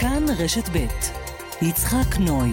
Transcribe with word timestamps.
כאן 0.00 0.24
רשת 0.38 0.68
ב' 0.72 0.86
יצחק 1.62 2.16
נוי 2.20 2.50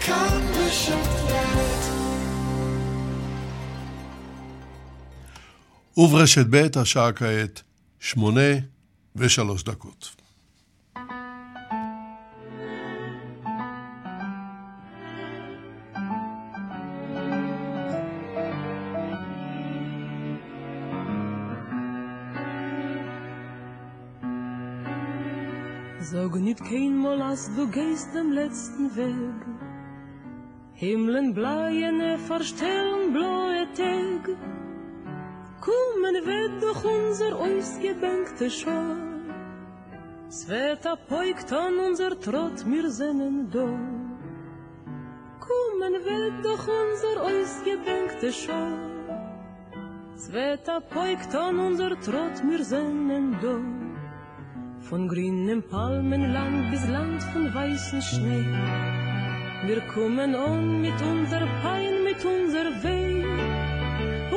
כאן 0.00 0.40
רשת 0.54 1.18
וברשת 5.96 6.46
ב' 6.50 6.78
השעה 6.78 7.12
כעת 7.12 7.62
שמונה 8.00 8.50
ושלוש 9.16 9.62
דקות. 9.62 10.17
Nicht 26.40 26.64
kein 26.64 26.96
Mal, 26.96 27.20
als 27.20 27.50
du 27.56 27.66
gehst 27.66 28.14
dem 28.14 28.30
letzten 28.30 28.94
Weg. 28.94 29.40
Himmeln 30.74 31.34
bleiene 31.34 32.16
verstellen 32.18 33.12
blaue 33.12 33.66
Tag. 33.74 34.36
Kommen 35.60 36.14
wird 36.30 36.62
doch 36.62 36.84
unser 36.84 37.36
ausgebänkte 37.36 38.48
Schau. 38.48 38.94
Es 40.28 40.48
wird 40.48 40.86
apoigt 40.86 41.52
an 41.52 41.74
unser 41.88 42.18
Trott, 42.20 42.64
wir 42.64 42.88
sinnen 42.88 43.50
do. 43.50 43.66
Kommen 45.48 45.94
wird 46.10 46.44
doch 46.44 46.66
unser 46.82 47.16
ausgebänkte 47.30 48.32
Schau. 48.32 48.70
Es 50.14 50.32
wird 50.32 50.68
apoigt 50.68 51.34
an 51.34 51.58
unser 51.58 51.98
Trott, 52.00 52.36
wir 52.48 52.64
sinnen 52.64 53.36
do. 53.42 53.77
Von 54.89 55.07
grünem 55.07 55.61
Palmenland 55.63 56.71
bis 56.71 56.85
Land 56.87 57.23
von 57.31 57.53
weißen 57.53 58.01
Schnee. 58.01 58.45
Wir 59.67 59.81
kommen 59.93 60.35
on 60.35 60.81
mit 60.81 60.99
unser 61.01 61.45
Pein, 61.61 62.03
mit 62.03 62.25
unser 62.25 62.65
Weh. 62.83 63.23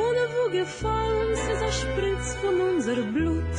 Ohne 0.05 0.23
wo 0.35 0.43
gefallen, 0.51 1.31
es 1.33 1.43
ist 1.53 1.63
ein 1.67 1.75
Spritz 1.81 2.27
von 2.41 2.55
unser 2.69 2.97
Blut. 3.15 3.55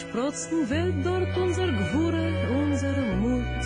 Sprotzen 0.00 0.58
wird 0.70 0.96
dort 1.04 1.32
unser 1.36 1.68
Gwure, 1.80 2.26
unser 2.60 2.96
Mut. 3.22 3.64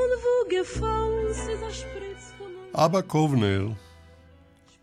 Und 0.00 0.12
wo 0.24 0.36
gefallen, 0.56 1.26
es 1.30 1.42
ist 1.54 1.64
ein 1.68 1.76
Spritz 1.82 2.24
von 2.38 2.46
unser 2.46 2.58
אבא 2.84 3.00
קובנר 3.00 3.68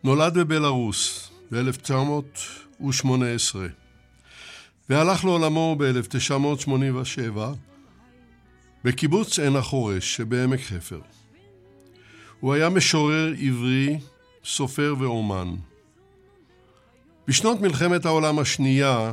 נולד 0.04 0.34
בבלארוס 0.38 1.30
ב-1918. 1.52 3.79
והלך 4.91 5.25
לעולמו 5.25 5.77
ב-1987 5.79 7.39
בקיבוץ 8.85 9.39
עין 9.39 9.57
החורש 9.57 10.17
שבעמק 10.17 10.61
חפר. 10.61 11.01
הוא 12.41 12.55
היה 12.55 12.69
משורר 12.69 13.35
עברי, 13.41 13.99
סופר 14.45 14.95
ואומן. 14.99 15.55
בשנות 17.29 17.61
מלחמת 17.61 18.05
העולם 18.05 18.39
השנייה 18.39 19.13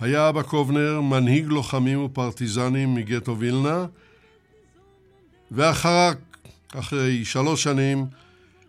היה 0.00 0.28
אבא 0.28 0.42
קובנר 0.42 1.00
מנהיג 1.00 1.46
לוחמים 1.46 2.04
ופרטיזנים 2.04 2.94
מגטו 2.94 3.38
וילנה, 3.38 3.86
ואחר, 5.50 6.10
אחרי 6.74 7.24
שלוש 7.24 7.62
שנים, 7.62 8.06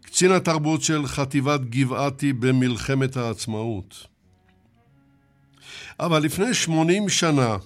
קצין 0.01 0.31
התרבות 0.31 0.81
של 0.81 1.07
חטיבת 1.07 1.61
גבעתי 1.61 2.33
במלחמת 2.33 3.17
העצמאות. 3.17 4.11
אבל 6.01 6.23
לפני 6.23 6.53
80 6.53 7.09
שנה, 7.09 7.57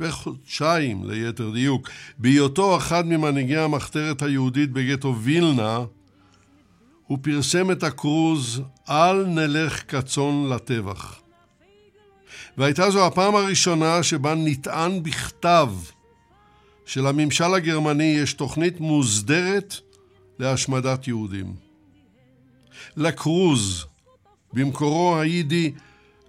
וחודשיים 0.00 1.10
ליתר 1.10 1.50
דיוק, 1.50 1.88
בהיותו 2.18 2.76
אחד 2.76 3.06
ממנהיגי 3.06 3.56
המחתרת 3.56 4.22
היהודית 4.22 4.70
בגטו 4.70 5.16
וילנה, 5.22 5.78
הוא 7.06 7.18
פרסם 7.22 7.70
את 7.70 7.82
הכרוז 7.82 8.62
"אל 8.88 9.26
נלך 9.26 9.82
כצאן 9.88 10.46
לטבח". 10.48 11.20
והייתה 12.58 12.90
זו 12.90 13.06
הפעם 13.06 13.34
הראשונה 13.34 14.02
שבה 14.02 14.34
נטען 14.34 15.02
בכתב 15.02 15.68
שלממשל 16.86 17.54
הגרמני 17.54 18.16
יש 18.22 18.32
תוכנית 18.32 18.80
מוסדרת 18.80 19.74
להשמדת 20.38 21.08
יהודים. 21.08 21.54
לכרוז, 22.96 23.86
במקורו 24.52 25.18
היידי 25.18 25.72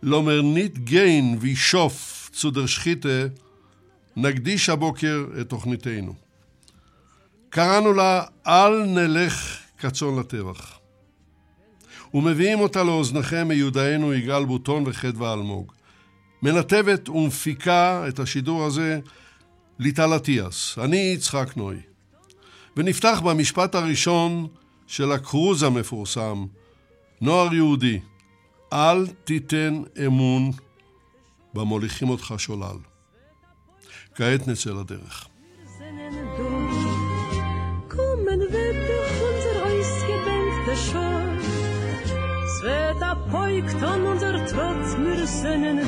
לומר 0.05 0.41
ניט 0.41 0.77
גיין 0.77 1.37
וישוף 1.41 2.29
צו 2.33 2.51
דר 2.51 2.65
שחיטה, 2.65 3.27
נקדיש 4.15 4.69
הבוקר 4.69 5.25
את 5.41 5.49
תוכניתנו. 5.49 6.13
קראנו 7.49 7.93
לה 7.93 8.23
אל 8.47 8.83
נלך 8.85 9.57
כצאן 9.77 10.19
לטבח. 10.19 10.79
ומביאים 12.13 12.59
אותה 12.59 12.83
לאוזניכם 12.83 13.47
מיודענו 13.47 14.13
יגאל 14.13 14.45
בוטון 14.45 14.83
וחדווה 14.87 15.33
אלמוג. 15.33 15.71
מנתבת 16.41 17.09
ומפיקה 17.09 18.07
את 18.07 18.19
השידור 18.19 18.63
הזה 18.63 18.99
ליטל 19.79 20.15
אטיאס, 20.15 20.77
אני 20.83 20.97
יצחק 20.97 21.57
נוי. 21.57 21.77
ונפתח 22.77 23.21
במשפט 23.23 23.75
הראשון 23.75 24.47
של 24.87 25.11
הכרוז 25.11 25.63
המפורסם, 25.63 26.45
נוער 27.21 27.53
יהודי, 27.53 27.99
אל 28.75 29.07
תיתן 29.07 29.81
אמון 30.05 30.51
במוליכים 31.53 32.09
אותך 32.09 32.33
שולל. 32.37 32.77
כעת 34.15 34.47
נצא 34.47 34.69
לדרך. 34.69 35.27
Sveta 42.55 43.11
pojkton 43.31 44.01
unser 44.11 44.37
trotz 44.51 44.87
mir 45.03 45.19
sinnen 45.39 45.79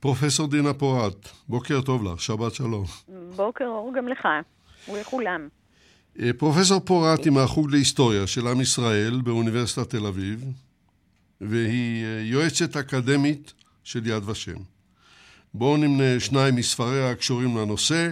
פרופסור 0.00 0.48
דינה 0.50 0.74
פורת, 0.74 1.28
בוקר 1.48 1.80
טוב 1.80 2.04
לך, 2.04 2.20
שבת 2.20 2.54
שלום. 2.54 2.84
בוקר 3.36 3.64
אור 3.64 3.92
גם 3.96 4.08
לך 4.08 4.28
ולכולם. 4.88 5.48
אה, 6.20 6.30
פרופסור 6.38 6.80
פורת 6.80 7.24
היא 7.24 7.32
מהחוג 7.32 7.70
להיסטוריה 7.70 8.26
של 8.26 8.46
עם 8.46 8.60
ישראל 8.60 9.20
באוניברסיטת 9.24 9.90
תל 9.90 10.06
אביב, 10.06 10.44
והיא 11.40 12.04
אה, 12.04 12.20
יועצת 12.20 12.76
אקדמית 12.76 13.52
של 13.84 14.06
יד 14.06 14.28
ושם. 14.28 14.56
בואו 15.54 15.76
נמנה 15.76 16.20
שניים 16.20 16.56
מספריה 16.56 17.10
הקשורים 17.10 17.56
לנושא, 17.56 18.10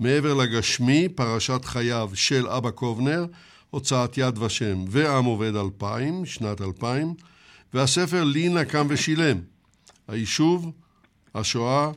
מעבר 0.00 0.34
לגשמי, 0.34 1.08
פרשת 1.08 1.64
חייו 1.64 2.10
של 2.14 2.48
אבא 2.48 2.70
קובנר, 2.70 3.26
הוצאת 3.70 4.18
יד 4.18 4.38
ושם 4.38 4.84
ועם 4.88 5.24
עובד 5.24 5.56
2000, 5.56 6.26
שנת 6.26 6.60
2000, 6.60 7.14
והספר 7.74 8.24
לינה 8.24 8.64
קם 8.64 8.86
ושילם, 8.90 9.40
היישוב, 10.08 10.72
השואה 11.34 11.90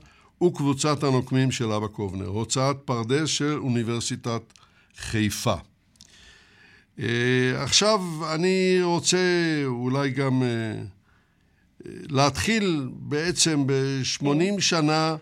וקבוצת 0.43 1.03
הנוקמים 1.03 1.51
של 1.51 1.71
אבא 1.71 1.87
קובנר, 1.87 2.27
הוצאת 2.27 2.77
פרדס 2.85 3.29
של 3.29 3.57
אוניברסיטת 3.57 4.53
חיפה. 4.97 5.55
Uh, 6.97 7.01
עכשיו 7.55 8.01
אני 8.35 8.79
רוצה 8.81 9.17
אולי 9.65 10.09
גם 10.09 10.41
uh, 10.41 11.85
להתחיל 11.87 12.89
בעצם 12.91 13.63
ב-80 13.67 14.61
שנה 14.61 15.15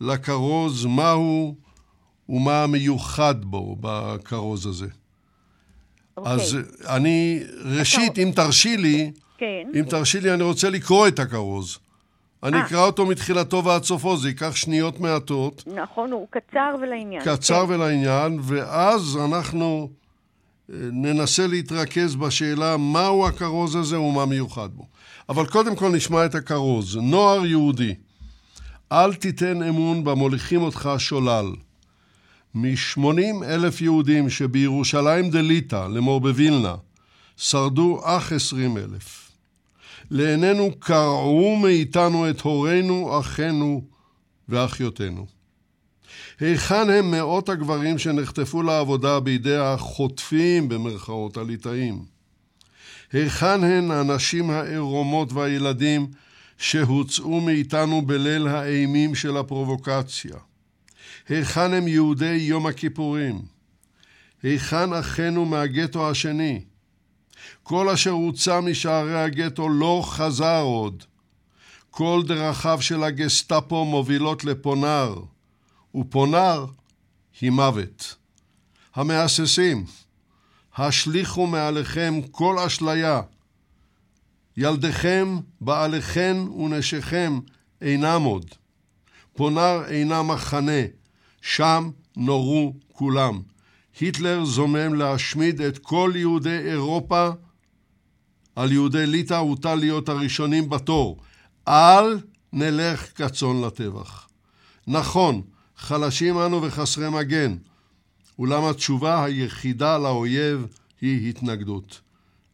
לכרוז, 0.00 0.84
מהו 0.84 1.54
ומה 2.28 2.62
המיוחד 2.62 3.44
בו, 3.44 3.76
בכרוז 3.80 4.66
הזה. 4.66 4.86
Okay. 4.86 4.88
אוקיי. 6.16 6.32
אז 6.32 6.56
אני, 6.88 7.42
ראשית, 7.64 8.18
אם 8.18 8.32
תרשי 8.34 8.76
לי, 8.76 9.12
כן. 9.38 9.62
אם 9.74 9.84
תרשי 9.88 10.20
לי, 10.20 10.34
אני 10.34 10.42
רוצה 10.42 10.70
לקרוא 10.70 11.08
את 11.08 11.18
הכרוז. 11.18 11.78
אני 12.44 12.56
אה. 12.56 12.66
אקרא 12.66 12.86
אותו 12.86 13.06
מתחילתו 13.06 13.64
ועד 13.64 13.84
סופו, 13.84 14.16
זה 14.16 14.28
ייקח 14.28 14.56
שניות 14.56 15.00
מעטות. 15.00 15.64
נכון, 15.66 16.12
הוא 16.12 16.26
קצר 16.30 16.76
ולעניין. 16.82 17.22
קצר 17.24 17.66
כן. 17.66 17.72
ולעניין, 17.72 18.38
ואז 18.42 19.18
אנחנו 19.24 19.88
אה, 20.70 20.76
ננסה 20.92 21.46
להתרכז 21.46 22.16
בשאלה 22.16 22.76
מהו 22.76 23.26
הכרוז 23.26 23.76
הזה 23.76 24.00
ומה 24.00 24.26
מיוחד 24.26 24.68
בו. 24.72 24.86
אבל 25.28 25.46
קודם 25.46 25.76
כל 25.76 25.88
נשמע 25.88 26.26
את 26.26 26.34
הכרוז. 26.34 26.96
נוער 26.96 27.46
יהודי, 27.46 27.94
אל 28.92 29.14
תיתן 29.14 29.62
אמון 29.62 30.04
במוליכים 30.04 30.62
אותך 30.62 30.90
שולל. 30.98 31.46
מ-80 32.54 33.44
אלף 33.44 33.80
יהודים 33.80 34.30
שבירושלים 34.30 35.30
דליטא, 35.30 35.86
לאמור 35.88 36.20
בווילנה, 36.20 36.74
שרדו 37.36 38.00
אך 38.04 38.32
20 38.32 38.78
אלף. 38.78 39.23
לעינינו 40.10 40.70
קרעו 40.78 41.56
מאיתנו 41.56 42.30
את 42.30 42.40
הורינו, 42.40 43.20
אחינו 43.20 43.84
ואחיותינו. 44.48 45.26
היכן 46.40 46.90
הם 46.90 47.10
מאות 47.10 47.48
הגברים 47.48 47.98
שנחטפו 47.98 48.62
לעבודה 48.62 49.20
בידי 49.20 49.56
החוטפים 49.56 50.68
במרכאות 50.68 51.36
הליטאים? 51.36 52.04
היכן 53.12 53.64
הן 53.64 53.90
הנשים 53.90 54.50
העירומות 54.50 55.32
והילדים 55.32 56.06
שהוצאו 56.58 57.40
מאיתנו 57.40 58.02
בליל 58.02 58.48
האימים 58.48 59.14
של 59.14 59.36
הפרובוקציה? 59.36 60.36
היכן 61.28 61.72
הם 61.72 61.88
יהודי 61.88 62.34
יום 62.34 62.66
הכיפורים? 62.66 63.42
היכן 64.42 64.92
אחינו 64.92 65.44
מהגטו 65.44 66.10
השני? 66.10 66.60
כל 67.64 67.88
אשר 67.88 68.10
הוצא 68.10 68.60
משערי 68.60 69.22
הגטו 69.22 69.68
לא 69.68 70.02
חזר 70.06 70.60
עוד. 70.60 71.04
כל 71.90 72.22
דרכיו 72.26 72.78
של 72.82 73.04
הגסטאפו 73.04 73.84
מובילות 73.84 74.44
לפונר, 74.44 75.14
ופונר 75.94 76.66
היא 77.40 77.50
מוות. 77.50 78.16
המהססים, 78.94 79.84
השליכו 80.76 81.46
מעליכם 81.46 82.20
כל 82.30 82.58
אשליה. 82.58 83.20
ילדיכם, 84.56 85.38
בעליכם 85.60 86.46
ונשיכם 86.58 87.38
אינם 87.80 88.22
עוד. 88.22 88.46
פונר 89.36 89.82
אינה 89.88 90.22
מחנה, 90.22 90.82
שם 91.42 91.90
נורו 92.16 92.74
כולם. 92.92 93.42
היטלר 94.00 94.44
זומם 94.44 94.94
להשמיד 94.94 95.60
את 95.60 95.78
כל 95.78 96.12
יהודי 96.14 96.58
אירופה, 96.58 97.30
על 98.56 98.72
יהודי 98.72 99.06
ליטא 99.06 99.34
הוטל 99.34 99.74
להיות 99.74 100.08
הראשונים 100.08 100.70
בתור. 100.70 101.18
אל 101.68 102.18
נלך 102.52 103.22
כצאן 103.22 103.64
לטבח. 103.64 104.28
נכון, 104.86 105.42
חלשים 105.76 106.38
אנו 106.38 106.62
וחסרי 106.62 107.10
מגן, 107.10 107.56
אולם 108.38 108.64
התשובה 108.64 109.24
היחידה 109.24 109.98
לאויב 109.98 110.66
היא 111.00 111.30
התנגדות. 111.30 112.00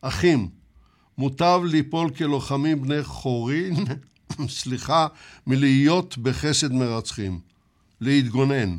אחים, 0.00 0.48
מוטב 1.18 1.60
ליפול 1.64 2.10
כלוחמים 2.10 2.82
בני 2.82 3.02
חורין, 3.02 3.74
סליחה, 4.48 5.06
מלהיות 5.46 6.18
בחסד 6.18 6.72
מרצחים. 6.72 7.40
להתגונן. 8.00 8.76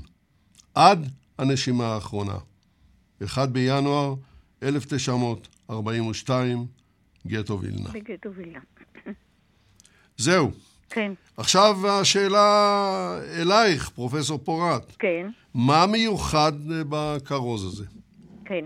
עד 0.76 1.10
הנשימה 1.38 1.86
האחרונה. 1.86 2.38
1 3.26 3.50
בינואר 3.50 4.16
1942, 4.64 6.66
גטו 7.28 7.60
וילנה. 7.60 7.90
בגטו 7.94 8.34
וילנה. 8.34 8.60
זהו. 10.18 10.52
כן. 10.90 11.12
עכשיו 11.38 11.76
השאלה 11.90 13.20
אלייך, 13.42 13.90
פרופסור 13.90 14.38
פורת. 14.38 14.96
כן. 15.00 15.30
מה 15.54 15.86
מיוחד 15.92 16.52
בכרוז 16.90 17.66
הזה? 17.66 17.86
כן. 18.46 18.66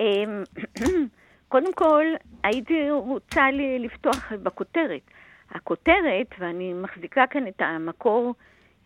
אמ, 0.00 0.42
קודם 1.48 1.74
כל, 1.74 2.04
הייתי 2.44 2.90
רוצה 2.90 3.42
לפתוח 3.80 4.32
בכותרת. 4.42 5.00
הכותרת, 5.50 6.26
ואני 6.38 6.72
מחזיקה 6.72 7.24
כאן 7.30 7.48
את 7.48 7.62
המקור 7.62 8.34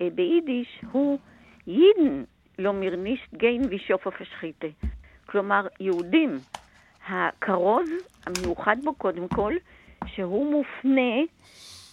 אה, 0.01 0.09
ביידיש, 0.15 0.81
הוא 0.93 1.19
יידן 1.67 2.25
לא 2.59 2.73
מירנישט 2.73 3.35
גיין 3.35 3.63
וישופו 3.71 4.11
פשחיתה. 4.11 4.67
כלומר, 5.27 5.67
יהודים. 5.81 6.39
הכרוז 7.09 7.91
המיוחד 8.27 8.77
בו 8.85 8.95
קודם 8.95 9.29
כל, 9.29 9.55
שהוא 10.07 10.53
מופנה 10.53 11.19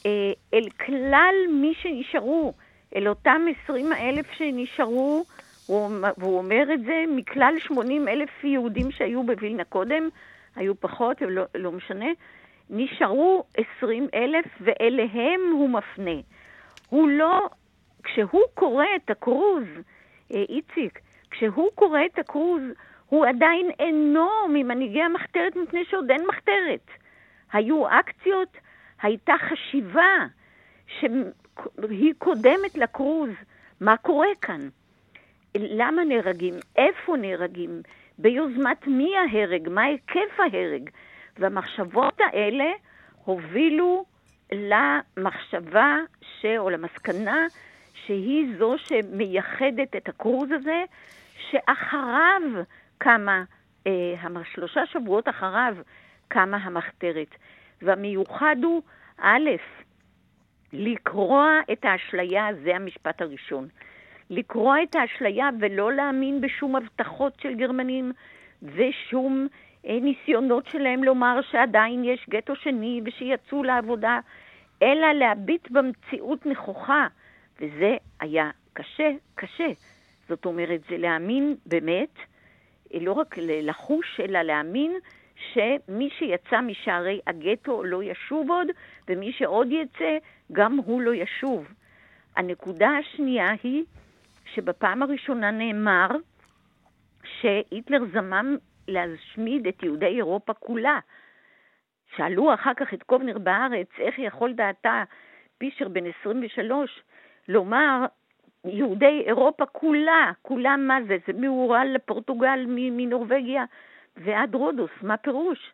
אה, 0.05 0.31
אל 0.53 0.69
כלל 0.85 1.35
מי 1.49 1.73
שנשארו, 1.81 2.53
אל 2.95 3.07
אותם 3.07 3.41
20 3.63 3.93
אלף 3.93 4.31
שנשארו, 4.31 5.23
והוא 5.69 6.37
אומר 6.37 6.73
את 6.73 6.83
זה, 6.83 7.03
מכלל 7.07 7.53
80 7.59 8.07
אלף 8.07 8.43
יהודים 8.43 8.91
שהיו 8.91 9.23
בווילנה 9.23 9.63
קודם, 9.63 10.09
היו 10.55 10.79
פחות, 10.79 11.21
לא, 11.21 11.43
לא 11.55 11.71
משנה, 11.71 12.09
נשארו 12.69 13.43
20 13.77 14.07
אלף 14.13 14.45
ואליהם 14.61 15.41
הוא 15.53 15.69
מפנה. 15.69 16.21
הוא 16.89 17.09
לא, 17.09 17.49
כשהוא 18.03 18.41
קורא 18.53 18.85
את 18.95 19.09
הכרוז, 19.09 19.65
אה, 20.33 20.43
איציק, 20.49 20.99
כשהוא 21.31 21.69
קורא 21.75 21.99
את 22.05 22.19
הכרוז, 22.19 22.61
הוא 23.15 23.25
עדיין 23.25 23.69
אינו 23.79 24.29
ממנהיגי 24.49 25.01
המחתרת 25.01 25.55
מפני 25.55 25.85
שעוד 25.85 26.11
אין 26.11 26.27
מחתרת. 26.27 26.87
היו 27.53 27.87
אקציות, 27.87 28.57
הייתה 29.01 29.33
חשיבה 29.49 30.25
שהיא 30.87 32.13
קודמת 32.17 32.75
לכרוז. 32.75 33.29
מה 33.81 33.97
קורה 33.97 34.27
כאן? 34.41 34.69
למה 35.57 36.03
נהרגים? 36.03 36.53
איפה 36.75 37.17
נהרגים? 37.17 37.81
ביוזמת 38.17 38.87
מי 38.87 39.13
ההרג? 39.17 39.69
מה 39.69 39.83
היקף 39.83 40.39
ההרג? 40.39 40.89
והמחשבות 41.37 42.19
האלה 42.19 42.71
הובילו 43.25 44.05
למחשבה 44.51 45.97
ש... 46.21 46.45
או 46.57 46.69
למסקנה 46.69 47.45
שהיא 48.05 48.47
זו 48.57 48.75
שמייחדת 48.77 49.95
את 49.95 50.09
הכרוז 50.09 50.51
הזה, 50.51 50.83
שאחריו 51.49 52.41
קמה, 52.97 53.43
אה, 53.87 54.13
שלושה 54.53 54.85
שבועות 54.85 55.29
אחריו 55.29 55.75
קמה 56.27 56.57
המחתרת. 56.57 57.35
והמיוחד 57.81 58.55
הוא, 58.63 58.81
א', 59.19 59.49
לקרוע 60.73 61.59
את 61.71 61.85
האשליה, 61.85 62.47
זה 62.63 62.75
המשפט 62.75 63.21
הראשון. 63.21 63.67
לקרוע 64.29 64.83
את 64.83 64.95
האשליה 64.95 65.49
ולא 65.59 65.93
להאמין 65.93 66.41
בשום 66.41 66.75
הבטחות 66.75 67.39
של 67.41 67.55
גרמנים 67.55 68.11
ושום 68.63 69.47
אה, 69.87 69.97
ניסיונות 70.01 70.67
שלהם 70.67 71.03
לומר 71.03 71.39
שעדיין 71.51 72.03
יש 72.03 72.25
גטו 72.29 72.55
שני 72.55 73.01
ושיצאו 73.05 73.63
לעבודה, 73.63 74.19
אלא 74.81 75.11
להביט 75.11 75.71
במציאות 75.71 76.45
נכוחה, 76.45 77.07
וזה 77.61 77.97
היה 78.19 78.49
קשה, 78.73 79.11
קשה. 79.35 79.69
זאת 80.29 80.45
אומרת, 80.45 80.81
זה 80.89 80.97
להאמין 80.97 81.55
באמת, 81.65 82.13
לא 83.01 83.11
רק 83.11 83.35
לחוש, 83.37 84.19
אלא 84.19 84.41
להאמין 84.41 84.99
שמי 85.53 86.09
שיצא 86.17 86.61
משערי 86.61 87.19
הגטו 87.27 87.83
לא 87.83 88.03
ישוב 88.03 88.51
עוד, 88.51 88.67
ומי 89.07 89.31
שעוד 89.31 89.67
יצא, 89.71 90.17
גם 90.51 90.77
הוא 90.77 91.01
לא 91.01 91.13
ישוב. 91.13 91.67
הנקודה 92.35 92.89
השנייה 92.89 93.51
היא 93.63 93.83
שבפעם 94.53 95.03
הראשונה 95.03 95.51
נאמר 95.51 96.07
שהיטלר 97.41 97.99
זמם 98.13 98.57
להשמיד 98.87 99.67
את 99.67 99.83
יהודי 99.83 100.05
אירופה 100.05 100.53
כולה. 100.53 100.99
שאלו 102.15 102.53
אחר 102.53 102.73
כך 102.73 102.93
את 102.93 103.03
קובנר 103.03 103.37
בארץ, 103.37 103.87
איך 103.99 104.19
יכול 104.19 104.53
דעתה 104.53 105.03
פישר 105.57 105.87
בן 105.87 106.03
23 106.21 107.01
לומר 107.47 108.05
יהודי 108.65 109.23
אירופה 109.25 109.65
כולה, 109.65 110.31
כולה 110.41 110.77
מה 110.77 110.97
זה? 111.07 111.17
זה 111.27 111.33
מאורל 111.33 111.87
לפורטוגל 111.93 112.65
מנורבגיה 112.67 113.65
ועד 114.17 114.55
רודוס, 114.55 114.91
מה 115.01 115.17
פירוש? 115.17 115.71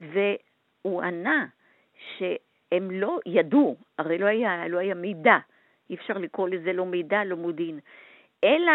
והוא 0.00 1.02
ענה 1.02 1.46
שהם 2.16 2.90
לא 2.90 3.18
ידעו, 3.26 3.76
הרי 3.98 4.18
לא 4.18 4.26
היה, 4.26 4.68
לא 4.68 4.78
היה 4.78 4.94
מידע, 4.94 5.38
אי 5.90 5.94
אפשר 5.94 6.14
לקרוא 6.18 6.48
לזה 6.48 6.72
לא 6.72 6.86
מידע, 6.86 7.24
לא 7.24 7.36
מודיעין, 7.36 7.78
אלא 8.44 8.72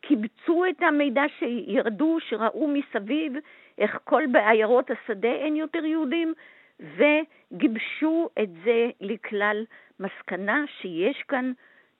קיבצו 0.00 0.64
את 0.70 0.82
המידע 0.82 1.22
שירדו, 1.38 2.18
שראו 2.20 2.68
מסביב 2.68 3.32
איך 3.78 3.98
כל 4.04 4.22
בעיירות 4.32 4.90
השדה 4.90 5.32
אין 5.32 5.56
יותר 5.56 5.84
יהודים, 5.84 6.34
וגיבשו 6.80 8.28
את 8.42 8.48
זה 8.64 8.90
לכלל 9.00 9.64
מסקנה 10.00 10.64
שיש 10.80 11.22
כאן 11.28 11.52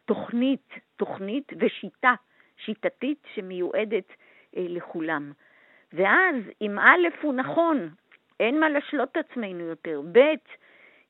תוכנית, 0.07 0.75
תוכנית 0.97 1.53
ושיטה, 1.59 2.15
שיטתית 2.57 3.19
שמיועדת 3.35 4.09
אה, 4.57 4.67
לכולם. 4.69 5.33
ואז 5.93 6.35
אם 6.63 6.79
א' 6.79 7.09
הוא 7.23 7.35
נכון, 7.35 7.89
אין 8.41 8.61
מה 8.61 8.69
לשלוט 8.69 9.09
את 9.13 9.17
עצמנו 9.17 9.65
יותר, 9.65 10.01
ב', 10.13 10.19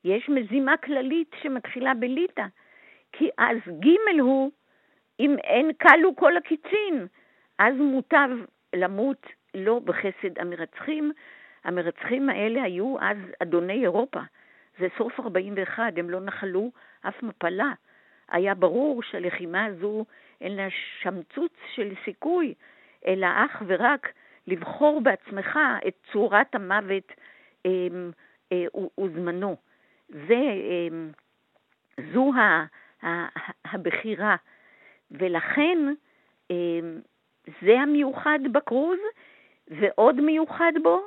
יש 0.04 0.28
מזימה 0.28 0.76
כללית 0.76 1.30
שמתחילה 1.42 1.94
בליטא, 1.94 2.46
כי 3.12 3.28
אז 3.38 3.56
ג' 3.80 4.20
הוא, 4.20 4.50
אם 5.20 5.36
אין 5.44 5.72
כלו 5.72 6.16
כל 6.16 6.36
הקיצין, 6.36 7.06
אז 7.58 7.74
מוטב 7.76 8.28
למות 8.74 9.26
לא 9.54 9.78
בחסד 9.84 10.38
המרצחים. 10.38 11.12
המרצחים 11.64 12.28
האלה 12.28 12.62
היו 12.62 12.96
אז 13.00 13.16
אדוני 13.42 13.82
אירופה. 13.82 14.20
זה 14.78 14.86
סוף 14.98 15.20
41, 15.20 15.92
הם 15.96 16.10
לא 16.10 16.20
נחלו 16.20 16.70
אף 17.08 17.22
מפלה. 17.22 17.72
היה 18.28 18.54
ברור 18.54 19.02
שהלחימה 19.02 19.64
הזו 19.64 20.04
אין 20.40 20.56
לה 20.56 20.68
שמצוץ 21.00 21.52
של 21.74 21.94
סיכוי, 22.04 22.54
אלא 23.06 23.26
אך 23.26 23.62
ורק 23.66 24.12
לבחור 24.46 25.00
בעצמך 25.00 25.58
את 25.88 25.94
צורת 26.12 26.54
המוות 26.54 27.12
אה, 27.66 27.70
אה, 28.52 28.64
וזמנו. 28.98 29.56
זה, 30.08 30.34
אה, 30.34 30.88
זו 32.12 32.32
ה, 32.34 32.64
ה, 33.06 33.26
הבחירה, 33.64 34.36
ולכן 35.10 35.78
אה, 36.50 36.80
זה 37.62 37.80
המיוחד 37.80 38.38
בכרוז, 38.52 38.98
ועוד 39.68 40.20
מיוחד 40.20 40.72
בו, 40.82 41.00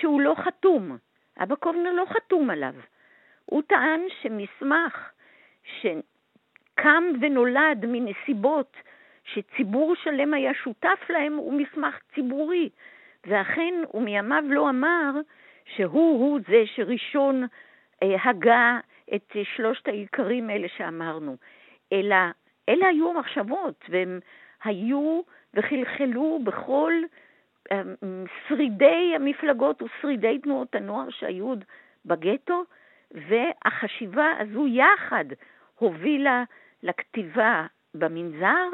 שהוא 0.00 0.20
לא 0.20 0.34
חתום. 0.44 0.98
אבא 1.42 1.54
קובנר 1.54 1.92
לא 1.92 2.04
חתום 2.08 2.50
עליו. 2.50 2.74
הוא 3.44 3.62
טען 3.62 4.00
שמסמך 4.22 5.10
שקם 6.78 7.04
ונולד 7.20 7.86
מנסיבות 7.88 8.76
שציבור 9.24 9.94
שלם 10.02 10.34
היה 10.34 10.54
שותף 10.54 10.98
להם 11.08 11.36
הוא 11.36 11.52
מסמך 11.52 11.98
ציבורי. 12.14 12.68
ואכן, 13.26 13.74
הוא 13.88 14.02
מימיו 14.02 14.44
לא 14.48 14.70
אמר 14.70 15.10
שהוא-הוא 15.76 16.40
זה 16.48 16.62
שראשון 16.74 17.46
אה, 18.02 18.16
הגה 18.24 18.78
את 19.14 19.32
אה, 19.36 19.42
שלושת 19.56 19.88
העיקרים 19.88 20.50
האלה 20.50 20.68
שאמרנו, 20.76 21.36
אלא 21.92 22.16
אלה 22.68 22.88
היו 22.88 23.10
המחשבות, 23.10 23.84
והם 23.88 24.20
היו 24.64 25.20
וחלחלו 25.54 26.38
בכל 26.44 26.92
אה, 27.72 27.82
שרידי 28.48 29.12
המפלגות 29.14 29.82
ושרידי 29.82 30.38
תנועות 30.38 30.74
הנוער 30.74 31.10
שהיו 31.10 31.54
בגטו, 32.06 32.64
והחשיבה 33.10 34.32
הזו 34.38 34.66
יחד 34.66 35.24
הובילה 35.78 36.44
לכתיבה 36.82 37.66
במנזר, 37.94 38.68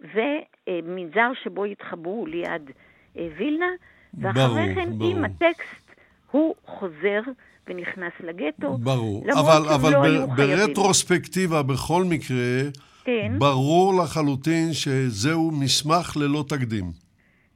ומנזר 0.00 1.30
שבו 1.42 1.64
התחברו 1.64 2.26
ליד 2.26 2.70
וילנה, 3.16 3.70
ואחרי 4.14 4.74
כן 4.74 4.98
ברור. 4.98 5.10
עם 5.10 5.24
הטקסט 5.24 5.94
הוא 6.30 6.54
חוזר 6.66 7.20
ונכנס 7.66 8.12
לגטו. 8.20 8.78
ברור, 8.78 9.26
אבל, 9.32 9.68
אבל 9.74 9.92
לא 9.92 10.26
ב- 10.26 10.36
ברטרוספקטיבה 10.36 11.62
בכל 11.62 12.04
מקרה, 12.04 12.70
כן. 13.04 13.32
ברור 13.38 14.02
לחלוטין 14.02 14.72
שזהו 14.72 15.50
מסמך 15.50 16.16
ללא 16.16 16.44
תקדים. 16.48 16.84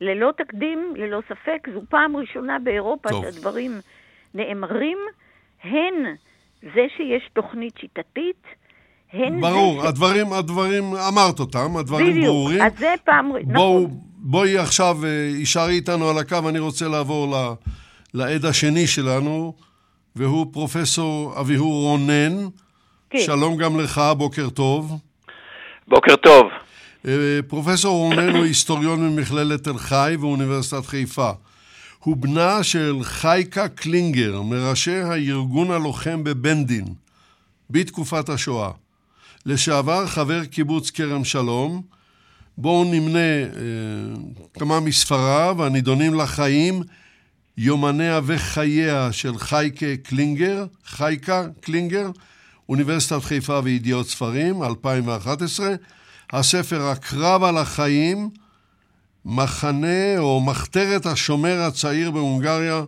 ללא 0.01 0.33
תקדים, 0.37 0.95
ללא 0.97 1.21
ספק, 1.29 1.69
זו 1.75 1.81
פעם 1.89 2.17
ראשונה 2.17 2.59
באירופה 2.59 3.09
טוב. 3.09 3.25
שהדברים 3.25 3.73
נאמרים, 4.35 4.99
הן 5.63 5.95
זה 6.63 6.87
שיש 6.97 7.31
תוכנית 7.33 7.79
שיטתית, 7.79 8.47
הן 9.13 9.41
ברור, 9.41 9.83
זה... 9.83 9.89
הדברים, 9.89 10.33
הדברים, 10.33 10.95
אמרת 10.95 11.41
אותם, 11.41 11.77
הדברים 11.77 12.11
בדיוק, 12.11 12.27
ברורים. 12.27 12.59
בדיוק, 12.59 12.73
אז 12.73 12.79
זה 12.79 12.95
פעם, 13.05 13.33
בואו, 13.53 13.81
נכון. 13.81 13.99
בואי 14.17 14.59
עכשיו, 14.59 14.99
יישארי 15.39 15.71
אה, 15.71 15.77
איתנו 15.77 16.09
על 16.11 16.19
הקו, 16.19 16.49
אני 16.49 16.59
רוצה 16.59 16.89
לעבור 16.89 17.37
ל, 17.37 17.55
לעד 18.15 18.45
השני 18.45 18.87
שלנו, 18.87 19.55
והוא 20.17 20.47
פרופסור 20.53 21.41
אביהור 21.41 21.83
רונן. 21.83 22.49
כן. 23.11 23.19
שלום 23.19 23.57
גם 23.57 23.81
לך, 23.81 24.03
בוקר 24.17 24.51
טוב. 24.51 24.99
בוקר 25.89 26.17
טוב. 26.17 26.47
אה, 27.07 27.13
פרופסור 27.49 27.97
רונן 27.97 28.37
הוא 28.37 28.45
היסטוריון 28.45 29.09
ממכללת 29.09 29.65
תל 29.65 29.79
חי 29.79 30.17
ואוניברסיטת 30.21 30.87
חיפה. 30.87 31.31
הוא 31.99 32.17
בנה 32.17 32.63
של 32.63 32.97
חייקה 33.03 33.69
קלינגר, 33.69 34.43
מראשי 34.43 34.97
הארגון 34.97 35.71
הלוחם 35.71 36.25
בבנדין, 36.25 36.85
בתקופת 37.71 38.29
השואה. 38.29 38.71
לשעבר 39.47 40.07
חבר 40.07 40.45
קיבוץ 40.45 40.91
כרם 40.91 41.25
שלום. 41.25 41.83
בואו 42.59 42.85
נמנה 42.85 43.19
אה, 43.19 43.49
כמה 44.55 44.81
מספריו 44.81 45.65
הנידונים 45.65 46.15
לחיים 46.15 46.83
יומניה 47.57 48.21
וחייה 48.25 49.13
של 49.13 49.39
חייקה 49.39 49.97
קלינגר, 50.03 50.67
חייקה 50.87 51.47
קלינגר, 51.61 52.11
אוניברסיטת 52.69 53.25
חיפה 53.25 53.61
וידיעות 53.65 54.09
ספרים, 54.09 54.63
2011. 54.63 55.75
הספר 56.33 56.83
הקרב 56.83 57.45
על 57.45 57.59
החיים, 57.59 58.31
מחנה 59.25 60.19
או 60.19 60.41
מחתרת 60.41 61.07
השומר 61.07 61.61
הצעיר 61.61 62.11
בהונגריה 62.11 62.83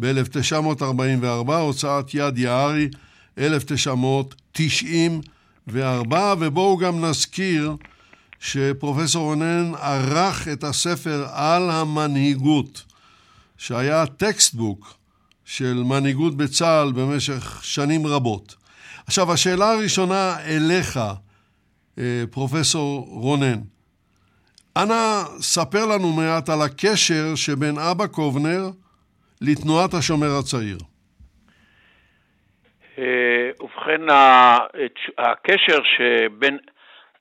ב-1944, 0.00 1.52
הוצאת 1.52 2.14
יד 2.14 2.38
יערי, 2.38 2.88
1994, 5.68 6.34
ובואו 6.38 6.76
גם 6.76 7.04
נזכיר 7.04 7.76
שפרופסור 8.40 9.24
רונן 9.24 9.72
ערך 9.74 10.48
את 10.48 10.64
הספר 10.64 11.26
על 11.32 11.70
המנהיגות. 11.70 12.84
שהיה 13.56 14.06
textbook 14.06 14.94
של 15.44 15.74
מנהיגות 15.74 16.36
בצה"ל 16.36 16.92
במשך 16.92 17.60
שנים 17.62 18.06
רבות. 18.06 18.54
עכשיו, 19.06 19.32
השאלה 19.32 19.72
הראשונה 19.72 20.40
אליך, 20.40 21.00
אה, 21.98 22.24
פרופסור 22.30 23.06
רונן. 23.10 23.60
אנא, 24.76 25.24
ספר 25.40 25.86
לנו 25.86 26.12
מעט 26.12 26.48
על 26.48 26.62
הקשר 26.62 27.34
שבין 27.34 27.78
אבא 27.78 28.06
קובנר 28.06 28.70
לתנועת 29.40 29.94
השומר 29.94 30.36
הצעיר. 30.38 30.78
אה, 32.98 33.50
ובכן, 33.60 34.00
הקשר 35.18 35.78
שבין, 35.84 36.58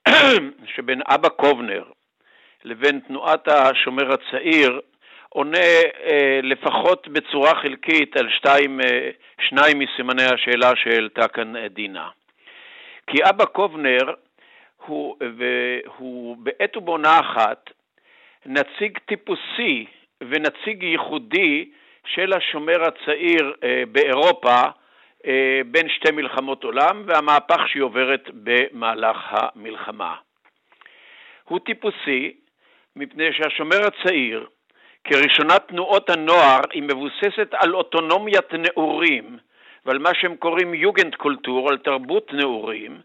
שבין 0.76 1.02
אבא 1.06 1.30
קובנר 1.30 1.84
לבין 2.64 3.00
תנועת 3.00 3.48
השומר 3.48 4.14
הצעיר 4.14 4.82
עונה 5.30 5.58
אה, 6.04 6.40
לפחות 6.44 7.08
בצורה 7.08 7.56
חלקית 7.56 8.18
על 8.18 8.30
שתיים, 8.30 8.82
אה, 8.82 9.10
שניים 9.50 9.80
מסימני 9.80 10.24
השאלה 10.24 10.76
שהעלתה 10.76 11.28
כאן 11.28 11.68
דינה. 11.68 12.10
כי 13.08 13.18
אבא 13.30 13.46
קובנר 13.46 14.14
הוא, 14.86 15.18
הוא 15.98 16.38
בעת 16.40 16.78
ובעונה 16.78 17.20
אחת 17.20 17.70
נציג 18.46 18.98
טיפוסי 19.06 19.86
ונציג 20.22 20.84
ייחודי 20.84 21.72
של 22.06 22.34
השומר 22.34 22.84
הצעיר 22.84 23.54
באירופה 23.92 24.62
בין 25.66 25.90
שתי 25.90 26.12
מלחמות 26.12 26.64
עולם 26.64 27.04
והמהפך 27.06 27.68
שהיא 27.68 27.84
עוברת 27.84 28.30
במהלך 28.34 29.18
המלחמה. 29.32 30.16
הוא 31.44 31.60
טיפוסי 31.60 32.34
מפני 32.96 33.34
שהשומר 33.34 33.78
הצעיר 33.88 34.48
כראשונת 35.04 35.68
תנועות 35.68 36.10
הנוער 36.10 36.60
היא 36.72 36.84
מבוססת 36.84 37.54
על 37.54 37.76
אוטונומיית 37.76 38.54
נעורים 38.54 39.38
ועל 39.86 40.00
מה 40.00 40.10
שהם 40.14 40.36
קוראים 40.36 40.74
יוגנד 40.74 41.16
קולטור, 41.16 41.70
על 41.70 41.78
תרבות 41.78 42.34
נעורים, 42.34 43.02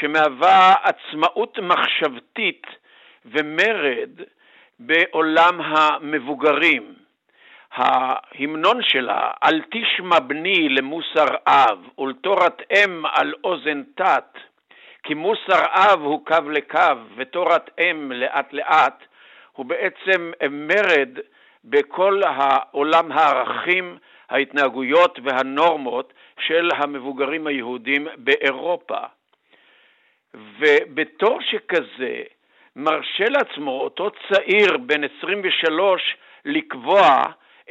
שמהווה 0.00 0.74
עצמאות 0.82 1.58
מחשבתית 1.58 2.66
ומרד 3.24 4.10
בעולם 4.78 5.60
המבוגרים. 5.60 6.94
ההמנון 7.72 8.82
שלה, 8.82 9.30
אל 9.44 9.62
תשמע 9.70 10.18
בני 10.18 10.68
למוסר 10.68 11.26
אב 11.46 11.78
ולתורת 11.98 12.62
אם 12.72 13.06
על 13.12 13.34
אוזן 13.44 13.82
תת, 13.94 14.38
כי 15.02 15.14
מוסר 15.14 15.64
אב 15.70 16.00
הוא 16.00 16.26
קו 16.26 16.50
לקו 16.50 16.96
ותורת 17.16 17.70
אם 17.78 18.12
לאט 18.12 18.52
לאט, 18.52 19.04
הוא 19.52 19.66
בעצם 19.66 20.32
מרד 20.50 21.18
בכל 21.64 22.20
העולם 22.24 23.12
הערכים, 23.12 23.98
ההתנהגויות 24.28 25.18
והנורמות 25.24 26.12
של 26.40 26.70
המבוגרים 26.76 27.46
היהודים 27.46 28.08
באירופה. 28.16 28.98
ובתור 30.34 31.38
שכזה 31.40 32.22
מרשה 32.76 33.24
לעצמו 33.28 33.80
אותו 33.80 34.10
צעיר 34.28 34.76
בן 34.76 35.04
23 35.18 36.16
לקבוע 36.44 37.22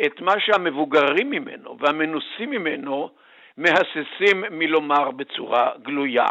את 0.05 0.21
מה 0.21 0.39
שהמבוגרים 0.39 1.29
ממנו 1.29 1.77
והמנוסים 1.79 2.49
ממנו 2.49 3.09
מהססים 3.57 4.43
מלומר 4.51 5.11
בצורה 5.11 5.71
גלויה. 5.81 6.29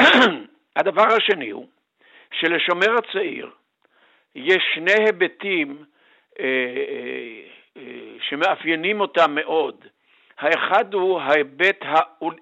הדבר 0.76 1.06
השני 1.16 1.50
הוא 1.50 1.66
שלשומר 2.32 2.96
הצעיר 2.98 3.50
יש 4.34 4.62
שני 4.74 4.92
היבטים 4.92 5.84
אה, 6.40 6.44
אה, 6.44 7.42
אה, 7.76 7.82
שמאפיינים 8.28 9.00
אותם 9.00 9.34
מאוד. 9.34 9.84
האחד 10.38 10.94
הוא 10.94 11.20
ההיבט 11.20 11.84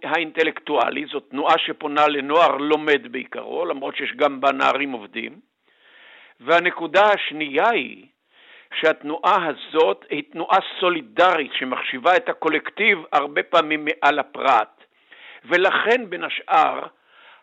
האינטלקטואלי, 0.03 1.07
זאת 1.07 1.25
תנועה 1.31 1.59
שפונה 1.59 2.09
לנוער 2.09 2.57
לומד 2.57 3.13
בעיקרו, 3.13 3.65
למרות 3.65 3.97
שיש 3.97 4.13
גם 4.17 4.41
בה 4.41 4.53
נערים 4.53 4.93
עובדים. 4.93 5.41
והנקודה 6.41 7.05
השנייה 7.05 7.71
היא 7.71 8.07
שהתנועה 8.75 9.47
הזאת 9.47 10.05
היא 10.11 10.23
תנועה 10.33 10.59
סולידרית 10.81 11.53
שמחשיבה 11.53 12.17
את 12.17 12.29
הקולקטיב 12.29 12.99
הרבה 13.13 13.43
פעמים 13.43 13.85
מעל 13.85 14.19
הפרט. 14.19 14.85
ולכן 15.45 16.11
בין 16.11 16.25
השאר 16.25 16.87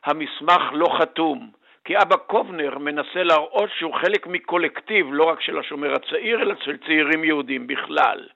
המסמך 0.06 0.62
לא 0.74 0.98
חתום, 1.00 1.52
כי 1.86 1.98
אבא 1.98 2.16
קובנר 2.16 2.78
מנסה 2.78 3.24
להראות 3.24 3.70
שהוא 3.78 3.96
חלק 3.96 4.28
מקולקטיב 4.28 5.08
לא 5.12 5.24
רק 5.24 5.42
של 5.42 5.60
השומר 5.60 5.96
הצעיר, 5.96 6.42
אלא 6.42 6.56
של 6.64 6.78
צעירים 6.78 7.24
יהודים 7.24 7.68
בכלל. 7.68 8.28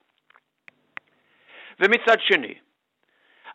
ומצד 1.80 2.22
שני, 2.22 2.54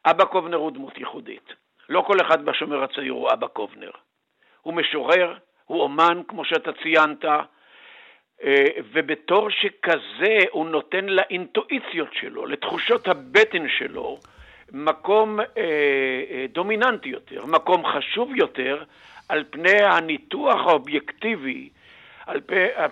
אבא 0.06 0.24
קובנר 0.24 0.56
הוא 0.56 0.70
דמות 0.70 0.98
ייחודית. 0.98 1.54
לא 1.88 2.00
כל 2.00 2.16
אחד 2.20 2.44
בשומר 2.44 2.82
הצעיר 2.82 3.12
הוא 3.12 3.32
אבא 3.32 3.46
קובנר. 3.46 3.90
הוא 4.62 4.74
משורר, 4.74 5.34
הוא 5.64 5.82
אומן, 5.82 6.22
כמו 6.28 6.44
שאתה 6.44 6.72
ציינת, 6.72 7.24
ובתור 8.92 9.48
שכזה 9.50 10.38
הוא 10.50 10.66
נותן 10.66 11.04
לאינטואיציות 11.04 12.08
שלו, 12.20 12.46
לתחושות 12.46 13.08
הבטן 13.08 13.66
שלו, 13.78 14.18
מקום 14.72 15.38
דומיננטי 16.52 17.08
יותר, 17.08 17.46
מקום 17.46 17.82
חשוב 17.86 18.36
יותר 18.36 18.82
על 19.28 19.44
פני 19.50 19.82
הניתוח 19.82 20.60
האובייקטיבי, 20.66 21.68
על 22.26 22.40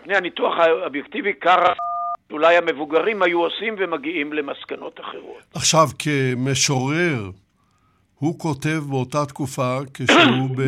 פני 0.03 0.17
הניתוח 0.17 0.59
האובייקטיבי 0.59 1.33
קרה 1.33 1.73
אולי 2.31 2.57
המבוגרים 2.57 3.23
היו 3.23 3.41
עושים 3.41 3.75
ומגיעים 3.79 4.33
למסקנות 4.33 5.01
אחרות. 5.01 5.43
עכשיו, 5.55 5.87
כמשורר, 5.99 7.31
הוא 8.19 8.39
כותב 8.39 8.79
באותה 8.91 9.27
תקופה, 9.27 9.79
כשהוא 9.95 10.51
ב... 10.57 10.63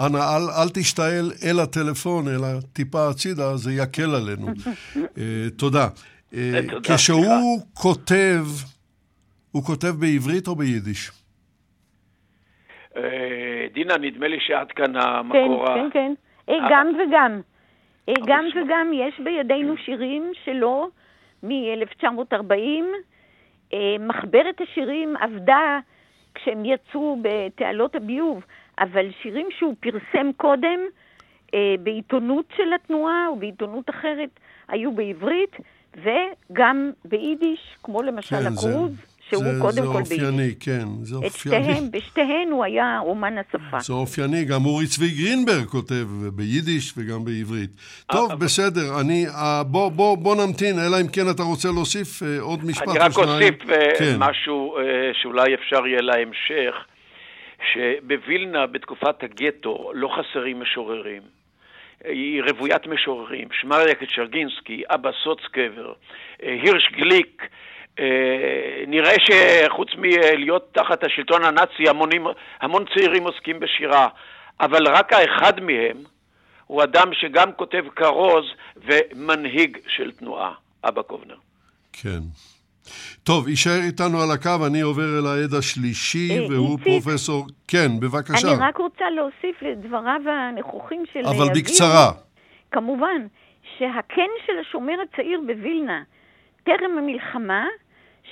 אנא, 0.00 0.16
אל, 0.16 0.62
אל 0.62 0.68
תשתעל 0.74 1.32
אל 1.44 1.60
הטלפון, 1.60 2.28
אלא 2.28 2.46
טיפה 2.72 3.08
הצידה, 3.10 3.56
זה 3.56 3.72
יקל 3.72 4.14
עלינו. 4.14 4.46
uh, 4.46 5.08
תודה. 5.60 5.88
Uh, 6.32 6.36
כשהוא 6.82 7.60
כותב, 7.74 8.44
הוא 9.52 9.62
כותב 9.62 9.92
בעברית 10.00 10.48
או 10.48 10.56
ביידיש? 10.56 11.10
דינה, 13.72 13.96
נדמה 13.96 14.28
לי 14.28 14.36
שעד 14.40 14.72
כאן 14.72 14.96
המקור 14.96 15.66
כן, 15.66 15.72
ה... 15.72 15.90
כן, 15.92 16.12
כן. 16.46 16.52
גם 16.70 16.92
וגם. 16.98 17.40
גם 18.26 18.44
וגם 18.54 18.90
יש 18.94 19.20
בידינו 19.24 19.76
שירים 19.76 20.32
שלו 20.44 20.88
מ-1940. 21.42 22.84
מחברת 24.00 24.60
השירים 24.60 25.16
עבדה 25.16 25.78
כשהם 26.36 26.64
יצאו 26.64 27.18
בתעלות 27.22 27.94
הביוב, 27.94 28.44
אבל 28.78 29.06
שירים 29.22 29.48
שהוא 29.58 29.74
פרסם 29.80 30.30
קודם 30.36 30.80
בעיתונות 31.82 32.44
של 32.56 32.72
התנועה 32.72 33.26
או 33.28 33.36
בעיתונות 33.36 33.90
אחרת 33.90 34.30
היו 34.68 34.92
בעברית 34.92 35.56
וגם 35.96 36.90
ביידיש, 37.04 37.76
כמו 37.82 38.02
למשל 38.02 38.36
כן, 38.36 38.46
הכרוז. 38.46 38.96
זה... 38.96 39.15
שהוא 39.30 39.44
זה, 39.44 39.60
קודם 39.60 39.74
זה 39.74 39.82
כל 39.82 39.92
ביידיש. 39.92 40.08
זה 40.08 40.26
אופייני, 40.26 40.54
כן, 40.60 40.86
זה 41.02 41.16
אופייני. 41.16 41.64
שתיהן, 41.64 41.90
בשתיהן 41.90 42.48
הוא 42.50 42.64
היה 42.64 42.98
אומן 42.98 43.34
השפה. 43.38 43.78
זה 43.80 43.92
אופייני, 43.92 44.44
גם 44.44 44.64
אורי 44.64 44.86
צבי 44.86 45.08
גרינברג 45.08 45.64
כותב 45.64 46.06
ביידיש 46.34 46.92
וגם 46.96 47.24
בעברית. 47.24 47.70
טוב. 48.12 48.32
בסדר, 48.32 49.00
אני, 49.00 49.26
אה, 49.26 49.62
בוא, 49.64 49.88
בוא, 49.88 50.16
בוא 50.16 50.36
נמתין, 50.36 50.78
אלא 50.78 51.00
אם 51.00 51.08
כן 51.08 51.30
אתה 51.34 51.42
רוצה 51.42 51.68
להוסיף 51.68 52.22
אה, 52.22 52.40
עוד 52.40 52.64
משפט 52.64 52.86
או 52.86 52.92
שניים. 52.92 53.02
אני 53.02 53.08
רק 53.08 53.18
אוסיף 53.18 53.70
אה, 53.70 53.98
כן. 53.98 54.16
משהו 54.18 54.76
שאולי 55.22 55.54
אפשר 55.54 55.86
יהיה 55.86 56.00
להמשך, 56.00 56.74
שבווילנה, 57.72 58.66
בתקופת 58.66 59.22
הגטו, 59.22 59.92
לא 59.94 60.08
חסרים 60.08 60.60
משוררים. 60.60 61.22
היא 62.04 62.42
רוויית 62.42 62.86
משוררים, 62.86 63.48
שמריה 63.60 63.94
קצ'רגינסקי, 63.94 64.82
אבא 64.90 65.10
סוצקבר, 65.24 65.92
הירש 66.42 66.88
גליק, 66.92 67.42
אה, 67.42 67.46
נראה 68.86 69.14
שחוץ 69.20 69.88
מלהיות 69.98 70.68
תחת 70.72 71.04
השלטון 71.04 71.44
הנאצי, 71.44 71.88
המונים, 71.88 72.26
המון 72.60 72.84
צעירים 72.94 73.24
עוסקים 73.24 73.60
בשירה, 73.60 74.08
אבל 74.60 74.88
רק 74.88 75.12
האחד 75.12 75.60
מהם 75.60 75.96
הוא 76.66 76.82
אדם 76.82 77.08
שגם 77.12 77.52
כותב 77.52 77.84
כרוז 77.96 78.44
ומנהיג 78.76 79.78
של 79.88 80.12
תנועה, 80.12 80.52
אבא 80.84 81.02
קובנר. 81.02 81.36
כן. 81.92 82.20
טוב, 83.24 83.48
יישאר 83.48 83.80
איתנו 83.86 84.22
על 84.22 84.30
הקו, 84.30 84.66
אני 84.66 84.80
עובר 84.80 85.18
אל 85.18 85.26
העד 85.26 85.54
השלישי, 85.58 86.38
אה, 86.38 86.46
והוא 86.50 86.78
פרופסור... 86.84 87.46
כן, 87.68 87.88
בבקשה. 88.00 88.48
אני 88.48 88.56
רק 88.60 88.76
רוצה 88.76 89.10
להוסיף 89.10 89.62
לדבריו 89.62 90.20
הנכוחים 90.26 91.04
של... 91.12 91.20
אבל 91.26 91.46
בקצרה. 91.54 92.12
כמובן, 92.70 93.26
שהקן 93.78 94.30
של 94.46 94.52
השומר 94.60 94.94
הצעיר 95.02 95.40
בווילנה, 95.46 96.02
טרם 96.64 96.98
המלחמה, 96.98 97.66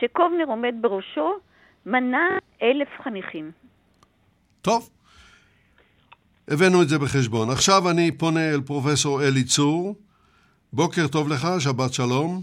שקובנר 0.01 0.45
עומד 0.47 0.75
בראשו, 0.81 1.33
מנה 1.87 2.39
אלף 2.63 2.89
חניכים. 3.05 3.51
טוב, 4.63 4.91
הבאנו 6.49 6.83
את 6.83 6.89
זה 6.89 6.99
בחשבון. 6.99 7.50
עכשיו 7.50 7.91
אני 7.91 8.11
פונה 8.13 8.50
אל 8.50 8.61
פרופסור 8.61 9.23
אלי 9.23 9.45
צור. 9.45 9.95
בוקר 10.73 11.09
טוב 11.09 11.28
לך, 11.28 11.49
שבת 11.59 11.93
שלום. 11.93 12.41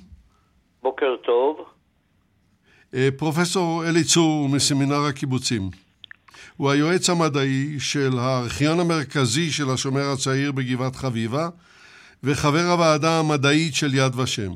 בוקר 0.83 1.15
טוב. 1.25 1.65
אה, 2.93 3.09
פרופסור 3.17 3.83
אלי 3.87 4.03
צור 4.03 4.49
מסמינר 4.49 5.05
הקיבוצים. 5.09 5.69
הוא 6.57 6.69
היועץ 6.69 7.09
המדעי 7.09 7.79
של 7.79 8.19
הארכיון 8.19 8.79
המרכזי 8.79 9.51
של 9.51 9.69
השומר 9.69 10.11
הצעיר 10.13 10.51
בגבעת 10.51 10.95
חביבה 10.95 11.49
וחבר 12.23 12.71
הוועדה 12.71 13.19
המדעית 13.19 13.75
של 13.75 13.93
יד 13.93 14.15
ושם. 14.19 14.51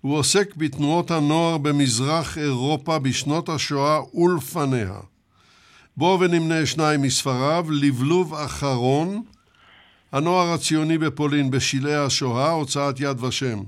הוא 0.00 0.18
עוסק 0.18 0.56
בתנועות 0.56 1.10
הנוער 1.10 1.58
במזרח 1.58 2.38
אירופה 2.38 2.98
בשנות 2.98 3.48
השואה 3.48 4.00
ולפניה. 4.14 4.94
בואו 5.96 6.20
ונמנה 6.20 6.66
שניים 6.66 7.02
מספריו, 7.02 7.66
לבלוב 7.70 8.34
אחרון, 8.34 9.22
הנוער 10.12 10.52
הציוני 10.52 10.98
בפולין 10.98 11.50
בשלהי 11.50 11.94
השואה, 11.94 12.50
הוצאת 12.50 13.00
יד 13.00 13.24
ושם, 13.24 13.62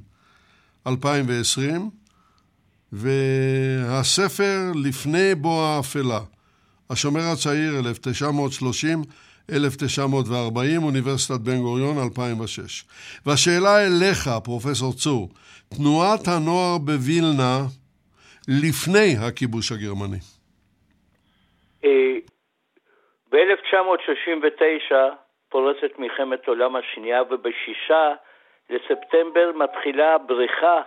2020, 0.87 1.91
והספר 2.93 4.73
לפני 4.75 5.35
בוא 5.35 5.65
האפלה, 5.65 6.21
השומר 6.91 7.23
הצעיר, 7.23 7.81
1930-1940, 9.51 10.85
אוניברסיטת 10.85 11.41
בן 11.41 11.61
גוריון, 11.63 11.97
2006. 12.05 12.85
והשאלה 13.27 13.75
אליך, 13.87 14.29
פרופסור 14.45 14.93
צור, 14.93 15.29
תנועת 15.77 16.25
הנוער 16.29 16.79
בווילנה 16.79 17.59
לפני 18.63 19.11
הכיבוש 19.27 19.73
הגרמני? 19.73 20.21
אה, 21.85 22.17
ב-1939 23.31 24.95
פורצת 25.49 25.99
מלחמת 25.99 26.49
העולם 26.49 26.77
השנייה 26.77 27.23
ובשישה 27.23 28.15
לספטמבר 28.71 29.53
מתחילה 29.55 30.19
בריחה 30.19 30.81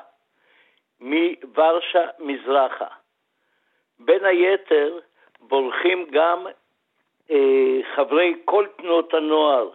מוורשה 0.99 2.06
מזרחה. 2.19 2.88
בין 3.99 4.26
היתר 4.26 4.99
בורחים 5.39 6.08
גם 6.12 6.45
חברי 7.96 8.34
כל 8.46 8.66
תנועות 8.78 9.14
הנוער, 9.14 9.70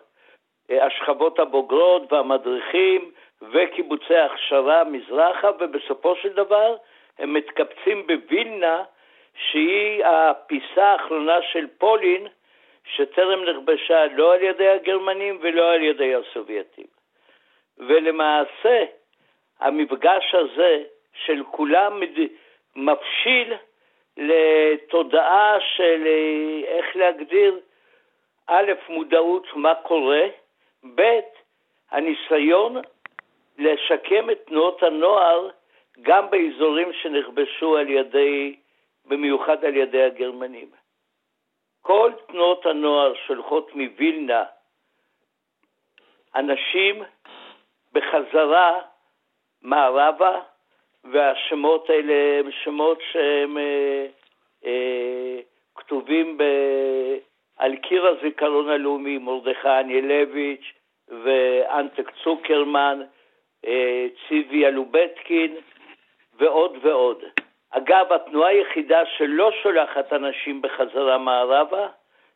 אה, 0.71 0.87
השכבות 0.87 1.39
הבוגרות 1.39 2.13
והמדריכים 2.13 3.11
וקיבוצי 3.43 4.17
הכשרה 4.17 4.85
מזרחה, 4.85 5.51
ובסופו 5.61 6.17
של 6.17 6.33
דבר 6.33 6.77
הם 7.19 7.35
מתקבצים 7.35 8.07
בווילנה, 8.07 8.83
שהיא 9.51 10.05
הפיסה 10.05 10.85
האחרונה 10.85 11.43
של 11.53 11.67
פולין, 11.79 12.27
שטרם 12.85 13.45
נכבשה 13.45 14.07
לא 14.07 14.35
על 14.35 14.43
ידי 14.43 14.69
הגרמנים 14.69 15.39
ולא 15.41 15.73
על 15.73 15.83
ידי 15.83 16.15
הסובייטים. 16.15 16.87
ולמעשה, 17.79 18.85
המפגש 19.61 20.35
הזה 20.35 20.83
של 21.25 21.43
כולם 21.51 22.03
מבשיל 22.77 23.55
לתודעה 24.18 25.57
של 25.76 26.07
איך 26.66 26.96
להגדיר, 26.96 27.61
א', 28.46 28.72
מודעות 28.88 29.46
מה 29.54 29.74
קורה, 29.74 30.26
ב', 30.94 31.18
הניסיון 31.90 32.76
לשקם 33.59 34.31
את 34.31 34.38
תנועות 34.46 34.83
הנוער 34.83 35.50
גם 36.02 36.31
באזורים 36.31 36.92
שנכבשו 36.92 37.76
על 37.76 37.88
ידי, 37.88 38.57
במיוחד 39.04 39.64
על 39.64 39.76
ידי 39.76 40.02
הגרמנים. 40.02 40.70
כל 41.83 42.12
תנועות 42.26 42.66
הנוער 42.66 43.14
שולחות 43.26 43.74
מווילנה 43.74 44.44
אנשים 46.35 47.02
בחזרה 47.92 48.81
מערבה, 49.62 50.40
והשמות 51.05 51.91
האלה 51.91 52.39
הם 52.39 52.51
שמות 52.51 52.99
שהם 53.13 53.59
אה, 53.59 54.07
אה, 54.65 55.41
כתובים 55.75 56.39
ב, 56.39 56.43
על 57.57 57.77
קיר 57.77 58.07
הזיכרון 58.07 58.69
הלאומי, 58.69 59.19
מרדכי 59.19 59.69
אניאלביץ' 59.69 60.73
ואנטק 61.09 62.11
צוקרמן, 62.25 63.01
אה, 63.67 64.07
ציבי 64.29 64.67
אלובטקין 64.67 65.57
ועוד 66.39 66.79
ועוד. 66.83 67.25
אגב, 67.71 68.13
התנועה 68.13 68.51
היחידה 68.51 69.07
שלא 69.07 69.51
שולחת 69.63 70.13
אנשים 70.13 70.63
בחזרה 70.63 71.19
מערבה 71.19 71.89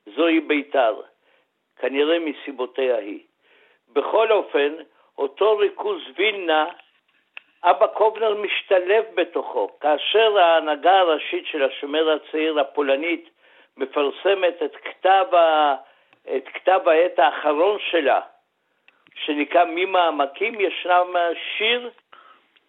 זוהי 0.07 0.41
בית"ר, 0.41 1.01
כנראה 1.77 2.19
מסיבותיה 2.19 2.97
היא. 2.97 3.21
בכל 3.93 4.33
אופן, 4.33 4.73
אותו 5.19 5.57
ריכוז 5.59 6.03
וילנה, 6.17 6.67
אבא 7.65 7.87
קובנר 7.87 8.35
משתלב 8.35 9.05
בתוכו. 9.15 9.69
כאשר 9.81 10.39
ההנהגה 10.39 10.99
הראשית 10.99 11.47
של 11.47 11.63
השומר 11.65 12.11
הצעיר 12.11 12.61
הפולנית 12.61 13.31
מפרסמת 13.77 14.63
את 14.65 14.77
כתב, 14.77 15.27
ה... 15.35 15.75
את 16.37 16.49
כתב 16.55 16.81
העת 16.87 17.19
האחרון 17.19 17.79
שלה, 17.91 18.21
שנקרא 19.15 19.65
ממעמקים, 19.65 20.61
ישנם 20.61 21.17
שיר 21.57 21.91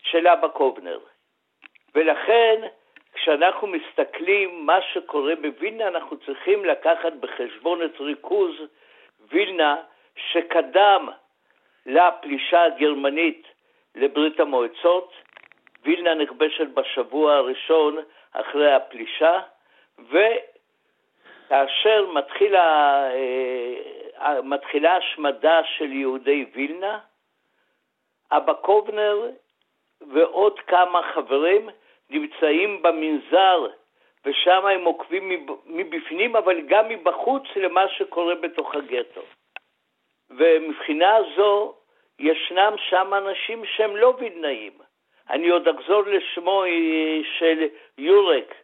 של 0.04 0.28
אבא 0.28 0.48
קובנר. 0.48 1.00
ולכן, 1.96 2.62
כשאנחנו 3.14 3.68
מסתכלים 3.68 4.66
מה 4.66 4.82
שקורה 4.82 5.36
בווילנה, 5.36 5.88
אנחנו 5.88 6.18
צריכים 6.18 6.66
לקחת 6.66 7.14
בחשבון 7.14 7.84
את 7.84 8.00
ריכוז 8.00 8.56
וילנה 9.32 9.76
שקדם 10.16 11.10
לפלישה 11.86 12.64
הגרמנית 12.64 13.53
לברית 13.96 14.40
המועצות. 14.40 15.14
וילנה 15.86 16.14
נכבשת 16.14 16.68
בשבוע 16.68 17.36
הראשון 17.36 17.98
אחרי 18.32 18.74
הפלישה, 18.74 19.40
וכאשר 21.50 22.06
מתחילה, 22.14 23.10
אה, 23.14 24.42
מתחילה 24.44 24.96
השמדה 24.96 25.62
של 25.78 25.92
יהודי 25.92 26.46
וילנה, 26.54 27.00
אבא 28.32 28.54
קובנר 28.54 29.30
ועוד 30.02 30.60
כמה 30.60 31.02
חברים 31.14 31.70
נמצאים 32.10 32.82
במנזר, 32.82 33.68
ושם 34.26 34.66
הם 34.66 34.84
עוקבים 34.84 35.48
מבפנים, 35.66 36.36
אבל 36.36 36.62
גם 36.62 36.90
מבחוץ 36.90 37.44
למה 37.56 37.90
שקורה 37.90 38.36
בתוך 38.36 38.76
הגטו. 38.76 39.22
ומבחינה 40.30 41.18
זו, 41.36 41.76
ישנם 42.24 42.74
שם 42.90 43.14
אנשים 43.14 43.66
שהם 43.66 43.96
לא 43.96 44.14
וילנאים. 44.18 44.74
אני 45.30 45.50
עוד 45.50 45.68
אחזור 45.68 46.02
לשמו 46.02 46.64
אה, 46.64 47.20
של 47.38 47.68
יורק, 47.98 48.56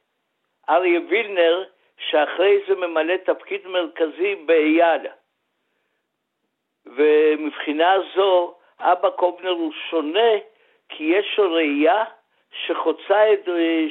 אריה 0.70 1.00
וילנר, 1.10 1.64
שאחרי 1.98 2.60
זה 2.68 2.76
ממלא 2.76 3.16
תפקיד 3.18 3.68
מרכזי 3.68 4.36
באייל. 4.36 5.08
ומבחינה 6.86 7.96
זו, 8.16 8.56
אבא 8.80 9.10
קובנר 9.10 9.50
הוא 9.50 9.74
שונה 9.90 10.32
כי 10.90 11.04
יש 11.04 11.38
לו 11.38 11.54
ראייה 11.54 12.04
שחוצה 12.52 13.34
את, 13.34 13.50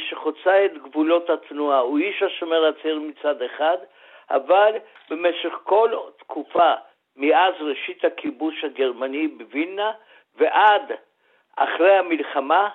שחוצה 0.09 0.65
את 0.65 0.79
גבולות 0.79 1.31
התנועה. 1.31 1.79
הוא 1.79 1.99
איש 1.99 2.23
השומר 2.23 2.65
הצעיר 2.65 2.99
מצד 2.99 3.43
אחד, 3.43 3.77
אבל 4.31 4.73
במשך 5.11 5.53
כל 5.63 5.91
תקופה, 6.19 6.75
מאז 7.19 7.55
ראשית 7.61 8.05
הכיבוש 8.05 8.65
הגרמני 8.65 9.29
בווילנה 9.29 9.91
ועד 10.39 10.83
אחרי 11.57 11.97
המלחמה, 11.97 12.69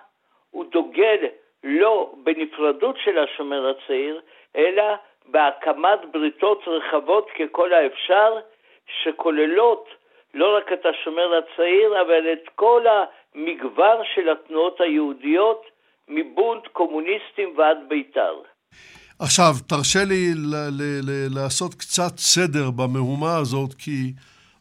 הוא 0.52 0.66
דוגל 0.72 1.18
לא 1.64 2.14
בנפרדות 2.24 2.96
של 3.04 3.20
השומר 3.20 3.70
הצעיר, 3.70 4.22
אלא 4.56 4.84
בהקמת 5.26 6.00
בריתות 6.12 6.62
רחבות 6.68 7.28
ככל 7.40 7.74
האפשר, 7.74 8.34
שכוללות 9.04 9.90
לא 10.34 10.58
רק 10.58 10.72
את 10.74 10.86
השומר 10.86 11.32
הצעיר, 11.38 12.02
אבל 12.02 12.34
את 12.34 12.50
כל 12.56 12.86
המגוון 12.88 13.98
של 14.16 14.30
התנועות 14.30 14.82
היהודיות, 14.82 15.66
מבונט, 16.08 16.68
קומוניסטים 16.68 17.54
ועד 17.58 17.78
בית"ר. 17.88 18.42
עכשיו, 19.20 19.54
תרשה 19.70 20.00
לי 20.10 20.34
ל- 20.36 20.70
ל- 20.80 21.02
ל- 21.08 21.36
לעשות 21.36 21.74
קצת 21.74 22.18
סדר 22.18 22.72
במהומה 22.72 23.38
הזאת, 23.38 23.74
כי 23.74 24.14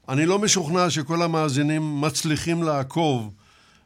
אני 0.09 0.27
לא 0.27 0.39
משוכנע 0.39 0.91
שכל 0.91 1.23
המאזינים 1.23 2.01
מצליחים 2.01 2.63
לעקוב 2.63 3.35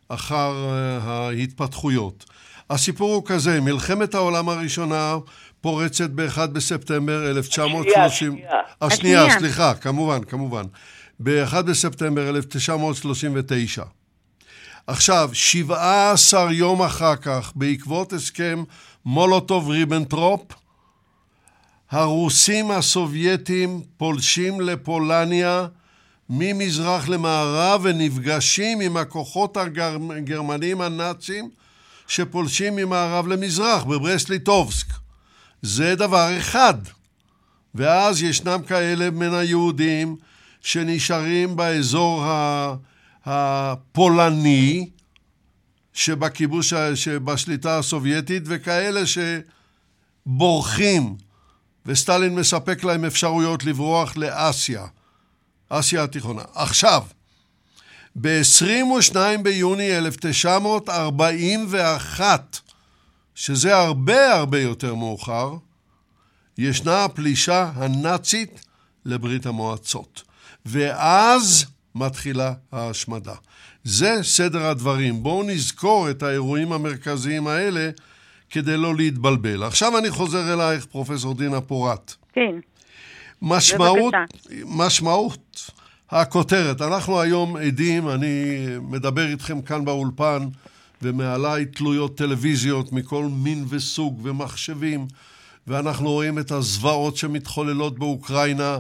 אחר 0.09 0.53
uh, 0.53 1.09
ההתפתחויות. 1.09 2.25
הסיפור 2.71 3.15
הוא 3.15 3.23
כזה, 3.27 3.61
מלחמת 3.61 4.15
העולם 4.15 4.49
הראשונה 4.49 5.17
פורצת 5.61 6.11
ב-1 6.11 6.47
בספטמבר 6.47 7.31
1930... 7.31 8.33
השנייה, 8.33 8.61
השנייה, 8.81 9.39
סליחה, 9.39 9.75
כמובן, 9.75 10.25
כמובן. 10.25 10.65
ב-1 11.21 11.63
בספטמבר 11.63 12.29
1939. 12.29 13.83
עכשיו, 14.87 15.31
17 15.33 16.53
יום 16.53 16.83
אחר 16.83 17.17
כך, 17.17 17.53
בעקבות 17.55 18.13
הסכם 18.13 18.65
מולוטוב-ריבנטרופ, 19.05 20.43
הרוסים 21.91 22.71
הסובייטים 22.71 23.83
פולשים 23.97 24.61
לפולניה 24.61 25.67
ממזרח 26.31 27.09
למערב 27.09 27.81
ונפגשים 27.85 28.81
עם 28.81 28.97
הכוחות 28.97 29.57
הגרמנים 29.57 30.81
הנאצים 30.81 31.51
שפולשים 32.09 32.77
ממערב 32.77 33.27
למזרח 33.27 33.85
בברסט-ליטובסק. 33.85 34.87
זה 35.63 35.95
דבר 35.95 36.39
אחד. 36.39 36.75
ואז 37.75 38.23
ישנם 38.23 38.61
כאלה 38.67 39.11
מן 39.11 39.35
היהודים 39.35 40.17
שנשארים 40.61 41.57
באזור 41.57 42.25
הפולני 43.25 44.91
שבכיבוש, 45.93 46.75
שבשליטה 46.95 47.79
הסובייטית, 47.79 48.43
וכאלה 48.47 49.01
שבורחים, 50.27 51.17
וסטלין 51.87 52.35
מספק 52.35 52.85
להם 52.85 53.05
אפשרויות 53.05 53.65
לברוח 53.65 54.17
לאסיה, 54.17 54.87
אסיה 55.69 56.05
התיכונה. 56.05 56.43
עכשיו, 56.55 57.03
ב-22 58.21 59.17
ביוני 59.43 59.97
1941, 59.97 62.59
שזה 63.35 63.77
הרבה 63.77 64.35
הרבה 64.35 64.61
יותר 64.61 64.95
מאוחר, 64.95 65.55
ישנה 66.59 67.05
הפלישה 67.05 67.71
הנאצית 67.75 68.65
לברית 69.05 69.47
המועצות. 69.47 70.23
ואז 70.67 71.67
מתחילה 71.95 72.53
ההשמדה. 72.73 73.35
זה 73.85 74.19
סדר 74.23 74.67
הדברים. 74.67 75.23
בואו 75.23 75.43
נזכור 75.43 76.11
את 76.11 76.23
האירועים 76.23 76.73
המרכזיים 76.73 77.47
האלה 77.47 77.91
כדי 78.51 78.77
לא 78.77 78.95
להתבלבל. 78.95 79.63
עכשיו 79.63 79.99
אני 79.99 80.11
חוזר 80.11 80.53
אלייך, 80.53 80.87
פרופסור 80.87 81.35
דינה 81.35 81.61
פורת. 81.61 82.15
כן. 82.33 82.55
משמעות, 83.43 84.15
משמעות 84.67 85.71
הכותרת. 86.11 86.83
אנחנו 86.83 87.21
היום 87.21 87.57
עדים, 87.57 88.09
אני 88.09 88.67
מדבר 88.83 89.27
איתכם 89.31 89.63
כאן 89.63 89.85
באולפן, 89.85 90.49
ומעליי 91.03 91.67
תלויות 91.67 92.17
טלוויזיות 92.17 92.93
מכל 92.93 93.25
מין 93.25 93.65
וסוג 93.69 94.21
ומחשבים, 94.23 95.07
ואנחנו 95.67 96.11
רואים 96.11 96.39
את 96.39 96.51
הזוועות 96.51 97.17
שמתחוללות 97.17 97.99
באוקראינה. 97.99 98.79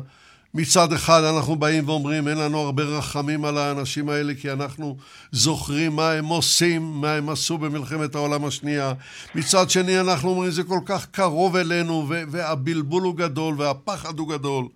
מצד 0.55 0.93
אחד 0.93 1.25
אנחנו 1.25 1.57
באים 1.57 1.89
ואומרים, 1.89 2.29
אין 2.29 2.39
לנו 2.39 2.59
הרבה 2.59 2.83
רחמים 2.83 3.45
על 3.45 3.59
האנשים 3.59 4.09
האלה, 4.09 4.35
כי 4.35 4.53
אנחנו 4.53 4.97
זוכרים 5.33 5.97
מה 5.97 6.11
הם 6.11 6.27
עושים, 6.27 7.01
מה 7.01 7.13
הם 7.13 7.29
עשו 7.29 7.59
במלחמת 7.59 8.15
העולם 8.15 8.45
השנייה. 8.45 8.93
מצד 9.35 9.71
שני 9.71 10.01
אנחנו 10.01 10.31
אומרים, 10.31 10.51
זה 10.51 10.63
כל 10.63 10.81
כך 10.87 11.07
קרוב 11.07 11.57
אלינו, 11.57 12.09
והבלבול 12.31 13.03
הוא 13.03 13.17
גדול, 13.17 13.55
והפחד 13.59 14.19
הוא 14.19 14.29
גדול. 14.29 14.69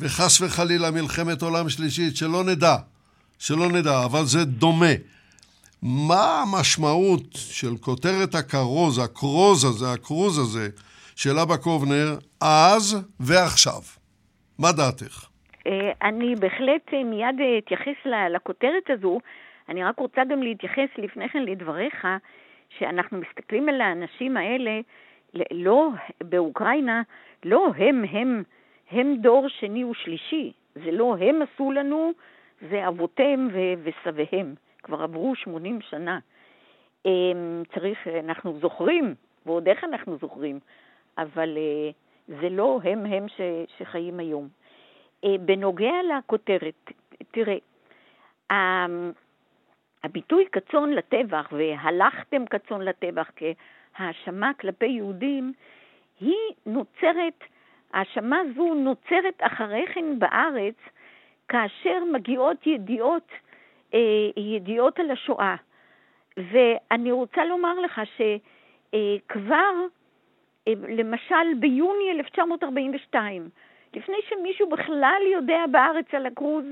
וחס 0.00 0.40
וחלילה 0.40 0.90
מלחמת 0.90 1.42
עולם 1.42 1.68
שלישית, 1.68 2.16
שלא 2.16 2.44
נדע, 2.44 2.76
שלא 3.38 3.68
נדע, 3.68 4.04
אבל 4.04 4.26
זה 4.26 4.44
דומה. 4.44 4.92
מה 5.82 6.42
המשמעות 6.42 7.22
של 7.32 7.76
כותרת 7.80 8.34
הכרוז, 8.34 8.98
הקרוז 8.98 9.64
הזה, 9.64 9.92
הקרוז 9.92 10.38
הזה, 10.38 10.68
של 11.16 11.38
אבא 11.38 11.56
קובנר, 11.56 12.18
אז 12.40 12.96
ועכשיו? 13.20 13.97
מה 14.58 14.72
דעתך? 14.72 15.28
אה, 15.66 15.92
אני 16.02 16.34
בהחלט 16.34 16.94
אה, 16.94 17.04
מיד 17.04 17.40
אה, 17.40 17.58
אתייחס 17.58 18.06
לכותרת 18.30 18.90
הזו. 18.90 19.18
אני 19.68 19.84
רק 19.84 19.98
רוצה 19.98 20.24
גם 20.24 20.42
להתייחס 20.42 20.88
לפני 20.98 21.28
כן 21.28 21.42
לדבריך, 21.42 22.06
שאנחנו 22.78 23.18
מסתכלים 23.18 23.68
על 23.68 23.80
האנשים 23.80 24.36
האלה, 24.36 24.80
לא 25.50 25.88
באוקראינה, 26.20 27.02
לא 27.44 27.66
הם, 27.76 28.04
הם, 28.10 28.42
הם 28.90 29.16
דור 29.20 29.48
שני 29.48 29.84
ושלישי. 29.84 30.52
זה 30.74 30.90
לא 30.90 31.16
הם 31.20 31.42
עשו 31.42 31.72
לנו, 31.72 32.12
זה 32.70 32.88
אבותיהם 32.88 33.48
וסביהם. 33.82 34.54
כבר 34.82 35.02
עברו 35.02 35.36
80 35.36 35.80
שנה. 35.80 36.18
צריך, 37.74 38.06
אנחנו 38.24 38.58
זוכרים, 38.60 39.14
ועוד 39.46 39.68
איך 39.68 39.84
אנחנו 39.84 40.16
זוכרים, 40.20 40.58
אבל 41.18 41.58
זה 42.28 42.48
לא 42.48 42.80
הם 42.84 43.06
הם 43.06 43.28
ש, 43.28 43.40
שחיים 43.78 44.20
היום. 44.20 44.48
אה, 45.24 45.34
בנוגע 45.40 45.92
לכותרת, 46.08 46.90
תראה, 47.30 47.56
הביטוי 50.04 50.46
כצאן 50.52 50.90
לטבח 50.90 51.48
והלכתם 51.52 52.46
כצאן 52.46 52.80
לטבח 52.80 53.30
כהאשמה 53.36 54.54
כלפי 54.60 54.86
יהודים, 54.86 55.52
היא 56.20 56.54
נוצרת, 56.66 57.44
האשמה 57.92 58.38
זו 58.56 58.74
נוצרת 58.74 59.34
אחרי 59.40 59.86
כן 59.94 60.18
בארץ 60.18 60.74
כאשר 61.48 62.04
מגיעות 62.12 62.66
ידיעות, 62.66 63.30
אה, 63.94 63.98
ידיעות 64.36 64.98
על 64.98 65.10
השואה. 65.10 65.56
ואני 66.36 67.12
רוצה 67.12 67.44
לומר 67.44 67.80
לך 67.80 68.00
שכבר 68.16 69.72
למשל 70.88 71.54
ביוני 71.58 72.10
1942, 72.10 73.48
לפני 73.94 74.16
שמישהו 74.28 74.68
בכלל 74.68 75.22
יודע 75.32 75.64
בארץ 75.70 76.06
על 76.12 76.26
הקרוז 76.26 76.64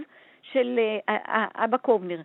של 0.43 0.81
uh, 1.09 1.13
אבא 1.55 1.77
קובנר. 1.77 2.21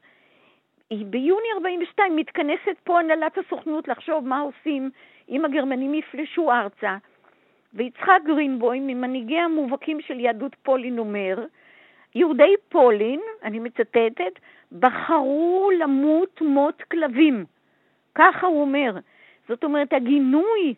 ביוני 0.91 1.47
42 1.53 2.15
מתכנסת 2.15 2.75
פה 2.83 2.99
הנהלת 2.99 3.37
הסוכנות 3.37 3.87
לחשוב 3.87 4.27
מה 4.27 4.39
עושים 4.39 4.89
אם 5.29 5.45
הגרמנים 5.45 5.93
יפלשו 5.93 6.51
ארצה, 6.51 6.97
ויצחק 7.73 8.19
גרינבוים, 8.25 8.87
ממנהיגי 8.87 9.39
המובהקים 9.39 10.01
של 10.01 10.19
יהדות 10.19 10.55
פולין, 10.63 10.99
אומר, 10.99 11.45
יהודי 12.15 12.53
פולין, 12.69 13.21
אני 13.43 13.59
מצטטת, 13.59 14.39
בחרו 14.71 15.71
למות 15.79 16.41
מות 16.41 16.81
כלבים. 16.81 17.45
ככה 18.15 18.47
הוא 18.47 18.61
אומר. 18.61 18.97
זאת 19.47 19.63
אומרת, 19.63 19.93
הגינוי 19.93 20.73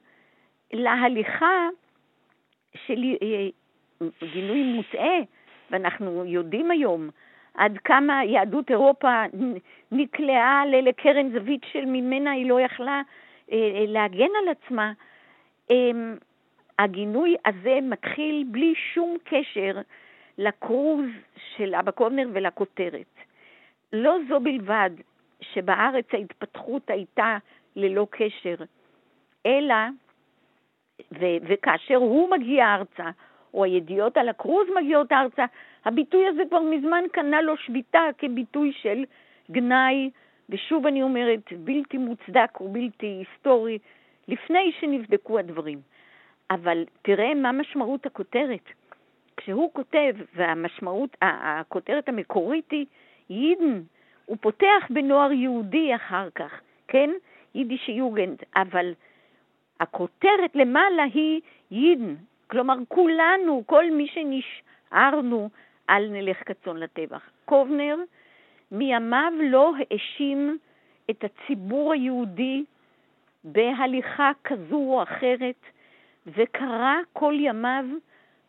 להליכה 0.73 1.67
של 2.87 3.03
אה, 3.21 3.47
גינוי 4.33 4.63
מוטעה, 4.63 5.19
ואנחנו 5.71 6.25
יודעים 6.25 6.71
היום 6.71 7.09
עד 7.53 7.77
כמה 7.77 8.25
יהדות 8.25 8.71
אירופה 8.71 9.23
נקלעה 9.91 10.65
לקרן 10.65 11.29
זווית 11.29 11.61
של 11.71 11.85
ממנה 11.85 12.31
היא 12.31 12.49
לא 12.49 12.61
יכלה 12.61 13.01
אה, 13.51 13.85
להגן 13.87 14.29
על 14.41 14.49
עצמה. 14.49 14.91
אמ, 15.69 16.15
הגינוי 16.79 17.35
הזה 17.45 17.79
מתחיל 17.81 18.45
בלי 18.51 18.73
שום 18.93 19.17
קשר 19.23 19.81
לקרוז 20.37 21.05
של 21.55 21.75
אבא 21.75 21.91
קובנר 21.91 22.29
ולכותרת. 22.33 23.15
לא 23.93 24.17
זו 24.29 24.39
בלבד 24.39 24.89
שבארץ 25.41 26.05
ההתפתחות 26.13 26.89
הייתה 26.89 27.37
ללא 27.75 28.07
קשר, 28.09 28.55
אלא, 29.45 29.75
ו- 31.11 31.37
וכאשר 31.47 31.95
הוא 31.95 32.29
מגיע 32.29 32.75
ארצה, 32.75 33.09
או 33.53 33.63
הידיעות 33.63 34.17
על 34.17 34.29
הקרוז 34.29 34.67
מגיעות 34.81 35.11
ארצה, 35.11 35.45
הביטוי 35.85 36.27
הזה 36.27 36.41
כבר 36.49 36.61
מזמן 36.61 37.03
קנה 37.11 37.41
לו 37.41 37.57
שביתה 37.57 38.01
כביטוי 38.17 38.71
של 38.81 39.03
גנאי, 39.51 40.09
ושוב 40.49 40.87
אני 40.87 41.03
אומרת, 41.03 41.53
בלתי 41.57 41.97
מוצדק 41.97 42.61
ובלתי 42.61 43.05
היסטורי, 43.05 43.77
לפני 44.27 44.71
שנבדקו 44.79 45.39
הדברים. 45.39 45.81
אבל 46.51 46.83
תראה 47.01 47.33
מה 47.33 47.51
משמעות 47.51 48.05
הכותרת. 48.05 48.69
כשהוא 49.37 49.73
כותב, 49.73 50.13
והמשמעות, 50.35 51.17
הכותרת 51.21 52.09
המקורית 52.09 52.71
היא 52.71 52.85
יידן, 53.29 53.81
הוא 54.25 54.37
פותח 54.41 54.87
בנוער 54.89 55.31
יהודי 55.31 55.95
אחר 55.95 56.29
כך, 56.35 56.61
כן? 56.87 57.09
יידיש 57.55 57.89
יוגנד, 57.89 58.43
אבל 58.55 58.93
הכותרת 59.79 60.55
למעלה 60.55 61.03
היא 61.03 61.41
יידן, 61.71 62.15
כלומר 62.47 62.75
כולנו, 62.87 63.63
כל 63.65 63.91
מי 63.91 64.07
שנשארנו, 64.07 65.49
אל 65.89 66.09
נלך 66.09 66.37
כצאן 66.45 66.77
לטבח. 66.77 67.29
קובנר 67.45 67.95
מימיו 68.71 69.33
לא 69.41 69.73
האשים 69.79 70.57
את 71.09 71.23
הציבור 71.23 71.93
היהודי 71.93 72.63
בהליכה 73.43 74.31
כזו 74.43 74.75
או 74.75 75.03
אחרת, 75.03 75.61
וקרא 76.27 76.95
כל 77.13 77.35
ימיו 77.37 77.85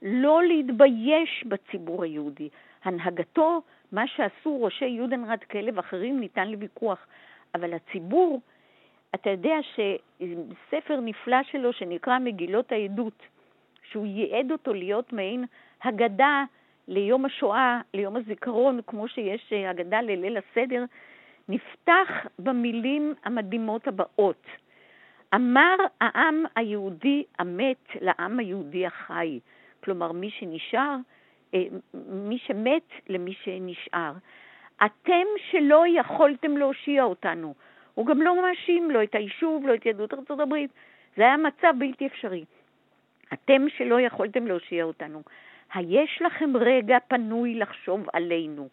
לא 0.03 0.43
להתבייש 0.43 1.45
בציבור 1.47 2.03
היהודי. 2.05 2.49
הנהגתו, 2.85 3.63
מה 3.93 4.07
שעשו 4.07 4.63
ראשי 4.63 4.85
יודנרד 4.85 5.39
כאלה 5.39 5.71
ואחרים, 5.75 6.21
ניתן 6.21 6.49
לוויכוח, 6.49 7.07
אבל 7.55 7.75
הציבור, 7.75 8.41
אתה 9.15 9.31
יודע 9.31 9.57
שספר 9.63 11.01
נפלא 11.01 11.43
שלו 11.43 11.73
שנקרא 11.73 12.19
מגילות 12.19 12.73
העדות, 12.73 13.23
שהוא 13.91 14.07
ייעד 14.07 14.53
אותו 14.53 14.75
להיות 14.75 15.13
מעין 15.13 15.45
הגדה 15.83 16.45
ליום 16.89 17.25
השואה, 17.25 17.81
ליום 17.95 18.17
הזיכרון, 18.17 18.81
כמו 18.87 19.09
שיש 19.09 19.53
הגדה 19.53 20.01
לליל 20.01 20.37
הסדר, 20.37 20.85
נפתח 21.49 22.27
במילים 22.39 23.15
המדהימות 23.25 23.89
הבאות: 23.89 24.47
אמר 25.35 25.77
העם 26.01 26.45
היהודי 26.57 27.25
המת 27.39 27.89
לעם 28.01 28.39
היהודי 28.39 28.87
החי. 28.87 29.41
כלומר, 29.85 30.13
מי 30.13 30.31
שנשאר, 30.31 30.97
אה, 31.55 31.65
מי 32.09 32.39
שמת 32.39 32.89
למי 33.09 33.35
שנשאר. 33.43 34.13
אתם 34.87 35.27
שלא 35.51 35.85
יכולתם 35.89 36.57
להושיע 36.57 37.03
אותנו. 37.03 37.55
הוא 37.95 38.07
גם 38.07 38.23
לא 38.23 38.43
מאשים 38.43 38.91
לא 38.91 39.03
את 39.03 39.15
היישוב, 39.15 39.67
לא 39.67 39.75
את 39.75 39.87
יהדות 39.87 40.15
ארצות 40.15 40.41
הברית. 40.41 40.71
זה 41.17 41.23
היה 41.23 41.37
מצב 41.37 41.75
בלתי 41.79 42.07
אפשרי. 42.07 42.45
אתם 43.33 43.67
שלא 43.79 44.01
יכולתם 44.01 44.47
להושיע 44.47 44.85
אותנו. 44.85 45.23
היש 45.75 46.23
לכם 46.27 46.57
רגע 46.57 46.97
פנוי 47.09 47.55
לחשוב 47.55 48.07
עלינו. 48.13 48.69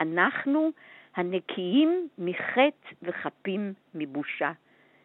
אנחנו 0.00 0.70
הנקיים 1.16 2.08
מחטא 2.18 2.94
וחפים 3.02 3.72
מבושה. 3.94 4.52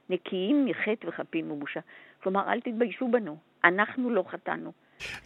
נקיים 0.10 0.65
מחטא 0.65 1.07
וחפים 1.07 1.49
מבושה. 1.49 1.79
כלומר, 2.23 2.51
אל 2.51 2.62
תתביישו 2.62 3.07
בנו, 3.07 3.38
אנחנו 3.63 4.10
לא 4.10 4.23
חטאנו. 4.31 4.71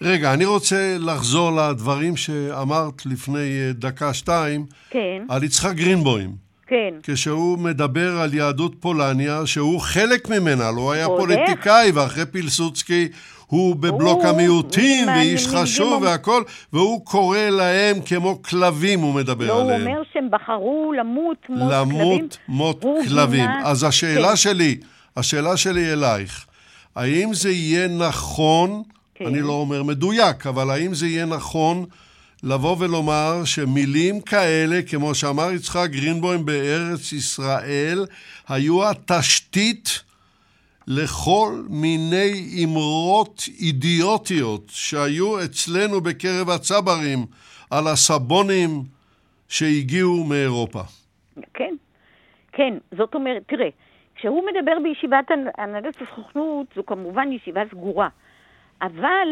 רגע, 0.02 0.34
אני 0.34 0.46
רוצה 0.46 0.96
לחזור 1.00 1.52
לדברים 1.52 2.16
שאמרת 2.16 3.06
לפני 3.06 3.60
אה, 3.62 3.74
דקה-שתיים, 3.74 4.66
כן. 4.90 5.26
על 5.30 5.44
יצחק 5.44 5.76
גרינבוים. 5.76 6.45
כן. 6.68 6.94
כשהוא 7.04 7.60
מדבר 7.60 8.18
על 8.20 8.34
יהדות 8.34 8.76
פולניה, 8.80 9.46
שהוא 9.46 9.80
חלק 9.82 10.30
ממנה, 10.30 10.72
לא 10.72 10.92
היה 10.92 11.08
ועוד 11.08 11.20
פוליטיקאי, 11.20 11.92
ואחרי 11.92 12.26
פילסוצקי 12.26 13.08
הוא 13.48 13.76
בבלוק 13.76 14.20
הוא 14.22 14.28
המיעוטים, 14.28 15.08
ואיש 15.08 15.48
חשוב 15.48 16.02
והכול, 16.04 16.44
והוא 16.74 17.06
קורא 17.06 17.38
להם 17.40 17.96
כמו 18.06 18.42
כלבים, 18.44 19.00
הוא 19.00 19.14
מדבר 19.14 19.48
לא, 19.48 19.54
הוא 19.54 19.72
עליהם. 19.72 19.88
אומר 19.88 20.02
שהם 20.14 20.28
בחרו 20.32 20.94
למות 21.00 21.16
מות 21.26 21.38
כלבים. 21.48 21.70
למות 21.72 22.38
מות 22.48 22.84
הוא 22.84 23.04
כלבים. 23.10 23.40
גינה- 23.42 23.62
אז 23.66 23.84
השאלה 23.84 24.30
כן. 24.30 24.36
שלי, 24.36 24.78
השאלה 25.18 25.58
שלי 25.58 25.94
אלייך, 25.94 26.46
האם 26.96 27.34
זה 27.34 27.52
יהיה 27.52 27.88
נכון, 27.88 28.84
כן. 29.16 29.26
אני 29.26 29.42
לא 29.42 29.52
אומר 29.54 29.84
מדויק, 29.84 30.48
אבל 30.48 30.70
האם 30.70 30.94
זה 30.94 31.08
יהיה 31.08 31.26
נכון 31.26 31.86
לבוא 32.44 32.76
ולומר 32.80 33.42
שמילים 33.46 34.22
כאלה, 34.22 34.82
כמו 34.90 35.16
שאמר 35.16 35.52
יצחק 35.52 35.88
גרינבוים 35.92 36.46
בארץ 36.46 37.12
ישראל, 37.14 38.06
היו 38.50 38.90
התשתית 38.90 40.04
לכל 40.88 41.64
מיני 41.70 42.56
אמרות 42.64 43.44
אידיוטיות 43.60 44.62
שהיו 44.70 45.44
אצלנו 45.44 46.02
בקרב 46.02 46.50
הצברים 46.50 47.26
על 47.72 47.88
הסבונים 47.88 48.84
שהגיעו 49.50 50.24
מאירופה. 50.24 50.82
כן, 51.54 51.76
כן. 52.52 52.74
זאת 52.98 53.16
אומרת, 53.16 53.44
תראה, 53.48 53.70
כשהוא 54.16 54.44
מדבר 54.46 54.72
בישיבת 54.84 55.32
הנ- 55.32 55.62
הנהלת 55.62 55.96
הסוכנות, 56.02 56.68
זו 56.76 56.86
כמובן 56.86 57.32
ישיבה 57.32 57.62
סגורה. 57.72 58.08
אבל 58.82 59.28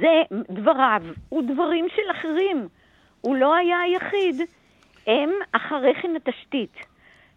זה 0.00 0.22
דבריו 0.50 1.02
ודברים 1.32 1.86
של 1.88 2.10
אחרים. 2.10 2.68
הוא 3.20 3.36
לא 3.36 3.54
היה 3.54 3.80
היחיד. 3.80 4.40
הם 5.06 5.30
אחרי 5.52 5.94
כן 6.02 6.16
התשתית 6.16 6.76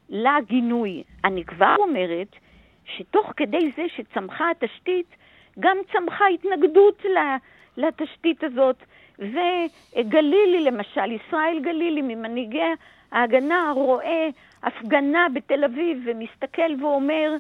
לגינוי. 0.10 1.04
אני 1.24 1.46
כבר 1.46 1.76
אומרת 1.80 2.36
שתוך 2.86 3.34
כדי 3.38 3.72
זה 3.78 3.84
שצמחה 3.96 4.52
התשתית, 4.52 5.16
גם 5.60 5.78
צמחה 5.94 6.26
התנגדות 6.28 7.06
לתשתית 7.78 8.44
הזאת. 8.44 8.84
וגלילי 9.20 10.64
למשל, 10.64 11.12
ישראל 11.12 11.60
גלילי 11.62 12.02
ממנהיגי 12.02 12.62
ההגנה 13.12 13.72
רואה 13.76 14.30
הפגנה 14.64 15.28
בתל 15.34 15.64
אביב 15.64 16.04
ומסתכל 16.06 16.84
ואומר, 16.84 17.36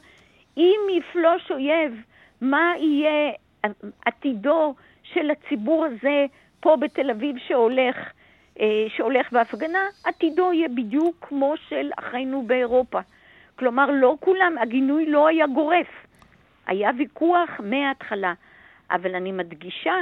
אם 0.57 0.79
יפלוש 0.97 1.51
אויב, 1.51 2.03
מה 2.41 2.73
יהיה 2.77 3.31
עתידו 4.05 4.75
של 5.03 5.31
הציבור 5.31 5.85
הזה 5.85 6.25
פה 6.59 6.75
בתל 6.75 7.11
אביב 7.11 7.35
שהולך, 7.47 7.95
אה, 8.59 8.85
שהולך 8.95 9.31
בהפגנה? 9.31 9.85
עתידו 10.03 10.53
יהיה 10.53 10.67
בדיוק 10.69 11.15
כמו 11.29 11.53
של 11.69 11.89
אחינו 11.99 12.41
באירופה. 12.41 12.99
כלומר, 13.55 13.91
לא 13.91 14.15
כולם, 14.19 14.57
הגינוי 14.61 15.05
לא 15.05 15.27
היה 15.27 15.47
גורף. 15.47 15.87
היה 16.67 16.89
ויכוח 16.97 17.49
מההתחלה. 17.63 18.33
אבל 18.91 19.15
אני 19.15 19.31
מדגישה 19.31 19.95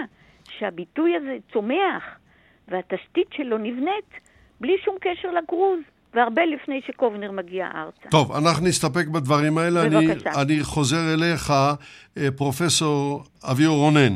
שהביטוי 0.50 1.16
הזה 1.16 1.38
צומח 1.54 2.20
והתשתית 2.68 3.28
שלו 3.34 3.58
נבנית 3.58 4.20
בלי 4.60 4.78
שום 4.78 4.96
קשר 5.02 5.32
לקרוז, 5.32 5.80
והרבה 6.16 6.46
לפני 6.46 6.82
שקובנר 6.88 7.32
מגיע 7.32 7.68
ארצה. 7.76 8.10
טוב, 8.10 8.32
אנחנו 8.32 8.68
נסתפק 8.68 9.08
בדברים 9.08 9.58
האלה. 9.58 9.84
אני, 9.84 10.08
בבקשה. 10.08 10.30
אני 10.42 10.64
חוזר 10.64 11.14
אליך, 11.14 11.52
אה, 12.18 12.32
פרופסור 12.38 13.24
אביהו 13.52 13.76
רונן, 13.76 14.14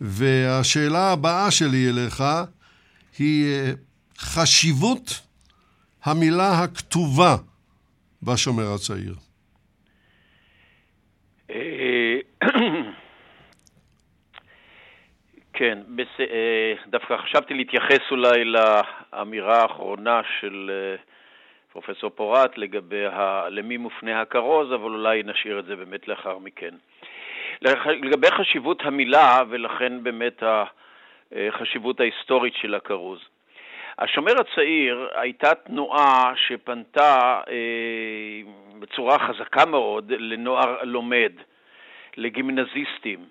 והשאלה 0.00 1.12
הבאה 1.12 1.50
שלי 1.50 1.90
אליך 1.90 2.22
היא 3.18 3.52
אה, 3.52 3.70
חשיבות 4.18 5.20
המילה 6.04 6.62
הכתובה 6.62 7.36
בשומר 8.22 8.74
הצעיר. 8.74 9.14
אה, 11.50 12.16
כן, 15.58 15.78
בס... 15.96 16.08
דווקא 16.90 17.16
חשבתי 17.16 17.54
להתייחס 17.54 18.10
אולי 18.10 18.44
לאמירה 18.44 19.62
האחרונה 19.62 20.20
של 20.40 20.70
פרופסור 21.72 22.10
פורט 22.10 22.58
לגבי 22.58 23.06
ה... 23.06 23.48
למי 23.50 23.76
מופנה 23.76 24.20
הכרוז, 24.20 24.72
אבל 24.72 24.90
אולי 24.90 25.22
נשאיר 25.22 25.58
את 25.58 25.64
זה 25.64 25.76
באמת 25.76 26.08
לאחר 26.08 26.38
מכן. 26.38 26.74
לגבי 27.62 28.30
חשיבות 28.30 28.82
המילה, 28.84 29.42
ולכן 29.48 30.02
באמת 30.02 30.42
החשיבות 31.32 32.00
ההיסטורית 32.00 32.54
של 32.54 32.74
הכרוז. 32.74 33.20
השומר 33.98 34.32
הצעיר 34.40 35.08
הייתה 35.14 35.54
תנועה 35.54 36.32
שפנתה 36.36 37.40
אה, 37.48 38.40
בצורה 38.78 39.18
חזקה 39.18 39.66
מאוד 39.66 40.12
לנוער 40.12 40.76
לומד, 40.82 41.32
לגימנזיסטים, 42.16 43.24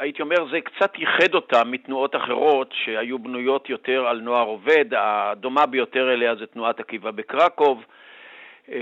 והייתי 0.00 0.22
אומר, 0.22 0.36
זה 0.50 0.60
קצת 0.60 0.98
ייחד 0.98 1.34
אותה 1.34 1.64
מתנועות 1.64 2.16
אחרות 2.16 2.74
שהיו 2.84 3.18
בנויות 3.18 3.70
יותר 3.70 4.06
על 4.06 4.20
נוער 4.20 4.46
עובד, 4.46 4.84
הדומה 4.96 5.66
ביותר 5.66 6.12
אליה 6.12 6.34
זה 6.34 6.46
תנועת 6.46 6.80
עקיבא 6.80 7.10
בקרקוב, 7.10 7.84
אה, 8.72 8.76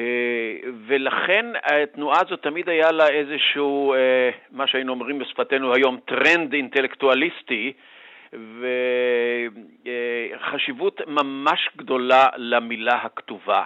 ולכן 0.87 1.47
התנועה 1.65 2.21
הזאת 2.27 2.43
תמיד 2.43 2.69
היה 2.69 2.91
לה 2.91 3.09
איזשהו, 3.09 3.95
אה, 3.95 4.31
מה 4.51 4.67
שהיינו 4.67 4.93
אומרים 4.93 5.19
בשפתנו 5.19 5.75
היום, 5.75 5.99
טרנד 6.05 6.53
אינטלקטואליסטי, 6.53 7.73
וחשיבות 10.35 11.01
ממש 11.07 11.69
גדולה 11.77 12.27
למילה 12.37 12.95
הכתובה. 12.95 13.63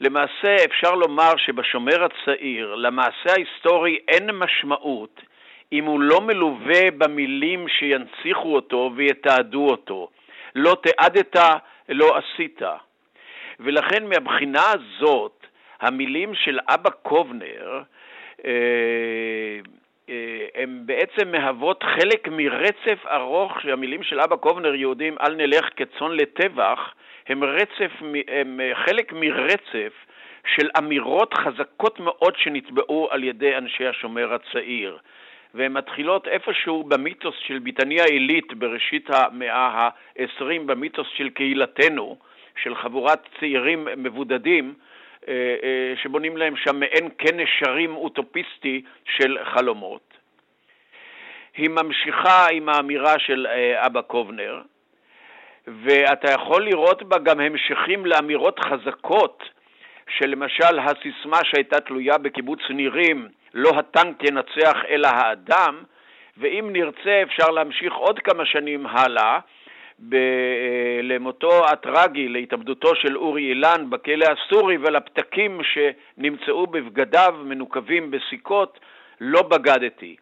למעשה 0.00 0.56
אפשר 0.64 0.94
לומר 0.94 1.36
שבשומר 1.36 2.04
הצעיר, 2.04 2.74
למעשה 2.74 3.32
ההיסטורי 3.32 3.98
אין 4.08 4.30
משמעות 4.30 5.20
אם 5.72 5.84
הוא 5.84 6.00
לא 6.00 6.20
מלווה 6.20 6.90
במילים 6.98 7.68
שינציחו 7.68 8.54
אותו 8.54 8.90
ויתעדו 8.96 9.66
אותו. 9.70 10.08
לא 10.54 10.76
תיעדת, 10.82 11.36
לא 11.88 12.16
עשית. 12.16 12.62
ולכן 13.60 14.06
מהבחינה 14.06 14.62
הזאת, 14.70 15.46
המילים 15.80 16.34
של 16.34 16.58
אבא 16.68 16.90
קובנר 16.90 17.82
אה, 18.44 18.50
אה, 20.08 20.46
הן 20.54 20.82
בעצם 20.86 21.32
מהוות 21.32 21.82
חלק 21.82 22.28
מרצף 22.28 23.06
ארוך 23.06 23.60
שהמילים 23.60 24.02
של 24.02 24.20
אבא 24.20 24.36
קובנר, 24.36 24.74
יהודים 24.74 25.16
אל 25.20 25.34
נלך 25.34 25.68
כצאן 25.76 26.10
לטבח, 26.10 26.94
הם, 27.26 27.44
רצף, 27.44 27.90
הם 28.28 28.60
חלק 28.74 29.12
מרצף 29.12 29.92
של 30.54 30.68
אמירות 30.78 31.34
חזקות 31.34 32.00
מאוד 32.00 32.36
שנטבעו 32.36 33.08
על 33.10 33.24
ידי 33.24 33.56
אנשי 33.56 33.86
השומר 33.86 34.34
הצעיר. 34.34 34.98
והן 35.56 35.72
מתחילות 35.72 36.28
איפשהו 36.28 36.84
במיתוס 36.84 37.34
של 37.46 37.58
ביטניה 37.58 38.04
עילית 38.04 38.54
בראשית 38.54 39.10
המאה 39.10 39.66
ה-20, 39.66 40.60
במיתוס 40.66 41.06
של 41.16 41.28
קהילתנו, 41.28 42.16
של 42.62 42.74
חבורת 42.74 43.20
צעירים 43.40 43.88
מבודדים, 43.96 44.74
אה, 45.28 45.32
אה, 45.62 45.94
שבונים 46.02 46.36
להם 46.36 46.56
שם 46.56 46.80
מעין 46.80 47.08
קן 47.08 47.40
נשרים 47.40 47.96
אוטופיסטי 47.96 48.82
של 49.04 49.38
חלומות. 49.44 50.14
היא 51.56 51.70
ממשיכה 51.70 52.46
עם 52.52 52.68
האמירה 52.68 53.18
של 53.18 53.46
אה, 53.46 53.86
אבא 53.86 54.00
קובנר, 54.00 54.62
ואתה 55.66 56.32
יכול 56.32 56.64
לראות 56.64 57.02
בה 57.02 57.18
גם 57.18 57.40
המשכים 57.40 58.06
לאמירות 58.06 58.58
חזקות, 58.58 59.42
שלמשל 60.08 60.78
הסיסמה 60.78 61.38
שהייתה 61.44 61.80
תלויה 61.80 62.18
בקיבוץ 62.18 62.60
נירים, 62.70 63.28
לא 63.56 63.70
הטנק 63.78 64.24
ינצח 64.24 64.76
אלא 64.88 65.08
האדם, 65.08 65.82
ואם 66.36 66.68
נרצה 66.72 67.22
אפשר 67.22 67.50
להמשיך 67.50 67.94
עוד 67.94 68.18
כמה 68.18 68.46
שנים 68.46 68.86
הלאה, 68.86 69.38
ב- 69.98 71.00
למותו 71.02 71.66
הטרגי, 71.66 72.28
להתאבדותו 72.28 72.94
של 72.94 73.16
אורי 73.16 73.42
אילן 73.42 73.90
בכלא 73.90 74.26
הסורי 74.26 74.76
ולפתקים 74.76 75.60
שנמצאו 75.62 76.66
בבגדיו 76.66 77.34
מנוקבים 77.44 78.10
בסיכות, 78.10 78.80
לא 79.20 79.42
בגדתי. 79.42 80.16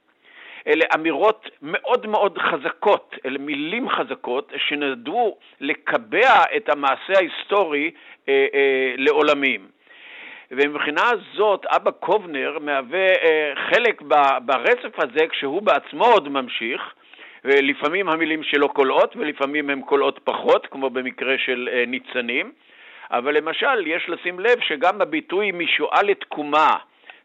אלה 0.67 0.85
אמירות 0.95 1.51
מאוד 1.63 2.07
מאוד 2.07 2.39
חזקות, 2.39 3.17
אלה 3.27 3.39
מילים 3.39 3.89
חזקות 3.89 4.53
שנדעו 4.57 5.39
לקבע 5.61 6.45
את 6.57 6.69
המעשה 6.69 7.13
ההיסטורי 7.17 7.91
אה, 8.29 8.47
אה, 8.55 8.95
לעולמים. 8.97 9.69
ומבחינה 10.57 11.11
זאת 11.35 11.67
אבא 11.67 11.91
קובנר 11.91 12.59
מהווה 12.61 13.09
אה, 13.09 13.53
חלק 13.71 14.03
ברצף 14.43 14.99
הזה 14.99 15.27
כשהוא 15.31 15.63
בעצמו 15.63 16.05
עוד 16.05 16.29
ממשיך, 16.29 16.83
ולפעמים 17.45 18.09
המילים 18.09 18.43
שלו 18.43 18.69
קולעות 18.69 19.17
ולפעמים 19.17 19.71
הן 19.71 19.81
קולעות 19.81 20.21
פחות, 20.25 20.67
כמו 20.71 20.91
במקרה 20.91 21.35
של 21.39 21.69
אה, 21.73 21.85
ניצנים, 21.87 22.53
אבל 23.11 23.37
למשל 23.37 23.87
יש 23.87 24.09
לשים 24.09 24.41
לב 24.41 24.61
שגם 24.61 25.01
הביטוי 25.01 25.53
משואה 25.53 26.03
לתקומה, 26.03 26.77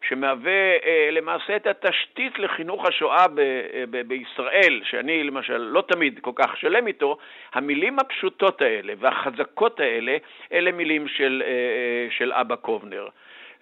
שמהווה 0.08 0.72
אה, 0.84 1.08
למעשה 1.12 1.56
את 1.56 1.66
התשתית 1.66 2.38
לחינוך 2.38 2.86
השואה 2.86 3.28
ב, 3.28 3.38
אה, 3.38 3.84
ב, 3.90 4.08
בישראל, 4.08 4.80
שאני 4.84 5.24
למשל 5.24 5.56
לא 5.56 5.82
תמיד 5.88 6.18
כל 6.20 6.32
כך 6.34 6.56
שלם 6.56 6.86
איתו, 6.86 7.18
המילים 7.52 7.98
הפשוטות 7.98 8.62
האלה 8.62 8.92
והחזקות 8.98 9.80
האלה, 9.80 10.16
אלה 10.52 10.72
מילים 10.72 11.08
של, 11.08 11.42
אה, 11.46 12.06
של 12.10 12.32
אבא 12.32 12.56
קובנר. 12.56 13.08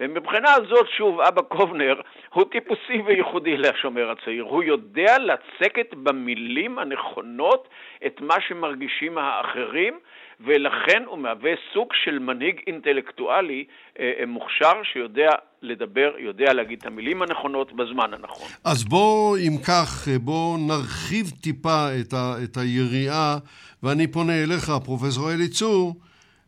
ומבחינה 0.01 0.55
הזאת, 0.55 0.89
שוב, 0.89 1.21
אבא 1.21 1.43
קובנר 1.43 2.01
הוא 2.31 2.45
טיפוסי 2.45 3.03
וייחודי 3.07 3.57
לשומר 3.57 4.11
הצעיר. 4.11 4.45
הוא 4.45 4.63
יודע 4.63 5.17
לצקת 5.19 5.95
במילים 5.95 6.79
הנכונות 6.79 7.69
את 8.07 8.21
מה 8.21 8.41
שמרגישים 8.41 9.19
האחרים, 9.19 9.99
ולכן 10.41 11.03
הוא 11.07 11.19
מהווה 11.19 11.51
סוג 11.73 11.89
של 12.05 12.19
מנהיג 12.19 12.61
אינטלקטואלי 12.67 13.65
אה, 13.99 14.13
אה, 14.21 14.27
מוכשר 14.27 14.73
שיודע 14.93 15.31
לדבר, 15.63 16.11
יודע 16.19 16.53
להגיד 16.53 16.79
את 16.79 16.87
המילים 16.87 17.23
הנכונות 17.23 17.73
בזמן 17.73 18.15
הנכון. 18.15 18.49
אז 18.65 18.85
בואו, 18.85 19.37
אם 19.37 19.57
כך, 19.67 20.09
אה, 20.09 20.19
בואו 20.19 20.57
נרחיב 20.57 21.31
טיפה 21.41 21.87
את, 22.01 22.13
ה, 22.13 22.35
את 22.45 22.57
היריעה, 22.57 23.39
ואני 23.83 24.07
פונה 24.07 24.43
אליך, 24.43 24.73
פרופסור 24.85 25.33
אלי 25.33 25.49
צור, 25.49 25.95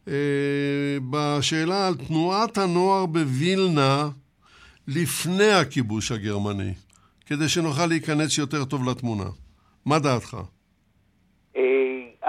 אה, 0.09 0.15
בשאלה 1.11 1.87
על 1.87 1.95
תנועת 1.95 2.59
הנוער 2.59 3.07
בווילנה 3.07 4.09
לפני 4.89 5.53
הכיבוש 5.53 6.13
הגרמני, 6.13 6.73
כדי 7.27 7.49
שנוכל 7.49 7.87
להיכנס 7.87 8.39
יותר 8.39 8.65
טוב 8.65 8.89
לתמונה. 8.89 9.31
מה 9.87 9.99
דעתך? 9.99 10.37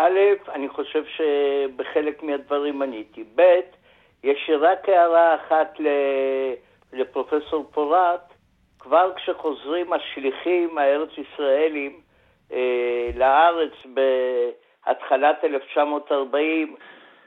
א', 0.02 0.20
אני 0.54 0.70
חושב 0.70 1.04
שבחלק 1.06 2.24
מהדברים 2.24 2.82
עניתי. 2.82 3.24
ב', 3.36 3.60
יש 4.24 4.50
רק 4.60 4.90
הערה 4.90 5.36
אחת 5.36 5.78
לפרופסור 6.94 7.70
פורט, 7.74 8.34
כבר 8.80 9.12
כשחוזרים 9.16 9.94
השליחים 9.94 10.78
הארץ 10.78 11.10
ישראלים 11.18 12.00
אה, 12.52 13.10
לארץ 13.16 13.74
בהתחלת 13.86 15.44
1940, 15.44 16.76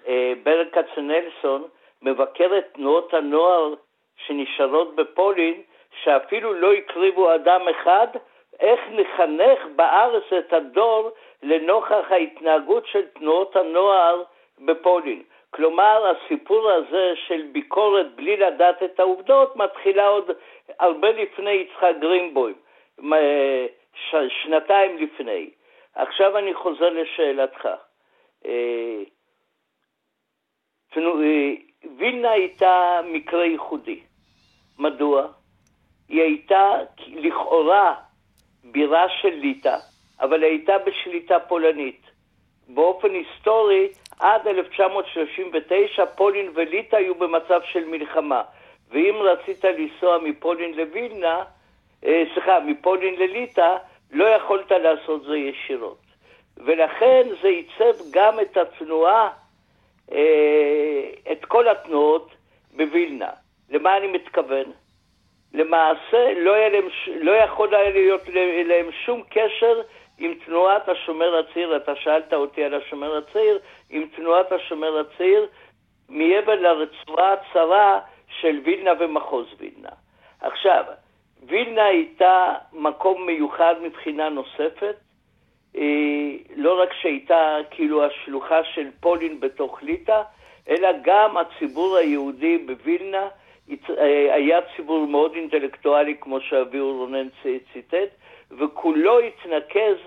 אה, 0.08 0.32
ברל 0.42 0.68
כצנלסון 0.72 1.64
מבקר 2.02 2.58
את 2.58 2.64
תנועות 2.74 3.14
הנוער 3.14 3.74
שנשארות 4.16 4.96
בפולין, 4.96 5.62
שאפילו 6.02 6.54
לא 6.54 6.72
הקריבו 6.72 7.34
אדם 7.34 7.60
אחד, 7.68 8.06
איך 8.60 8.80
לחנך 8.90 9.58
בארץ 9.76 10.32
את 10.38 10.52
הדור 10.52 11.10
לנוכח 11.44 12.06
ההתנהגות 12.10 12.86
של 12.86 13.06
תנועות 13.06 13.56
הנוער 13.56 14.22
בפולין. 14.58 15.22
כלומר, 15.50 16.12
הסיפור 16.12 16.70
הזה 16.70 17.12
של 17.26 17.42
ביקורת 17.52 18.16
בלי 18.16 18.36
לדעת 18.36 18.82
את 18.82 19.00
העובדות 19.00 19.56
מתחילה 19.56 20.06
עוד 20.06 20.30
הרבה 20.78 21.10
לפני 21.10 21.50
יצחק 21.50 21.92
גרינבוים, 22.00 22.54
שנתיים 24.42 24.98
לפני. 24.98 25.50
עכשיו 25.94 26.38
אני 26.38 26.54
חוזר 26.54 26.88
לשאלתך. 26.88 27.68
אה, 28.46 29.02
וילנה 31.98 32.30
הייתה 32.30 33.00
מקרה 33.04 33.44
ייחודי. 33.44 34.00
מדוע? 34.78 35.26
היא 36.08 36.22
הייתה 36.22 36.70
לכאורה 37.06 37.94
בירה 38.64 39.08
של 39.08 39.34
ליטא, 39.34 39.76
אבל 40.24 40.42
היא 40.42 40.50
הייתה 40.50 40.72
בשליטה 40.78 41.38
פולנית. 41.40 42.00
באופן 42.68 43.10
היסטורי, 43.10 43.88
עד 44.20 44.48
1939 44.48 46.06
פולין 46.06 46.50
וליטא 46.54 46.96
היו 46.96 47.14
במצב 47.14 47.60
של 47.72 47.84
מלחמה. 47.84 48.42
ואם 48.90 49.14
רצית 49.20 49.64
לנסוע 49.64 50.18
מפולין 50.18 50.74
לווילנה, 50.74 51.44
אה, 52.04 52.24
סליחה, 52.34 52.60
מפולין 52.60 53.14
לליטא, 53.14 53.76
לא 54.12 54.24
יכולת 54.24 54.70
לעשות 54.70 55.24
זה 55.24 55.36
ישירות. 55.36 55.98
ולכן 56.56 57.22
זה 57.42 57.48
ייצב 57.48 58.10
גם 58.10 58.40
את 58.40 58.56
התנועה 58.56 59.30
אה, 60.12 61.10
את 61.32 61.44
כל 61.44 61.68
התנועות 61.68 62.30
בווילנה. 62.76 63.30
למה 63.70 63.96
אני 63.96 64.06
מתכוון? 64.06 64.72
למעשה 65.54 66.32
לא, 66.36 66.68
להם, 66.68 66.88
לא 67.06 67.32
יכול 67.32 67.74
היה 67.74 67.90
להיות 67.90 68.28
להם 68.64 68.86
שום 69.04 69.22
קשר 69.30 69.82
עם 70.18 70.34
תנועת 70.46 70.88
השומר 70.88 71.36
הצעיר, 71.38 71.76
אתה 71.76 71.96
שאלת 71.96 72.32
אותי 72.32 72.64
על 72.64 72.74
השומר 72.74 73.16
הצעיר, 73.16 73.58
עם 73.90 74.06
תנועת 74.16 74.52
השומר 74.52 74.98
הצעיר 74.98 75.46
מעבר 76.08 76.54
לרצועה 76.54 77.32
הצרה 77.32 78.00
של 78.40 78.60
וילנה 78.64 78.90
ומחוז 79.00 79.46
וילנה. 79.58 79.88
עכשיו, 80.40 80.84
וילנה 81.46 81.84
הייתה 81.84 82.54
מקום 82.72 83.26
מיוחד 83.26 83.74
מבחינה 83.82 84.28
נוספת, 84.28 84.96
אה, 85.76 86.30
לא 86.56 86.82
רק 86.82 86.92
שהייתה 86.92 87.56
כאילו 87.70 88.04
השלוחה 88.04 88.64
של 88.64 88.88
פולין 89.00 89.40
בתוך 89.40 89.82
ליטא, 89.82 90.22
אלא 90.68 90.88
גם 91.02 91.36
הציבור 91.36 91.96
היהודי 91.96 92.58
בווילנה 92.58 93.28
אה, 93.70 94.34
היה 94.34 94.58
ציבור 94.76 95.06
מאוד 95.06 95.34
אינטלקטואלי, 95.34 96.16
כמו 96.20 96.40
שאביהו 96.40 96.96
רונן 96.98 97.28
ציטט, 97.72 98.10
וכולו 98.58 99.20
התנקז, 99.20 99.98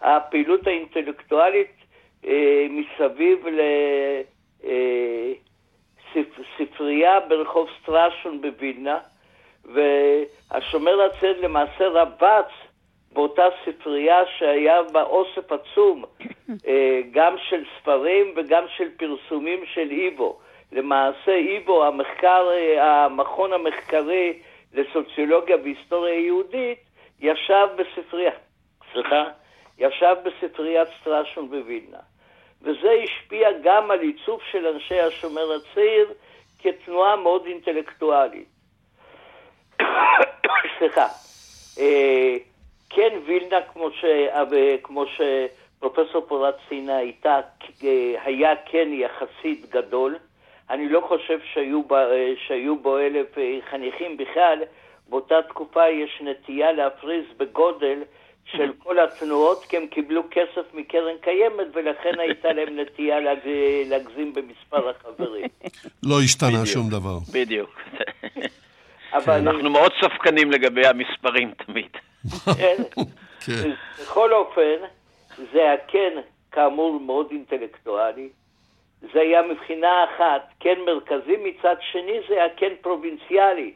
הפעילות 0.00 0.66
האינטלקטואלית 0.66 1.70
אה, 2.26 2.66
מסביב 2.70 3.46
לספרייה 6.14 7.20
ברחוב 7.20 7.68
סטרשון 7.82 8.40
בווילנה, 8.42 8.98
והשומר 9.64 11.02
הצעיר 11.02 11.40
למעשה 11.40 11.88
רבץ 11.88 12.50
באותה 13.12 13.44
ספרייה 13.64 14.22
שהיה 14.38 14.82
בה 14.82 15.02
אוסף 15.02 15.52
עצום, 15.52 16.04
אה, 16.66 17.00
גם 17.10 17.34
של 17.48 17.64
ספרים 17.78 18.34
וגם 18.36 18.64
של 18.76 18.88
פרסומים 18.96 19.60
של 19.66 19.90
איבו. 19.90 20.38
למעשה 20.72 21.34
איבו, 21.34 21.84
המחקר, 21.84 22.48
אה, 22.52 23.04
המכון 23.04 23.52
המחקרי 23.52 24.32
לסוציולוגיה 24.74 25.56
והיסטוריה 25.56 26.14
יהודית, 26.14 26.78
ישב 27.22 27.68
בספרייה, 27.76 28.32
סליחה, 28.92 29.24
ישב 29.78 30.16
בספריית 30.24 30.88
סטרשון 31.00 31.48
בווילנה. 31.50 31.98
וזה 32.62 32.90
השפיע 33.04 33.48
גם 33.62 33.90
על 33.90 34.00
עיצוב 34.00 34.40
של 34.50 34.66
אנשי 34.66 35.00
השומר 35.00 35.52
הצעיר 35.52 36.12
כתנועה 36.62 37.16
מאוד 37.16 37.46
אינטלקטואלית. 37.46 38.48
סליחה. 40.78 41.06
אה, 41.78 42.36
כן, 42.90 43.18
וילנה, 43.24 43.62
כמו, 43.72 43.90
ש... 43.90 44.04
כמו 44.82 45.04
שפרופסור 45.06 46.26
פורט 46.28 46.54
ציינה, 46.68 46.96
הייתה, 46.96 47.40
היה 48.24 48.52
כן 48.64 48.88
יחסית 48.92 49.70
גדול. 49.70 50.16
אני 50.70 50.88
לא 50.88 51.00
חושב 51.00 51.38
שהיו, 51.52 51.82
ב... 51.82 51.94
שהיו 52.46 52.76
בו 52.76 52.98
אלף 52.98 53.38
אה, 53.38 53.58
חניכים 53.70 54.16
בכלל. 54.16 54.62
באותה 55.08 55.34
תקופה 55.48 55.88
יש 55.88 56.22
נטייה 56.24 56.72
להפריז 56.72 57.24
בגודל 57.36 58.02
של 58.44 58.72
כל 58.82 58.98
התנועות, 58.98 59.64
כי 59.64 59.76
הם 59.76 59.86
קיבלו 59.86 60.22
כסף 60.30 60.74
מקרן 60.74 61.14
קיימת, 61.20 61.66
ולכן 61.72 62.20
הייתה 62.20 62.52
להם 62.52 62.68
נטייה 62.80 63.20
להג... 63.20 63.38
להגזים 63.86 64.34
במספר 64.34 64.88
החברים. 64.88 65.48
לא 66.10 66.20
השתנה 66.24 66.66
שום 66.66 66.90
דבר. 66.90 67.18
בדיוק. 67.32 67.80
אבל... 69.12 69.32
אנחנו 69.32 69.70
מאוד 69.70 69.92
ספקנים 70.04 70.50
לגבי 70.50 70.86
המספרים 70.86 71.52
תמיד. 71.66 71.90
כן. 72.56 72.82
כן. 73.46 73.70
בכל 74.00 74.32
אופן, 74.32 74.76
זה 75.52 75.58
היה 75.58 75.76
כן, 75.88 76.20
כאמור, 76.52 77.00
מאוד 77.00 77.26
אינטלקטואלי. 77.30 78.28
זה 79.12 79.20
היה 79.20 79.42
מבחינה 79.42 80.04
אחת 80.04 80.48
כן 80.60 80.78
מרכזי, 80.86 81.36
מצד 81.36 81.76
שני 81.92 82.20
זה 82.28 82.34
היה 82.34 82.48
כן 82.56 82.72
פרובינציאלי. 82.80 83.72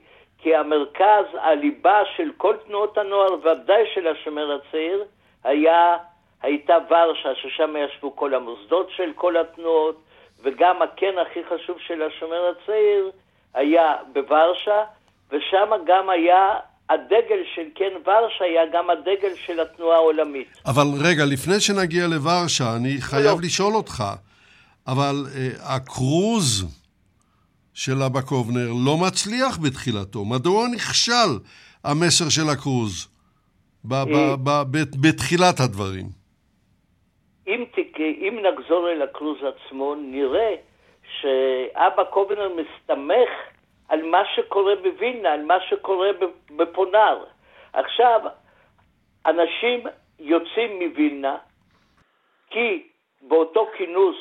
כי 0.47 0.55
המרכז, 0.55 1.26
הליבה 1.42 1.99
של 2.16 2.30
כל 2.36 2.55
תנועות 2.66 2.99
הנוער, 2.99 3.32
ודאי 3.34 3.82
של 3.94 4.07
השומר 4.09 4.59
הצעיר, 4.59 5.05
היה, 5.44 5.97
הייתה 6.42 6.74
ורשה, 6.90 7.28
ששם 7.34 7.74
ישבו 7.76 8.16
כל 8.16 8.34
המוסדות 8.34 8.88
של 8.97 9.12
כל 9.14 9.36
התנועות, 9.36 10.03
וגם 10.42 10.82
הקן 10.82 11.18
הכי 11.22 11.40
חשוב 11.44 11.76
של 11.86 12.03
השומר 12.03 12.51
הצעיר 12.51 13.11
היה 13.55 13.94
בוורשה, 14.12 14.84
ושם 15.30 15.70
גם 15.86 16.11
היה 16.11 16.55
הדגל 16.90 17.42
של 17.55 17.66
כן 17.74 17.92
ורשה 18.07 18.44
היה 18.44 18.62
גם 18.72 18.90
הדגל 18.90 19.34
של 19.47 19.61
התנועה 19.61 19.97
העולמית. 19.97 20.49
אבל 20.66 20.86
רגע, 21.05 21.24
לפני 21.24 21.61
שנגיע 21.61 22.07
לוורשה, 22.07 22.76
אני 22.76 22.97
חייב 23.01 23.40
לא. 23.40 23.47
לשאול 23.47 23.74
אותך, 23.74 24.05
אבל 24.86 25.14
uh, 25.24 25.38
הקרוז 25.62 26.64
של 27.77 28.03
אבא 28.07 28.20
קובנר 28.20 28.68
לא 28.87 28.95
מצליח 29.07 29.59
בתחילתו. 29.64 30.24
מדוע 30.24 30.68
נכשל 30.74 31.31
המסר 31.85 32.29
של 32.37 32.49
הקרוז 32.53 32.95
ב- 33.85 33.95
ב- 33.95 34.35
ב- 34.45 34.64
ב- 34.72 34.97
בתחילת 35.03 35.61
הדברים? 35.64 36.07
אם, 37.47 37.64
תק... 37.74 38.01
אם 38.01 38.39
נחזור 38.47 38.89
אל 38.91 39.03
הקרוז 39.03 39.39
עצמו, 39.51 39.95
נראה 39.95 40.55
שאבא 41.20 42.05
קובנר 42.11 42.49
מסתמך 42.49 43.31
על 43.89 44.03
מה 44.03 44.22
שקורה 44.37 44.72
בווילנה, 44.83 45.33
על 45.33 45.45
מה 45.45 45.55
שקורה 45.68 46.09
בפונר. 46.57 47.24
עכשיו, 47.72 48.20
אנשים 49.27 49.81
יוצאים 50.18 50.70
מווילנה 50.83 51.37
כי 52.51 52.83
באותו 53.22 53.66
כינוס 53.79 54.16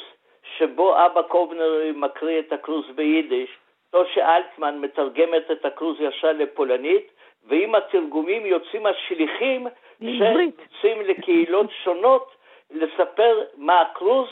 שבו 0.57 1.05
אבא 1.05 1.21
קובנר 1.21 1.81
מקריא 1.95 2.39
את 2.39 2.53
הקרוז 2.53 2.85
ביידיש, 2.95 3.57
טושה 3.89 4.35
אלטמן 4.37 4.79
מתרגמת 4.79 5.51
את 5.51 5.65
הקרוז 5.65 5.97
ישר 5.99 6.31
לפולנית, 6.31 7.11
ועם 7.47 7.75
התרגומים 7.75 8.45
יוצאים 8.45 8.85
השליחים 8.85 9.67
שיוצאים 9.99 11.01
לקהילות 11.01 11.67
שונות 11.83 12.35
לספר 12.71 13.43
מה 13.57 13.81
הקרוז 13.81 14.29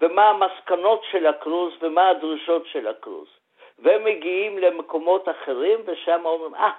ומה 0.00 0.28
המסקנות 0.28 1.02
של 1.10 1.26
הקרוז 1.26 1.72
ומה 1.80 2.08
הדרישות 2.08 2.66
של 2.66 2.88
הקרוז. 2.88 3.28
והם 3.78 4.04
מגיעים 4.04 4.58
למקומות 4.58 5.28
אחרים, 5.28 5.78
ושם 5.84 6.20
אומרים, 6.24 6.54
אה, 6.54 6.70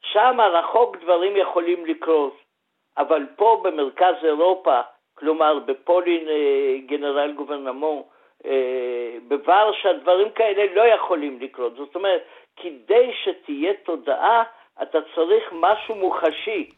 שם 0.00 0.40
רחוק 0.40 0.96
דברים 0.96 1.36
יכולים 1.36 1.86
לקרות, 1.86 2.36
אבל 2.98 3.26
פה 3.36 3.60
במרכז 3.64 4.14
אירופה, 4.22 4.80
כלומר 5.18 5.58
בפולין 5.66 6.28
אה, 6.28 6.76
גנרל 6.86 7.32
גוברנמון, 7.32 8.02
אה, 8.46 8.50
בוורשה, 9.28 9.88
דברים 10.02 10.30
כאלה 10.34 10.74
לא 10.74 10.82
יכולים 10.94 11.38
לקרות. 11.40 11.76
זאת 11.76 11.94
אומרת, 11.94 12.22
כדי 12.56 13.10
שתהיה 13.24 13.72
תודעה, 13.84 14.42
אתה 14.82 14.98
צריך 15.14 15.44
משהו 15.52 15.94
מוחשי. 15.94 16.70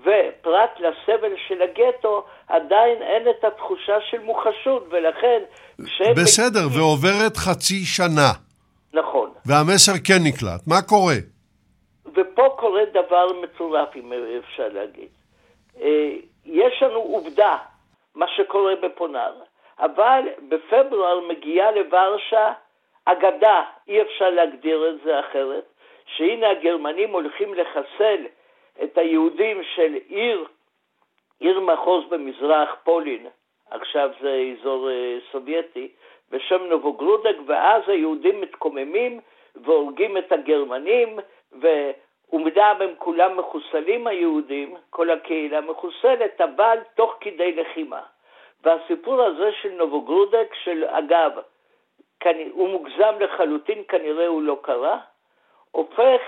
ופרט 0.00 0.70
לסבל 0.78 1.32
של 1.48 1.62
הגטו, 1.62 2.24
עדיין 2.48 3.02
אין 3.02 3.28
את 3.30 3.44
התחושה 3.44 4.00
של 4.10 4.20
מוחשות, 4.20 4.86
ולכן 4.90 5.38
בסדר, 5.78 6.66
מגיעים... 6.66 6.82
ועוברת 6.82 7.36
חצי 7.36 7.84
שנה. 7.84 8.32
נכון. 8.92 9.30
והמסר 9.46 9.92
כן 10.04 10.18
נקלט. 10.24 10.60
מה 10.66 10.82
קורה? 10.82 11.14
ופה 12.06 12.56
קורה 12.58 12.82
דבר 12.92 13.26
מטורף, 13.42 13.88
אם 13.96 14.12
אפשר 14.38 14.68
להגיד. 14.68 15.08
אה, 15.80 16.10
יש 16.44 16.82
לנו 16.82 16.98
עובדה, 16.98 17.56
מה 18.14 18.28
שקורה 18.28 18.76
בפונר, 18.76 19.32
אבל 19.78 20.22
בפברואר 20.48 21.20
מגיעה 21.20 21.70
לוורשה 21.70 22.52
אגדה, 23.04 23.64
אי 23.88 24.02
אפשר 24.02 24.30
להגדיר 24.30 24.88
את 24.88 25.00
זה 25.04 25.20
אחרת, 25.20 25.64
שהנה 26.06 26.50
הגרמנים 26.50 27.10
הולכים 27.10 27.54
לחסל 27.54 28.26
את 28.82 28.98
היהודים 28.98 29.62
של 29.74 29.94
עיר, 30.08 30.44
עיר 31.40 31.60
מחוז 31.60 32.04
במזרח 32.08 32.76
פולין, 32.84 33.26
עכשיו 33.70 34.10
זה 34.20 34.42
אזור 34.52 34.90
אה, 34.90 35.18
סובייטי, 35.32 35.88
בשם 36.30 36.62
נובוגרודק, 36.64 37.36
ואז 37.46 37.82
היהודים 37.86 38.40
מתקוממים 38.40 39.20
והורגים 39.56 40.16
את 40.16 40.32
הגרמנים, 40.32 41.18
ואומנם 42.32 42.76
הם 42.80 42.94
כולם 42.98 43.36
מחוסלים 43.36 44.06
היהודים, 44.06 44.76
כל 44.90 45.10
הקהילה 45.10 45.60
מחוסלת, 45.60 46.40
אבל 46.40 46.78
תוך 46.94 47.16
כדי 47.20 47.52
לחימה. 47.52 48.00
והסיפור 48.64 49.22
הזה 49.22 49.52
של 49.62 49.72
נובוגרודק, 49.72 50.54
של 50.64 50.84
אגב, 50.84 51.32
הוא 52.50 52.68
מוגזם 52.68 53.14
לחלוטין, 53.20 53.82
כנראה 53.88 54.26
הוא 54.26 54.42
לא 54.42 54.58
קרה, 54.62 54.98
הופך 55.70 56.20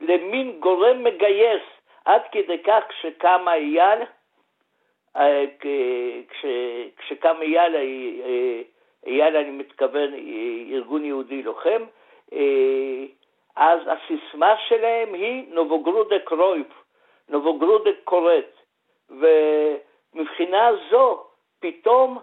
למין 0.00 0.60
גורם 0.60 1.04
מגייס, 1.04 1.62
עד 2.04 2.22
כדי 2.32 2.58
כך 2.58 2.84
כשקם 2.88 3.48
אייל, 3.48 4.02
אה, 5.16 5.44
כשקם 6.98 7.36
אייל 7.42 7.76
אה, 7.76 8.62
אייל 9.06 9.36
אני 9.36 9.50
מתכוון 9.50 10.14
ארגון 10.72 11.04
יהודי 11.04 11.42
לוחם, 11.42 11.82
אה, 12.32 13.04
אז 13.58 13.80
הסיסמה 13.86 14.54
שלהם 14.68 15.14
היא 15.14 15.44
נובוגרודק 15.54 16.30
רויב, 16.30 16.66
נובוגרודק 17.28 17.96
קורט, 18.04 18.50
ומבחינה 19.10 20.70
זו 20.90 21.24
פתאום 21.60 22.18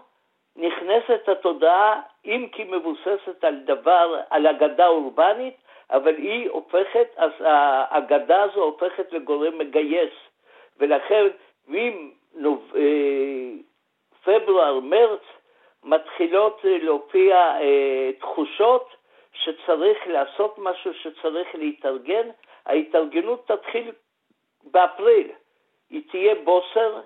נכנסת 0.56 1.28
התודעה, 1.28 2.00
אם 2.24 2.46
כי 2.52 2.64
מבוססת 2.64 3.44
על 3.44 3.56
דבר, 3.64 4.20
על 4.30 4.46
אגדה 4.46 4.86
אורבנית, 4.86 5.54
אבל 5.90 6.16
היא 6.16 6.50
הופכת, 6.50 7.08
אז 7.16 7.30
האגדה 7.40 8.42
הזו 8.42 8.62
הופכת 8.62 9.12
לגורם 9.12 9.58
מגייס, 9.58 10.14
ולכן 10.78 11.26
אם 11.68 12.10
פברואר, 14.24 14.80
מרץ, 14.80 15.22
מתחילות 15.84 16.60
להופיע 16.64 17.54
תחושות 18.18 18.96
שצריך 19.44 19.98
לעשות 20.06 20.58
משהו, 20.58 20.94
שצריך 20.94 21.54
להתארגן, 21.54 22.28
ההתארגנות 22.66 23.50
תתחיל 23.50 23.92
באפריל. 24.64 25.30
היא 25.90 26.02
תהיה 26.10 26.34
בוסר, 26.34 27.00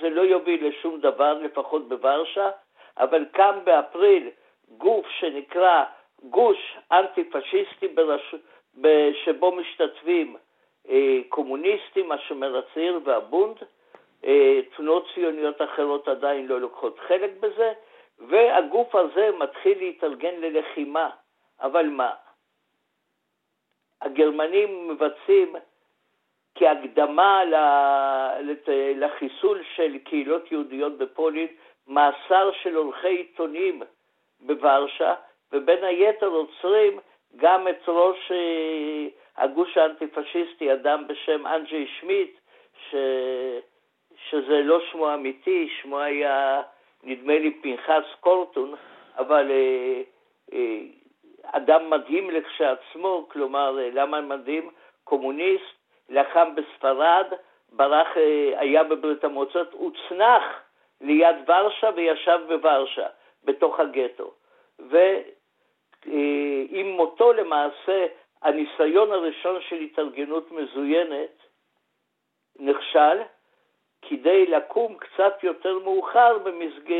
זה 0.00 0.10
לא 0.10 0.22
יוביל 0.22 0.68
לשום 0.68 1.00
דבר, 1.00 1.38
לפחות 1.38 1.88
בוורשה, 1.88 2.50
אבל 2.98 3.24
קם 3.32 3.58
באפריל 3.64 4.30
גוף 4.68 5.06
שנקרא 5.08 5.84
גוש 6.22 6.76
אנטי-פשיסטי 6.92 7.88
ברש... 7.88 8.34
שבו 9.24 9.52
משתתפים 9.52 10.36
אה, 10.88 11.18
קומוניסטים, 11.28 12.12
השומר 12.12 12.58
הצעיר 12.58 13.00
והבונד, 13.04 13.56
אה, 14.24 14.60
תנועות 14.76 15.06
ציוניות 15.14 15.62
אחרות 15.62 16.08
עדיין 16.08 16.46
לא 16.46 16.60
לוקחות 16.60 16.98
חלק 17.08 17.30
בזה, 17.40 17.72
והגוף 18.18 18.94
הזה 18.94 19.30
מתחיל 19.38 19.78
להתארגן 19.78 20.34
ללחימה. 20.40 21.10
אבל 21.62 21.88
מה? 21.88 22.10
הגרמנים 24.00 24.88
מבצעים 24.88 25.56
כהקדמה 26.54 27.42
לחיסול 28.94 29.62
של 29.74 29.98
קהילות 29.98 30.52
יהודיות 30.52 30.98
בפולין 30.98 31.46
מאסר 31.86 32.50
של 32.62 32.76
עורכי 32.76 33.08
עיתונים 33.08 33.82
בוורשה, 34.40 35.14
ובין 35.52 35.84
היתר 35.84 36.26
עוצרים 36.26 37.00
גם 37.36 37.68
את 37.68 37.88
ראש 37.88 38.32
אה, 38.32 39.06
הגוש 39.36 39.76
האנטי-פשיסטי, 39.76 40.72
אדם 40.72 41.06
בשם 41.06 41.46
אנג'י 41.46 41.86
שמיט, 41.86 42.30
ש... 42.90 42.94
שזה 44.30 44.60
לא 44.62 44.80
שמו 44.90 45.08
האמיתי, 45.08 45.68
שמו 45.82 45.98
היה 45.98 46.62
נדמה 47.02 47.38
לי 47.38 47.60
פנחס 47.62 48.04
קורטון, 48.20 48.74
אבל 49.18 49.50
אה, 49.50 50.02
אה, 50.52 50.80
אדם 51.44 51.90
מדהים 51.90 52.30
לכשעצמו, 52.30 53.28
כלומר, 53.28 53.78
אה, 53.78 53.88
למה 53.92 54.20
מדהים? 54.20 54.70
קומוניסט, 55.04 55.74
לחם 56.08 56.54
בספרד, 56.54 57.26
ברח, 57.72 58.16
אה, 58.16 58.52
היה 58.60 58.84
בברית 58.84 59.24
המועצות, 59.24 59.72
הוצנח 59.72 60.42
ליד 61.00 61.36
ורשה 61.48 61.90
וישב 61.96 62.40
בוורשה, 62.48 63.06
בתוך 63.44 63.80
הגטו. 63.80 64.30
ועם 64.78 65.26
אה, 66.76 66.82
מותו 66.96 67.32
למעשה, 67.32 68.06
הניסיון 68.42 69.12
הראשון 69.12 69.60
של 69.60 69.76
התארגנות 69.76 70.52
מזוינת 70.52 71.42
נכשל, 72.58 73.18
כדי 74.08 74.46
לקום 74.56 74.96
קצת 74.98 75.44
יותר 75.44 75.78
מאוחר 75.84 76.38
במסג... 76.44 76.92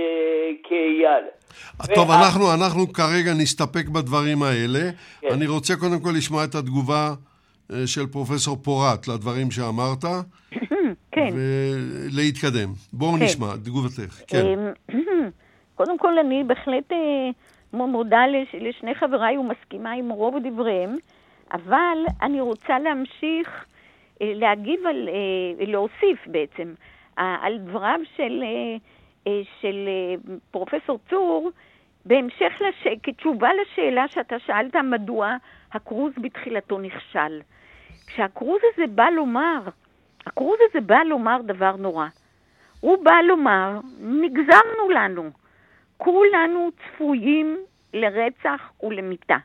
כאייל. 0.62 1.24
טוב, 1.94 2.08
וה... 2.08 2.14
אנחנו, 2.18 2.54
אנחנו 2.54 2.92
כרגע 2.92 3.32
נסתפק 3.42 3.88
בדברים 3.88 4.42
האלה. 4.42 4.90
כן. 5.20 5.28
אני 5.32 5.46
רוצה 5.46 5.76
קודם 5.76 6.00
כל 6.00 6.10
לשמוע 6.16 6.44
את 6.44 6.54
התגובה 6.54 7.10
אה, 7.72 7.86
של 7.86 8.06
פרופסור 8.06 8.56
פורט 8.56 9.08
לדברים 9.08 9.50
שאמרת. 9.50 10.04
כן. 11.14 11.28
ולהתקדם. 11.34 12.68
בואו 12.92 13.12
כן. 13.12 13.24
נשמע, 13.24 13.46
תגובתך. 13.64 14.22
כן. 14.26 14.46
אמ, 14.46 14.90
קודם 15.78 15.98
כל, 15.98 16.18
אני 16.18 16.44
בהחלט 16.44 16.92
אה, 16.92 17.30
מודה 17.72 18.22
לשני 18.60 18.94
חבריי 18.94 19.38
ומסכימה 19.38 19.92
עם 19.92 20.10
רוב 20.10 20.34
דבריהם, 20.44 20.96
אבל 21.52 21.98
אני 22.22 22.40
רוצה 22.40 22.78
להמשיך 22.78 23.64
אה, 24.22 24.32
להגיב 24.34 24.80
על, 24.86 25.08
להוסיף 25.60 26.26
בעצם, 26.26 26.74
על 27.16 27.58
דבריו 27.58 28.00
של, 28.16 28.44
של 29.60 29.88
פרופסור 30.50 30.98
צור, 31.10 31.50
בהמשך, 32.04 32.52
לש... 32.60 32.86
כתשובה 33.02 33.48
לשאלה 33.62 34.08
שאתה 34.08 34.38
שאלת, 34.38 34.76
מדוע 34.76 35.36
הקרוז 35.72 36.12
בתחילתו 36.22 36.78
נכשל. 36.78 37.40
כשהקרוז 38.06 38.60
הזה 38.72 38.86
בא 38.86 39.08
לומר, 39.08 39.60
הקרוז 40.26 40.58
הזה 40.70 40.80
בא 40.80 41.02
לומר 41.02 41.40
דבר 41.42 41.76
נורא. 41.76 42.06
הוא 42.80 43.04
בא 43.04 43.20
לומר, 43.28 43.80
נגזרנו 44.00 44.90
לנו, 44.94 45.30
כולנו 45.96 46.70
צפויים 46.76 47.58
לרצח 47.94 48.72
ולמיתה. 48.82 49.36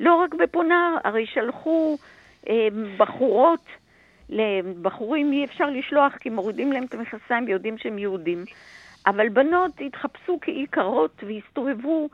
לא 0.00 0.14
רק 0.14 0.34
בפונר, 0.34 0.96
הרי 1.04 1.26
שלחו 1.26 1.96
אה, 2.48 2.68
בחורות, 2.96 3.66
לבחורים 4.28 5.32
אי 5.32 5.44
אפשר 5.44 5.70
לשלוח 5.70 6.16
כי 6.16 6.30
מורידים 6.30 6.72
להם 6.72 6.84
את 6.84 6.94
המכסיים 6.94 7.44
ויודעים 7.44 7.78
שהם 7.78 7.98
יהודים. 7.98 8.44
אבל 9.06 9.28
בנות 9.28 9.72
התחפשו 9.80 10.38
כאיכרות 10.40 11.24
והסתובבו, 11.26 12.08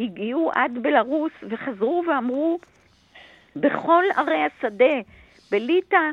הגיעו 0.00 0.50
עד 0.54 0.78
בלרוס 0.82 1.32
וחזרו 1.48 2.04
ואמרו, 2.08 2.58
בכל 3.56 4.04
ערי 4.16 4.42
השדה, 4.44 5.00
בליטא 5.50 6.10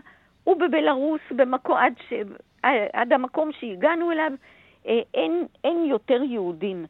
ובבלרוס, 0.47 1.21
במקו, 1.31 1.77
עד, 1.77 1.93
ש, 2.09 2.13
עד 2.93 3.13
המקום 3.13 3.49
שהגענו 3.59 4.11
אליו, 4.11 4.31
אה, 4.87 4.99
אין, 5.13 5.45
אין 5.63 5.85
יותר 5.85 6.23
יהודים. 6.23 6.85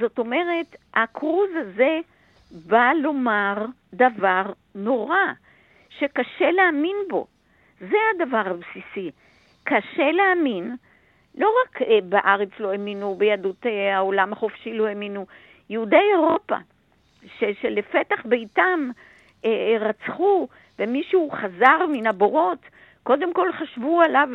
זאת 0.00 0.18
אומרת, 0.18 0.76
הקרוז 0.94 1.50
הזה 1.56 1.98
בא 2.50 2.90
לומר 3.02 3.66
דבר 3.94 4.42
נורא, 4.74 5.16
שקשה 5.98 6.50
להאמין 6.50 6.96
בו. 7.08 7.26
זה 7.80 7.96
הדבר 8.14 8.42
הבסיסי. 8.46 9.10
קשה 9.64 10.10
להאמין, 10.10 10.76
לא 11.34 11.52
רק 11.64 11.82
אה, 11.82 11.98
בארץ 12.04 12.48
לא 12.60 12.72
האמינו, 12.72 13.14
ביהדות 13.14 13.66
אה, 13.66 13.96
העולם 13.96 14.32
החופשי 14.32 14.72
לא 14.72 14.86
האמינו, 14.86 15.26
יהודי 15.70 15.96
אירופה, 16.12 16.56
ש, 17.38 17.44
שלפתח 17.62 18.20
ביתם 18.24 18.90
אה, 19.44 19.76
רצחו 19.80 20.48
ומישהו 20.78 21.30
חזר 21.30 21.86
מן 21.92 22.06
הבורות, 22.06 22.58
קודם 23.02 23.34
כל 23.34 23.52
חשבו 23.52 24.02
עליו, 24.02 24.28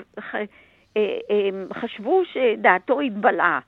חשבו 1.74 2.24
שדעתו 2.26 3.02
התבלעה. 3.02 3.60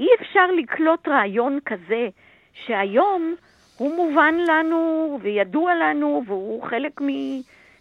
אי 0.00 0.08
אפשר 0.20 0.46
לקלוט 0.58 1.08
רעיון 1.08 1.58
כזה 1.66 2.08
שהיום 2.52 3.34
הוא 3.76 3.96
מובן 3.96 4.34
לנו 4.34 5.18
וידוע 5.22 5.74
לנו 5.74 6.22
והוא 6.26 6.62
חלק 6.62 7.00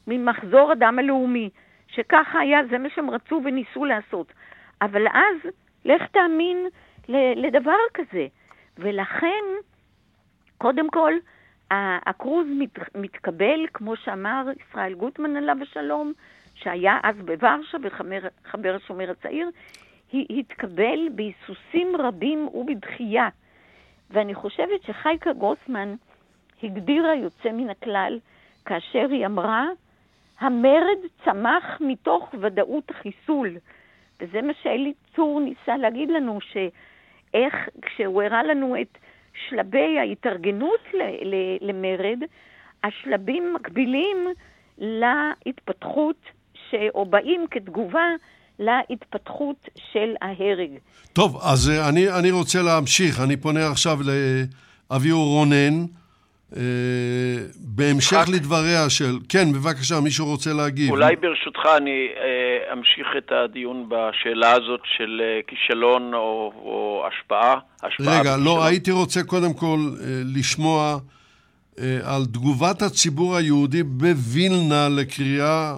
ממחזור 0.08 0.72
הדם 0.72 1.00
הלאומי. 1.00 1.50
שככה 1.88 2.40
היה, 2.40 2.60
זה 2.70 2.78
מה 2.78 2.90
שהם 2.90 3.10
רצו 3.10 3.42
וניסו 3.46 3.86
לעשות. 3.86 4.34
אבל 4.82 5.08
אז, 5.08 5.52
לך 5.86 6.02
תאמין 6.12 6.68
לדבר 7.36 7.78
כזה. 7.94 8.28
ולכן, 8.78 9.44
קודם 10.58 10.90
כל, 10.90 11.14
הקרוז 11.72 12.48
מת, 12.50 12.96
מתקבל, 12.96 13.66
כמו 13.74 13.96
שאמר 13.96 14.46
ישראל 14.62 14.94
גוטמן 14.94 15.36
עליו 15.36 15.58
השלום, 15.62 16.14
שהיה 16.56 17.00
אז 17.04 17.16
בוורשה 17.16 17.78
וחבר 17.84 18.76
השומר 18.76 19.12
הצעיר, 19.12 19.50
התקבל 20.14 21.10
בהיסוסים 21.16 21.96
רבים 22.00 22.48
ובדחייה. 22.48 23.30
ואני 24.10 24.36
חושבת 24.36 24.84
שחייקה 24.84 25.34
גרוסמן 25.34 25.96
הגדירה 26.64 27.16
יוצא 27.16 27.52
מן 27.52 27.70
הכלל 27.70 28.20
כאשר 28.66 29.08
היא 29.10 29.26
אמרה, 29.26 29.68
המרד 30.40 30.98
צמח 31.26 31.64
מתוך 31.80 32.30
ודאות 32.42 32.84
החיסול. 32.90 33.58
וזה 34.22 34.42
מה 34.42 34.54
שאלי 34.64 34.94
צור 35.16 35.40
ניסה 35.40 35.78
להגיד 35.78 36.10
לנו, 36.10 36.40
שאיך, 36.42 37.56
כשהוא 37.82 38.24
הראה 38.24 38.44
לנו 38.44 38.76
את 38.82 38.98
שלבי 39.50 40.00
ההתארגנות 40.00 40.88
למרד, 41.62 42.20
השלבים 42.84 43.54
מקבילים 43.54 44.18
להתפתחות, 44.78 46.16
ש... 46.54 46.76
או 46.94 47.06
באים 47.06 47.46
כתגובה 47.52 48.08
להתפתחות 48.60 49.70
של 49.92 50.16
ההרג. 50.22 50.72
טוב, 51.14 51.38
אז 51.42 51.70
אה, 51.70 51.90
אני, 51.90 52.12
אני 52.20 52.32
רוצה 52.32 52.62
להמשיך. 52.62 53.20
אני 53.20 53.38
פונה 53.38 53.68
עכשיו 53.68 53.98
לאביהו 54.92 55.26
רונן. 55.26 55.86
אה, 56.58 56.62
בהמשך 57.56 58.26
לדבריה 58.34 58.90
של... 58.90 59.18
כן, 59.30 59.54
בבקשה, 59.54 60.00
מישהו 60.00 60.26
רוצה 60.26 60.54
להגיב. 60.54 60.90
אולי 60.92 61.16
ברשותך 61.16 61.60
אני 61.78 62.08
אה, 62.18 62.74
אמשיך 62.74 63.08
את 63.18 63.32
הדיון 63.32 63.90
בשאלה 63.90 64.52
הזאת 64.52 64.80
של 64.98 65.22
אה, 65.24 65.40
כישלון 65.48 66.14
או, 66.14 66.54
או 66.56 67.06
השפעה. 67.08 67.60
השפעה 67.84 68.20
רגע, 68.20 68.38
לא, 68.38 68.66
הייתי 68.66 68.92
רוצה 68.92 69.24
קודם 69.24 69.54
כל 69.54 69.78
לשמוע 70.36 70.98
על 72.04 72.26
תגובת 72.26 72.82
הציבור 72.82 73.36
היהודי 73.36 73.84
בווילנה 73.84 74.90
לקריאה, 74.90 75.76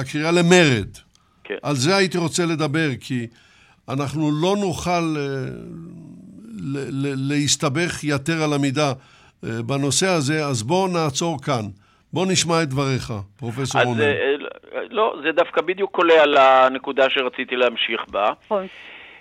לקריאה 0.00 0.30
למרד. 0.30 0.88
כן. 1.44 1.54
על 1.62 1.74
זה 1.74 1.96
הייתי 1.96 2.18
רוצה 2.18 2.46
לדבר, 2.46 2.88
כי 3.00 3.26
אנחנו 3.88 4.30
לא 4.42 4.56
נוכל 4.60 5.16
להסתבך 7.16 8.04
יתר 8.04 8.42
על 8.42 8.52
המידה. 8.52 8.92
בנושא 9.42 10.06
הזה, 10.06 10.44
אז 10.44 10.62
בואו 10.62 10.88
נעצור 10.88 11.42
כאן. 11.42 11.62
בואו 12.12 12.24
נשמע 12.24 12.62
את 12.62 12.68
דבריך, 12.68 13.12
פרופסור 13.36 13.82
רונן. 13.82 14.02
לא, 14.90 15.16
זה 15.22 15.32
דווקא 15.32 15.62
בדיוק 15.62 15.90
קולע 15.90 16.26
לנקודה 16.26 17.10
שרציתי 17.10 17.56
להמשיך 17.56 18.00
בה. 18.08 18.32
נכון. 18.44 18.66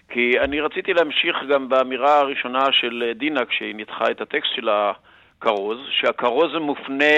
כי 0.10 0.40
אני 0.40 0.62
רציתי 0.62 0.94
להמשיך 0.94 1.36
גם 1.50 1.70
באמירה 1.70 2.20
הראשונה 2.20 2.66
של 2.72 3.12
דינה 3.16 3.46
כשהיא 3.46 3.76
ניתחה 3.76 4.12
את 4.12 4.22
הטקסט 4.22 4.50
של 4.56 4.70
הכרוז, 4.70 5.78
שהכרוז 6.00 6.52
מופנה 6.62 7.16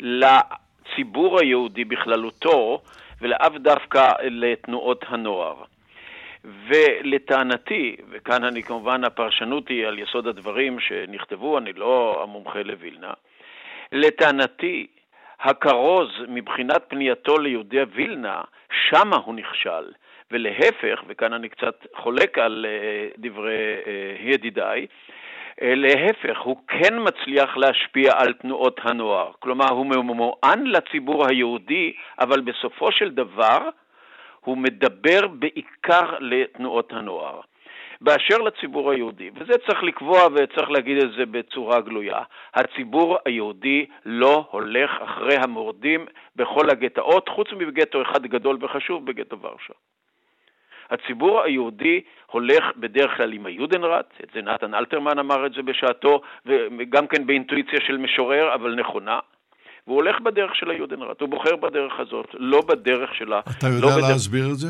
לציבור 0.00 1.40
היהודי 1.40 1.84
בכללותו 1.84 2.82
ולאו 3.20 3.48
דווקא 3.58 4.12
לתנועות 4.22 5.04
הנוער. 5.08 5.54
ולטענתי, 6.44 7.96
וכאן 8.10 8.44
אני 8.44 8.62
כמובן, 8.62 9.04
הפרשנות 9.04 9.68
היא 9.68 9.86
על 9.86 9.98
יסוד 9.98 10.26
הדברים 10.26 10.80
שנכתבו, 10.80 11.58
אני 11.58 11.72
לא 11.72 12.20
המומחה 12.22 12.62
לווילנה, 12.62 13.12
לטענתי, 13.92 14.86
הכרוז 15.40 16.08
מבחינת 16.28 16.82
פנייתו 16.88 17.38
ליהודי 17.38 17.82
וילנה, 17.94 18.40
שמה 18.90 19.16
הוא 19.16 19.34
נכשל. 19.34 19.84
ולהפך, 20.30 21.02
וכאן 21.06 21.32
אני 21.32 21.48
קצת 21.48 21.86
חולק 21.96 22.38
על 22.38 22.66
uh, 22.68 23.14
דברי 23.18 23.76
uh, 23.84 23.88
ידידיי, 24.20 24.86
uh, 24.86 25.56
להפך, 25.60 26.40
הוא 26.40 26.56
כן 26.68 26.94
מצליח 26.98 27.56
להשפיע 27.56 28.12
על 28.16 28.32
תנועות 28.32 28.80
הנוער. 28.84 29.30
כלומר, 29.38 29.68
הוא 29.70 29.86
ממוען 29.86 30.66
לציבור 30.66 31.26
היהודי, 31.26 31.92
אבל 32.18 32.40
בסופו 32.40 32.92
של 32.92 33.10
דבר 33.10 33.68
הוא 34.50 34.58
מדבר 34.58 35.26
בעיקר 35.28 36.18
לתנועות 36.20 36.92
הנוער. 36.92 37.40
באשר 38.00 38.38
לציבור 38.38 38.90
היהודי, 38.90 39.30
וזה 39.34 39.52
צריך 39.66 39.82
לקבוע 39.82 40.26
וצריך 40.34 40.70
להגיד 40.70 41.02
את 41.02 41.12
זה 41.12 41.26
בצורה 41.26 41.80
גלויה, 41.80 42.22
הציבור 42.54 43.18
היהודי 43.24 43.86
לא 44.04 44.48
הולך 44.50 44.90
אחרי 45.02 45.36
המורדים 45.36 46.06
בכל 46.36 46.70
הגטאות, 46.70 47.28
חוץ 47.28 47.48
מבגטו 47.52 48.02
אחד 48.02 48.26
גדול 48.26 48.56
וחשוב, 48.60 49.06
בגטו 49.06 49.40
ורשה. 49.40 49.74
הציבור 50.90 51.42
היהודי 51.42 52.00
הולך 52.26 52.64
בדרך 52.76 53.16
כלל 53.16 53.32
עם 53.32 53.46
היודנראט, 53.46 54.12
את 54.24 54.28
זה 54.34 54.42
נתן 54.42 54.74
אלתרמן 54.74 55.18
אמר 55.18 55.46
את 55.46 55.52
זה 55.52 55.62
בשעתו, 55.62 56.20
וגם 56.46 57.06
כן 57.06 57.26
באינטואיציה 57.26 57.80
של 57.86 57.96
משורר, 57.96 58.54
אבל 58.54 58.74
נכונה. 58.74 59.18
והוא 59.90 60.02
הולך 60.02 60.20
בדרך 60.20 60.54
של 60.54 60.70
היודנראט, 60.70 61.20
הוא 61.20 61.28
בוחר 61.28 61.56
בדרך 61.56 61.92
הזאת, 62.00 62.26
לא 62.32 62.62
בדרך 62.68 63.14
שלה. 63.14 63.40
אתה 63.58 63.66
יודע 63.66 63.86
לא 63.86 64.08
להסביר 64.08 64.40
בדרך, 64.40 64.52
את 64.52 64.58
זה? 64.58 64.68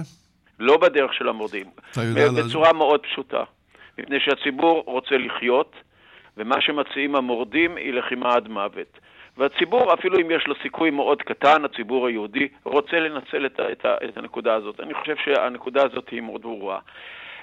לא 0.59 0.77
בדרך 0.77 1.15
של 1.15 1.29
המורדים. 1.29 1.67
אתה 1.93 2.03
יודע 2.03 2.25
להסביר? 2.25 2.45
בצורה 2.45 2.73
מאוד 2.73 3.01
פשוטה. 3.01 3.45
מפני 3.99 4.21
שהציבור 4.21 4.83
רוצה 4.87 5.17
לחיות, 5.19 5.73
ומה 6.37 6.61
שמציעים 6.61 7.17
המורדים 7.17 7.77
היא 7.77 7.93
לחימה 7.93 8.35
עד 8.35 8.49
מוות. 8.49 8.99
והציבור, 9.37 9.95
אפילו 9.95 10.21
אם 10.21 10.31
יש 10.31 10.47
לו 10.47 10.55
סיכוי 10.63 10.91
מאוד 10.91 11.23
קטן, 11.23 11.65
הציבור 11.65 12.07
היהודי 12.07 12.49
רוצה 12.65 13.01
לנצל 13.01 13.47
את, 13.47 13.61
את, 13.73 13.87
את 14.09 14.17
הנקודה 14.17 14.55
הזאת. 14.55 14.81
אני 14.81 14.95
חושב 14.95 15.15
שהנקודה 15.25 15.83
הזאת 15.83 16.09
היא 16.09 16.21
מאוד 16.21 16.43
ברורה. 16.43 16.79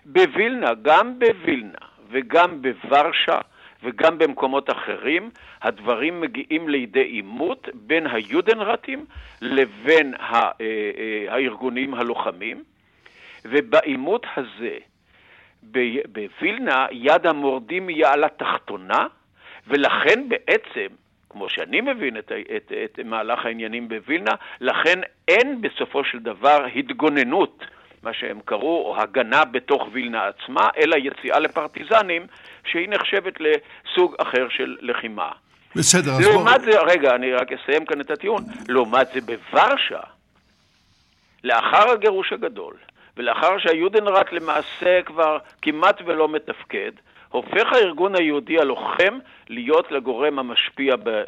בווילנה, 0.06 0.74
גם 0.82 1.20
בווילנה 1.20 1.80
וגם 2.12 2.62
בוורשה 2.62 3.38
וגם 3.84 4.18
במקומות 4.18 4.70
אחרים, 4.70 5.30
הדברים 5.62 6.22
מגיעים 6.22 6.70
לידי 6.70 7.04
עימות 7.04 7.70
בין 7.74 8.08
היודנרטים 8.08 9.06
לבין 9.42 10.14
אה, 10.14 10.52
אה, 10.62 11.26
הארגונים 11.34 11.94
הלוחמים, 11.94 12.64
ובעימות 13.46 14.26
הזה, 14.38 14.78
בווילנה, 16.12 16.86
יד 16.92 17.28
המורדים 17.28 17.88
היא 17.88 18.06
על 18.06 18.24
התחתונה, 18.24 19.08
ולכן 19.68 20.30
בעצם 20.30 20.88
כמו 21.30 21.50
שאני 21.50 21.82
מבין 21.82 22.18
את, 22.18 22.32
את, 22.56 22.72
את 22.84 23.00
מהלך 23.06 23.46
העניינים 23.46 23.90
בווילנה, 23.90 24.32
לכן 24.62 25.00
אין 25.28 25.62
בסופו 25.62 26.04
של 26.04 26.20
דבר 26.20 26.66
התגוננות, 26.76 27.64
מה 28.08 28.14
שהם 28.14 28.40
קראו, 28.46 28.86
או 28.86 29.02
הגנה 29.02 29.46
בתוך 29.46 29.88
וילנה 29.92 30.28
עצמה, 30.28 30.70
אלא 30.78 30.96
יציאה 30.96 31.40
לפרטיזנים, 31.40 32.28
שהיא 32.66 32.90
נחשבת 32.90 33.34
לסוג 33.40 34.16
אחר 34.18 34.48
של 34.50 34.78
לחימה. 34.82 35.32
בסדר, 35.76 36.12
אז 36.12 36.18
בוא... 36.18 36.32
לעומת 36.34 36.62
זה, 36.62 36.80
רגע, 36.80 37.16
אני 37.16 37.34
רק 37.34 37.52
אסיים 37.52 37.86
כאן 37.86 38.02
את 38.02 38.12
הטיעון, 38.12 38.44
לעומת 38.70 39.08
זה 39.14 39.22
בוורשה, 39.22 40.00
לאחר 41.44 41.90
הגירוש 41.90 42.34
הגדול, 42.34 42.74
ולאחר 43.18 43.58
שהיודנראט 43.58 44.32
למעשה 44.32 45.02
כבר 45.06 45.38
כמעט 45.62 46.02
ולא 46.06 46.30
מתפקד, 46.30 46.92
הופך 47.30 47.74
הארגון 47.74 48.16
היהודי 48.16 48.60
הלוחם 48.60 49.20
להיות 49.50 49.92
לגורם 49.92 50.40
המשפיע, 50.40 50.96
ב, 50.96 51.08
אה, 51.10 51.24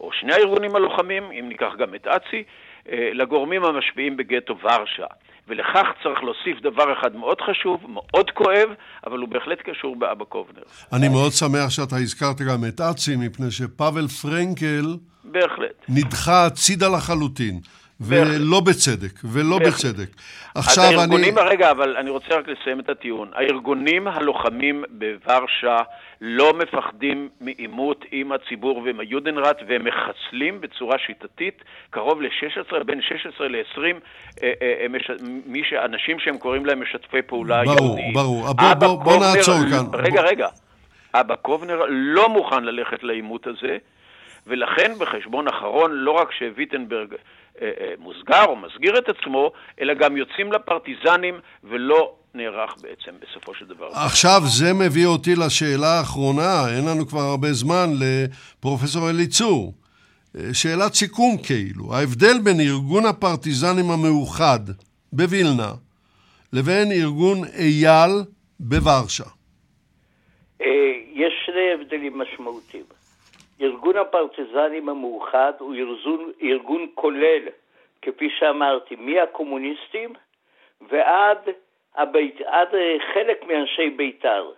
או 0.00 0.10
שני 0.12 0.32
הארגונים 0.32 0.76
הלוחמים, 0.76 1.22
אם 1.30 1.44
ניקח 1.48 1.72
גם 1.78 1.94
את 1.94 2.06
אצ"י, 2.06 2.44
לגורמים 2.92 3.64
המשפיעים 3.64 4.16
בגטו 4.16 4.58
ורשה. 4.58 5.06
ולכך 5.48 5.86
צריך 6.02 6.22
להוסיף 6.22 6.62
דבר 6.62 6.92
אחד 7.00 7.16
מאוד 7.16 7.40
חשוב, 7.40 7.80
מאוד 7.88 8.30
כואב, 8.30 8.68
אבל 9.06 9.18
הוא 9.18 9.28
בהחלט 9.28 9.58
קשור 9.64 9.96
באבא 9.96 10.24
קובנר. 10.24 10.62
אני 10.92 11.08
מאוד 11.08 11.32
שמח 11.32 11.70
שאתה 11.70 11.96
הזכרת 11.96 12.40
גם 12.40 12.64
את 12.68 12.80
אצ"י, 12.80 13.16
מפני 13.16 13.50
שפאבל 13.50 14.08
פרנקל... 14.08 14.96
בהחלט. 15.24 15.84
נדחה 15.88 16.46
הצידה 16.46 16.88
לחלוטין. 16.88 17.60
ולא 18.08 18.60
בצדק, 18.60 19.20
ולא 19.24 19.58
בצדק. 19.58 20.08
עכשיו 20.54 20.84
אני... 20.84 20.94
אז 20.94 20.98
הארגונים. 20.98 21.38
רגע, 21.38 21.70
אבל 21.70 21.96
אני 21.96 22.10
רוצה 22.10 22.26
רק 22.30 22.48
לסיים 22.48 22.80
את 22.80 22.88
הטיעון. 22.88 23.30
הארגונים 23.34 24.08
הלוחמים 24.08 24.84
בוורשה 24.90 25.76
לא 26.20 26.52
מפחדים 26.54 27.28
מעימות 27.40 28.04
עם 28.10 28.32
הציבור 28.32 28.78
ועם 28.78 29.00
היודנראט, 29.00 29.56
והם 29.68 29.84
מחסלים 29.84 30.60
בצורה 30.60 30.98
שיטתית 31.06 31.64
קרוב 31.90 32.22
ל-16, 32.22 32.84
בין 32.84 33.00
16 33.02 33.48
ל-20 33.48 33.80
אה, 34.42 34.52
אה, 34.62 34.86
אה, 35.72 35.84
אנשים 35.84 36.18
שהם 36.18 36.38
קוראים 36.38 36.66
להם 36.66 36.82
משתפי 36.82 37.22
פעולה 37.22 37.62
יהודיים. 37.64 38.12
ברור, 38.14 38.42
ברור. 38.42 38.54
בוא, 38.54 38.74
בוא, 38.74 39.04
בוא 39.04 39.16
נעצור 39.16 39.58
כאן. 39.70 40.00
רגע. 40.00 40.22
רגע. 40.22 40.48
אבא 41.14 41.34
קובנר 41.36 41.84
לא 41.88 42.28
מוכן 42.28 42.64
ללכת 42.64 43.02
לעימות 43.02 43.46
הזה, 43.46 43.78
ולכן 44.46 44.92
בחשבון 44.98 45.48
אחרון, 45.48 45.92
לא 45.92 46.10
רק 46.10 46.32
שוויטנברג 46.32 47.14
מוסגר 47.98 48.44
או 48.44 48.56
מסגיר 48.56 48.98
את 48.98 49.08
עצמו, 49.08 49.52
אלא 49.80 49.94
גם 49.94 50.16
יוצאים 50.16 50.52
לפרטיזנים 50.52 51.34
ולא 51.64 52.14
נערך 52.34 52.74
בעצם 52.82 53.12
בסופו 53.20 53.54
של 53.54 53.66
דבר. 53.66 53.86
עכשיו 53.86 54.40
זה 54.44 54.72
מביא 54.72 55.06
אותי 55.06 55.34
לשאלה 55.34 55.98
האחרונה, 55.98 56.76
אין 56.76 56.88
לנו 56.88 57.06
כבר 57.06 57.20
הרבה 57.20 57.52
זמן, 57.52 57.86
לפרופסור 58.00 59.10
אליצור. 59.10 59.74
אה, 60.36 60.54
שאלת 60.54 60.94
סיכום 60.94 61.36
כאילו, 61.46 61.94
ההבדל 61.94 62.38
בין 62.44 62.60
ארגון 62.60 63.06
הפרטיזנים 63.06 63.90
המאוחד 63.90 64.60
בווילנה 65.12 65.72
לבין 66.52 66.92
ארגון 66.92 67.38
אייל 67.58 68.10
בוורשה. 68.60 69.24
יש 71.14 71.32
שני 71.46 71.72
הבדלים 71.74 72.18
משמעותיים. 72.18 72.84
ארגון 73.60 73.96
הפרטיזנים 73.96 74.88
המאוחד 74.88 75.52
הוא 75.58 75.74
ארגון, 75.74 76.32
ארגון 76.42 76.86
כולל, 76.94 77.48
כפי 78.02 78.30
שאמרתי, 78.30 78.96
מהקומוניסטים 78.96 80.12
ועד 80.80 81.48
הבית, 81.94 82.40
עד 82.40 82.74
אה, 82.74 82.96
חלק 83.14 83.44
מאנשי 83.44 83.90
בית"ר. 83.90 84.50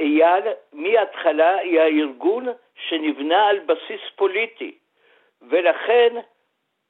אייל 0.00 0.44
מההתחלה 0.72 1.56
היא 1.56 1.80
הארגון 1.80 2.46
שנבנה 2.88 3.46
על 3.46 3.58
בסיס 3.58 4.00
פוליטי, 4.16 4.74
ולכן 5.42 6.14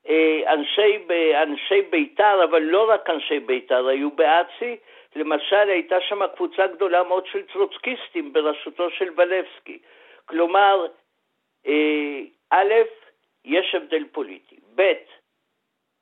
אה, 0.08 0.52
אנשי, 0.52 0.98
אנשי 1.42 1.82
בית"ר, 1.82 2.44
אבל 2.44 2.62
לא 2.62 2.90
רק 2.90 3.10
אנשי 3.10 3.40
בית"ר, 3.40 3.86
היו 3.86 4.10
באצ"י, 4.10 4.76
למשל 5.16 5.68
הייתה 5.68 6.00
שם 6.00 6.26
קבוצה 6.36 6.66
גדולה 6.66 7.02
מאוד 7.02 7.26
של 7.26 7.42
טרוצקיסטים 7.42 8.32
בראשותו 8.32 8.90
של 8.90 9.08
ולבסקי. 9.16 9.78
כלומר, 10.26 10.86
אה, 11.66 12.20
א', 12.50 12.74
יש 13.44 13.74
הבדל 13.74 14.04
פוליטי. 14.12 14.56
ב', 14.74 14.92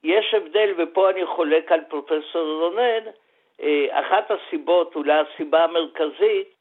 יש 0.04 0.34
הבדל, 0.34 0.74
ופה 0.78 1.10
אני 1.10 1.26
חולק 1.26 1.72
על 1.72 1.80
פרופסור 1.88 2.60
רונן, 2.60 3.04
אה, 3.62 4.00
אחת 4.00 4.30
הסיבות, 4.30 4.96
אולי 4.96 5.12
הסיבה 5.20 5.64
המרכזית, 5.64 6.58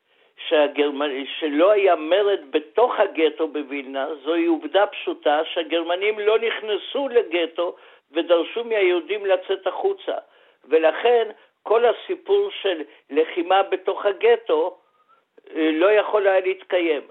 שהגרמנ... 0.48 1.26
שלא 1.40 1.72
היה 1.72 1.96
מרד 1.96 2.40
בתוך 2.50 3.00
הגטו 3.00 3.48
בווילנה, 3.48 4.08
זוהי 4.24 4.46
עובדה 4.46 4.88
פשוטה 4.88 5.42
שהגרמנים 5.54 6.20
לא 6.20 6.40
נכנסו 6.40 7.08
לגטו 7.08 7.76
ודרשו 8.12 8.64
מהיהודים 8.64 9.26
לצאת 9.26 9.68
החוצה. 9.68 10.16
ולכן 10.66 11.30
כל 11.64 11.86
הסיפור 11.86 12.50
של 12.62 12.82
לחימה 13.10 13.64
בתוך 13.64 14.06
הגטו 14.06 14.78
אה, 15.56 15.70
לא 15.74 15.92
יכול 15.92 16.28
היה 16.28 16.40
להתקיים. 16.40 17.02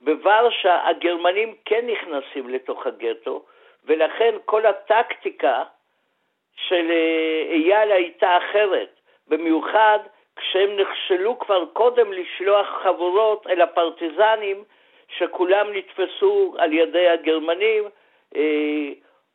בוורשה 0.00 0.88
הגרמנים 0.88 1.54
כן 1.64 1.86
נכנסים 1.86 2.48
לתוך 2.48 2.86
הגטו, 2.86 3.44
ולכן 3.84 4.34
כל 4.44 4.66
הטקטיקה 4.66 5.64
של 6.56 6.90
אה, 6.90 7.52
אייל 7.52 7.92
הייתה 7.92 8.36
אחרת, 8.36 9.00
במיוחד 9.28 9.98
כשהם 10.36 10.76
נכשלו 10.76 11.38
כבר 11.38 11.64
קודם 11.72 12.12
לשלוח 12.12 12.66
חבורות 12.82 13.46
אל 13.46 13.60
הפרטיזנים 13.60 14.64
שכולם 15.08 15.72
נתפסו 15.72 16.54
על 16.58 16.72
ידי 16.72 17.08
הגרמנים 17.08 17.84
אה, 18.36 18.92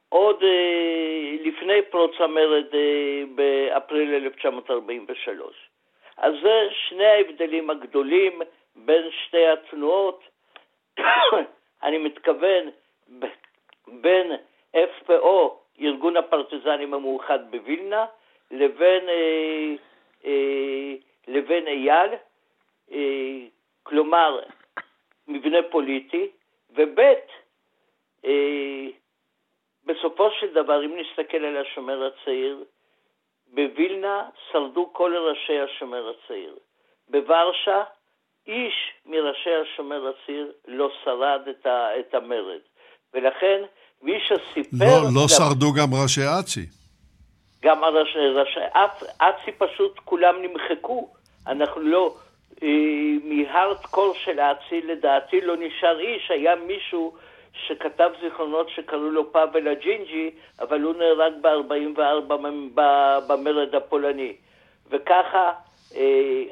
עוד 0.10 0.44
אה, 0.44 1.36
לפני 1.44 1.82
פרוץ 1.82 2.12
המרד 2.20 2.66
אה, 2.74 3.24
באפריל 3.36 4.14
1943. 4.14 5.70
אז 6.18 6.34
זה 6.42 6.68
שני 6.72 7.06
ההבדלים 7.06 7.70
הגדולים 7.70 8.42
בין 8.76 9.04
שתי 9.12 9.48
התנועות. 9.48 10.33
אני 11.84 11.98
מתכוון 11.98 12.70
בין 13.88 14.32
FPO, 14.76 15.52
ארגון 15.82 16.18
הפרטיזנים 16.18 16.94
המאוחד 16.94 17.52
בווילנה, 17.52 18.06
לבין, 18.52 19.10
אה, 19.10 19.74
אה, 20.26 20.94
לבין 21.28 21.68
אייל, 21.68 22.12
אה, 22.92 23.40
כלומר 23.84 24.40
מבנה 25.28 25.58
פוליטי, 25.72 26.30
וב' 26.70 27.00
אה, 28.26 28.88
בסופו 29.86 30.32
של 30.32 30.54
דבר, 30.54 30.86
אם 30.86 30.98
נסתכל 30.98 31.46
על 31.46 31.58
השומר 31.58 32.04
הצעיר, 32.04 32.64
בווילנה 33.48 34.30
שרדו 34.52 34.90
כל 34.94 35.16
ראשי 35.18 35.60
השומר 35.60 36.10
הצעיר. 36.10 36.56
בוורשה, 37.10 37.84
איש 38.48 38.74
מראשי 39.06 39.50
השומר 39.62 40.08
הצעיר 40.08 40.52
לא 40.68 40.90
שרד 41.04 41.42
את, 41.50 41.66
ה, 41.66 42.00
את 42.00 42.14
המרד. 42.14 42.62
ולכן, 43.14 43.62
מי 44.02 44.20
שסיפר... 44.20 44.86
לא, 44.86 45.22
לא 45.22 45.28
שרדו 45.28 45.74
גם 45.74 45.94
ראשי 46.04 46.22
אצ"י. 46.40 46.66
גם 47.64 47.84
הראשי, 47.84 48.20
ראשי 48.20 48.60
אצ"י 49.18 49.52
פשוט 49.52 50.00
כולם 50.06 50.36
נמחקו. 50.42 51.10
אנחנו 51.48 51.82
לא... 51.82 52.16
אה, 52.64 52.68
מהארדקור 53.24 54.14
של 54.14 54.40
אצ"י, 54.40 54.82
לדעתי 54.82 55.42
לא 55.42 55.56
נשאר 55.58 56.00
איש, 56.00 56.32
היה 56.32 56.56
מישהו 56.56 57.14
שכתב 57.68 58.10
זיכרונות 58.22 58.70
שקראו 58.70 59.10
לו 59.10 59.32
פאבל 59.32 59.68
הג'ינג'י, 59.68 60.32
אבל 60.60 60.82
הוא 60.82 60.96
נהרג 60.96 61.34
ב-44 61.42 62.34
במרד 63.28 63.76
הפולני. 63.76 64.36
וככה, 64.90 65.52
אה, 65.96 66.44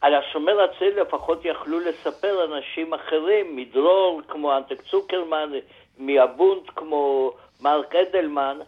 על 0.00 0.12
השומר 0.14 0.52
הצעיר 0.60 1.02
לפחות 1.02 1.44
יכלו 1.44 1.80
לספר 1.80 2.36
אנשים 2.44 2.94
אחרים, 2.94 3.56
מדרור 3.56 4.22
כמו 4.28 4.56
אנטק 4.56 4.82
צוקרמן, 4.90 5.50
מהבונד 5.98 6.62
כמו 6.76 7.32
מרק 7.60 7.94
אדלמן. 7.94 8.58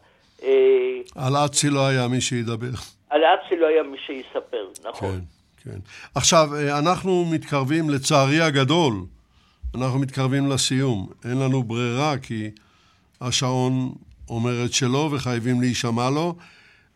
אה, 0.43 0.49
על 1.14 1.37
אצי 1.37 1.70
לא 1.70 1.87
היה 1.87 2.09
מי 2.09 2.20
שידבר. 2.20 2.76
על 3.11 3.20
אצי 3.24 3.57
לא 3.57 3.66
היה 3.66 3.83
מי 3.83 3.99
שיספר, 4.07 4.66
נכון. 4.89 5.20
כן, 5.64 5.70
כן. 5.70 5.78
עכשיו, 6.14 6.49
אה, 6.55 6.78
אנחנו 6.78 7.24
מתקרבים, 7.33 7.91
לצערי 7.91 8.41
הגדול, 8.41 8.95
אנחנו 9.74 9.99
מתקרבים 9.99 10.51
לסיום. 10.51 11.09
אין 11.24 11.39
לנו 11.41 11.62
ברירה 11.62 12.18
כי 12.18 12.51
השעון 13.20 13.93
אומר 14.31 14.64
את 14.64 14.72
שלו 14.72 15.09
וחייבים 15.12 15.61
להישמע 15.61 16.11
לו. 16.11 16.35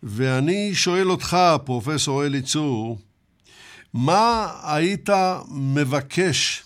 ואני 0.03 0.74
שואל 0.74 1.11
אותך, 1.11 1.37
פרופסור 1.64 2.24
אלי 2.24 2.43
צור, 2.43 2.99
מה 3.95 4.47
היית 4.64 5.09
מבקש 5.74 6.62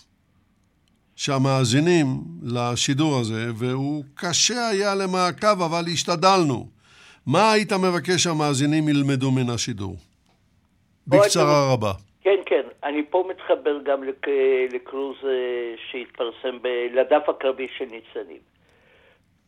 שהמאזינים 1.15 2.05
לשידור 2.43 3.19
הזה, 3.19 3.51
והוא 3.55 4.03
קשה 4.15 4.67
היה 4.67 4.95
למעקב, 4.95 5.61
אבל 5.61 5.83
השתדלנו, 5.93 6.67
מה 7.27 7.51
היית 7.51 7.73
מבקש 7.73 8.23
שהמאזינים 8.23 8.89
ילמדו 8.89 9.31
מן 9.31 9.49
השידור? 9.49 9.95
בקצרה 11.07 11.73
רבה. 11.73 11.91
כן, 12.21 12.39
כן. 12.45 12.61
אני 12.83 13.01
פה 13.09 13.23
מתחבר 13.29 13.79
גם 13.85 14.03
לקרוז 14.73 15.15
אה, 15.23 15.29
שהתפרסם 15.91 16.57
לדף 16.93 17.29
הקרבי 17.29 17.67
של 17.77 17.85
ניצנים. 17.85 18.41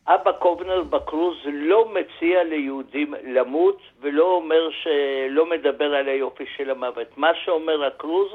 אבא 0.06 0.32
קובנר 0.32 0.82
בקרוז 0.82 1.36
לא 1.44 1.88
מציע 1.88 2.44
ליהודים 2.44 3.14
למות 3.24 3.78
ולא 4.00 4.24
אומר 4.24 4.68
שלא 4.70 5.46
מדבר 5.46 5.94
על 5.94 6.08
היופי 6.08 6.44
של 6.56 6.70
המוות. 6.70 7.06
מה 7.16 7.30
שאומר 7.44 7.84
הקרוז, 7.84 8.32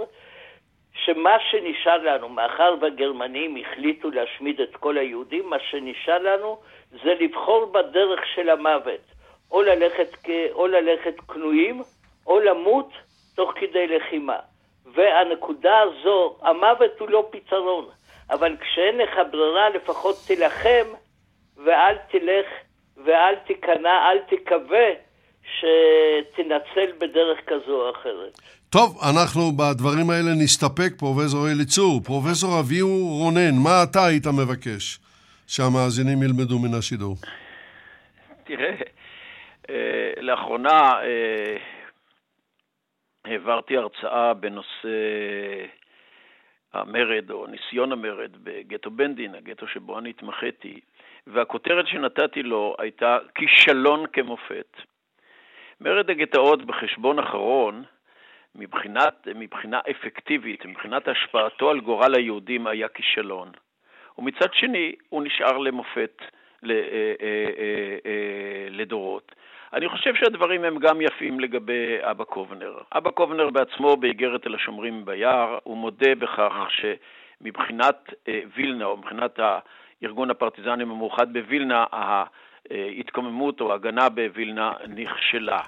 שמה 0.94 1.38
שנשאר 1.52 1.98
לנו, 1.98 2.30
מאחר 2.30 2.76
והגרמנים 2.82 3.58
החליטו 3.62 4.12
להשמיד 4.12 4.62
את 4.62 4.76
כל 4.76 4.98
היהודים, 4.98 5.50
מה 5.50 5.60
שנשאר 5.60 6.18
לנו 6.18 6.60
זה 7.04 7.14
לבחור 7.20 7.66
בדרך 7.66 8.20
של 8.36 8.50
המוות. 8.50 9.18
או 9.52 9.62
ללכת, 9.62 10.10
או 10.52 10.68
ללכת 10.68 11.20
כנועים, 11.20 11.82
או 12.28 12.40
למות 12.40 12.90
תוך 13.36 13.52
כדי 13.56 13.88
לחימה. 13.88 14.38
והנקודה 14.86 15.80
הזו, 15.80 16.38
המוות 16.42 17.00
הוא 17.00 17.10
לא 17.10 17.28
פתרון, 17.32 17.86
אבל 18.30 18.58
כשאין 18.58 18.98
לך 18.98 19.12
ברירה 19.32 19.70
לפחות 19.70 20.16
תילחם 20.28 20.88
ואל 21.66 21.96
תלך 22.12 22.48
ואל 23.06 23.36
תיכנע, 23.48 24.12
אל 24.12 24.20
תקווה 24.30 24.90
שתנצל 25.44 26.92
בדרך 26.98 27.40
כזו 27.48 27.82
או 27.82 27.92
אחרת. 27.92 28.40
טוב, 28.70 28.98
אנחנו 29.12 29.42
בדברים 29.52 30.10
האלה 30.10 30.32
נסתפק, 30.44 30.92
פרופסור 31.00 31.48
אליצור. 31.48 32.02
פרופסור 32.06 32.60
אביהו 32.60 33.08
רונן, 33.20 33.56
מה 33.64 33.84
אתה 33.84 34.06
היית 34.06 34.28
מבקש 34.28 35.00
שהמאזינים 35.48 36.24
ילמדו 36.24 36.60
מן 36.60 36.78
השידור? 36.78 37.16
תראה, 38.44 38.76
אה, 39.70 40.12
לאחרונה 40.22 40.80
אה, 41.04 41.58
העברתי 43.26 43.78
הרצאה 43.78 44.34
בנושא 44.34 44.98
המרד 46.74 47.32
או 47.32 47.48
ניסיון 47.48 47.92
המרד 47.92 48.32
בגטו 48.44 48.92
בנדין, 48.92 49.36
הגטו 49.36 49.68
שבו 49.68 50.00
אני 50.00 50.10
התמחיתי, 50.10 50.80
והכותרת 51.34 51.88
שנתתי 51.88 52.44
לו 52.44 52.76
הייתה 52.80 53.18
כישלון 53.36 54.06
כמופת. 54.14 54.78
מרד 55.82 56.10
הגטאות 56.10 56.66
בחשבון 56.66 57.20
אחרון, 57.20 57.84
מבחינת, 58.56 59.28
מבחינה 59.36 59.80
אפקטיבית, 59.92 60.66
מבחינת 60.66 61.08
השפעתו 61.08 61.70
על 61.70 61.80
גורל 61.80 62.16
היהודים, 62.16 62.68
היה 62.68 62.88
כישלון. 62.88 63.52
ומצד 64.18 64.54
שני, 64.54 64.96
הוא 65.10 65.24
נשאר 65.24 65.58
למופת 65.58 66.22
אה, 66.22 66.70
אה, 66.70 67.14
אה, 68.06 68.68
לדורות. 68.70 69.36
אני 69.74 69.90
חושב 69.90 70.16
שהדברים 70.16 70.64
הם 70.64 70.80
גם 70.80 71.02
יפים 71.02 71.40
לגבי 71.40 71.98
אבא 72.02 72.24
קובנר. 72.24 72.78
אבא 72.92 73.12
קובנר 73.12 73.50
בעצמו, 73.50 73.98
באיגרת 73.98 74.48
אל 74.48 74.56
השומרים 74.56 75.06
ביער, 75.06 75.58
הוא 75.64 75.78
מודה 75.78 76.16
בכך 76.16 76.68
שמבחינת 76.70 78.14
וילנה, 78.56 78.86
או 78.86 78.98
מבחינת 78.98 79.40
ארגון 80.04 80.32
הפרטיזנים 80.32 80.92
המאוחד 80.92 81.34
בווילנה, 81.34 81.86
ההתקוממות 81.92 83.62
או 83.62 83.72
ההגנה 83.72 84.10
בווילנה 84.10 84.72
נכשלה. 84.88 85.60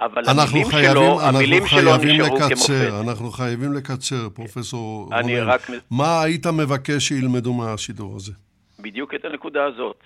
אבל 0.00 0.22
המילים 0.28 0.68
חייבים, 0.68 0.90
שלו, 0.90 1.20
המילים 1.20 1.66
שלו 1.66 1.96
נשארו 1.96 2.36
לקצר, 2.36 2.90
כמופת. 2.90 3.06
אנחנו 3.06 3.30
חייבים 3.30 3.72
לקצר, 3.72 4.28
פרופסור 4.34 5.04
רונן. 5.04 5.46
רק... 5.46 5.60
מה 5.90 6.22
היית 6.22 6.46
מבקש 6.46 7.08
שילמדו 7.08 7.54
מהשידור 7.54 8.16
הזה? 8.16 8.32
בדיוק 8.78 9.14
את 9.14 9.24
הנקודה 9.24 9.64
הזאת, 9.64 10.02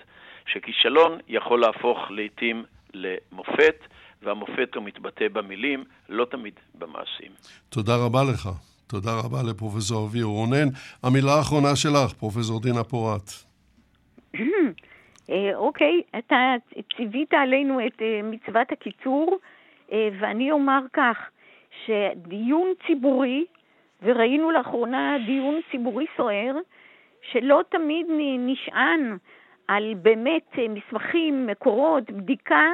שכישלון 0.53 1.17
יכול 1.27 1.61
להפוך 1.61 1.97
לעתים 2.09 2.63
למופת, 2.93 3.75
והמופת 4.23 4.75
הוא 4.75 4.83
מתבטא 4.83 5.27
במילים, 5.33 5.83
לא 6.09 6.25
תמיד 6.31 6.53
במעשים. 6.75 7.31
תודה 7.69 7.95
רבה 7.95 8.23
לך. 8.23 8.49
תודה 8.87 9.11
רבה 9.13 9.43
לפרופסור 9.43 10.07
אביר 10.07 10.25
רונן. 10.25 10.67
המילה 11.03 11.33
האחרונה 11.33 11.75
שלך, 11.75 12.13
פרופסור 12.13 12.61
דינה 12.61 12.83
פורת. 12.83 13.46
אה, 15.29 15.55
אוקיי, 15.55 16.01
אתה 16.17 16.55
ציווית 16.97 17.33
עלינו 17.33 17.87
את 17.87 18.01
אה, 18.01 18.19
מצוות 18.23 18.71
הקיצור, 18.71 19.37
אה, 19.91 20.09
ואני 20.19 20.51
אומר 20.51 20.79
כך, 20.93 21.29
שדיון 21.85 22.73
ציבורי, 22.87 23.45
וראינו 24.01 24.51
לאחרונה 24.51 25.17
דיון 25.25 25.59
ציבורי 25.71 26.05
סוער, 26.17 26.55
שלא 27.31 27.61
תמיד 27.69 28.05
נשען 28.39 29.17
על 29.67 29.93
באמת 30.01 30.51
מסמכים, 30.69 31.47
מקורות, 31.47 32.11
בדיקה, 32.11 32.71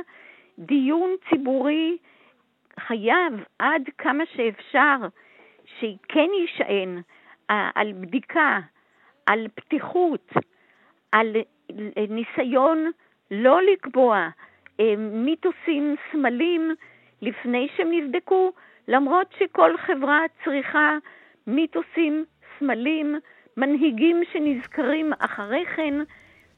דיון 0.60 1.16
ציבורי 1.30 1.98
חייב 2.80 3.34
עד 3.60 3.90
כמה 3.98 4.24
שאפשר 4.36 4.96
שכן 5.80 6.30
יישען 6.42 7.02
על 7.48 7.94
בדיקה, 7.94 8.60
על 9.26 9.48
פתיחות, 9.56 10.32
על 11.14 11.36
ניסיון 12.10 12.92
לא 13.32 13.60
לקבוע 13.62 14.28
אה, 14.80 14.94
מיתוסים, 14.98 15.96
סמלים, 16.12 16.76
לפני 17.22 17.68
שהם 17.78 17.88
נבדקו, 17.92 18.52
למרות 18.88 19.28
שכל 19.40 19.78
חברה 19.78 20.20
צריכה 20.44 20.98
מיתוסים, 21.48 22.26
סמלים, 22.60 23.16
מנהיגים 23.58 24.22
שנזכרים 24.32 25.14
אחרי 25.20 25.66
כן, 25.76 25.94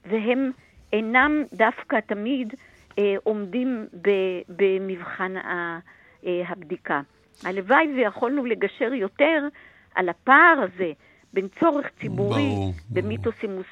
והם 0.06 0.52
אינם 0.94 1.44
דווקא 1.54 2.00
תמיד 2.00 2.54
אה, 3.00 3.16
עומדים 3.24 3.86
ב, 4.02 4.10
במבחן 4.50 5.38
ה, 5.38 5.80
אה, 6.26 6.44
הבדיקה. 6.48 7.02
הלוואי 7.44 7.88
ויכולנו 7.96 8.46
לגשר 8.46 8.94
יותר 8.94 9.48
על 9.96 10.10
הפער 10.10 10.60
הזה 10.62 10.92
בין 11.34 11.48
צורך 11.60 11.90
ציבורי 12.00 12.50
במיתוסים 12.90 13.50
ברור. 13.50 13.66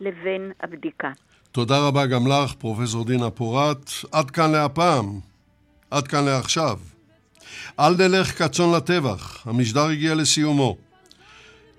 לבין 0.00 0.52
הבדיקה. 0.62 1.10
תודה 1.52 1.78
רבה 1.78 2.06
גם 2.06 2.26
לך, 2.26 2.52
פרופסור 2.58 3.04
דינה 3.04 3.30
פורת. 3.30 3.90
עד 4.12 4.30
כאן 4.30 4.52
להפעם. 4.52 5.20
עד 5.90 6.08
כאן 6.08 6.24
לעכשיו. 6.24 6.78
אל 7.80 7.96
נלך 7.96 8.42
כצאן 8.42 8.72
לטבח, 8.76 9.46
המשדר 9.46 9.86
הגיע 9.86 10.14
לסיומו. 10.14 10.76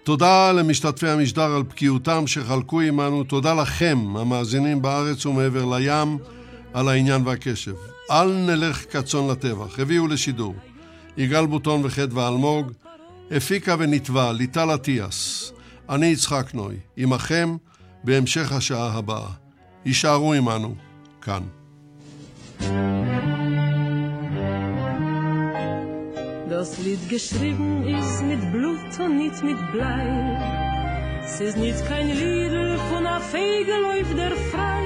תודה 0.03 0.51
למשתתפי 0.51 1.07
המשדר 1.07 1.55
על 1.55 1.63
בקיאותם 1.63 2.27
שחלקו 2.27 2.81
עמנו, 2.81 3.23
תודה 3.23 3.53
לכם, 3.53 4.17
המאזינים 4.17 4.81
בארץ 4.81 5.25
ומעבר 5.25 5.65
לים, 5.65 6.17
על 6.73 6.87
העניין 6.87 7.27
והקשב. 7.27 7.75
אל 8.11 8.27
נלך 8.33 8.97
כצאן 8.97 9.27
לטבח, 9.31 9.79
הביאו 9.79 10.07
לשידור. 10.07 10.55
יגאל 11.17 11.45
בוטון 11.45 11.81
וחדווה 11.83 12.27
אלמוג, 12.27 12.71
הפיקה 13.31 13.75
ונתבע 13.79 14.31
ליטל 14.31 14.75
אטיאס. 14.75 15.51
אני 15.89 16.05
יצחק 16.05 16.53
נוי, 16.53 16.75
עמכם 16.97 17.55
בהמשך 18.04 18.52
השעה 18.52 18.98
הבאה. 18.98 19.28
יישארו 19.86 20.32
עמנו, 20.32 20.74
כאן. 21.20 21.42
Das 26.48 26.78
Lied 26.78 27.08
geschrieben 27.08 27.84
ist 27.98 28.22
mit 28.30 28.42
Blut 28.52 28.92
und 29.04 29.18
nicht 29.18 29.40
mit 29.48 29.60
Blei. 29.72 30.06
Es 31.24 31.40
ist 31.40 31.58
nicht 31.58 31.80
kein 31.86 32.08
Lied 32.08 32.80
von 32.88 33.06
einer 33.06 33.20
Fege 33.20 33.74
läuft 33.86 34.16
der 34.16 34.34
frei. 34.50 34.84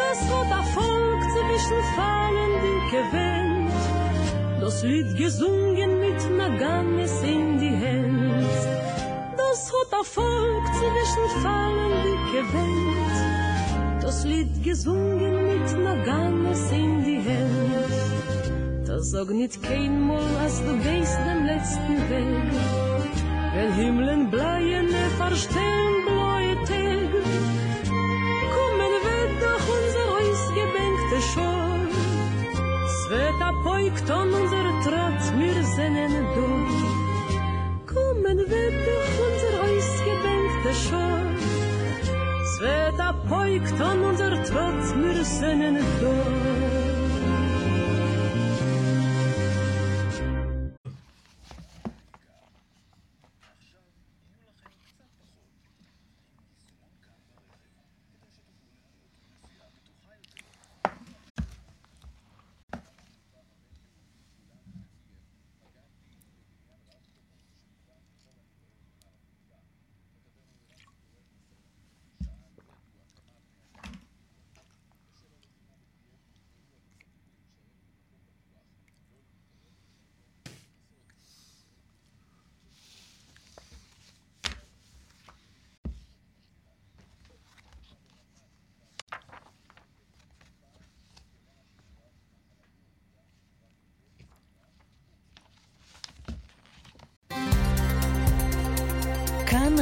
Das 0.00 0.18
hat 0.30 0.50
ein 0.58 0.66
Volk 0.74 1.22
zwischen 1.34 1.80
Fallen 1.96 2.52
die 2.64 2.80
gewähnt. 2.94 3.72
Das 4.60 4.82
Lied 4.82 5.08
gesungen 5.16 5.90
mit 6.04 6.20
Naganes 6.38 7.14
in 7.22 7.58
die 7.58 7.76
Hände. 7.84 8.46
Das 9.49 9.71
hat 9.71 9.99
ein 9.99 10.05
Volk 10.05 10.65
zwischen 10.79 11.41
Fallen 11.41 11.93
die 12.03 12.19
gewähnt. 12.35 14.01
Das 14.01 14.23
Lied 14.25 14.63
gesungen 14.63 15.33
mit 15.47 15.67
Naganes 15.77 16.71
in 16.71 17.03
die 17.03 17.19
Hände. 17.19 17.83
Da 18.85 18.99
sag 18.99 19.29
nit 19.29 19.61
kein 19.61 20.01
Mol, 20.01 20.29
als 20.41 20.61
du 20.65 20.73
gehst 20.85 21.17
dem 21.27 21.45
letzten 21.45 21.97
Weg. 22.09 22.51
Wenn 23.53 23.73
Himmeln 23.73 24.29
bleien, 24.29 24.87
ne 24.87 25.05
verstehen 25.17 25.95
blaue 26.05 26.55
Tag. 26.69 27.11
Kommen 28.55 28.93
wir 29.07 29.25
doch 29.43 29.65
unser 29.77 30.05
Haus 30.13 30.41
gebänkte 30.59 31.17
Schor. 31.31 31.79
Svet 32.99 33.39
apoikt 33.51 34.09
an 34.09 34.33
unser 34.33 34.65
Trotz, 34.85 35.23
wir 35.37 35.63
sehnen 35.75 36.13
du. 36.35 37.04
kommen 38.15 38.37
wird 38.37 38.49
durch 38.49 39.13
unser 39.27 39.63
Eis 39.63 40.01
gebänkte 40.03 40.73
Schor. 40.73 41.21
Es 42.41 42.61
wird 42.61 42.99
abheugt 42.99 43.81
an 43.81 44.03
unser 44.03 44.31
Trotz, 44.43 44.95
wir 44.95 45.23
sind 45.25 45.61
in 45.61 45.75
Dorf. 45.75 46.84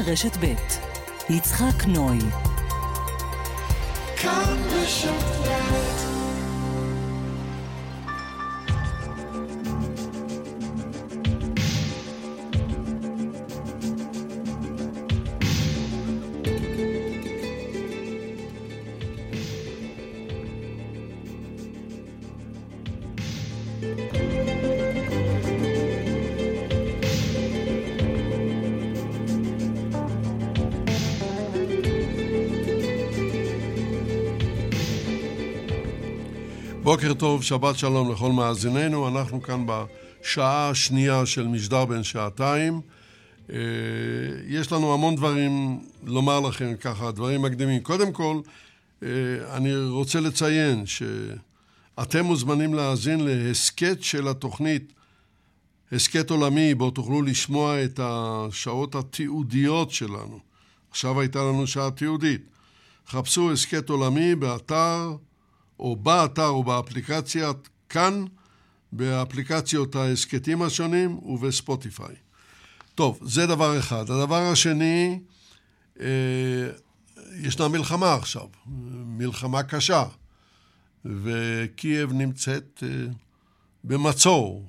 רשת 0.06 0.38
ב' 0.40 0.54
יצחק 1.30 1.86
נוי. 1.88 2.20
כאן 4.22 4.58
רשת 4.72 6.03
בוקר 37.04 37.14
טוב, 37.14 37.44
שבת 37.44 37.78
שלום 37.78 38.12
לכל 38.12 38.32
מאזיננו. 38.32 39.08
אנחנו 39.08 39.42
כאן 39.42 39.66
בשעה 39.66 40.70
השנייה 40.70 41.26
של 41.26 41.48
משדר 41.48 41.86
בן 41.86 42.04
שעתיים. 42.04 42.82
אה, 43.50 43.58
יש 44.48 44.72
לנו 44.72 44.94
המון 44.94 45.16
דברים 45.16 45.80
לומר 46.04 46.40
לכם, 46.40 46.76
ככה, 46.82 47.12
דברים 47.12 47.42
מקדימים. 47.42 47.82
קודם 47.82 48.12
כל, 48.12 48.42
אה, 49.04 49.08
אני 49.58 49.76
רוצה 49.76 50.20
לציין 50.20 50.86
שאתם 50.86 52.26
מוזמנים 52.26 52.74
להאזין 52.74 53.20
להסכת 53.20 54.04
של 54.04 54.28
התוכנית, 54.28 54.94
הסכת 55.92 56.30
עולמי, 56.30 56.76
בו 56.76 56.92
תוכלו 56.92 57.22
לשמוע 57.22 57.84
את 57.84 58.00
השעות 58.04 58.96
התיעודיות 58.96 59.92
שלנו. 59.92 60.40
עכשיו 60.92 61.20
הייתה 61.20 61.40
לנו 61.40 61.68
שעה 61.68 61.92
תיעודית. 61.92 62.42
חפשו 63.08 63.52
הסכת 63.52 63.90
עולמי 63.90 64.36
באתר 64.36 65.16
או 65.80 65.96
באתר 65.96 66.48
או 66.48 66.64
באפליקציה 66.64 67.52
כאן, 67.90 68.26
באפליקציות 68.92 69.96
ההסכתים 69.96 70.62
השונים 70.62 71.18
ובספוטיפיי. 71.24 72.16
טוב, 72.96 73.20
זה 73.22 73.48
דבר 73.48 73.80
אחד. 73.80 74.10
הדבר 74.10 74.42
השני, 74.52 75.20
אה, 76.00 76.06
ישנה 77.42 77.68
מלחמה 77.68 78.14
עכשיו, 78.14 78.48
מלחמה 79.06 79.64
קשה, 79.64 80.04
וקייב 81.06 82.14
נמצאת 82.14 82.84
אה, 82.84 83.06
במצור. 83.84 84.68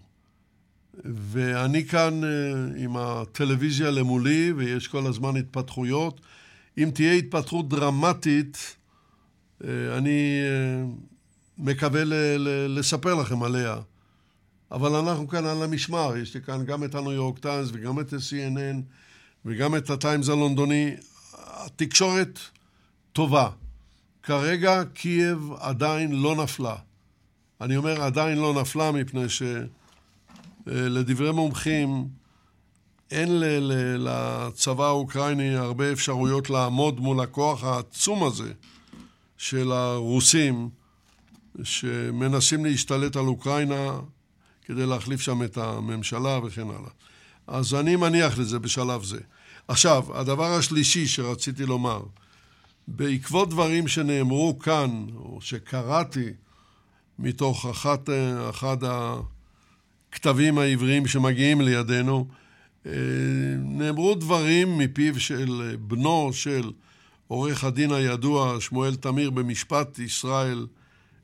ואני 1.04 1.84
כאן 1.84 2.24
אה, 2.24 2.30
עם 2.76 2.96
הטלוויזיה 2.96 3.90
למולי, 3.90 4.52
ויש 4.52 4.88
כל 4.88 5.06
הזמן 5.06 5.36
התפתחויות. 5.36 6.20
אם 6.78 6.90
תהיה 6.94 7.12
התפתחות 7.12 7.68
דרמטית, 7.68 8.76
אה, 9.64 9.98
אני 9.98 10.40
אה, 10.42 10.84
מקווה 11.58 12.02
לספר 12.68 13.14
לכם 13.14 13.42
עליה. 13.42 13.76
אבל 14.70 14.94
אנחנו 14.94 15.28
כאן 15.28 15.46
על 15.46 15.62
המשמר, 15.62 16.16
יש 16.16 16.34
לי 16.34 16.42
כאן 16.42 16.64
גם 16.64 16.84
את 16.84 16.94
הניו 16.94 17.12
יורק 17.12 17.38
טיימס 17.38 17.68
וגם 17.72 18.00
את 18.00 18.12
ה-CNN 18.12 18.80
וגם 19.44 19.76
את 19.76 19.90
הטיימס 19.90 20.28
הלונדוני. 20.28 20.94
התקשורת 21.38 22.38
טובה. 23.12 23.50
כרגע 24.22 24.82
קייב 24.94 25.50
עדיין 25.60 26.12
לא 26.12 26.36
נפלה. 26.36 26.76
אני 27.60 27.76
אומר 27.76 28.02
עדיין 28.02 28.38
לא 28.38 28.54
נפלה 28.60 28.92
מפני 28.92 29.24
שלדברי 30.66 31.26
אה, 31.26 31.32
מומחים 31.32 32.08
אין 33.10 33.28
לצבא 33.98 34.84
האוקראיני 34.84 35.56
הרבה 35.56 35.92
אפשרויות 35.92 36.50
לעמוד 36.50 37.00
מול 37.00 37.20
הכוח 37.20 37.64
העצום 37.64 38.24
הזה 38.24 38.52
של 39.38 39.72
הרוסים 39.72 40.68
שמנסים 41.62 42.64
להשתלט 42.64 43.16
על 43.16 43.26
אוקראינה 43.26 44.00
כדי 44.64 44.86
להחליף 44.86 45.20
שם 45.20 45.42
את 45.42 45.56
הממשלה 45.56 46.38
וכן 46.44 46.68
הלאה. 46.70 46.90
אז 47.46 47.74
אני 47.74 47.96
מניח 47.96 48.38
לזה 48.38 48.58
בשלב 48.58 49.04
זה. 49.04 49.20
עכשיו, 49.68 50.04
הדבר 50.18 50.54
השלישי 50.54 51.06
שרציתי 51.06 51.66
לומר, 51.66 52.02
בעקבות 52.88 53.50
דברים 53.50 53.88
שנאמרו 53.88 54.58
כאן, 54.58 55.06
או 55.16 55.38
שקראתי 55.40 56.32
מתוך 57.18 57.66
אחת, 57.66 58.08
אחד 58.50 58.76
הכתבים 60.12 60.58
העבריים 60.58 61.06
שמגיעים 61.06 61.60
לידינו, 61.60 62.28
אה, 62.86 62.92
נאמרו 63.58 64.14
דברים 64.14 64.78
מפיו 64.78 65.20
של 65.20 65.76
בנו 65.80 66.30
של 66.32 66.70
עורך 67.28 67.64
הדין 67.64 67.92
הידוע 67.92 68.60
שמואל 68.60 68.94
תמיר 68.94 69.30
במשפט 69.30 69.98
ישראל 69.98 70.66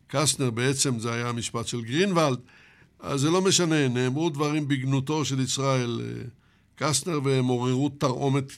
קסטנר, 0.06 0.50
בעצם 0.50 0.98
זה 0.98 1.12
היה 1.12 1.28
המשפט 1.28 1.66
של 1.66 1.80
גרינוולד, 1.80 2.38
אז 3.00 3.20
זה 3.20 3.30
לא 3.30 3.42
משנה, 3.42 3.88
נאמרו 3.88 4.30
דברים 4.30 4.68
בגנותו 4.68 5.24
של 5.24 5.40
ישראל 5.40 6.00
אה, 6.04 6.22
קסטנר 6.76 7.20
והם 7.24 7.46
עוררו 7.46 7.88
תרעומת 7.88 8.52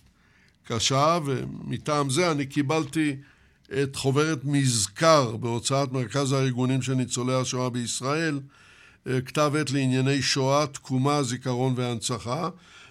קשה, 0.65 1.19
ומטעם 1.25 2.11
זה 2.11 2.31
אני 2.31 2.47
קיבלתי 2.47 3.17
את 3.83 3.97
חוברת 3.97 4.45
מזכר 4.45 5.37
בהוצאת 5.37 5.93
מרכז 5.93 6.33
הארגונים 6.33 6.83
של 6.83 6.95
ניצולי 6.95 7.35
השואה 7.35 7.71
בישראל, 7.71 8.41
אה, 9.07 9.21
כתב 9.21 9.53
עת 9.61 9.71
לענייני 9.71 10.23
שואה, 10.23 10.67
תקומה, 10.67 11.23
זיכרון 11.23 11.75
והנצחה. 11.77 12.49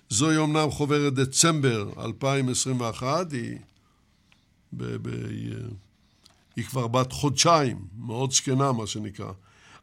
זוהי 0.09 0.37
אומנם 0.37 0.71
חוברת 0.71 1.13
דצמבר 1.13 1.89
2021, 1.97 3.31
היא, 3.31 3.57
ב, 4.73 4.83
ב, 5.01 5.25
היא, 6.55 6.65
כבר 6.65 6.87
בת 6.87 7.11
חודשיים, 7.11 7.77
מאוד 7.97 8.31
זקנה 8.31 8.71
מה 8.71 8.87
שנקרא, 8.87 9.31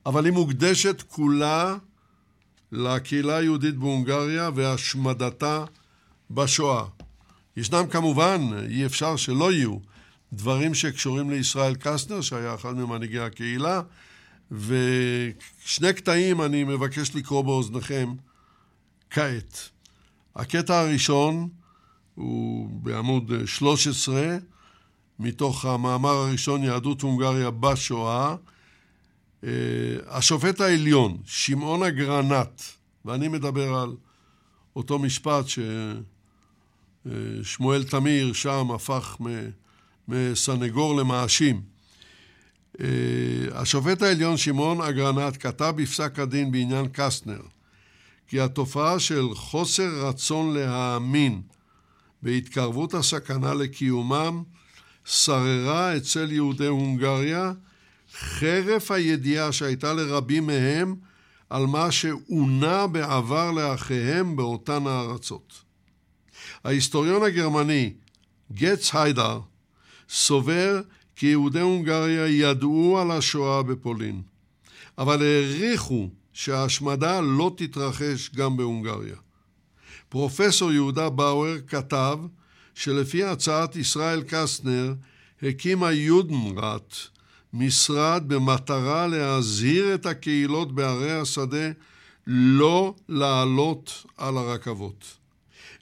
אבל 0.06 0.24
היא 0.24 0.32
מוקדשת 0.32 1.02
כולה 1.08 1.76
לקהילה 2.72 3.36
היהודית 3.36 3.76
בהונגריה 3.76 4.50
והשמדתה 4.54 5.64
בשואה. 6.30 6.84
ישנם 7.56 7.84
כמובן, 7.90 8.40
אי 8.70 8.86
אפשר 8.86 9.16
שלא 9.16 9.52
יהיו, 9.52 9.76
דברים 10.32 10.74
שקשורים 10.74 11.30
לישראל 11.30 11.74
קסטנר, 11.74 12.20
שהיה 12.20 12.54
אחד 12.54 12.76
ממנהיגי 12.76 13.20
הקהילה, 13.20 13.80
ושני 14.50 15.92
קטעים 15.96 16.42
אני 16.42 16.64
מבקש 16.64 17.14
לקרוא 17.14 17.42
באוזניכם 17.42 18.14
כעת. 19.10 19.68
הקטע 20.36 20.80
הראשון 20.80 21.48
הוא 22.14 22.68
בעמוד 22.82 23.32
13, 23.46 24.36
מתוך 25.18 25.64
המאמר 25.64 26.10
הראשון, 26.10 26.62
יהדות 26.64 27.00
הונגריה 27.02 27.50
בשואה. 27.50 28.36
אה, 29.44 29.50
השופט 30.06 30.60
העליון, 30.60 31.18
שמעון 31.24 31.82
אגרנט, 31.82 32.62
ואני 33.04 33.28
מדבר 33.28 33.74
על 33.74 33.96
אותו 34.76 34.98
משפט 34.98 35.44
ששמואל 37.42 37.84
תמיר 37.84 38.32
שם 38.32 38.70
הפך 38.70 39.16
מסנגור 40.08 40.96
למאשים. 40.96 41.62
אה, 42.80 42.86
השופט 43.52 44.02
העליון 44.02 44.36
שמעון 44.36 44.80
אגרנט 44.80 45.36
כתב 45.40 45.74
בפסק 45.76 46.18
הדין 46.18 46.52
בעניין 46.52 46.86
קסטנר 46.92 47.40
כי 48.28 48.40
התופעה 48.40 49.00
של 49.00 49.34
חוסר 49.34 50.06
רצון 50.08 50.54
להאמין 50.54 51.42
בהתקרבות 52.22 52.94
הסכנה 52.94 53.54
לקיומם 53.54 54.42
שררה 55.08 55.96
אצל 55.96 56.32
יהודי 56.32 56.66
הונגריה 56.66 57.52
חרף 58.12 58.90
הידיעה 58.90 59.52
שהייתה 59.52 59.92
לרבים 59.92 60.46
מהם 60.46 60.94
על 61.50 61.66
מה 61.66 61.92
שעונה 61.92 62.86
בעבר 62.86 63.50
לאחיהם 63.50 64.36
באותן 64.36 64.86
הארצות. 64.86 65.52
ההיסטוריון 66.64 67.22
הגרמני 67.22 67.92
גץ 68.52 68.94
היידר 68.94 69.40
סובר 70.08 70.80
כי 71.16 71.26
יהודי 71.26 71.60
הונגריה 71.60 72.26
ידעו 72.26 72.98
על 73.00 73.10
השואה 73.10 73.62
בפולין, 73.62 74.22
אבל 74.98 75.22
העריכו 75.22 76.08
שההשמדה 76.32 77.20
לא 77.20 77.52
תתרחש 77.56 78.30
גם 78.34 78.56
בהונגריה. 78.56 79.16
פרופסור 80.08 80.72
יהודה 80.72 81.10
באואר 81.10 81.56
כתב 81.66 82.18
שלפי 82.78 83.24
הצעת 83.24 83.76
ישראל 83.76 84.22
קסטנר 84.28 84.94
הקימה 85.42 85.92
יודנראט 85.92 86.94
משרד 87.52 88.24
במטרה 88.26 89.06
להזהיר 89.06 89.94
את 89.94 90.06
הקהילות 90.06 90.74
בערי 90.74 91.12
השדה 91.12 91.70
לא 92.26 92.94
לעלות 93.08 94.06
על 94.16 94.38
הרכבות. 94.38 95.16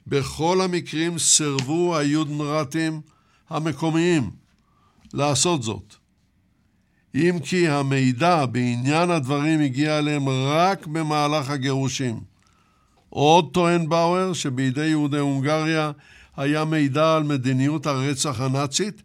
בכל 0.07 0.61
המקרים 0.61 1.19
סירבו 1.19 1.97
היודנראטים 1.97 3.01
המקומיים 3.49 4.31
לעשות 5.13 5.63
זאת. 5.63 5.95
אם 7.15 7.39
כי 7.43 7.67
המידע 7.67 8.45
בעניין 8.45 9.11
הדברים 9.11 9.61
הגיע 9.61 9.99
אליהם 9.99 10.29
רק 10.29 10.87
במהלך 10.87 11.49
הגירושים. 11.49 12.19
עוד 13.09 13.49
טוען 13.53 13.89
באואר 13.89 14.33
שבידי 14.33 14.85
יהודי 14.85 15.17
הונגריה 15.19 15.91
היה 16.37 16.65
מידע 16.65 17.15
על 17.15 17.23
מדיניות 17.23 17.85
הרצח 17.85 18.41
הנאצית, 18.41 19.01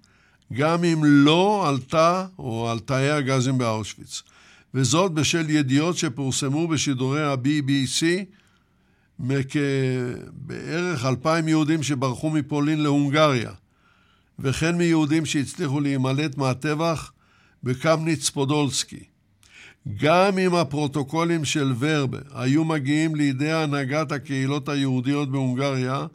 גם 0.52 0.84
אם 0.84 1.00
לא 1.04 1.68
עלתה 1.68 2.26
או 2.38 2.70
על 2.70 2.78
תאי 2.78 3.10
הגזים 3.10 3.58
באושוויץ. 3.58 4.22
וזאת 4.74 5.12
בשל 5.12 5.50
ידיעות 5.50 5.96
שפורסמו 5.96 6.68
בשידורי 6.68 7.22
ה-BBC 7.22 8.04
מכבערך 9.18 11.04
אלפיים 11.04 11.48
יהודים 11.48 11.82
שברחו 11.82 12.30
מפולין 12.30 12.80
להונגריה. 12.80 13.50
וכן 14.38 14.76
מיהודים 14.76 15.26
שהצליחו 15.26 15.80
להימלט 15.80 16.36
מהטבח 16.36 17.12
בקמניץ 17.62 18.30
פודולסקי. 18.30 19.04
גם 19.96 20.38
אם 20.38 20.54
הפרוטוקולים 20.54 21.44
של 21.44 21.72
ורבה 21.78 22.18
היו 22.34 22.64
מגיעים 22.64 23.14
לידי 23.14 23.52
הנהגת 23.52 24.12
הקהילות 24.12 24.68
היהודיות 24.68 25.30
בהונגריה, 25.30 26.06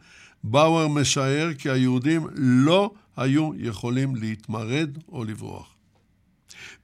באואר 0.50 0.88
משער 0.88 1.50
כי 1.58 1.70
היהודים 1.70 2.28
לא 2.36 2.92
היו 3.18 3.52
יכולים 3.58 4.16
להתמרד 4.16 4.90
או 5.12 5.24
לברוח. 5.24 5.68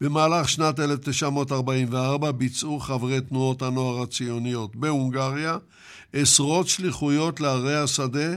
במהלך 0.02 0.50
שנת 0.50 0.80
1944 0.80 2.32
ביצעו 2.32 2.80
חברי 2.80 3.22
תנועות 3.22 3.62
הנוער 3.62 4.02
הציוניות 4.02 4.76
בהונגריה 4.76 5.58
עשרות 6.14 6.68
שליחויות 6.68 7.40
לערי 7.40 7.76
השדה 7.76 8.36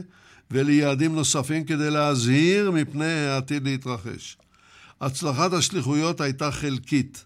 וליעדים 0.50 1.14
נוספים 1.14 1.64
כדי 1.64 1.90
להזהיר 1.90 2.70
מפני 2.70 3.26
העתיד 3.26 3.64
להתרחש. 3.64 4.36
הצלחת 5.00 5.52
השליחויות 5.52 6.20
הייתה 6.20 6.50
חלקית. 6.50 7.24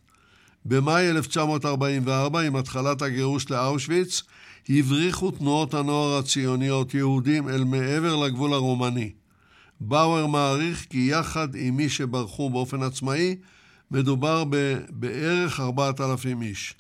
במאי 0.65 1.11
1944, 1.11 2.41
עם 2.41 2.57
התחלת 2.57 3.03
הגירוש 3.03 3.51
לאושוויץ, 3.51 4.23
הבריחו 4.69 5.31
תנועות 5.31 5.75
הנוער 5.75 6.19
הציוניות 6.19 6.95
יהודים 6.95 7.49
אל 7.49 7.65
מעבר 7.65 8.17
לגבול 8.17 8.53
הרומני. 8.53 9.11
באואר 9.81 10.27
מעריך 10.27 10.87
כי 10.91 11.09
יחד 11.11 11.49
עם 11.55 11.77
מי 11.77 11.89
שברחו 11.89 12.51
באופן 12.51 12.83
עצמאי, 12.83 13.37
מדובר 13.91 14.45
בערך 14.91 15.61
4,000 15.61 16.43
איש. 16.43 16.75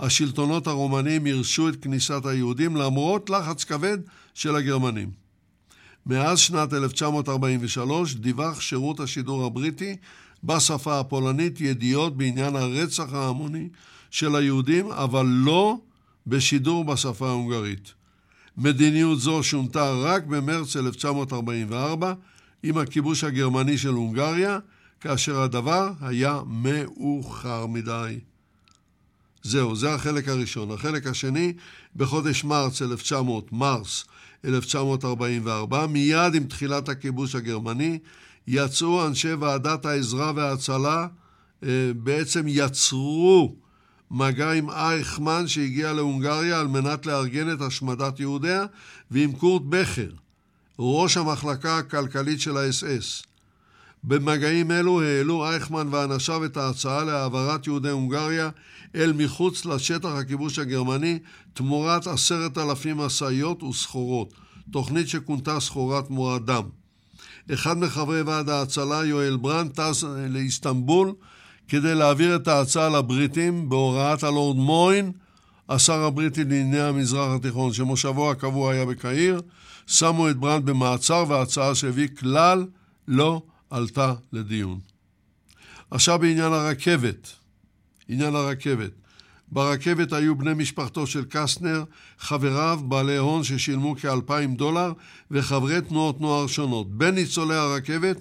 השלטונות 0.00 0.66
הרומנים 0.66 1.26
הרשו 1.26 1.68
את 1.68 1.82
כניסת 1.82 2.26
היהודים 2.26 2.76
למרות 2.76 3.30
לחץ 3.30 3.64
כבד 3.64 3.98
של 4.34 4.56
הגרמנים. 4.56 5.10
מאז 6.06 6.38
שנת 6.38 6.72
1943 6.72 8.14
דיווח 8.14 8.60
שירות 8.60 9.00
השידור 9.00 9.44
הבריטי 9.44 9.96
בשפה 10.44 11.00
הפולנית 11.00 11.60
ידיעות 11.60 12.16
בעניין 12.16 12.56
הרצח 12.56 13.12
ההמוני 13.12 13.68
של 14.10 14.36
היהודים, 14.36 14.90
אבל 14.90 15.26
לא 15.26 15.76
בשידור 16.26 16.84
בשפה 16.84 17.28
ההונגרית. 17.28 17.94
מדיניות 18.56 19.20
זו 19.20 19.42
שונתה 19.42 19.92
רק 19.92 20.24
במרץ 20.24 20.76
1944 20.76 22.14
עם 22.62 22.78
הכיבוש 22.78 23.24
הגרמני 23.24 23.78
של 23.78 23.88
הונגריה, 23.88 24.58
כאשר 25.00 25.40
הדבר 25.40 25.92
היה 26.00 26.40
מאוחר 26.46 27.66
מדי. 27.66 28.18
זהו, 29.42 29.76
זה 29.76 29.94
החלק 29.94 30.28
הראשון. 30.28 30.70
החלק 30.70 31.06
השני, 31.06 31.52
בחודש 31.96 32.44
מרץ 32.44 32.82
1900, 32.82 33.52
מרס 33.52 34.04
1944, 34.44 35.86
מיד 35.86 36.34
עם 36.34 36.44
תחילת 36.44 36.88
הכיבוש 36.88 37.34
הגרמני, 37.34 37.98
יצאו 38.46 39.06
אנשי 39.06 39.32
ועדת 39.32 39.86
העזרה 39.86 40.32
וההצלה, 40.36 41.06
אה, 41.64 41.68
בעצם 41.96 42.44
יצרו 42.46 43.54
מגע 44.10 44.52
עם 44.52 44.70
אייכמן 44.70 45.48
שהגיע 45.48 45.92
להונגריה 45.92 46.60
על 46.60 46.66
מנת 46.66 47.06
לארגן 47.06 47.52
את 47.52 47.60
השמדת 47.60 48.20
יהודיה, 48.20 48.66
ועם 49.10 49.32
קורט 49.32 49.62
בכר, 49.68 50.10
ראש 50.78 51.16
המחלקה 51.16 51.78
הכלכלית 51.78 52.40
של 52.40 52.56
האס-אס. 52.56 53.22
במגעים 54.04 54.70
אלו 54.70 55.02
העלו 55.02 55.48
אייכמן 55.48 55.88
ואנשיו 55.90 56.44
את 56.44 56.56
ההצעה 56.56 57.04
להעברת 57.04 57.66
יהודי 57.66 57.90
הונגריה 57.90 58.50
אל 58.94 59.12
מחוץ 59.12 59.64
לשטח 59.64 60.08
הכיבוש 60.08 60.58
הגרמני 60.58 61.18
תמורת 61.54 62.06
עשרת 62.06 62.58
אלפים 62.58 62.96
משאיות 62.96 63.62
וסחורות, 63.62 64.34
תוכנית 64.72 65.08
שכונתה 65.08 65.60
סחורת 65.60 66.06
תמורת 66.06 66.44
דם. 66.44 66.81
אחד 67.54 67.78
מחברי 67.78 68.22
ועד 68.22 68.48
ההצלה, 68.48 69.04
יואל 69.04 69.36
ברנד, 69.36 69.70
טס 69.70 70.04
לאיסטנבול 70.28 71.12
כדי 71.68 71.94
להעביר 71.94 72.36
את 72.36 72.48
ההצעה 72.48 72.88
לבריטים 72.88 73.68
בהוראת 73.68 74.22
הלורד 74.22 74.56
מוין, 74.56 75.12
השר 75.68 76.02
הבריטי 76.04 76.44
לענייני 76.44 76.80
המזרח 76.80 77.36
התיכון, 77.36 77.72
שמושבו 77.72 78.30
הקבוע 78.30 78.72
היה 78.72 78.84
בקהיר, 78.84 79.40
שמו 79.86 80.30
את 80.30 80.36
ברנד 80.36 80.66
במעצר 80.66 81.24
וההצעה 81.28 81.74
שהביא 81.74 82.08
כלל 82.18 82.66
לא 83.08 83.42
עלתה 83.70 84.14
לדיון. 84.32 84.78
עכשיו 85.90 86.18
בעניין 86.18 86.52
הרכבת. 86.52 87.32
עניין 88.08 88.34
הרכבת. 88.34 88.90
ברכבת 89.52 90.12
היו 90.12 90.36
בני 90.36 90.54
משפחתו 90.54 91.06
של 91.06 91.24
קסטנר, 91.28 91.84
חבריו, 92.18 92.80
בעלי 92.84 93.16
הון 93.16 93.44
ששילמו 93.44 93.96
כאלפיים 93.96 94.54
דולר 94.54 94.92
וחברי 95.30 95.80
תנועות 95.80 96.20
נוער 96.20 96.46
שונות. 96.46 96.90
בין 96.90 97.14
ניצולי 97.14 97.54
הרכבת 97.54 98.16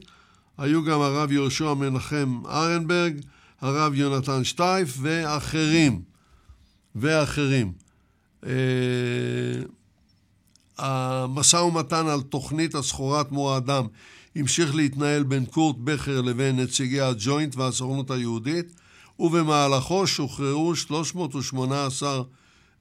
היו 0.57 0.84
גם 0.84 1.01
הרב 1.01 1.32
יהושע 1.32 1.73
מנחם 1.73 2.41
ארנברג, 2.49 3.13
הרב 3.61 3.93
יונתן 3.93 4.43
שטייף 4.43 4.97
ואחרים. 5.01 6.01
ואחרים. 6.95 7.71
אה, 8.45 8.51
המשא 10.77 11.57
ומתן 11.57 12.07
על 12.07 12.21
תוכנית 12.21 12.75
הסחורה 12.75 13.23
תמורה 13.23 13.57
אדם 13.57 13.88
המשיך 14.36 14.75
להתנהל 14.75 15.23
בין 15.23 15.45
קורט 15.45 15.75
בכר 15.84 16.21
לבין 16.21 16.59
נציגי 16.59 17.01
הג'וינט 17.01 17.55
והסוכנות 17.55 18.11
היהודית, 18.11 18.73
ובמהלכו 19.22 20.07
שוחררו 20.07 20.76
318 20.76 22.24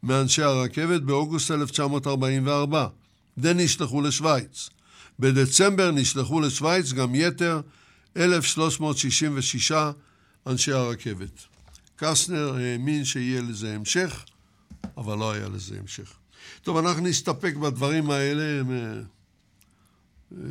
מאנשי 0.02 0.42
הרכבת 0.42 1.02
באוגוסט 1.02 1.50
1944. 1.50 2.86
די 3.38 3.52
נשלחו 3.54 4.02
לשוויץ. 4.02 4.70
בדצמבר 5.18 5.90
נשלחו 5.90 6.40
לשוויץ 6.40 6.92
גם 6.92 7.14
יתר 7.14 7.60
1,366 8.16 9.72
אנשי 10.46 10.72
הרכבת. 10.72 11.46
קסטנר 11.96 12.54
האמין 12.54 13.04
שיהיה 13.04 13.42
לזה 13.42 13.74
המשך, 13.74 14.24
אבל 14.96 15.18
לא 15.18 15.32
היה 15.32 15.48
לזה 15.48 15.78
המשך. 15.80 16.12
טוב, 16.62 16.76
אנחנו 16.76 17.02
נסתפק 17.02 17.54
בדברים 17.54 18.10
האלה, 18.10 18.60
הם 18.60 18.70
אה, 18.70 19.00
אה, 20.32 20.46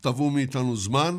תבעו 0.00 0.30
מאיתנו 0.30 0.76
זמן, 0.76 1.18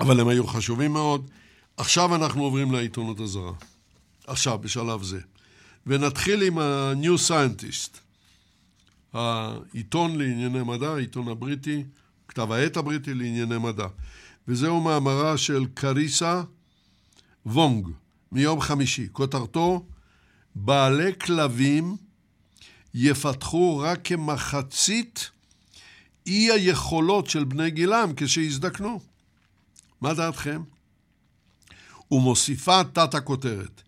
אבל 0.00 0.20
הם 0.20 0.28
היו 0.28 0.46
חשובים 0.46 0.92
מאוד. 0.92 1.30
עכשיו 1.76 2.14
אנחנו 2.14 2.42
עוברים 2.42 2.72
לעיתונות 2.72 3.20
הזרה. 3.20 3.52
עכשיו, 4.26 4.58
בשלב 4.58 5.02
זה. 5.02 5.20
ונתחיל 5.86 6.42
עם 6.42 6.58
ה-New 6.58 7.28
Scientist, 7.28 7.98
העיתון 9.12 10.18
לענייני 10.18 10.62
מדע, 10.62 10.88
העיתון 10.88 11.28
הבריטי, 11.28 11.84
כתב 12.28 12.52
העת 12.52 12.76
הבריטי 12.76 13.14
לענייני 13.14 13.58
מדע. 13.58 13.86
וזהו 14.48 14.80
מאמרה 14.80 15.38
של 15.38 15.66
קריסה 15.74 16.42
וונג 17.46 17.88
מיום 18.32 18.60
חמישי. 18.60 19.08
כותרתו, 19.12 19.86
בעלי 20.54 21.12
כלבים 21.20 21.96
יפתחו 22.94 23.78
רק 23.78 24.00
כמחצית 24.04 25.30
אי 26.26 26.50
היכולות 26.52 27.26
של 27.26 27.44
בני 27.44 27.70
גילם 27.70 28.12
כשיזדקנו. 28.16 29.00
מה 30.00 30.14
דעתכם? 30.14 30.62
ומוסיפה 32.10 32.84
תת 32.92 33.14
הכותרת, 33.14 33.82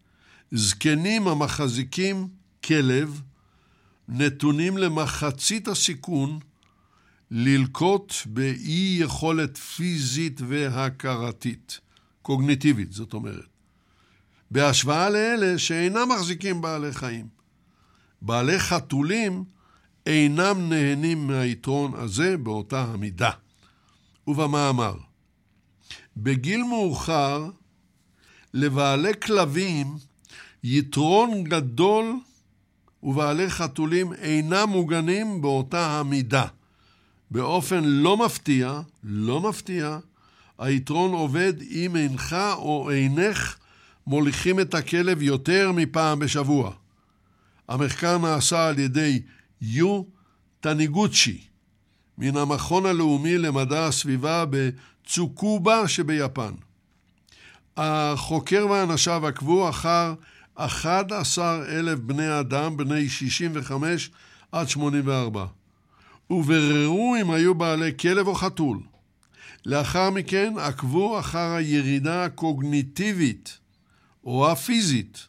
זקנים 0.51 1.29
המחזיקים 1.29 2.29
כלב 2.65 3.23
נתונים 4.09 4.79
למחצית 4.79 5.69
הסיכון 5.69 6.39
ללקוט 7.31 8.15
באי 8.27 8.97
יכולת 9.01 9.57
פיזית 9.57 10.41
והכרתית, 10.49 11.81
קוגניטיבית, 12.23 12.93
זאת 12.93 13.13
אומרת, 13.15 13.49
בהשוואה 14.51 15.11
לאלה 15.11 15.59
שאינם 15.59 16.09
מחזיקים 16.15 16.61
בעלי 16.61 16.93
חיים. 16.93 17.29
בעלי 18.23 18.59
חתולים 18.59 19.45
אינם 20.07 20.69
נהנים 20.69 21.27
מהיתרון 21.27 21.93
הזה 21.95 22.37
באותה 22.37 22.83
המידה. 22.85 23.31
ובמאמר, 24.27 24.95
בגיל 26.23 26.63
מאוחר 26.63 27.51
לבעלי 28.55 29.13
כלבים 29.23 29.87
יתרון 30.65 31.45
גדול 31.45 32.17
ובעלי 33.03 33.51
חתולים 33.51 34.13
אינם 34.13 34.69
מוגנים 34.69 35.43
באותה 35.43 35.87
המידה. 35.87 36.45
באופן 37.31 37.85
לא 37.85 38.17
מפתיע, 38.17 38.81
לא 39.05 39.41
מפתיע, 39.41 39.99
היתרון 40.59 41.13
עובד 41.13 41.53
אם 41.71 41.97
אינך 41.97 42.37
או 42.57 42.91
אינך 42.91 43.57
מוליכים 44.07 44.61
את 44.61 44.75
הכלב 44.75 45.23
יותר 45.23 45.73
מפעם 45.73 46.19
בשבוע. 46.19 46.73
המחקר 47.69 48.19
נעשה 48.19 48.69
על 48.69 48.79
ידי 48.79 49.23
יו 49.61 50.03
טניגוצ'י 50.61 51.41
מן 52.19 52.37
המכון 52.37 52.87
הלאומי 52.87 53.39
למדע 53.39 53.87
הסביבה 53.87 54.45
בצוקובה 55.09 55.89
שביפן. 55.89 56.53
החוקר 57.77 58.67
ואנשיו 58.71 59.27
עקבו 59.27 59.69
אחר 59.69 60.15
11 60.55 61.65
אלף 61.69 61.99
בני 61.99 62.41
אדם 62.41 62.77
בני 62.77 63.09
65 63.09 64.11
עד 64.53 64.69
84. 64.69 65.47
ובררו 66.31 67.17
אם 67.21 67.31
היו 67.31 67.55
בעלי 67.55 67.93
כלב 68.01 68.27
או 68.27 68.35
חתול. 68.35 68.81
לאחר 69.67 70.11
מכן 70.11 70.55
עקבו 70.59 71.19
אחר 71.19 71.55
הירידה 71.55 72.25
הקוגניטיבית 72.25 73.59
או 74.25 74.51
הפיזית 74.51 75.27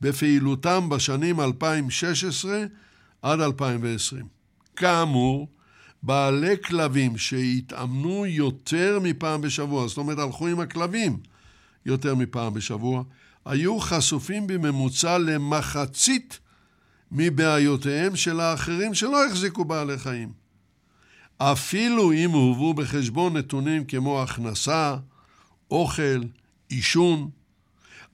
בפעילותם 0.00 0.88
בשנים 0.88 1.40
2016 1.40 2.64
עד 3.22 3.40
2020. 3.40 4.26
כאמור, 4.76 5.48
בעלי 6.02 6.54
כלבים 6.64 7.18
שהתאמנו 7.18 8.26
יותר 8.26 8.98
מפעם 9.02 9.40
בשבוע, 9.40 9.88
זאת 9.88 9.98
אומרת 9.98 10.18
הלכו 10.18 10.46
עם 10.46 10.60
הכלבים 10.60 11.16
יותר 11.86 12.14
מפעם 12.14 12.54
בשבוע, 12.54 13.02
היו 13.44 13.80
חשופים 13.80 14.46
בממוצע 14.46 15.18
למחצית 15.18 16.38
מבעיותיהם 17.12 18.16
של 18.16 18.40
האחרים 18.40 18.94
שלא 18.94 19.26
החזיקו 19.26 19.64
בעלי 19.64 19.98
חיים. 19.98 20.32
אפילו 21.38 22.12
אם 22.12 22.30
הובאו 22.30 22.74
בחשבון 22.74 23.36
נתונים 23.36 23.84
כמו 23.84 24.22
הכנסה, 24.22 24.96
אוכל, 25.70 26.22
עישון, 26.68 27.30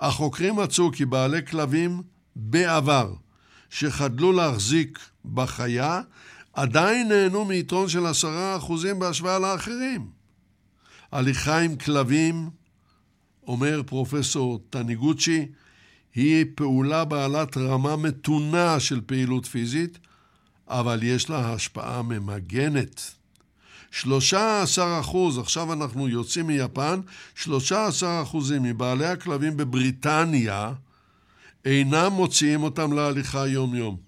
החוקרים 0.00 0.56
מצאו 0.56 0.92
כי 0.92 1.04
בעלי 1.04 1.46
כלבים 1.46 2.02
בעבר 2.36 3.14
שחדלו 3.70 4.32
להחזיק 4.32 4.98
בחיה 5.34 6.00
עדיין 6.56 7.08
נהנו 7.08 7.44
מיתרון 7.44 7.88
של 7.88 8.06
עשרה 8.06 8.56
אחוזים 8.56 8.98
בהשוואה 8.98 9.38
לאחרים. 9.38 10.10
הליכה 11.12 11.58
עם 11.58 11.76
כלבים, 11.76 12.50
אומר 13.46 13.82
פרופסור 13.86 14.60
טניגוצ'י, 14.70 15.46
היא 16.14 16.44
פעולה 16.54 17.04
בעלת 17.04 17.56
רמה 17.56 17.96
מתונה 17.96 18.80
של 18.80 19.00
פעילות 19.06 19.46
פיזית, 19.46 19.98
אבל 20.68 21.02
יש 21.02 21.30
לה 21.30 21.52
השפעה 21.52 22.02
ממגנת. 22.02 23.10
13 23.90 25.00
אחוז, 25.00 25.38
עכשיו 25.38 25.72
אנחנו 25.72 26.08
יוצאים 26.08 26.46
מיפן, 26.46 27.00
13 27.34 28.22
אחוזים 28.22 28.62
מבעלי 28.62 29.06
הכלבים 29.06 29.56
בבריטניה 29.56 30.72
אינם 31.64 32.12
מוציאים 32.12 32.62
אותם 32.62 32.92
להליכה 32.92 33.46
יום-יום. 33.46 34.05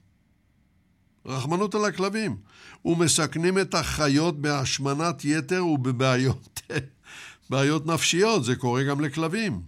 רחמנות 1.26 1.74
על 1.74 1.84
הכלבים. 1.84 2.36
ומסכנים 2.84 3.58
את 3.58 3.74
החיות 3.74 4.40
בהשמנת 4.40 5.24
יתר 5.24 5.66
ובבעיות 5.66 6.60
בעיות 7.50 7.86
נפשיות, 7.86 8.44
זה 8.44 8.56
קורה 8.56 8.82
גם 8.82 9.00
לכלבים. 9.00 9.62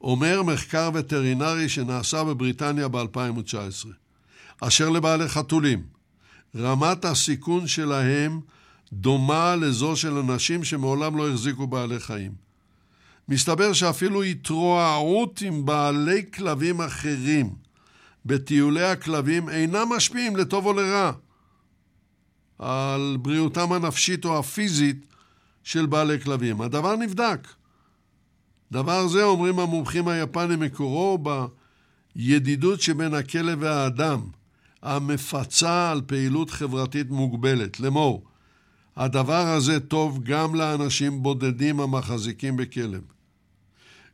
אומר 0.00 0.42
מחקר 0.42 0.90
וטרינרי 0.94 1.68
שנעשה 1.68 2.24
בבריטניה 2.24 2.88
ב-2019. 2.88 3.88
אשר 4.60 4.88
לבעלי 4.88 5.28
חתולים, 5.28 5.82
רמת 6.56 7.04
הסיכון 7.04 7.66
שלהם 7.66 8.40
דומה 8.92 9.56
לזו 9.56 9.96
של 9.96 10.16
אנשים 10.18 10.64
שמעולם 10.64 11.16
לא 11.16 11.28
החזיקו 11.28 11.66
בעלי 11.66 12.00
חיים. 12.00 12.32
מסתבר 13.28 13.72
שאפילו 13.72 14.22
התרועעות 14.22 15.42
עם 15.42 15.64
בעלי 15.64 16.22
כלבים 16.34 16.80
אחרים 16.80 17.54
בטיולי 18.26 18.84
הכלבים 18.84 19.48
אינם 19.48 19.88
משפיעים 19.96 20.36
לטוב 20.36 20.66
או 20.66 20.72
לרע 20.72 21.12
על 22.58 23.16
בריאותם 23.22 23.72
הנפשית 23.72 24.24
או 24.24 24.38
הפיזית 24.38 25.06
של 25.64 25.86
בעלי 25.86 26.20
כלבים. 26.20 26.60
הדבר 26.60 26.96
נבדק. 26.96 27.48
דבר 28.72 29.08
זה, 29.08 29.22
אומרים 29.22 29.58
המומחים 29.58 30.08
היפנים, 30.08 30.60
מקורו 30.60 31.18
בידידות 32.16 32.80
שבין 32.80 33.14
הכלב 33.14 33.58
והאדם, 33.60 34.20
המפצה 34.82 35.90
על 35.90 36.00
פעילות 36.06 36.50
חברתית 36.50 37.10
מוגבלת. 37.10 37.80
לאמור, 37.80 38.24
הדבר 38.96 39.46
הזה 39.46 39.80
טוב 39.80 40.22
גם 40.22 40.54
לאנשים 40.54 41.22
בודדים 41.22 41.80
המחזיקים 41.80 42.56
בכלב. 42.56 43.02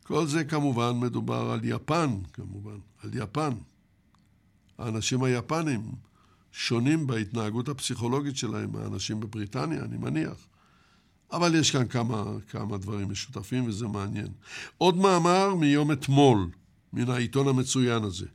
כל 0.02 0.26
זה 0.26 0.44
כמובן 0.44 0.92
מדובר 1.00 1.50
על 1.50 1.60
יפן, 1.62 2.16
כמובן, 2.32 2.78
על 3.02 3.10
יפן. 3.14 3.50
האנשים 4.78 5.22
היפנים 5.22 5.92
שונים 6.52 7.06
בהתנהגות 7.06 7.68
הפסיכולוגית 7.68 8.36
שלהם 8.36 8.72
מהאנשים 8.72 9.20
בבריטניה, 9.20 9.82
אני 9.84 9.96
מניח. 9.96 10.46
אבל 11.32 11.54
יש 11.54 11.70
כאן 11.70 11.88
כמה, 11.88 12.24
כמה 12.48 12.78
דברים 12.78 13.10
משותפים 13.10 13.66
וזה 13.66 13.86
מעניין. 13.86 14.28
עוד 14.78 14.96
מאמר 14.96 15.54
מיום 15.54 15.92
אתמול, 15.92 16.50
מן 16.92 17.10
העיתון 17.10 17.48
המצוין 17.48 18.04
הזה. 18.04 18.26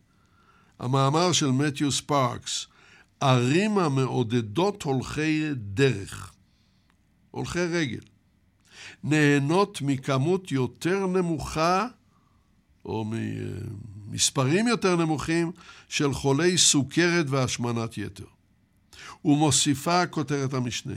המאמר 0.79 1.31
של 1.31 1.51
מתיו 1.51 1.91
ספארקס, 1.91 2.67
ערים 3.19 3.77
המעודדות 3.77 4.83
הולכי 4.83 5.43
דרך, 5.55 6.33
הולכי 7.31 7.65
רגל, 7.65 8.01
נהנות 9.03 9.81
מכמות 9.81 10.51
יותר 10.51 11.07
נמוכה 11.07 11.87
או 12.85 13.05
ממספרים 14.11 14.67
יותר 14.67 14.95
נמוכים 14.95 15.51
של 15.89 16.13
חולי 16.13 16.57
סוכרת 16.57 17.25
והשמנת 17.29 17.97
יתר. 17.97 18.25
ומוסיפה 19.25 20.05
כותרת 20.05 20.53
המשנה, 20.53 20.95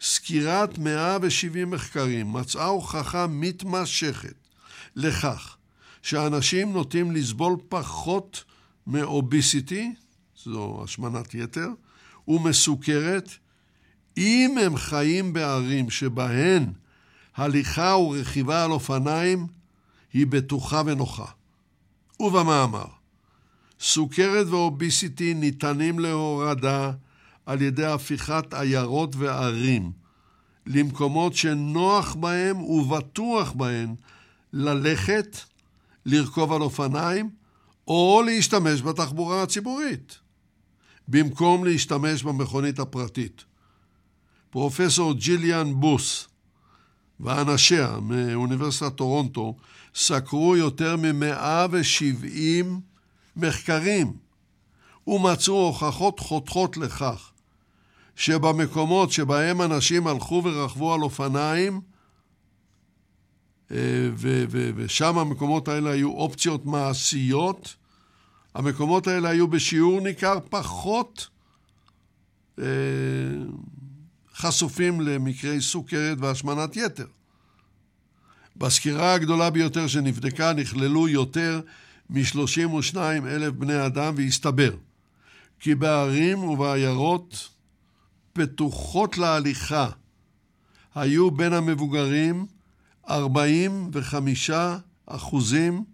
סקירת 0.00 0.78
170 0.78 1.70
מחקרים 1.70 2.32
מצאה 2.32 2.66
הוכחה 2.66 3.26
מתמשכת 3.26 4.34
לכך 4.96 5.56
שאנשים 6.02 6.72
נוטים 6.72 7.12
לסבול 7.12 7.56
פחות 7.68 8.44
מאוביסיטי, 8.86 9.94
זו 10.44 10.80
השמנת 10.84 11.34
יתר, 11.34 11.68
ומסוכרת, 12.28 13.30
אם 14.16 14.56
הם 14.62 14.76
חיים 14.76 15.32
בערים 15.32 15.90
שבהן 15.90 16.72
הליכה 17.36 17.96
ורכיבה 17.96 18.64
על 18.64 18.70
אופניים 18.70 19.46
היא 20.12 20.26
בטוחה 20.26 20.82
ונוחה. 20.86 21.26
ובמאמר, 22.24 22.84
סוכרת 23.80 24.46
ואוביסיטי 24.46 25.34
ניתנים 25.34 25.98
להורדה 25.98 26.92
על 27.46 27.62
ידי 27.62 27.86
הפיכת 27.86 28.54
עיירות 28.54 29.16
וערים 29.16 29.92
למקומות 30.66 31.34
שנוח 31.34 32.14
בהם 32.14 32.62
ובטוח 32.62 33.52
בהם 33.52 33.94
ללכת, 34.52 35.38
לרכוב 36.06 36.52
על 36.52 36.62
אופניים 36.62 37.30
או 37.88 38.22
להשתמש 38.26 38.82
בתחבורה 38.82 39.42
הציבורית, 39.42 40.18
במקום 41.08 41.64
להשתמש 41.64 42.22
במכונית 42.22 42.78
הפרטית. 42.78 43.44
פרופסור 44.50 45.12
ג'יליאן 45.14 45.74
בוס 45.74 46.28
ואנשיה 47.20 47.98
מאוניברסיטת 48.02 48.94
טורונטו 48.94 49.56
סקרו 49.94 50.56
יותר 50.56 50.96
מ-170 50.96 52.66
מחקרים 53.36 54.12
ומצאו 55.06 55.54
הוכחות 55.66 56.20
חותכות 56.20 56.76
לכך 56.76 57.30
שבמקומות 58.16 59.12
שבהם 59.12 59.62
אנשים 59.62 60.06
הלכו 60.06 60.42
ורכבו 60.44 60.94
על 60.94 61.02
אופניים, 61.02 61.80
אה, 63.70 64.10
ושם 64.76 65.18
המקומות 65.18 65.68
האלה 65.68 65.90
היו 65.90 66.10
אופציות 66.10 66.66
מעשיות, 66.66 67.74
המקומות 68.54 69.06
האלה 69.06 69.28
היו 69.28 69.48
בשיעור 69.48 70.00
ניכר 70.00 70.38
פחות 70.50 71.28
אה, 72.58 72.64
חשופים 74.34 75.00
למקרי 75.00 75.60
סוכרת 75.60 76.18
והשמנת 76.20 76.76
יתר. 76.76 77.06
בסקירה 78.56 79.14
הגדולה 79.14 79.50
ביותר 79.50 79.86
שנבדקה 79.86 80.52
נכללו 80.52 81.08
יותר 81.08 81.60
מ-32 82.10 82.96
אלף 83.26 83.52
בני 83.52 83.86
אדם 83.86 84.14
והסתבר 84.16 84.74
כי 85.60 85.74
בערים 85.74 86.44
ובעיירות 86.44 87.48
פתוחות 88.32 89.18
להליכה 89.18 89.88
היו 90.94 91.30
בין 91.30 91.52
המבוגרים 91.52 92.46
45 93.10 94.50
אחוזים, 95.06 95.84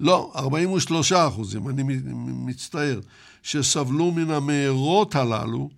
לא, 0.00 0.32
43 0.36 1.12
אחוזים, 1.12 1.68
אני 1.68 1.82
מצטער, 2.26 3.00
שסבלו 3.42 4.12
מן 4.12 4.30
המארות 4.30 5.14
הללו, 5.14 5.70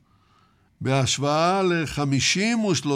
בהשוואה 0.81 1.63
ל-53 1.63 2.87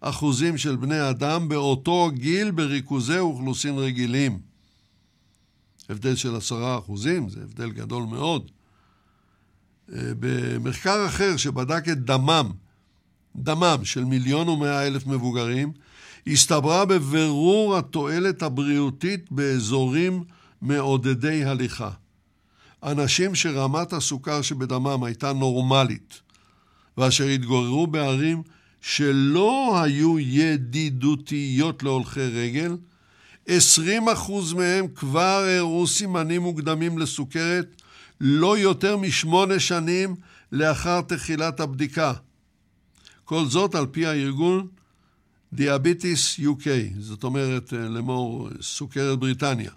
אחוזים 0.00 0.58
של 0.58 0.76
בני 0.76 1.10
אדם 1.10 1.48
באותו 1.48 2.10
גיל 2.14 2.50
בריכוזי 2.50 3.18
אוכלוסין 3.18 3.78
רגילים. 3.78 4.38
הבדל 5.88 6.16
של 6.16 6.36
עשרה 6.36 6.78
אחוזים, 6.78 7.28
זה 7.28 7.40
הבדל 7.42 7.70
גדול 7.70 8.02
מאוד. 8.02 8.50
אה, 9.92 10.12
במחקר 10.20 11.06
אחר 11.06 11.36
שבדק 11.36 11.88
את 11.88 12.04
דמם, 12.04 12.50
דמם 13.36 13.78
של 13.84 14.04
מיליון 14.04 14.48
ומאה 14.48 14.86
אלף 14.86 15.06
מבוגרים, 15.06 15.72
הסתברה 16.26 16.84
בבירור 16.84 17.76
התועלת 17.76 18.42
הבריאותית 18.42 19.32
באזורים 19.32 20.24
מעודדי 20.62 21.44
הליכה. 21.44 21.90
אנשים 22.82 23.34
שרמת 23.34 23.92
הסוכר 23.92 24.42
שבדמם 24.42 25.04
הייתה 25.04 25.32
נורמלית, 25.32 26.20
ואשר 26.98 27.24
התגוררו 27.24 27.86
בערים 27.86 28.42
שלא 28.80 29.80
היו 29.82 30.18
ידידותיות 30.18 31.82
להולכי 31.82 32.20
רגל, 32.20 32.76
20% 33.48 33.50
מהם 34.56 34.88
כבר 34.94 35.46
הראו 35.48 35.86
סימנים 35.86 36.42
מוקדמים 36.42 36.98
לסוכרת 36.98 37.82
לא 38.20 38.58
יותר 38.58 38.96
משמונה 38.96 39.60
שנים 39.60 40.16
לאחר 40.52 41.00
תחילת 41.00 41.60
הבדיקה. 41.60 42.12
כל 43.24 43.44
זאת 43.46 43.74
על 43.74 43.86
פי 43.86 44.06
הארגון 44.06 44.66
דיאביטיס 45.52 46.40
UK, 46.40 46.68
זאת 46.98 47.24
אומרת 47.24 47.72
לאמור 47.72 48.48
סוכרת 48.60 49.18
בריטניה. 49.18 49.70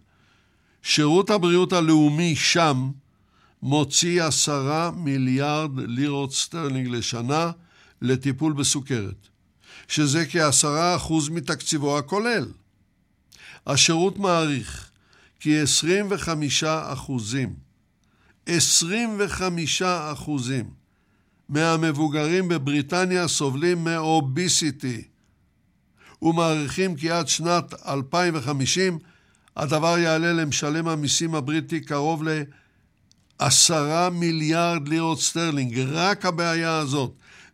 שירות 0.84 1.30
הבריאות 1.30 1.74
הלאומי 1.74 2.36
שם 2.36 2.92
מוציא 3.62 4.24
עשרה 4.24 4.92
מיליארד 4.92 5.72
לירות 5.76 6.34
סטרלינג 6.34 6.88
לשנה 6.88 7.52
לטיפול 8.04 8.54
בסוכרת, 8.54 9.28
שזה 9.88 10.26
כעשרה 10.26 10.96
אחוז 10.96 11.30
מתקציבו 11.30 11.98
הכולל. 11.98 12.46
השירות 13.68 14.18
מעריך 14.20 14.90
כי 15.40 15.62
25 15.62 16.64
אחוזים, 16.64 17.54
25 18.46 19.82
אחוזים 19.82 20.70
מהמבוגרים 21.50 22.48
בבריטניה 22.48 23.28
סובלים 23.28 23.84
מ 23.84 23.97
obesity, 23.97 25.04
ומעריכים 26.22 26.96
כי 26.96 27.12
עד 27.12 27.28
שנת 27.28 27.74
2050 27.88 29.00
הדבר 29.56 29.98
יעלה 29.98 30.34
למשלם 30.34 30.88
המיסים 30.88 31.36
הבריטי 31.36 31.82
קרוב 31.82 32.24
לעשרה 33.40 34.10
מיליארד 34.10 34.88
לירות 34.88 35.22
סטרלינג, 35.22 35.80
רק 35.80 36.26
הבעיה 36.26 36.78
הזאת. 36.78 37.14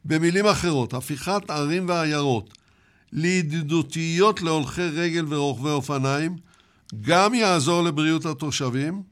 במילים 0.09 0.45
אחרות, 0.45 0.93
הפיכת 0.93 1.49
ערים 1.49 1.89
ועיירות 1.89 2.57
לידידותיות 3.11 4.41
להולכי 4.41 4.81
רגל 4.81 5.25
ורוכבי 5.29 5.69
אופניים 5.69 6.35
גם 7.01 7.33
יעזור 7.33 7.83
לבריאות 7.83 8.25
התושבים 8.25 9.03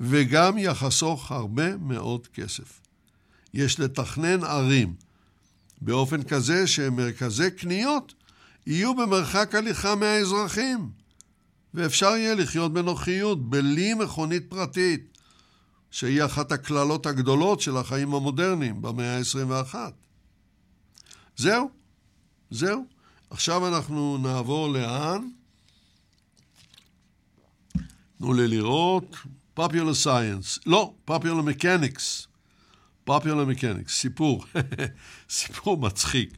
וגם 0.00 0.58
יחסוך 0.58 1.32
הרבה 1.32 1.76
מאוד 1.76 2.26
כסף. 2.26 2.80
יש 3.54 3.80
לתכנן 3.80 4.44
ערים 4.44 4.94
באופן 5.80 6.22
כזה 6.22 6.66
שמרכזי 6.66 7.50
קניות 7.50 8.14
יהיו 8.66 8.94
במרחק 8.94 9.54
הליכה 9.54 9.94
מהאזרחים. 9.94 10.90
ואפשר 11.74 12.16
יהיה 12.16 12.34
לחיות 12.34 12.72
בנוחיות, 12.72 13.50
בלי 13.50 13.94
מכונית 13.94 14.44
פרטית, 14.48 15.18
שהיא 15.90 16.24
אחת 16.24 16.52
הקללות 16.52 17.06
הגדולות 17.06 17.60
של 17.60 17.76
החיים 17.76 18.14
המודרניים 18.14 18.82
במאה 18.82 19.16
ה-21. 19.16 19.74
זהו, 21.38 21.70
זהו. 22.50 22.86
עכשיו 23.30 23.68
אנחנו 23.68 24.18
נעבור 24.18 24.68
לאן? 24.68 25.28
תנו 28.18 28.32
לי 28.32 28.48
לראות. 28.48 29.16
Popular 29.58 30.04
Science. 30.04 30.60
לא, 30.66 30.94
Popular 31.10 31.62
Mechanics. 31.62 32.26
Popular 33.08 33.46
Mechanics, 33.54 33.88
סיפור. 33.88 34.44
סיפור 35.30 35.76
מצחיק. 35.76 36.36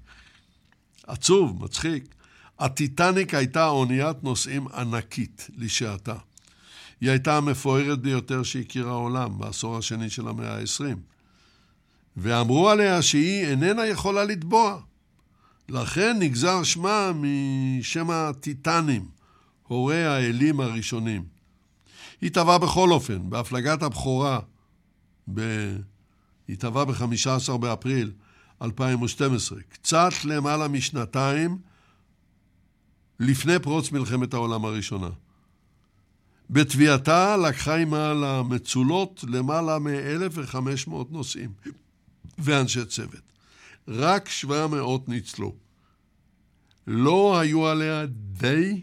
עצוב, 1.07 1.65
מצחיק. 1.65 2.15
הטיטניק 2.59 3.35
הייתה 3.35 3.67
אוניית 3.67 4.25
נוסעים 4.25 4.69
ענקית 4.69 5.51
לשעתה. 5.57 6.17
היא 7.01 7.11
הייתה 7.11 7.37
המפוארת 7.37 7.99
ביותר 8.01 8.43
שהכיר 8.43 8.89
העולם 8.89 9.39
בעשור 9.39 9.79
השני 9.79 10.11
של 10.11 10.29
המאה 10.29 10.57
ה-20. 10.57 10.97
ואמרו 12.17 12.71
עליה 12.71 13.03
שהיא 13.03 13.47
איננה 13.47 13.87
יכולה 13.87 14.25
לטבוע. 14.25 14.81
לכן 15.71 16.17
נגזר 16.19 16.63
שמה 16.63 17.13
משם 17.15 18.11
הטיטנים, 18.11 19.09
הורי 19.63 20.05
האלים 20.05 20.61
הראשונים. 20.61 21.25
היא 22.21 22.31
טבעה 22.31 22.59
בכל 22.59 22.91
אופן, 22.91 23.31
בהפלגת 23.31 23.83
הבכורה, 23.83 24.41
ב... 25.35 25.41
היא 26.49 26.57
טבעה 26.57 26.85
ב-15 26.85 27.57
באפריל 27.57 28.13
2012, 28.63 29.61
קצת 29.69 30.13
למעלה 30.25 30.69
משנתיים 30.69 31.59
לפני 33.21 33.59
פרוץ 33.59 33.93
מלחמת 33.93 34.35
העולם 34.35 34.65
הראשונה. 34.65 35.11
בתביעתה 36.51 37.37
לקחה 37.37 37.77
עימה 37.77 38.15
למצולות 38.15 39.25
למעלה 39.29 39.79
מ-1,500 39.79 40.91
נוסעים 41.11 41.53
ואנשי 42.39 42.85
צוות. 42.85 43.30
רק 43.91 44.29
700 44.29 45.09
ניצלו. 45.09 45.55
לא 46.87 47.39
היו 47.39 47.67
עליה 47.67 48.07
די 48.13 48.83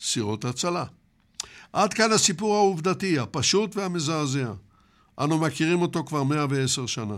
סירות 0.00 0.44
הצלה. 0.44 0.84
עד 1.72 1.94
כאן 1.94 2.12
הסיפור 2.12 2.54
העובדתי, 2.54 3.18
הפשוט 3.18 3.76
והמזעזע. 3.76 4.52
אנו 5.20 5.38
מכירים 5.38 5.82
אותו 5.82 6.04
כבר 6.04 6.22
110 6.22 6.86
שנה. 6.86 7.16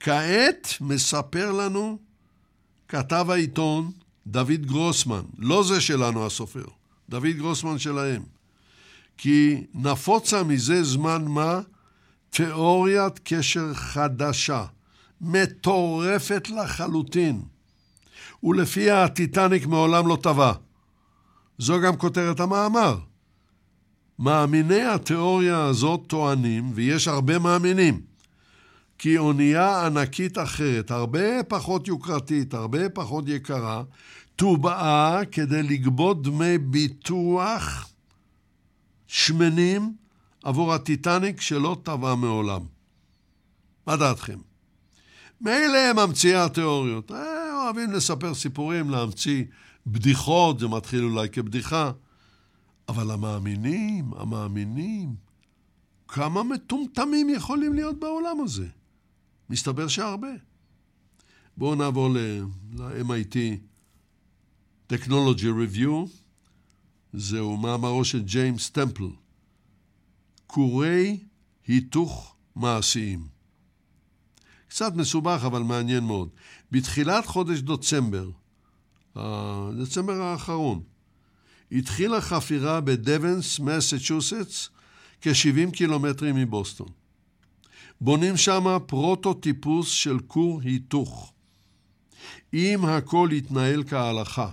כעת 0.00 0.74
מספר 0.80 1.52
לנו 1.52 1.98
כתב 2.88 3.26
העיתון 3.30 3.92
דוד 4.26 4.66
גרוסמן, 4.66 5.22
לא 5.38 5.62
זה 5.62 5.80
שלנו 5.80 6.26
הסופר, 6.26 6.64
דוד 7.08 7.26
גרוסמן 7.26 7.78
שלהם, 7.78 8.22
כי 9.16 9.64
נפוצה 9.74 10.42
מזה 10.42 10.84
זמן 10.84 11.24
מה 11.24 11.60
תיאוריית 12.30 13.20
קשר 13.24 13.74
חדשה, 13.74 14.64
מטורפת 15.20 16.48
לחלוטין, 16.50 17.42
ולפיה 18.42 19.04
הטיטניק 19.04 19.66
מעולם 19.66 20.06
לא 20.06 20.18
טבע. 20.22 20.52
זו 21.58 21.80
גם 21.80 21.96
כותרת 21.96 22.40
המאמר. 22.40 22.98
מאמיני 24.18 24.82
התיאוריה 24.82 25.64
הזאת 25.64 26.00
טוענים, 26.06 26.70
ויש 26.74 27.08
הרבה 27.08 27.38
מאמינים, 27.38 28.00
כי 28.98 29.18
אונייה 29.18 29.86
ענקית 29.86 30.38
אחרת, 30.38 30.90
הרבה 30.90 31.42
פחות 31.48 31.88
יוקרתית, 31.88 32.54
הרבה 32.54 32.88
פחות 32.88 33.24
יקרה, 33.28 33.82
טובעה 34.36 35.20
כדי 35.32 35.62
לגבות 35.62 36.22
דמי 36.22 36.58
ביטוח 36.58 37.88
שמנים 39.06 39.94
עבור 40.44 40.74
הטיטניק 40.74 41.40
שלא 41.40 41.76
טבע 41.82 42.14
מעולם. 42.14 42.60
מה 43.86 43.96
דעתכם? 43.96 44.47
מילא 45.40 45.78
הם 45.78 45.96
ממציאי 45.96 46.34
התיאוריות, 46.34 47.12
אה, 47.12 47.64
אוהבים 47.64 47.92
לספר 47.92 48.34
סיפורים, 48.34 48.90
להמציא 48.90 49.44
בדיחות, 49.86 50.58
זה 50.58 50.68
מתחיל 50.68 51.04
אולי 51.04 51.28
כבדיחה. 51.28 51.92
אבל 52.88 53.10
המאמינים, 53.10 54.14
המאמינים, 54.14 55.14
כמה 56.08 56.42
מטומטמים 56.42 57.28
יכולים 57.30 57.74
להיות 57.74 58.00
בעולם 58.00 58.40
הזה? 58.40 58.66
מסתבר 59.50 59.88
שהרבה. 59.88 60.28
בואו 61.56 61.74
נעבור 61.74 62.08
ל-MIT 62.10 63.36
Technology 64.92 65.44
Review, 65.44 66.08
זהו 67.12 67.56
מאמרו 67.56 68.04
של 68.04 68.22
ג'יימס 68.22 68.70
טמפל, 68.70 69.10
כורי 70.46 71.18
היתוך 71.66 72.36
מעשיים. 72.56 73.37
קצת 74.68 74.94
מסובך, 74.94 75.42
אבל 75.46 75.62
מעניין 75.62 76.04
מאוד. 76.04 76.28
בתחילת 76.72 77.26
חודש 77.26 77.60
דצמבר, 77.60 78.30
דצמבר 79.82 80.22
האחרון, 80.22 80.82
התחילה 81.72 82.20
חפירה 82.20 82.80
בדבנס, 82.80 83.60
מסצ'וסטס, 83.60 84.68
כ-70 85.20 85.70
קילומטרים 85.72 86.36
מבוסטון. 86.36 86.88
בונים 88.00 88.36
שם 88.36 88.78
פרוטוטיפוס 88.86 89.88
של 89.88 90.18
כור 90.26 90.60
היתוך. 90.62 91.32
אם 92.54 92.84
הכל 92.84 93.28
יתנהל 93.32 93.84
כהלכה, 93.88 94.50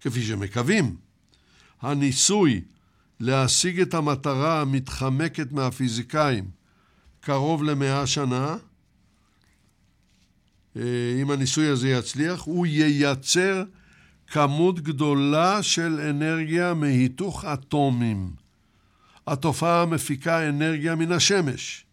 כפי 0.00 0.22
שמקווים, 0.22 0.96
הניסוי 1.80 2.60
להשיג 3.20 3.80
את 3.80 3.94
המטרה 3.94 4.60
המתחמקת 4.60 5.52
מהפיזיקאים 5.52 6.50
קרוב 7.20 7.62
למאה 7.62 8.06
שנה, 8.06 8.46
אה, 8.46 8.56
אם 11.22 11.30
הניסוי 11.30 11.68
הזה 11.68 11.88
יצליח, 11.88 12.42
הוא 12.42 12.66
ייצר 12.66 13.64
כמות 14.26 14.80
גדולה 14.80 15.62
של 15.62 16.00
אנרגיה 16.10 16.74
מהיתוך 16.74 17.44
אטומים. 17.44 18.30
התופעה 19.26 19.86
מפיקה 19.86 20.48
אנרגיה 20.48 20.94
מן 20.94 21.12
השמש, 21.12 21.84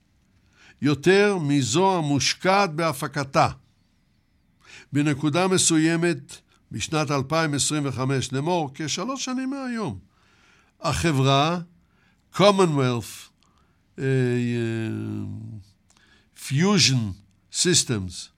יותר 0.82 1.38
מזו 1.38 1.98
המושקעת 1.98 2.74
בהפקתה. 2.74 3.50
בנקודה 4.94 5.48
מסוימת, 5.48 6.42
בשנת 6.72 7.12
2025, 7.12 8.34
לאמור, 8.34 8.72
כשלוש 8.74 9.26
שנים 9.26 9.50
מהיום, 9.50 10.00
החברה 10.82 11.60
Commonwealth 12.36 13.30
uh, 13.98 14.02
Fusion 16.38 17.14
Systems 17.52 18.35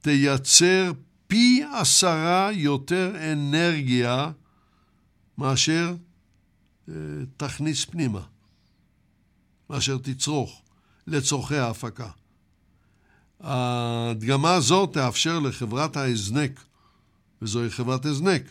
תייצר 0.00 0.92
פי 1.26 1.62
עשרה 1.74 2.50
יותר 2.52 3.32
אנרגיה 3.32 4.30
מאשר 5.38 5.94
uh, 6.88 6.92
תכניס 7.36 7.84
פנימה, 7.84 8.20
מאשר 9.70 9.98
תצרוך 9.98 10.62
לצורכי 11.06 11.56
ההפקה. 11.56 12.08
ההדגמה 13.40 14.54
הזאת 14.54 14.92
תאפשר 14.92 15.38
לחברת 15.38 15.96
ההזנק, 15.96 16.64
וזוהי 17.42 17.70
חברת 17.70 18.04
הזנק, 18.06 18.42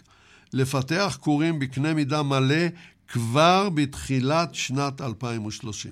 לפתח 0.53 1.17
כורים 1.21 1.59
בקנה 1.59 1.93
מידה 1.93 2.23
מלא 2.23 2.67
כבר 3.07 3.69
בתחילת 3.69 4.55
שנת 4.55 5.01
2030. 5.01 5.91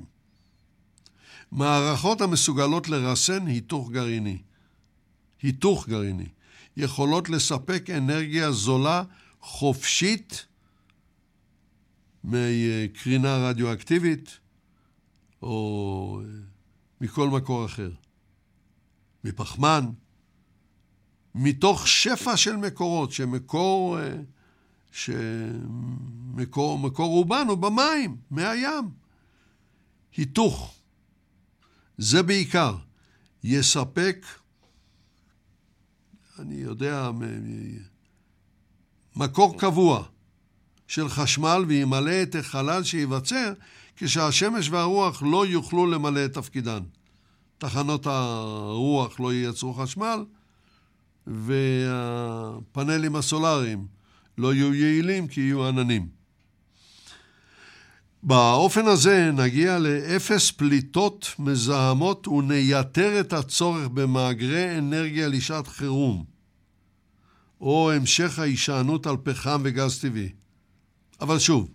מערכות 1.52 2.22
המסוגלות 2.22 2.90
לרסן 2.90 3.48
היתוך 3.48 3.92
גרעיני. 3.92 4.38
היתוך 5.42 5.90
גרעיני. 5.90 6.28
יכולות 6.78 7.30
לספק 7.30 7.90
אנרגיה 7.90 8.52
זולה 8.52 9.04
חופשית 9.42 10.46
מקרינה 12.24 13.38
רדיואקטיבית 13.38 14.38
או 15.42 16.22
מכל 17.02 17.30
מקור 17.30 17.66
אחר. 17.66 17.92
מפחמן, 19.24 19.86
מתוך 21.36 21.88
שפע 21.88 22.38
של 22.38 22.56
מקורות, 22.56 23.12
שמקור, 23.12 23.98
שמקור 24.92 26.80
מקור 26.80 27.10
רובן 27.10 27.46
הוא 27.48 27.58
במים, 27.58 28.18
מהים. 28.32 28.90
היתוך, 30.18 30.76
זה 31.98 32.24
בעיקר, 32.24 32.76
יספק, 33.44 34.26
אני 36.42 36.56
יודע, 36.56 37.12
מקור 39.16 39.60
קבוע 39.60 40.04
של 40.88 41.10
חשמל 41.10 41.66
וימלא 41.68 42.24
את 42.24 42.36
החלל 42.36 42.84
שייווצר 42.84 43.54
כשהשמש 43.96 44.70
והרוח 44.70 45.24
לא 45.26 45.46
יוכלו 45.46 45.86
למלא 45.86 46.26
את 46.26 46.34
תפקידן. 46.34 46.84
תחנות 47.58 48.08
הרוח 48.08 49.20
לא 49.20 49.34
ייצרו 49.34 49.74
חשמל, 49.74 50.26
והפאנלים 51.28 53.16
הסולאריים 53.16 53.88
לא 54.38 54.54
יהיו 54.54 54.76
יעילים 54.76 55.28
כי 55.28 55.42
יהיו 55.42 55.68
עננים. 55.68 56.20
באופן 58.24 58.88
הזה 58.88 59.32
נגיע 59.32 59.80
לאפס 59.80 60.52
פליטות 60.52 61.28
מזהמות 61.40 62.28
ונייתר 62.28 63.20
את 63.20 63.34
הצורך 63.34 63.88
במאגרי 63.88 64.78
אנרגיה 64.78 65.28
לשעת 65.28 65.68
חירום, 65.68 66.26
או 67.62 67.92
המשך 67.92 68.40
ההישענות 68.40 69.08
על 69.08 69.18
פחם 69.24 69.62
וגז 69.64 70.00
טבעי. 70.00 70.30
אבל 71.22 71.40
שוב, 71.40 71.70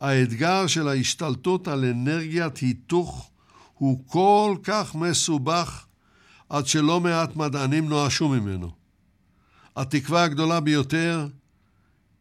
האתגר 0.00 0.66
של 0.66 0.88
ההשתלטות 0.88 1.68
על 1.68 1.84
אנרגיית 1.84 2.56
היתוך 2.56 3.30
הוא 3.74 4.04
כל 4.06 4.56
כך 4.62 4.94
מסובך 4.94 5.86
עד 6.48 6.66
שלא 6.66 7.00
מעט 7.00 7.36
מדענים 7.36 7.88
נואשו 7.88 8.28
ממנו. 8.28 8.70
התקווה 9.76 10.24
הגדולה 10.24 10.60
ביותר 10.60 11.26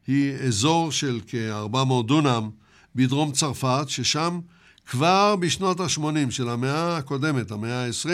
היא 0.08 0.34
אזור 0.34 0.92
של 0.92 1.20
כ-400 1.28 2.04
דונם 2.08 2.50
בדרום 2.96 3.32
צרפת, 3.32 3.86
ששם 3.88 4.40
כבר 4.86 5.36
בשנות 5.36 5.80
ה-80 5.80 6.32
של 6.32 6.50
המאה 6.50 6.98
הקודמת, 6.98 7.52
המאה 7.52 7.86
ה-20, 7.86 8.10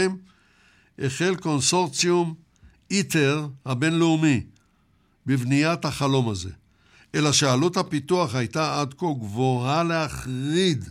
החל 0.99 1.35
קונסורציום 1.35 2.33
איטר 2.91 3.47
הבינלאומי 3.65 4.41
בבניית 5.25 5.85
החלום 5.85 6.29
הזה. 6.29 6.49
אלא 7.15 7.31
שעלות 7.31 7.77
הפיתוח 7.77 8.35
הייתה 8.35 8.81
עד 8.81 8.93
כה 8.93 9.05
גבוהה 9.19 9.83
להחריד. 9.83 10.89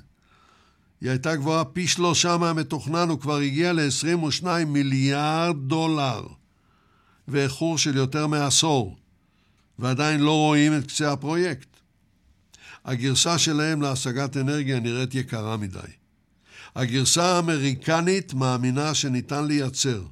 היא 1.00 1.10
הייתה 1.10 1.36
גבוהה 1.36 1.64
פי 1.64 1.88
שלושה 1.88 2.36
מהמתוכנן 2.36 3.10
וכבר 3.10 3.36
הגיעה 3.36 3.72
ל-22 3.72 4.46
מיליארד 4.66 5.56
דולר, 5.66 6.26
ואיחור 7.28 7.78
של 7.78 7.96
יותר 7.96 8.26
מעשור, 8.26 8.96
ועדיין 9.78 10.20
לא 10.20 10.36
רואים 10.36 10.78
את 10.78 10.86
קצה 10.86 11.12
הפרויקט. 11.12 11.68
הגרסה 12.84 13.38
שלהם 13.38 13.82
להשגת 13.82 14.36
אנרגיה 14.36 14.80
נראית 14.80 15.14
יקרה 15.14 15.56
מדי. 15.56 15.78
הגרסה 16.74 17.24
האמריקנית 17.24 18.34
מאמינה 18.34 18.94
שניתן 18.94 19.46
לייצר 19.46 20.02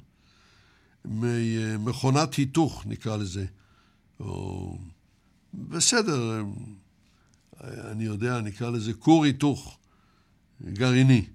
מכונת 1.79 2.33
היתוך, 2.33 2.83
נקרא 2.85 3.17
לזה, 3.17 3.45
או 4.19 4.77
בסדר, 5.53 6.43
אני 7.63 8.03
יודע, 8.03 8.41
נקרא 8.41 8.69
לזה 8.69 8.93
כור 8.93 9.25
היתוך 9.25 9.77
גרעיני. 10.73 11.25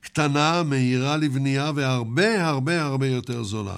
קטנה, 0.00 0.62
מהירה 0.62 1.16
לבנייה 1.16 1.70
והרבה 1.74 2.46
הרבה 2.48 2.82
הרבה 2.82 3.06
יותר 3.06 3.42
זולה. 3.42 3.76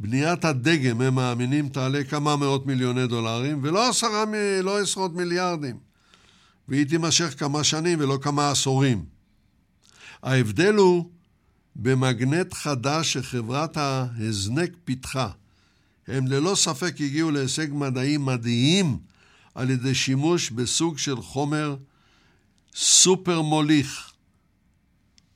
בניית 0.00 0.44
הדגם, 0.44 1.00
הם 1.00 1.14
מאמינים, 1.14 1.68
תעלה 1.68 2.04
כמה 2.04 2.36
מאות 2.36 2.66
מיליוני 2.66 3.06
דולרים, 3.06 3.60
ולא 3.62 3.88
עשרה, 3.88 4.24
לא 4.62 4.80
עשרות 4.80 5.14
מיליארדים. 5.14 5.78
והיא 6.68 6.86
תימשך 6.86 7.34
כמה 7.38 7.64
שנים 7.64 8.00
ולא 8.00 8.18
כמה 8.22 8.50
עשורים. 8.50 9.04
ההבדל 10.22 10.74
הוא 10.74 11.10
במגנט 11.76 12.54
חדש 12.54 13.12
שחברת 13.12 13.76
ההזנק 13.76 14.70
פיתחה. 14.84 15.30
הם 16.08 16.26
ללא 16.26 16.54
ספק 16.54 16.94
הגיעו 17.00 17.30
להישג 17.30 17.66
מדעי 17.72 18.16
מדהים 18.16 18.98
על 19.54 19.70
ידי 19.70 19.94
שימוש 19.94 20.50
בסוג 20.50 20.98
של 20.98 21.22
חומר 21.22 21.76
סופר 22.74 23.42
מוליך, 23.42 24.12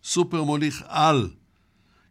סופר 0.05 0.45
מוליך 0.45 0.85
על, 0.87 1.31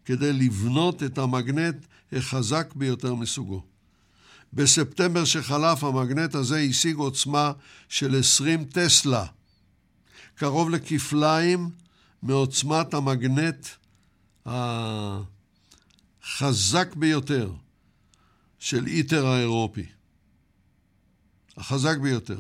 כדי 0.05 0.33
לבנות 0.33 1.03
את 1.03 1.17
המגנט 1.17 1.75
החזק 2.11 2.73
ביותר 2.75 3.15
מסוגו. 3.15 3.63
בספטמבר 4.53 5.25
שחלף 5.25 5.83
המגנט 5.83 6.35
הזה 6.35 6.57
השיג 6.57 6.95
עוצמה 6.95 7.51
של 7.89 8.19
20 8.19 8.65
טסלה, 8.65 9.25
קרוב 10.35 10.69
לכפליים 10.69 11.69
מעוצמת 12.23 12.93
המגנט 12.93 13.67
החזק 16.25 16.95
ביותר 16.95 17.51
של 18.59 18.87
איטר 18.87 19.27
האירופי. 19.27 19.85
החזק 21.57 21.97
ביותר. 21.97 22.39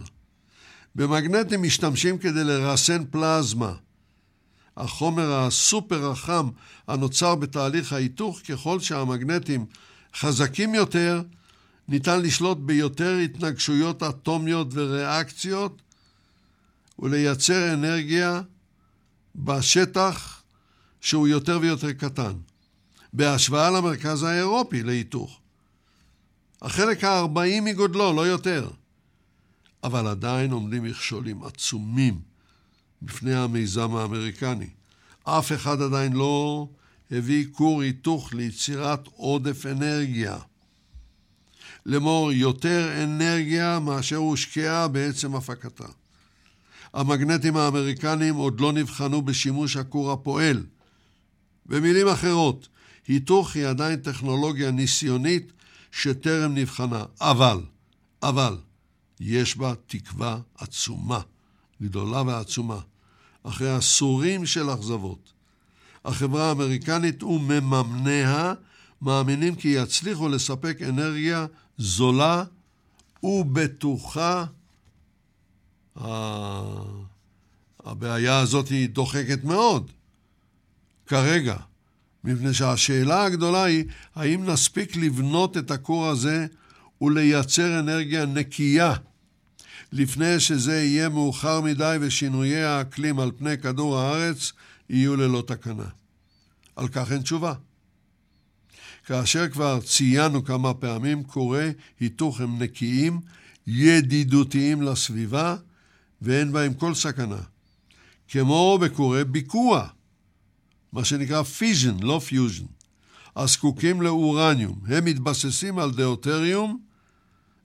במגנטים 0.95 1.63
משתמשים 1.63 2.17
כדי 2.17 2.43
לרסן 2.43 3.05
פלזמה, 3.05 3.73
החומר 4.77 5.33
הסופר 5.33 6.11
החם 6.11 6.49
הנוצר 6.87 7.35
בתהליך 7.35 7.93
ההיתוך, 7.93 8.39
ככל 8.49 8.79
שהמגנטים 8.79 9.65
חזקים 10.15 10.75
יותר, 10.75 11.21
ניתן 11.87 12.21
לשלוט 12.21 12.57
ביותר 12.57 13.17
התנגשויות 13.17 14.03
אטומיות 14.03 14.67
וריאקציות 14.71 15.81
ולייצר 16.99 17.73
אנרגיה 17.73 18.41
בשטח 19.35 20.43
שהוא 21.01 21.27
יותר 21.27 21.59
ויותר 21.61 21.93
קטן, 21.93 22.33
בהשוואה 23.13 23.71
למרכז 23.71 24.23
האירופי 24.23 24.83
להיתוך. 24.83 25.39
החלק 26.61 27.03
ה-40 27.03 27.61
מגודלו, 27.61 28.13
לא 28.13 28.27
יותר. 28.27 28.69
אבל 29.83 30.07
עדיין 30.07 30.51
עומדים 30.51 30.83
מכשולים 30.83 31.43
עצומים 31.43 32.19
בפני 33.01 33.35
המיזם 33.35 33.95
האמריקני. 33.95 34.69
אף 35.23 35.51
אחד 35.51 35.81
עדיין 35.81 36.13
לא 36.13 36.67
הביא 37.11 37.45
כור 37.51 37.81
היתוך 37.81 38.33
ליצירת 38.33 39.07
עודף 39.15 39.65
אנרגיה. 39.65 40.37
לאמור, 41.85 42.31
יותר 42.31 43.03
אנרגיה 43.03 43.79
מאשר 43.79 44.15
הושקעה 44.15 44.87
בעצם 44.87 45.35
הפקתה. 45.35 45.87
המגנטים 46.93 47.57
האמריקניים 47.57 48.35
עוד 48.35 48.59
לא 48.59 48.73
נבחנו 48.73 49.21
בשימוש 49.21 49.77
הכור 49.77 50.11
הפועל. 50.11 50.63
במילים 51.65 52.07
אחרות, 52.07 52.67
היתוך 53.07 53.55
היא 53.55 53.67
עדיין 53.67 53.99
טכנולוגיה 53.99 54.71
ניסיונית 54.71 55.51
שטרם 55.97 56.55
נבחנה, 56.55 57.03
אבל, 57.21 57.61
אבל, 58.23 58.57
יש 59.19 59.57
בה 59.57 59.73
תקווה 59.87 60.39
עצומה, 60.57 61.19
גדולה 61.81 62.21
ועצומה, 62.21 62.79
אחרי 63.43 63.71
עשורים 63.75 64.45
של 64.45 64.73
אכזבות. 64.73 65.33
החברה 66.05 66.49
האמריקנית 66.49 67.23
ומממניה 67.23 68.53
מאמינים 69.01 69.55
כי 69.55 69.67
יצליחו 69.67 70.29
לספק 70.29 70.77
אנרגיה 70.89 71.45
זולה 71.77 72.43
ובטוחה. 73.23 74.45
הבעיה 77.85 78.39
הזאת 78.39 78.67
היא 78.67 78.89
דוחקת 78.89 79.43
מאוד, 79.43 79.91
כרגע, 81.05 81.57
מפני 82.27 82.53
שהשאלה 82.53 83.23
הגדולה 83.23 83.63
היא, 83.63 83.85
האם 84.15 84.45
נספיק 84.45 84.95
לבנות 84.95 85.57
את 85.57 85.71
הכור 85.71 86.07
הזה 86.07 86.45
ולייצר 87.01 87.79
אנרגיה 87.79 88.25
נקייה 88.25 88.93
לפני 89.91 90.39
שזה 90.39 90.83
יהיה 90.83 91.09
מאוחר 91.09 91.61
מדי 91.61 91.97
ושינויי 92.01 92.63
האקלים 92.63 93.19
על 93.19 93.31
פני 93.37 93.57
כדור 93.57 93.97
הארץ 93.97 94.51
יהיו 94.89 95.15
ללא 95.15 95.43
תקנה. 95.47 95.87
על 96.75 96.87
כך 96.87 97.11
אין 97.11 97.21
תשובה. 97.21 97.53
כאשר 99.05 99.49
כבר 99.49 99.79
ציינו 99.81 100.43
כמה 100.43 100.73
פעמים, 100.73 101.23
כורי 101.23 101.61
היתוך 101.99 102.41
הם 102.41 102.61
נקיים, 102.61 103.19
ידידותיים 103.67 104.81
לסביבה, 104.81 105.55
ואין 106.21 106.51
בהם 106.51 106.73
כל 106.73 106.93
סכנה. 106.93 107.41
כמו 108.27 108.77
בכורי 108.81 109.23
ביקוע, 109.23 109.87
מה 110.93 111.05
שנקרא 111.05 111.43
fission, 111.43 111.99
לא 112.01 112.21
פיוז'ן, 112.25 112.65
הזקוקים 113.35 114.01
לאורניום. 114.01 114.79
הם 114.87 115.05
מתבססים 115.05 115.79
על 115.79 115.91
דאוטריום 115.91 116.79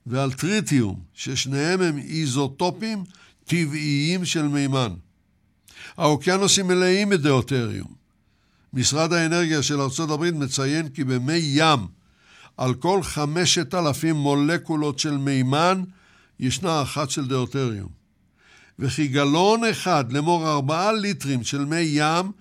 ועל 0.05 0.33
טריטיום, 0.33 0.99
ששניהם 1.13 1.81
הם 1.81 1.97
איזוטופים 1.97 3.03
טבעיים 3.45 4.25
של 4.25 4.47
מימן. 4.47 4.93
האוקיינוסים 5.97 6.67
מלאים 6.67 7.09
בדאוטריום. 7.09 7.93
משרד 8.73 9.13
האנרגיה 9.13 9.63
של 9.63 9.81
ארה"ב 9.81 10.31
מציין 10.31 10.89
כי 10.89 11.03
במי 11.03 11.41
ים, 11.43 11.79
על 12.57 12.73
כל 12.73 13.03
חמשת 13.03 13.73
אלפים 13.73 14.15
מולקולות 14.15 14.99
של 14.99 15.17
מימן, 15.17 15.83
ישנה 16.39 16.81
אחת 16.81 17.09
של 17.09 17.27
דאוטריום. 17.27 17.89
וכי 18.79 19.07
גלון 19.07 19.65
אחד, 19.65 20.11
לאמור 20.11 20.49
ארבעה 20.49 20.91
ליטרים 20.91 21.43
של 21.43 21.65
מי 21.65 21.79
ים, 21.79 22.31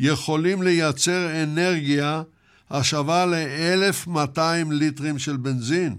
יכולים 0.00 0.62
לייצר 0.62 1.42
אנרגיה 1.42 2.22
השווה 2.70 3.26
ל-1,200 3.26 4.40
ליטרים 4.70 5.18
של 5.18 5.36
בנזין. 5.36 5.98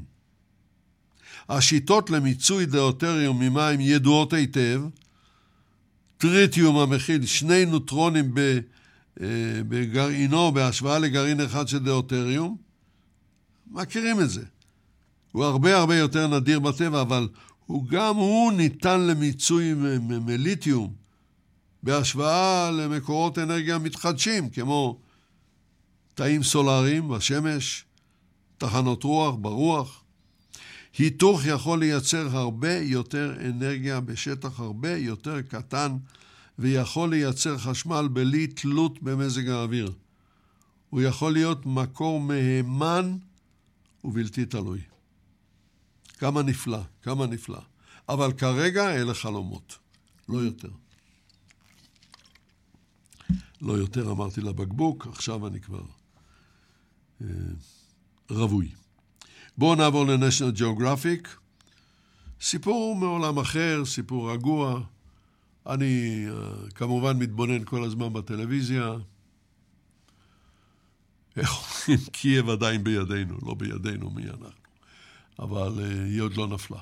השיטות 1.49 2.09
למיצוי 2.09 2.65
דאוטריום 2.65 3.39
ממים 3.39 3.79
ידועות 3.79 4.33
היטב. 4.33 4.81
טריטיום 6.17 6.77
המכיל 6.77 7.25
שני 7.25 7.65
נוטרונים 7.65 8.33
אה, 8.37 9.27
בגרעינו 9.69 10.51
בהשוואה 10.51 10.99
לגרעין 10.99 11.41
אחד 11.41 11.67
של 11.67 11.79
דאוטריום, 11.79 12.57
מכירים 13.71 14.21
את 14.21 14.29
זה. 14.29 14.43
הוא 15.31 15.45
הרבה 15.45 15.77
הרבה 15.77 15.95
יותר 15.95 16.27
נדיר 16.27 16.59
בטבע, 16.59 17.01
אבל 17.01 17.27
הוא 17.65 17.87
גם 17.87 18.15
הוא 18.15 18.51
ניתן 18.51 19.01
למיצוי 19.01 19.73
מליתיום 20.09 20.93
בהשוואה 21.83 22.71
למקורות 22.71 23.37
אנרגיה 23.37 23.77
מתחדשים, 23.77 24.49
כמו 24.49 24.99
תאים 26.13 26.43
סולאריים 26.43 27.09
בשמש, 27.09 27.85
תחנות 28.57 29.03
רוח 29.03 29.35
ברוח. 29.41 30.03
היתוך 30.97 31.45
יכול 31.45 31.79
לייצר 31.79 32.37
הרבה 32.37 32.77
יותר 32.77 33.37
אנרגיה 33.45 33.99
בשטח 33.99 34.59
הרבה 34.59 34.97
יותר 34.97 35.41
קטן 35.41 35.97
ויכול 36.59 37.09
לייצר 37.09 37.57
חשמל 37.57 38.07
בלי 38.13 38.47
תלות 38.47 39.03
במזג 39.03 39.49
האוויר. 39.49 39.91
הוא 40.89 41.01
יכול 41.01 41.33
להיות 41.33 41.65
מקור 41.65 42.19
מהימן 42.19 43.17
ובלתי 44.03 44.45
תלוי. 44.45 44.79
כמה 46.17 46.41
נפלא, 46.41 46.81
כמה 47.01 47.25
נפלא. 47.25 47.59
אבל 48.09 48.33
כרגע 48.33 48.95
אלה 48.95 49.13
חלומות, 49.13 49.77
לא 50.29 50.37
יותר. 50.37 50.69
לא 53.61 53.73
יותר 53.73 54.11
אמרתי 54.11 54.41
לבקבוק, 54.41 55.07
עכשיו 55.07 55.47
אני 55.47 55.59
כבר 55.59 55.83
אה, 57.21 57.27
רווי. 58.29 58.69
בואו 59.57 59.75
נעבור 59.75 60.05
ל-National 60.05 60.59
Geographic. 60.59 61.27
סיפור 62.41 62.95
מעולם 62.95 63.39
אחר, 63.39 63.85
סיפור 63.85 64.31
רגוע. 64.31 64.81
אני 65.67 66.25
uh, 66.29 66.71
כמובן 66.71 67.19
מתבונן 67.19 67.63
כל 67.65 67.83
הזמן 67.83 68.13
בטלוויזיה. 68.13 68.95
איך 71.37 71.49
אומרים? 71.49 72.05
קייב 72.11 72.49
עדיין 72.49 72.83
בידינו, 72.83 73.37
לא 73.45 73.53
בידינו 73.53 74.09
מי 74.09 74.23
אנחנו. 74.23 74.49
אבל 75.39 75.71
אה, 75.77 76.05
היא 76.05 76.21
עוד 76.21 76.37
לא 76.37 76.47
נפלה. 76.47 76.79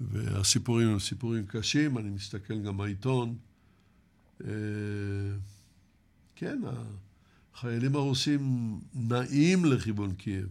והסיפורים 0.00 0.88
הם 0.88 0.98
סיפורים 0.98 1.46
קשים, 1.46 1.98
אני 1.98 2.10
מסתכל 2.10 2.58
גם 2.62 2.76
בעיתון. 2.76 3.36
אה, 4.40 4.44
כן, 6.36 6.60
החיילים 7.54 7.96
הרוסים 7.96 8.74
נעים 8.94 9.64
לכיוון 9.64 10.14
קייב. 10.14 10.48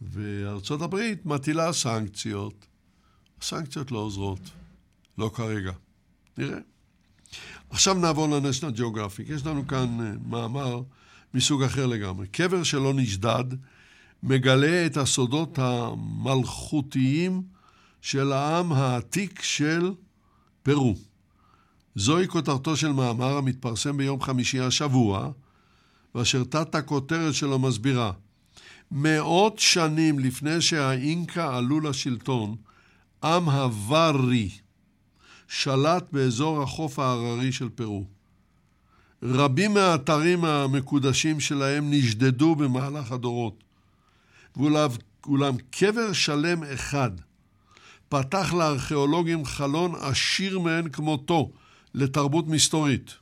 וארצות 0.00 0.82
הברית 0.82 1.26
מטילה 1.26 1.72
סנקציות. 1.72 2.66
הסנקציות 3.40 3.90
לא 3.90 3.98
עוזרות, 3.98 4.40
לא 5.18 5.30
כרגע. 5.34 5.72
נראה. 6.38 6.58
עכשיו 7.70 7.94
נעבור 7.94 8.28
לנשנל 8.28 8.70
ג'אוגרפיק. 8.70 9.28
יש 9.28 9.46
לנו 9.46 9.66
כאן 9.66 10.00
אה, 10.00 10.12
מאמר 10.26 10.82
מסוג 11.34 11.62
אחר 11.62 11.86
לגמרי. 11.86 12.26
קבר 12.26 12.62
שלא 12.62 12.94
נשדד 12.94 13.44
מגלה 14.22 14.86
את 14.86 14.96
הסודות 14.96 15.58
המלכותיים 15.58 17.42
של 18.00 18.32
העם 18.32 18.72
העתיק 18.72 19.42
של 19.42 19.94
פרו. 20.62 20.94
זוהי 21.94 22.28
כותרתו 22.28 22.76
של 22.76 22.92
מאמר 22.92 23.36
המתפרסם 23.36 23.96
ביום 23.96 24.20
חמישי 24.20 24.60
השבוע, 24.60 25.30
ואשר 26.14 26.44
תת 26.44 26.74
הכותרת 26.74 27.34
שלו 27.34 27.58
מסבירה 27.58 28.12
מאות 28.90 29.58
שנים 29.58 30.18
לפני 30.18 30.60
שהאינקה 30.60 31.56
עלו 31.56 31.80
לשלטון, 31.80 32.56
עם 33.24 33.48
הווארי 33.48 34.50
שלט 35.48 36.12
באזור 36.12 36.62
החוף 36.62 36.98
ההררי 36.98 37.52
של 37.52 37.68
פרו. 37.68 38.04
רבים 39.22 39.74
מהאתרים 39.74 40.44
המקודשים 40.44 41.40
שלהם 41.40 41.90
נשדדו 41.90 42.54
במהלך 42.54 43.12
הדורות. 43.12 43.64
ואולם 44.56 45.56
קבר 45.70 46.12
שלם 46.12 46.62
אחד 46.64 47.10
פתח 48.08 48.52
לארכיאולוגים 48.52 49.44
חלון 49.44 49.94
עשיר 50.00 50.58
מאין 50.58 50.88
כמותו 50.88 51.50
לתרבות 51.94 52.48
מסתורית. 52.48 53.14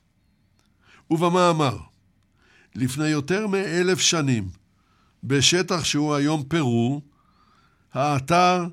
ובמאמר, 1.11 1.78
לפני 2.74 3.09
יותר 3.09 3.47
מאלף 3.47 4.01
שנים, 4.01 4.49
בשטח 5.24 5.85
שהוא 5.85 6.15
היום 6.15 6.43
פרו, 6.43 7.01
האתר 7.93 8.66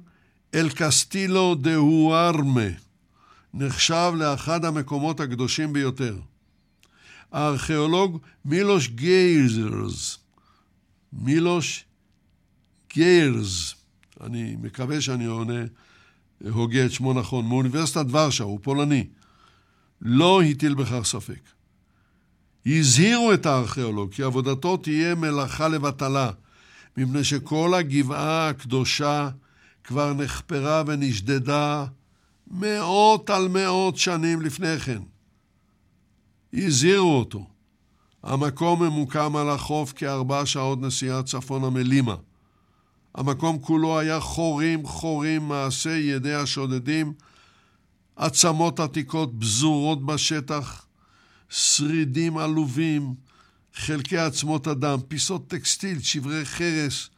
אל 0.56 0.70
קסטילו 0.70 1.56
דה 1.56 1.76
הוארמה 1.76 2.70
נחשב 3.54 4.12
לאחד 4.18 4.66
המקומות 4.66 5.20
הקדושים 5.20 5.74
ביותר. 5.74 6.20
הארכיאולוג 7.32 8.20
מילוש 8.46 8.88
גייזרס, 8.88 10.18
מילוש 11.14 11.86
גיירס, 12.94 13.76
אני 14.22 14.56
מקווה 14.62 15.02
שאני 15.02 15.26
עונה, 15.26 15.64
הוגה 16.50 16.86
את 16.86 16.92
שמו 16.92 17.14
נכון, 17.14 17.48
מאוניברסיטת 17.48 18.06
ורשה, 18.12 18.44
הוא 18.44 18.60
פולני, 18.62 19.08
לא 20.02 20.42
הטיל 20.42 20.74
בכך 20.74 21.02
ספק. 21.04 21.40
הזהירו 22.66 23.34
את 23.34 23.46
הארכיאולוג 23.46 24.12
כי 24.12 24.24
עבודתו 24.24 24.78
תהיה 24.78 25.16
מלאכה 25.16 25.68
לבטלה, 25.68 26.32
מפני 26.98 27.24
שכל 27.24 27.74
הגבעה 27.74 28.50
הקדושה 28.50 29.30
כבר 29.84 30.14
נחפרה 30.14 30.84
ונשדדה 30.88 31.86
מאות 32.52 33.30
על 33.30 33.48
מאות 33.48 33.98
שנים 33.98 34.42
לפני 34.42 34.80
כן. 34.80 35.02
הזהירו 36.54 37.20
אותו. 37.20 37.48
המקום 38.24 38.84
ממוקם 38.84 39.36
על 39.36 39.50
החוף 39.50 39.94
כארבע 39.96 40.46
שעות 40.46 40.82
נסיעה 40.82 41.24
צפונה 41.24 41.70
מלימה. 41.70 42.16
המקום 43.16 43.60
כולו 43.60 44.00
היה 44.00 44.20
חורים 44.20 44.86
חורים 44.86 45.48
מעשי 45.48 45.98
ידי 45.98 46.34
השודדים, 46.34 47.14
עצמות 48.16 48.80
עתיקות 48.80 49.40
בזורות 49.40 50.06
בשטח, 50.06 50.86
שרידים 51.50 52.38
עלובים, 52.38 53.16
חלקי 53.76 54.18
עצמות 54.18 54.68
אדם, 54.68 55.00
פיסות 55.08 55.48
טקסטיל, 55.48 56.02
שברי 56.02 56.46
חרס, 56.46 57.10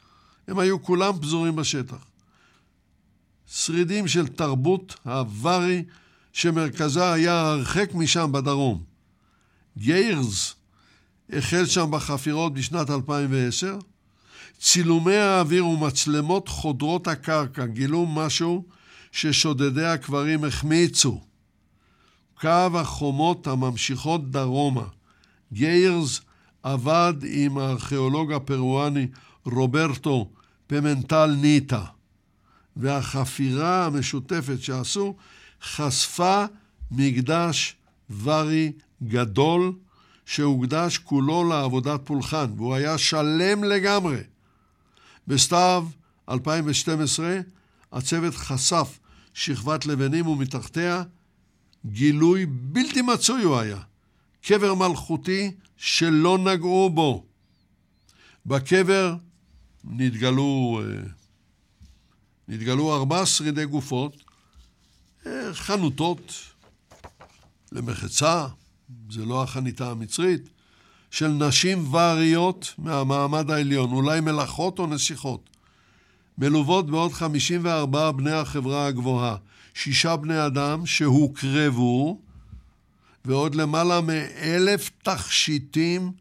הם 0.48 0.58
היו 0.58 0.82
כולם 0.82 1.18
פזורים 1.20 1.56
בשטח. 1.56 2.04
שרידים 3.52 4.08
של 4.08 4.26
תרבות 4.26 4.96
הווארי 5.04 5.84
שמרכזה 6.32 7.12
היה 7.12 7.40
הרחק 7.40 7.90
משם 7.94 8.32
בדרום. 8.32 8.82
גיירס 9.78 10.54
החל 11.32 11.66
שם 11.66 11.90
בחפירות 11.90 12.54
בשנת 12.54 12.90
2010. 12.90 13.78
צילומי 14.60 15.16
האוויר 15.16 15.66
ומצלמות 15.66 16.48
חודרות 16.48 17.08
הקרקע 17.08 17.66
גילו 17.66 18.06
משהו 18.06 18.64
ששודדי 19.12 19.84
הקברים 19.84 20.44
החמיצו. 20.44 21.20
קו 22.40 22.70
החומות 22.74 23.46
הממשיכות 23.46 24.30
דרומה. 24.30 24.84
גיירס 25.52 26.20
עבד 26.62 27.14
עם 27.22 27.58
הארכיאולוג 27.58 28.32
הפרואני 28.32 29.06
רוברטו 29.44 30.30
פמנטל 30.66 31.26
ניטה, 31.40 31.84
והחפירה 32.76 33.86
המשותפת 33.86 34.62
שעשו 34.62 35.16
חשפה 35.62 36.44
מקדש 36.90 37.76
וארי 38.10 38.72
גדול 39.02 39.72
שהוקדש 40.26 40.98
כולו 40.98 41.48
לעבודת 41.48 42.00
פולחן, 42.04 42.46
והוא 42.56 42.74
היה 42.74 42.98
שלם 42.98 43.64
לגמרי. 43.64 44.20
בסתיו 45.28 45.86
2012 46.28 47.40
הצוות 47.92 48.34
חשף 48.34 48.98
שכבת 49.34 49.86
לבנים 49.86 50.26
ומתחתיה 50.26 51.02
גילוי 51.86 52.46
בלתי 52.46 53.02
מצוי 53.02 53.42
הוא 53.42 53.58
היה. 53.58 53.78
קבר 54.42 54.74
מלכותי 54.74 55.50
שלא 55.76 56.38
נגעו 56.38 56.90
בו. 56.90 57.24
בקבר 58.46 59.14
נתגלו, 59.84 60.80
אה, 60.82 61.02
נתגלו 62.48 62.94
ארבע 62.94 63.26
שרידי 63.26 63.66
גופות, 63.66 64.16
אה, 65.26 65.54
חנותות 65.54 66.32
למחצה, 67.72 68.46
זה 69.10 69.24
לא 69.24 69.42
החניתה 69.42 69.90
המצרית, 69.90 70.48
של 71.10 71.28
נשים 71.28 71.94
ואריות 71.94 72.74
מהמעמד 72.78 73.50
העליון, 73.50 73.90
אולי 73.90 74.20
מלאכות 74.20 74.78
או 74.78 74.86
נסיכות, 74.86 75.50
מלוות 76.38 76.90
בעוד 76.90 77.12
54 77.12 78.10
בני 78.10 78.32
החברה 78.32 78.86
הגבוהה, 78.86 79.36
שישה 79.74 80.16
בני 80.16 80.46
אדם 80.46 80.86
שהוקרבו, 80.86 82.20
ועוד 83.24 83.54
למעלה 83.54 84.00
מאלף 84.00 84.90
תכשיטים, 85.02 86.12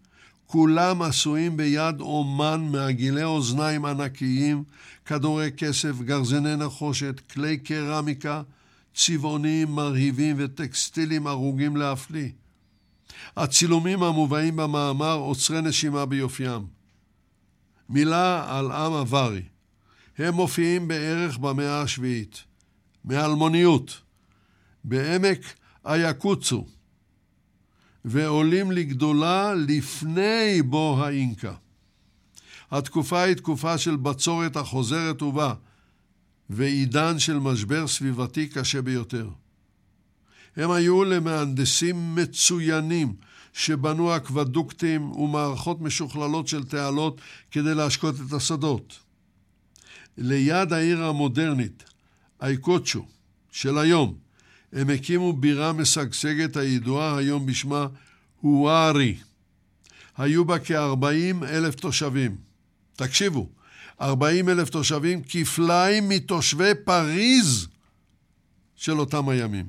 כולם 0.46 1.02
עשויים 1.02 1.58
ביד 1.58 2.00
אומן 2.00 2.68
מעגילי 2.72 3.24
אוזניים 3.24 3.86
ענקיים, 3.86 4.64
כדורי 5.06 5.52
כסף, 5.58 6.02
גרזני 6.02 6.56
נחושת, 6.56 7.22
כלי 7.34 7.58
קרמיקה, 7.58 8.42
צבעוניים 8.96 9.72
מרהיבים 9.72 10.36
וטקסטילים 10.40 11.28
הרוגים 11.28 11.78
להפליא. 11.78 12.30
הצילומים 13.38 14.04
המובאים 14.04 14.56
במאמר 14.56 15.14
עוצרי 15.14 15.62
נשימה 15.62 16.06
ביופיים. 16.06 16.66
מילה 17.90 18.58
על 18.58 18.72
עם 18.72 18.94
הווארי. 18.94 19.42
הם 20.18 20.34
מופיעים 20.34 20.88
בערך 20.88 21.38
במאה 21.38 21.82
השביעית. 21.82 22.44
מאלמוניות, 23.06 24.02
בעמק 24.84 25.40
אייקוצו, 25.86 26.66
ועולים 28.06 28.72
לגדולה 28.72 29.54
לפני 29.54 30.62
בוא 30.66 31.06
האינקה. 31.06 31.54
התקופה 32.72 33.22
היא 33.22 33.36
תקופה 33.36 33.78
של 33.78 33.96
בצורת 33.96 34.56
החוזרת 34.56 35.22
ובא, 35.22 35.54
ועידן 36.50 37.20
של 37.20 37.40
משבר 37.40 37.88
סביבתי 37.88 38.48
קשה 38.48 38.82
ביותר. 38.82 39.30
הם 40.56 40.72
היו 40.72 41.04
למהנדסים 41.04 42.16
מצוינים 42.16 43.14
שבנו 43.54 44.16
אקוודוקטים 44.16 45.12
ומערכות 45.12 45.82
משוכללות 45.82 46.48
של 46.48 46.64
תעלות 46.64 47.22
כדי 47.52 47.76
להשקות 47.76 48.16
את 48.28 48.34
השדות. 48.34 49.07
ליד 50.18 50.74
העיר 50.74 51.04
המודרנית, 51.04 51.84
אייקוצ'ו, 52.42 53.06
של 53.52 53.78
היום, 53.78 54.18
הם 54.74 54.90
הקימו 54.90 55.34
בירה 55.34 55.74
משגשגת 55.74 56.58
הידועה 56.58 57.18
היום 57.18 57.46
בשמה 57.46 57.88
הווארי. 58.42 59.18
היו 60.18 60.46
בה 60.46 60.60
כ-40 60.60 61.46
אלף 61.46 61.76
תושבים. 61.76 62.36
תקשיבו, 62.96 63.50
40 64.02 64.50
אלף 64.50 64.70
תושבים, 64.70 65.22
כפליים 65.24 66.10
מתושבי 66.10 66.72
פריז 66.86 67.68
של 68.76 69.00
אותם 69.00 69.30
הימים. 69.30 69.66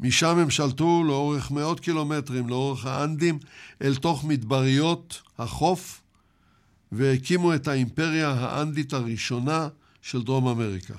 משם 0.00 0.38
הם 0.38 0.50
שלטו 0.50 1.04
לאורך 1.04 1.50
מאות 1.50 1.80
קילומטרים, 1.80 2.48
לאורך 2.48 2.86
האנדים, 2.86 3.38
אל 3.82 3.94
תוך 3.94 4.24
מדבריות 4.24 5.22
החוף, 5.38 6.00
והקימו 6.96 7.54
את 7.54 7.68
האימפריה 7.68 8.30
האנדית 8.30 8.92
הראשונה 8.92 9.68
של 10.02 10.22
דרום 10.22 10.48
אמריקה. 10.48 10.94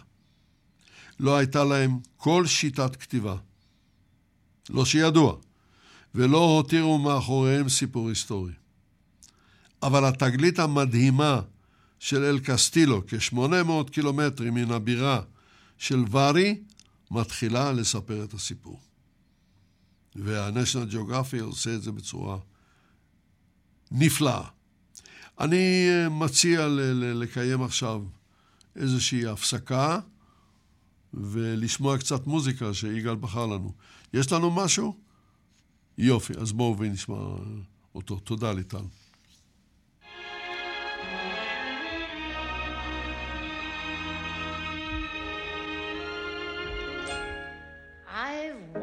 לא 1.20 1.38
הייתה 1.38 1.64
להם 1.64 2.00
כל 2.18 2.46
שיטת 2.46 2.96
כתיבה. 2.96 3.36
לא 4.70 4.86
שידוע, 4.86 5.36
ולא 6.16 6.38
הותירו 6.38 6.98
מאחוריהם 6.98 7.70
סיפור 7.70 8.10
היסטורי. 8.10 8.54
אבל 9.84 10.06
התגלית 10.06 10.60
המדהימה 10.60 11.42
של 12.00 12.24
אל 12.24 12.40
קסטילו, 12.40 13.02
כ-800 13.08 13.92
קילומטרים 13.92 14.54
מן 14.54 14.72
הבירה 14.72 15.22
של 15.78 16.04
וארי, 16.10 16.62
מתחילה 17.12 17.72
לספר 17.72 18.24
את 18.24 18.34
הסיפור. 18.34 18.80
וה-National 20.16 20.94
Geography 20.94 21.42
עושה 21.42 21.76
את 21.76 21.82
זה 21.82 21.92
בצורה 21.92 22.38
נפלאה. 23.92 24.55
אני 25.40 25.90
מציע 26.12 26.68
לקיים 26.94 27.64
עכשיו 27.64 28.02
איזושהי 28.76 29.28
הפסקה 29.28 30.00
ולשמוע 31.14 31.98
קצת 31.98 32.28
מוזיקה 32.28 32.74
שיגאל 32.74 33.16
בחר 33.16 33.46
לנו. 33.46 33.72
יש 34.14 34.32
לנו 34.32 34.52
משהו? 34.52 34.96
יופי, 35.98 36.34
אז 36.42 36.52
בואו 36.52 36.78
ונשמע 36.78 37.18
אותו. 37.96 38.20
תודה, 38.20 38.52
ליטל. 38.54 38.84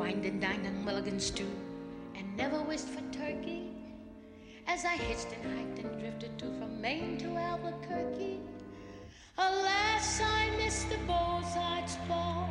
wined 0.02 0.24
and 0.30 0.40
dined 0.40 0.66
on 0.70 0.76
mulligan 0.86 1.18
stew 1.28 1.52
and 2.16 2.26
never 2.36 2.58
wished 2.70 2.88
for 2.94 3.02
turkey. 3.12 3.51
As 4.72 4.86
I 4.86 4.96
hitched 4.96 5.26
and 5.34 5.44
hiked 5.54 5.78
and 5.80 6.00
drifted 6.00 6.38
to 6.38 6.46
from 6.58 6.80
Maine 6.80 7.18
to 7.18 7.36
Albuquerque. 7.36 8.40
Alas, 9.36 10.22
I 10.24 10.48
missed 10.56 10.88
the 10.88 10.96
bullseye 11.06 11.84
spot, 11.84 12.48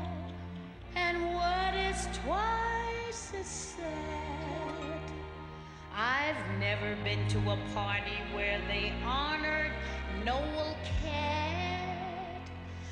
and 0.96 1.34
what 1.34 1.74
is 1.74 2.08
twice 2.24 3.34
as 3.40 3.48
sad? 3.48 5.02
I've 5.96 6.60
never 6.60 6.96
been 7.04 7.28
to 7.30 7.40
a 7.40 7.58
party 7.74 8.20
where 8.36 8.62
they 8.68 8.94
honored 9.04 9.72
Noel 10.24 10.76
Cat. 11.02 12.48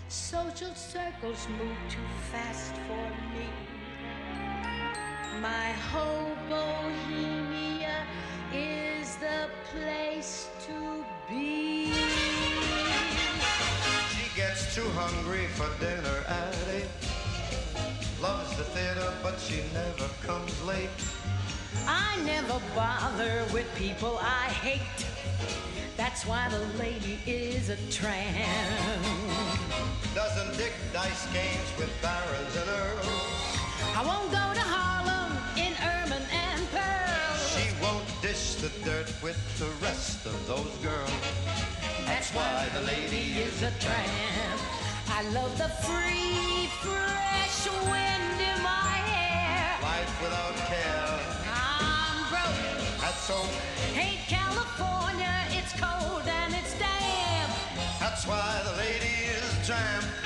Social 0.08 0.74
circles 0.74 1.48
move 1.60 1.78
too 1.88 2.10
fast 2.32 2.74
for 2.88 3.10
me. 3.38 3.46
My 5.40 5.72
whole 5.92 6.36
Bohemia 6.50 7.29
hungry 15.00 15.48
for 15.56 15.70
dinner 15.80 16.18
at 16.28 16.56
eight. 16.76 16.92
Loves 18.22 18.52
the 18.58 18.66
theater, 18.76 19.14
but 19.24 19.40
she 19.40 19.64
never 19.74 20.10
comes 20.28 20.54
late. 20.64 21.00
I 21.88 22.22
never 22.26 22.60
bother 22.76 23.46
with 23.54 23.68
people 23.76 24.20
I 24.22 24.48
hate. 24.66 25.00
That's 25.96 26.26
why 26.26 26.50
the 26.50 26.64
lady 26.78 27.20
is 27.26 27.70
a 27.70 27.78
tramp. 27.90 29.06
Doesn't 30.14 30.58
dig 30.58 30.74
dice 30.92 31.26
games 31.32 31.70
with 31.78 31.92
barons 32.02 32.56
and 32.62 32.70
earls. 32.84 33.08
I 33.96 34.02
won't 34.06 34.30
go 34.40 34.46
to 34.60 34.66
Harlem 34.76 35.32
in 35.56 35.74
ermine 35.94 36.28
and 36.46 36.62
pearls. 36.76 37.40
She 37.56 37.68
won't 37.82 38.10
dish 38.22 38.56
the 38.56 38.72
dirt 38.84 39.10
with 39.24 39.40
the 39.60 39.72
rest 39.86 40.26
of 40.26 40.36
those 40.46 40.76
girls. 40.84 41.20
That's 42.06 42.32
why 42.34 42.68
the 42.74 42.82
lady 42.82 43.40
is 43.48 43.64
a 43.64 43.72
tramp. 43.80 44.79
I 45.20 45.24
love 45.34 45.58
the 45.58 45.68
free, 45.84 46.68
fresh 46.80 47.68
wind 47.92 48.40
in 48.40 48.64
my 48.64 48.96
hair. 49.12 49.78
Life 49.84 50.22
without 50.24 50.56
care. 50.72 51.20
I'm 51.52 52.24
broke. 52.32 53.02
That's 53.02 53.20
so. 53.28 53.36
Hate 53.92 54.24
California, 54.30 55.36
it's 55.50 55.74
cold 55.74 56.24
and 56.26 56.54
it's 56.56 56.74
damp. 56.80 57.52
That's 58.00 58.26
why 58.26 58.62
the 58.64 58.78
lady 58.78 59.28
is 59.36 59.68
tramp. 59.68 60.19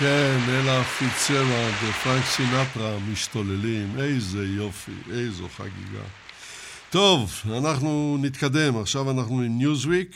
כן, 0.00 0.38
אלה 0.48 0.84
פיצג'רלד 0.84 1.74
ופרנק 1.88 2.24
סינטרה 2.24 2.98
משתוללים, 3.12 3.98
איזה 3.98 4.46
יופי, 4.46 4.92
איזו 5.10 5.48
חגיגה. 5.48 6.04
טוב, 6.90 7.32
אנחנו 7.58 8.16
נתקדם, 8.20 8.76
עכשיו 8.76 9.10
אנחנו 9.10 9.40
עם 9.40 9.58
ניוזוויק, 9.58 10.10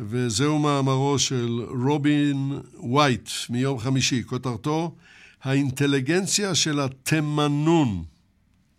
וזהו 0.00 0.58
מאמרו 0.58 1.18
של 1.18 1.60
רובין 1.86 2.60
וייט 2.92 3.28
מיום 3.50 3.78
חמישי, 3.78 4.22
כותרתו 4.26 4.94
האינטליגנציה 5.42 6.54
של 6.54 6.80
התימנון, 6.80 8.04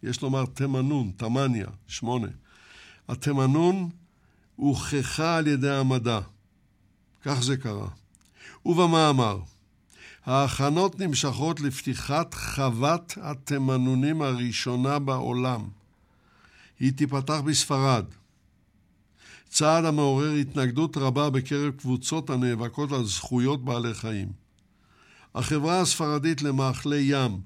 יש 0.04 0.22
לומר 0.22 0.46
תימנון, 0.46 1.12
תמניה, 1.18 1.68
שמונה. 1.88 2.28
התימנון 3.10 3.90
הוכחה 4.56 5.38
על 5.38 5.48
ידי 5.48 5.72
המדע, 5.72 6.20
כך 7.24 7.44
זה 7.44 7.58
קרה. 7.58 7.88
ובמאמר, 8.66 9.40
ההכנות 10.26 11.00
נמשכות 11.00 11.60
לפתיחת 11.60 12.34
חוות 12.34 13.18
התימנונים 13.22 14.22
הראשונה 14.22 15.00
בעולם. 15.00 15.68
היא 16.80 16.94
תיפתח 16.94 17.42
בספרד. 17.46 18.06
צעד 19.50 19.86
המעורר 19.86 20.32
התנגדות 20.32 20.98
רבה 20.98 21.30
בקרב 21.30 21.72
קבוצות 21.72 22.30
הנאבקות 22.30 22.92
על 22.92 23.06
זכויות 23.06 23.66
בעלי 23.66 23.94
חיים. 23.94 24.32
החברה 25.36 25.82
הספרדית 25.82 26.42
למאכלי 26.42 27.06
ים, 27.10 27.42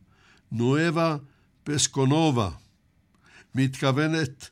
נואבה 0.52 1.18
פסקונובה, 1.64 2.50
מתכוונת 3.56 4.50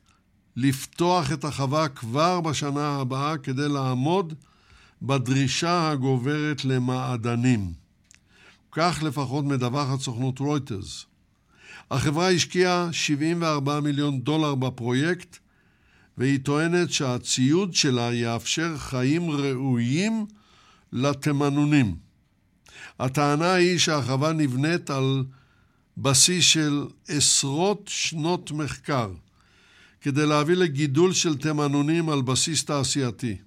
לפתוח 0.55 1.31
את 1.31 1.43
החווה 1.43 1.89
כבר 1.89 2.41
בשנה 2.41 2.99
הבאה 2.99 3.37
כדי 3.37 3.69
לעמוד 3.69 4.33
בדרישה 5.01 5.89
הגוברת 5.89 6.65
למעדנים. 6.65 7.86
כך 8.79 9.03
לפחות 9.03 9.45
מדווחת 9.45 9.99
סוכנות 9.99 10.39
רויטרס. 10.39 11.05
החברה 11.91 12.31
השקיעה 12.31 12.89
74 12.91 13.79
מיליון 13.79 14.21
דולר 14.21 14.55
בפרויקט, 14.55 15.37
והיא 16.17 16.39
טוענת 16.43 16.91
שהציוד 16.91 17.73
שלה 17.73 18.13
יאפשר 18.13 18.77
חיים 18.77 19.29
ראויים 19.31 20.25
לתימנונים. 20.93 21.95
הטענה 22.99 23.53
היא 23.53 23.77
שהחווה 23.77 24.33
נבנית 24.33 24.89
על 24.89 25.23
בסיס 25.97 26.45
של 26.45 26.85
עשרות 27.07 27.83
שנות 27.87 28.51
מחקר, 28.51 29.11
כדי 30.01 30.25
להביא 30.25 30.55
לגידול 30.55 31.13
של 31.13 31.37
תימנונים 31.37 32.09
על 32.09 32.21
בסיס 32.21 32.65
תעשייתי. 32.65 33.37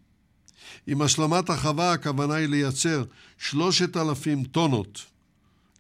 עם 0.86 1.02
השלמת 1.02 1.51
החווה 1.51 1.93
הכוונה 1.93 2.35
היא 2.35 2.48
לייצר 2.48 3.05
שלושת 3.39 3.97
אלפים 3.97 4.44
טונות, 4.44 5.10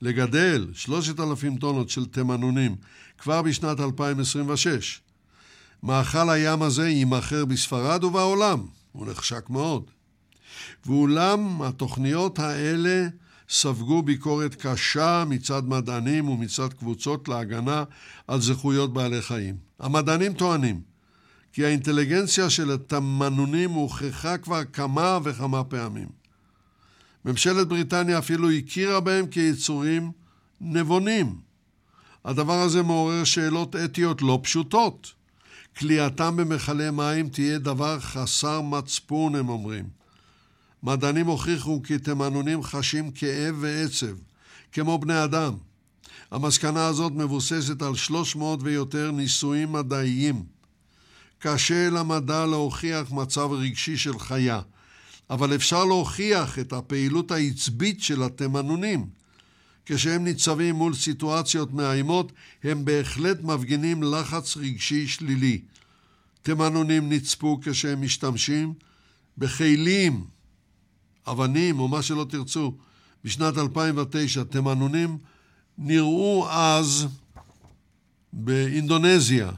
לגדל 0.02 0.66
שלושת 0.74 1.20
אלפים 1.20 1.56
טונות 1.56 1.90
של 1.90 2.06
תימנונים 2.06 2.76
כבר 3.18 3.42
בשנת 3.42 3.80
2026. 3.80 5.00
מאכל 5.82 6.30
הים 6.30 6.62
הזה 6.62 6.88
יימכר 6.88 7.44
בספרד 7.44 8.04
ובעולם, 8.04 8.66
הוא 8.92 9.06
נחשק 9.06 9.50
מאוד. 9.50 9.84
ואולם 10.86 11.62
התוכניות 11.62 12.38
האלה 12.38 13.08
ספגו 13.48 14.02
ביקורת 14.02 14.54
קשה 14.54 15.24
מצד 15.28 15.68
מדענים 15.68 16.28
ומצד 16.28 16.72
קבוצות 16.72 17.28
להגנה 17.28 17.84
על 18.28 18.40
זכויות 18.40 18.92
בעלי 18.92 19.22
חיים. 19.22 19.56
המדענים 19.78 20.34
טוענים 20.34 20.80
כי 21.52 21.64
האינטליגנציה 21.64 22.50
של 22.50 22.70
התמנונים 22.70 23.70
הוכחה 23.70 24.38
כבר 24.38 24.64
כמה 24.64 25.18
וכמה 25.24 25.64
פעמים. 25.64 26.19
ממשלת 27.24 27.68
בריטניה 27.68 28.18
אפילו 28.18 28.50
הכירה 28.50 29.00
בהם 29.00 29.26
כיצורים 29.26 30.12
נבונים. 30.60 31.40
הדבר 32.24 32.60
הזה 32.60 32.82
מעורר 32.82 33.24
שאלות 33.24 33.76
אתיות 33.76 34.22
לא 34.22 34.40
פשוטות. 34.42 35.12
כליאתם 35.78 36.36
במכלי 36.36 36.90
מים 36.90 37.28
תהיה 37.28 37.58
דבר 37.58 38.00
חסר 38.00 38.60
מצפון, 38.60 39.34
הם 39.34 39.48
אומרים. 39.48 39.84
מדענים 40.82 41.26
הוכיחו 41.26 41.82
כי 41.82 41.98
תימנונים 41.98 42.62
חשים 42.62 43.10
כאב 43.10 43.56
ועצב, 43.60 44.16
כמו 44.72 44.98
בני 44.98 45.24
אדם. 45.24 45.54
המסקנה 46.30 46.86
הזאת 46.86 47.12
מבוססת 47.12 47.82
על 47.82 47.94
300 47.94 48.60
ויותר 48.62 49.10
ניסויים 49.10 49.72
מדעיים. 49.72 50.44
קשה 51.38 51.90
למדע 51.90 52.46
להוכיח 52.46 53.10
מצב 53.10 53.48
רגשי 53.52 53.96
של 53.96 54.18
חיה, 54.18 54.60
אבל 55.30 55.54
אפשר 55.54 55.84
להוכיח 55.84 56.58
את 56.58 56.72
הפעילות 56.72 57.30
העצבית 57.30 58.02
של 58.02 58.22
התימנונים. 58.22 59.06
כשהם 59.86 60.24
ניצבים 60.24 60.74
מול 60.74 60.94
סיטואציות 60.94 61.72
מאיימות, 61.72 62.32
הם 62.64 62.84
בהחלט 62.84 63.42
מפגינים 63.42 64.02
לחץ 64.02 64.56
רגשי 64.56 65.08
שלילי. 65.08 65.60
תימנונים 66.42 67.12
נצפו 67.12 67.60
כשהם 67.62 68.02
משתמשים 68.02 68.74
בכלים, 69.38 70.24
אבנים 71.26 71.80
או 71.80 71.88
מה 71.88 72.02
שלא 72.02 72.26
תרצו. 72.30 72.74
בשנת 73.24 73.58
2009 73.58 74.42
תימנונים 74.44 75.18
נראו 75.78 76.50
אז 76.50 77.06
באינדונזיה, 78.32 79.50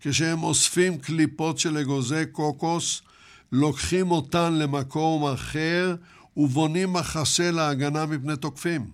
כשהם 0.00 0.42
אוספים 0.42 0.98
קליפות 0.98 1.58
של 1.58 1.76
אגוזי 1.78 2.26
קוקוס, 2.32 3.02
לוקחים 3.52 4.10
אותן 4.10 4.52
למקום 4.54 5.24
אחר 5.24 5.96
ובונים 6.36 6.92
מחסה 6.92 7.50
להגנה 7.50 8.06
מפני 8.06 8.36
תוקפים. 8.36 8.90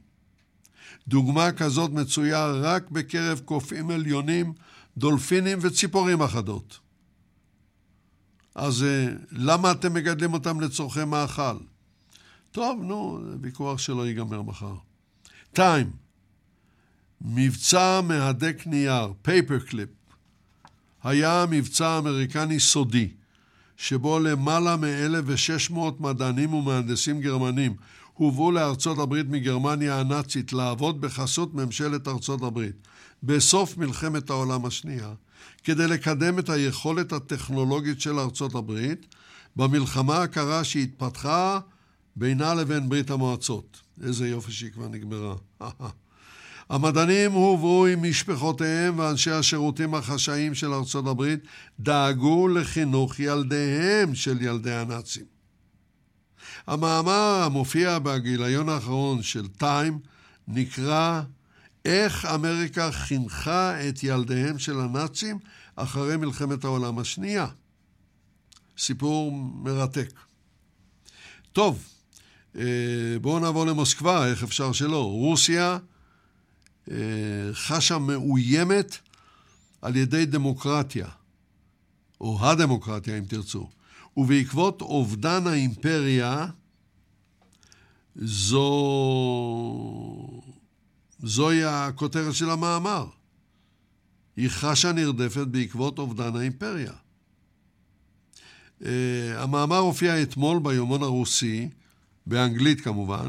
דוגמה 1.09 1.53
כזאת 1.53 1.91
מצויה 1.91 2.47
רק 2.47 2.91
בקרב 2.91 3.41
קופים 3.45 3.91
עליונים, 3.91 4.53
דולפינים 4.97 5.59
וציפורים 5.63 6.23
אחדות. 6.23 6.79
אז 8.55 8.83
אה, 8.83 9.09
למה 9.31 9.71
אתם 9.71 9.95
מגדלים 9.95 10.33
אותם 10.33 10.61
לצורכי 10.61 11.05
מאכל? 11.05 11.57
טוב, 12.51 12.83
נו, 12.83 13.21
זה 13.31 13.37
ויכוח 13.41 13.79
שלא 13.79 14.07
ייגמר 14.07 14.43
מחר. 14.43 14.75
טיים, 15.53 15.91
מבצע 17.21 18.01
מהדק 18.01 18.63
נייר, 18.67 19.13
Paper 19.23 19.59
Clip, 19.59 19.89
היה 21.03 21.45
מבצע 21.51 21.99
אמריקני 21.99 22.61
סודי, 22.61 23.09
שבו 23.83 24.19
למעלה 24.19 24.77
מ-1,600 24.77 25.77
מדענים 26.01 26.55
ומהנדסים 26.55 27.21
גרמנים 27.21 27.75
הובאו 28.15 28.51
לארצות 28.53 28.99
הברית 28.99 29.27
מגרמניה 29.29 30.01
הנאצית 30.01 30.53
לעבוד 30.53 31.01
בחסות 31.01 31.55
ממשלת 31.55 32.09
ארצות 32.09 32.43
הברית 32.43 32.77
בסוף 33.23 33.79
מלחמת 33.79 34.31
העולם 34.31 34.67
השנייה, 34.67 35.13
כדי 35.65 35.87
לקדם 35.87 36.39
את 36.39 36.49
היכולת 36.49 37.13
הטכנולוגית 37.13 38.01
של 38.01 38.19
ארצות 38.19 38.55
הברית 38.55 39.15
במלחמה 39.57 40.23
הקרה 40.23 40.65
שהתפתחה 40.65 41.61
בינה 42.17 42.55
לבין 42.55 42.89
ברית 42.89 43.11
המועצות. 43.11 43.81
איזה 44.03 44.29
יופי 44.29 44.53
שהיא 44.53 44.73
כבר 44.73 44.89
נגמרה. 44.89 45.35
המדענים 46.73 47.33
הובאו 47.33 47.87
עם 47.87 48.03
משפחותיהם 48.03 48.99
ואנשי 48.99 49.31
השירותים 49.31 49.95
החשאיים 49.95 50.55
של 50.55 50.73
ארצות 50.75 51.07
הברית 51.07 51.41
דאגו 51.81 52.49
לחינוך 52.49 53.21
ילדיהם 53.21 54.15
של 54.15 54.43
ילדי 54.43 54.73
הנאצים. 54.73 55.25
המאמר 56.67 57.43
המופיע 57.45 57.99
בגיליון 57.99 58.69
האחרון 58.69 59.23
של 59.23 59.49
טיים 59.49 59.99
נקרא 60.49 61.23
איך 61.85 62.25
אמריקה 62.25 62.93
חינכה 62.93 63.89
את 63.89 64.05
ילדיהם 64.05 64.59
של 64.59 64.81
הנאצים 64.81 65.39
אחרי 65.77 66.17
מלחמת 66.17 66.65
העולם 66.65 66.99
השנייה. 66.99 67.47
סיפור 68.79 69.33
מרתק. 69.55 70.13
טוב, 71.53 71.85
אה, 72.57 72.63
בואו 73.21 73.39
נעבור 73.39 73.67
למוסקבה, 73.67 74.27
איך 74.27 74.43
אפשר 74.43 74.73
שלא? 74.73 75.05
רוסיה 75.05 75.79
חשה 77.53 77.99
מאוימת 77.99 78.97
על 79.83 79.97
ידי 79.97 80.27
דמוקרטיה, 80.27 81.09
או 82.21 82.39
הדמוקרטיה 82.41 83.19
אם 83.19 83.25
תרצו, 83.25 83.71
ובעקבות 84.17 84.81
אובדן 84.81 85.47
האימפריה, 85.47 86.47
זו... 88.17 88.63
זוהי 91.23 91.65
הכותרת 91.65 92.35
של 92.35 92.51
המאמר. 92.51 93.07
היא 94.37 94.49
חשה 94.51 94.93
נרדפת 94.93 95.47
בעקבות 95.47 95.99
אובדן 95.99 96.37
האימפריה. 96.37 96.93
Uh, 98.81 98.85
המאמר 99.37 99.79
הופיע 99.79 100.23
אתמול 100.23 100.59
ביומון 100.63 101.03
הרוסי, 101.03 101.69
באנגלית 102.27 102.81
כמובן, 102.81 103.27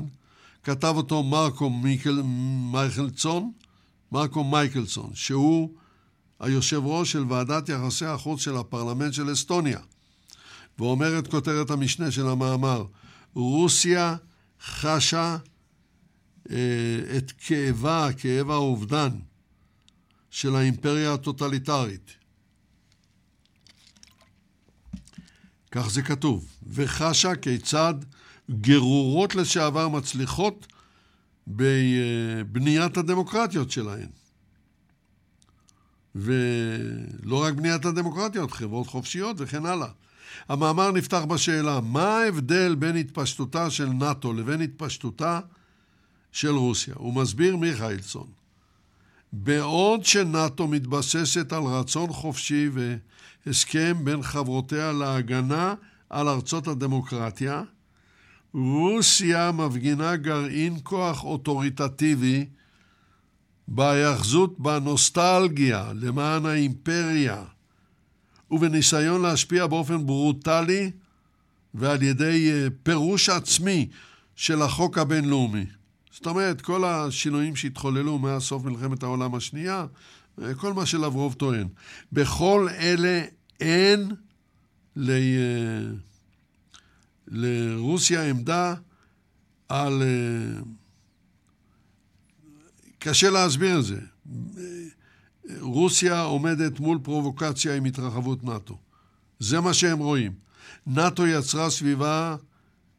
כתב 0.64 0.94
אותו 0.95 1.23
מרקו 1.23 1.69
מיקל, 1.69 2.22
מייקלסון, 2.72 3.52
מרקו 4.11 4.44
מייקלסון, 4.44 5.11
שהוא 5.14 5.76
היושב 6.40 6.81
ראש 6.85 7.11
של 7.11 7.23
ועדת 7.30 7.69
יחסי 7.69 8.06
החוץ 8.06 8.41
של 8.41 8.57
הפרלמנט 8.57 9.14
של 9.14 9.34
אסטוניה. 9.34 9.80
ואומרת 10.80 11.27
כותרת 11.27 11.72
המשנה 11.72 12.11
של 12.11 12.27
המאמר, 12.27 12.85
רוסיה 13.34 14.15
חשה 14.61 15.38
אה, 16.52 16.57
את 17.18 17.31
כאבה, 17.31 18.10
כאב 18.18 18.52
האובדן 18.52 19.10
של 20.30 20.56
האימפריה 20.56 21.14
הטוטליטרית. 21.14 22.11
כך 25.72 25.90
זה 25.90 26.02
כתוב, 26.02 26.48
וחשה 26.68 27.35
כיצד 27.35 27.94
גרורות 28.52 29.36
לשעבר 29.36 29.90
מצליחות 29.90 30.68
בבניית 31.48 32.98
הדמוקרטיות 32.98 33.72
שלהן. 33.72 34.07
ולא 36.15 37.44
רק 37.44 37.53
בניית 37.53 37.86
הדמוקרטיות, 37.86 38.52
חברות 38.52 38.88
חופשיות 38.88 39.36
וכן 39.40 39.65
הלאה. 39.65 39.88
המאמר 40.49 40.91
נפתח 40.91 41.22
בשאלה, 41.28 41.82
מה 41.82 42.18
ההבדל 42.18 42.76
בין 42.76 42.95
התפשטותה 42.95 43.70
של 43.70 43.90
נאט"ו 43.90 44.34
לבין 44.34 44.61
התפשטותה 44.61 45.40
של 46.32 46.49
רוסיה. 46.52 46.94
הוא 46.98 47.14
מסביר 47.14 47.57
מיכאלסון. 47.57 48.28
בעוד 49.34 50.06
שנאט"ו 50.06 50.68
מתבססת 50.68 51.53
על 51.53 51.64
רצון 51.64 52.14
חופשי 52.14 52.70
והסכם 53.45 53.98
בין 54.03 54.24
חברותיה 54.24 54.91
להגנה 54.91 55.74
על 56.10 56.28
ארצות 56.28 56.68
הדמוקרטיה, 56.68 57.64
רוסיה 58.54 59.52
מפגינה 59.52 60.16
גרעין 60.16 60.78
כוח 60.84 61.24
אוטוריטטיבי 61.24 62.46
בהיאחזות 63.68 64.60
בנוסטלגיה 64.60 65.92
למען 65.96 66.46
האימפריה 66.46 67.44
ובניסיון 68.52 69.22
להשפיע 69.22 69.68
באופן 69.68 70.06
ברוטלי 70.06 70.92
ועל 71.74 72.02
ידי 72.04 72.52
אה, 72.52 72.68
פירוש 72.84 73.30
עצמי 73.30 73.90
של 74.36 74.62
החוק 74.62 74.98
הבינלאומי. 74.98 75.66
זאת 76.12 76.28
אומרת, 76.28 76.62
כל 76.62 76.86
השינויים 76.86 77.56
שהתחוללו 77.56 78.20
מאז 78.20 78.42
סוף 78.42 78.64
מלחמת 78.64 79.04
העולם 79.04 79.36
השנייה, 79.36 79.86
אה, 80.42 80.54
כל 80.54 80.74
מה 80.74 80.86
שלברוב 80.86 81.34
טוען. 81.34 81.68
בכל 82.12 82.68
אלה 82.80 83.24
אין 83.60 84.12
ל... 84.96 85.12
אה, 85.12 86.12
לרוסיה 87.28 88.30
עמדה 88.30 88.76
על... 89.70 90.04
קשה 93.00 93.30
להסביר 93.30 93.80
את 93.80 93.86
זה. 93.86 94.00
רוסיה 95.60 96.22
עומדת 96.22 96.80
מול 96.80 97.00
פרובוקציה 97.04 97.76
עם 97.76 97.86
התרחבות 97.86 98.44
נאט"ו. 98.44 98.78
זה 99.40 99.62
מה 99.62 99.74
שהם 99.74 100.00
רואים. 100.00 100.32
נאט"ו 100.88 101.28
יצרה 101.28 101.70
סביבה 101.70 102.36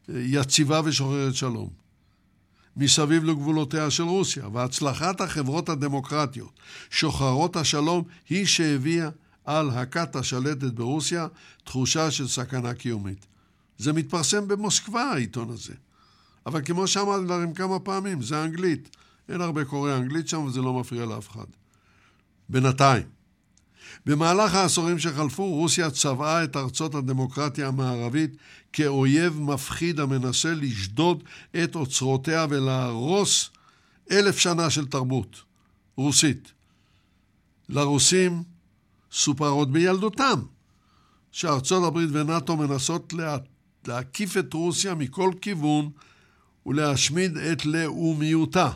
אה, 0.08 0.14
יציבה 0.26 0.80
ושוחרת 0.84 1.34
שלום. 1.34 1.68
מסביב 2.76 3.24
לגבולותיה 3.24 3.90
של 3.90 4.02
רוסיה, 4.02 4.48
והצלחת 4.48 5.20
החברות 5.20 5.68
הדמוקרטיות 5.68 6.52
שוחרות 6.90 7.56
השלום 7.56 8.04
היא 8.28 8.46
שהביאה 8.46 9.08
על 9.44 9.70
הכת 9.70 10.16
השלטת 10.16 10.72
ברוסיה 10.72 11.26
תחושה 11.64 12.10
של 12.10 12.28
סכנה 12.28 12.74
קיומית. 12.74 13.26
זה 13.78 13.92
מתפרסם 13.92 14.48
במוסקבה, 14.48 15.02
העיתון 15.02 15.50
הזה. 15.50 15.74
אבל 16.46 16.64
כמו 16.64 16.86
שאמרתי 16.86 17.24
לכם 17.24 17.54
כמה 17.54 17.78
פעמים, 17.78 18.22
זה 18.22 18.44
אנגלית. 18.44 18.96
אין 19.28 19.40
הרבה 19.40 19.64
קוראי 19.64 19.96
אנגלית 19.96 20.28
שם 20.28 20.40
וזה 20.40 20.62
לא 20.62 20.74
מפריע 20.74 21.06
לאף 21.06 21.30
אחד. 21.30 21.46
בינתיים, 22.48 23.02
במהלך 24.06 24.54
העשורים 24.54 24.98
שחלפו, 24.98 25.46
רוסיה 25.46 25.90
צבעה 25.90 26.44
את 26.44 26.56
ארצות 26.56 26.94
הדמוקרטיה 26.94 27.68
המערבית 27.68 28.36
כאויב 28.72 29.40
מפחיד 29.40 30.00
המנסה 30.00 30.54
לשדוד 30.54 31.24
את 31.64 31.76
אוצרותיה 31.76 32.46
ולהרוס 32.50 33.50
אלף 34.10 34.38
שנה 34.38 34.70
של 34.70 34.86
תרבות 34.86 35.42
רוסית. 35.96 36.52
לרוסים 37.68 38.42
סופר 39.12 39.48
עוד 39.48 39.72
בילדותם 39.72 40.40
שארצות 41.32 41.84
הברית 41.84 42.10
ונאט"ו 42.12 42.56
מנסות 42.56 43.12
לה... 43.12 43.36
להקיף 43.88 44.36
את 44.36 44.54
רוסיה 44.54 44.94
מכל 44.94 45.30
כיוון 45.40 45.90
ולהשמיד 46.66 47.36
את 47.36 47.66
לאומיותה. 47.66 48.70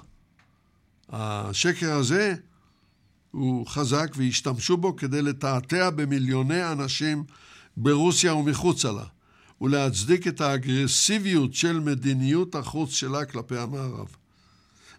השקר 1.08 1.92
הזה 1.92 2.34
הוא 3.30 3.66
חזק 3.66 4.10
והשתמשו 4.16 4.76
בו 4.76 4.96
כדי 4.96 5.22
לתעתע 5.22 5.90
במיליוני 5.90 6.72
אנשים 6.72 7.24
ברוסיה 7.76 8.34
ומחוצה 8.34 8.92
לה, 8.92 9.04
ולהצדיק 9.60 10.26
את 10.26 10.40
האגרסיביות 10.40 11.54
של 11.54 11.80
מדיניות 11.80 12.54
החוץ 12.54 12.90
שלה 12.90 13.24
כלפי 13.24 13.58
המערב. 13.58 14.06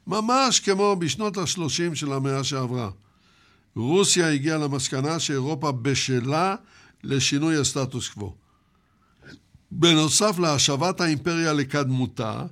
ממש 0.07 0.59
כמו 0.59 0.95
בשנות 0.99 1.37
ה-30 1.37 1.95
של 1.95 2.13
המאה 2.13 2.43
שעברה. 2.43 2.89
רוסיה 3.75 4.33
הגיעה 4.33 4.57
למסקנה 4.57 5.19
שאירופה 5.19 5.71
בשלה 5.71 6.55
לשינוי 7.03 7.57
הסטטוס 7.57 8.09
קוו. 8.09 8.35
בנוסף 9.71 10.39
להשבת 10.39 11.01
האימפריה 11.01 11.53
לקדמותה, 11.53 12.43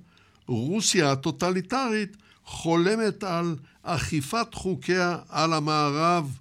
רוסיה 0.48 1.12
הטוטליטרית 1.12 2.18
חולמת 2.46 3.24
על 3.24 3.56
אכיפת 3.84 4.54
חוקיה 4.54 5.18
על 5.30 5.54
המערב 5.54 6.38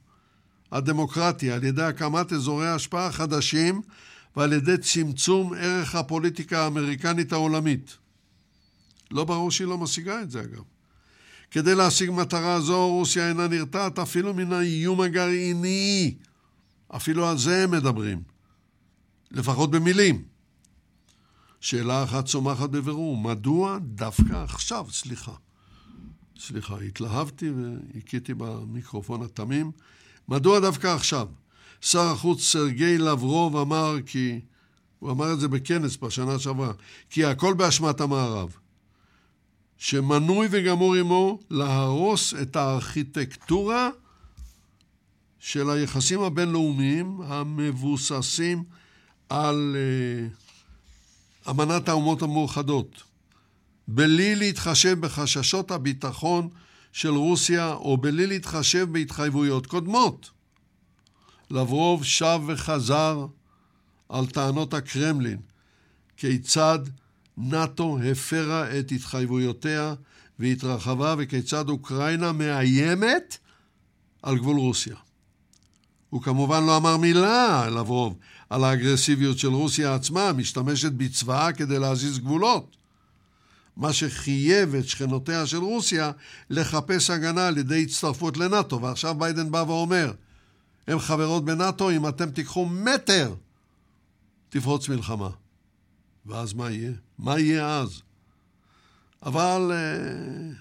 הדמוקרטי 0.72 1.50
על 1.50 1.64
ידי 1.64 1.82
הקמת 1.82 2.32
אזורי 2.32 2.68
השפעה 2.68 3.12
חדשים 3.12 3.82
ועל 4.36 4.52
ידי 4.52 4.78
צמצום 4.78 5.54
ערך 5.54 5.94
הפוליטיקה 5.94 6.64
האמריקנית 6.64 7.32
העולמית. 7.32 7.96
לא 9.10 9.24
ברור 9.24 9.50
שהיא 9.50 9.66
לא 9.66 9.78
משיגה 9.78 10.22
את 10.22 10.30
זה 10.30 10.40
אגב. 10.40 10.62
כדי 11.50 11.74
להשיג 11.74 12.10
מטרה 12.10 12.60
זו 12.60 12.88
רוסיה 12.88 13.28
אינה 13.28 13.48
נרתעת 13.48 13.98
אפילו 13.98 14.34
מן 14.34 14.52
האיום 14.52 15.00
הגרעיני. 15.00 16.14
אפילו 16.96 17.28
על 17.28 17.38
זה 17.38 17.64
הם 17.64 17.70
מדברים. 17.70 18.22
לפחות 19.30 19.70
במילים. 19.70 20.35
שאלה 21.60 22.04
אחת 22.04 22.24
צומחת 22.24 22.70
בבירור, 22.70 23.16
מדוע 23.16 23.78
דווקא 23.82 24.44
עכשיו, 24.44 24.86
סליחה, 24.90 25.32
סליחה, 26.38 26.78
התלהבתי 26.80 27.50
והכיתי 27.50 28.34
במיקרופון 28.34 29.22
התמים. 29.22 29.72
מדוע 30.28 30.60
דווקא 30.60 30.86
עכשיו? 30.86 31.28
שר 31.80 32.06
החוץ 32.06 32.42
סרגי 32.42 32.98
לברוב 32.98 33.56
אמר 33.56 33.96
כי, 34.06 34.40
הוא 34.98 35.10
אמר 35.10 35.32
את 35.32 35.40
זה 35.40 35.48
בכנס 35.48 35.96
בשנה 35.96 36.38
שעברה, 36.38 36.72
כי 37.10 37.24
הכל 37.24 37.54
באשמת 37.54 38.00
המערב. 38.00 38.56
שמנוי 39.78 40.48
וגמור 40.50 40.94
עמו 40.94 41.38
להרוס 41.50 42.34
את 42.42 42.56
הארכיטקטורה 42.56 43.90
של 45.38 45.70
היחסים 45.70 46.20
הבינלאומיים 46.20 47.20
המבוססים 47.24 48.64
על 49.28 49.76
uh, 49.76 50.45
אמנת 51.50 51.88
האומות 51.88 52.22
המאוחדות. 52.22 53.02
בלי 53.88 54.36
להתחשב 54.36 55.00
בחששות 55.00 55.70
הביטחון 55.70 56.48
של 56.92 57.10
רוסיה 57.10 57.72
או 57.72 57.96
בלי 57.96 58.26
להתחשב 58.26 58.88
בהתחייבויות 58.92 59.66
קודמות. 59.66 60.30
לברוב 61.50 62.04
שב 62.04 62.40
וחזר 62.46 63.26
על 64.08 64.26
טענות 64.26 64.74
הקרמלין, 64.74 65.38
כיצד 66.16 66.78
נאט"ו 67.36 67.98
הפרה 67.98 68.78
את 68.78 68.92
התחייבויותיה 68.92 69.94
והתרחבה 70.38 71.14
וכיצד 71.18 71.68
אוקראינה 71.68 72.32
מאיימת 72.32 73.38
על 74.22 74.38
גבול 74.38 74.56
רוסיה. 74.56 74.96
הוא 76.10 76.22
כמובן 76.22 76.66
לא 76.66 76.76
אמר 76.76 76.96
מילה, 76.96 77.70
לברוב, 77.70 78.18
על 78.50 78.64
האגרסיביות 78.64 79.38
של 79.38 79.48
רוסיה 79.48 79.94
עצמה, 79.94 80.32
משתמשת 80.32 80.92
בצבאה 80.92 81.52
כדי 81.52 81.78
להזיז 81.78 82.18
גבולות. 82.18 82.76
מה 83.76 83.92
שחייב 83.92 84.74
את 84.74 84.88
שכנותיה 84.88 85.46
של 85.46 85.56
רוסיה 85.58 86.12
לחפש 86.50 87.10
הגנה 87.10 87.48
על 87.48 87.58
ידי 87.58 87.82
הצטרפות 87.82 88.36
לנאט"ו. 88.36 88.82
ועכשיו 88.82 89.14
ביידן 89.14 89.50
בא 89.50 89.64
ואומר, 89.66 90.12
הן 90.86 90.98
חברות 90.98 91.44
בנאט"ו, 91.44 91.90
אם 91.90 92.08
אתם 92.08 92.30
תיקחו 92.30 92.66
מטר, 92.66 93.34
תפרוץ 94.48 94.88
מלחמה. 94.88 95.30
ואז 96.26 96.52
מה 96.52 96.70
יהיה? 96.70 96.92
מה 97.18 97.40
יהיה 97.40 97.78
אז? 97.78 98.02
אבל 99.22 99.72
אה, 99.74 100.52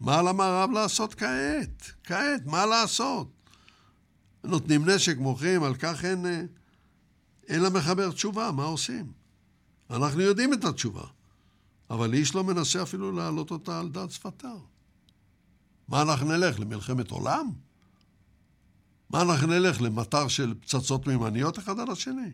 מה 0.00 0.18
על 0.18 0.28
המערב 0.28 0.70
לעשות 0.70 1.14
כעת? 1.14 1.90
כעת, 2.04 2.46
מה 2.46 2.66
לעשות? 2.66 3.28
נותנים 4.44 4.90
נשק, 4.90 5.18
מוכרים, 5.18 5.62
על 5.62 5.74
כך 5.74 6.04
אין, 6.04 6.26
אה, 6.26 6.42
אין 7.48 7.62
למחבר 7.62 8.12
תשובה, 8.12 8.52
מה 8.52 8.64
עושים? 8.64 9.12
אנחנו 9.90 10.20
יודעים 10.20 10.52
את 10.52 10.64
התשובה. 10.64 11.04
אבל 11.90 12.14
איש 12.14 12.34
לא 12.34 12.44
מנסה 12.44 12.82
אפילו 12.82 13.12
להעלות 13.12 13.50
אותה 13.50 13.80
על 13.80 13.88
דעת 13.88 14.10
שפתיו. 14.10 14.58
מה 15.88 16.02
אנחנו 16.02 16.26
נלך, 16.26 16.60
למלחמת 16.60 17.10
עולם? 17.10 17.50
מה 19.10 19.22
אנחנו 19.22 19.46
נלך, 19.46 19.82
למטר 19.82 20.28
של 20.28 20.54
פצצות 20.60 21.06
מימניות 21.06 21.58
אחד 21.58 21.78
על 21.78 21.90
השני? 21.90 22.30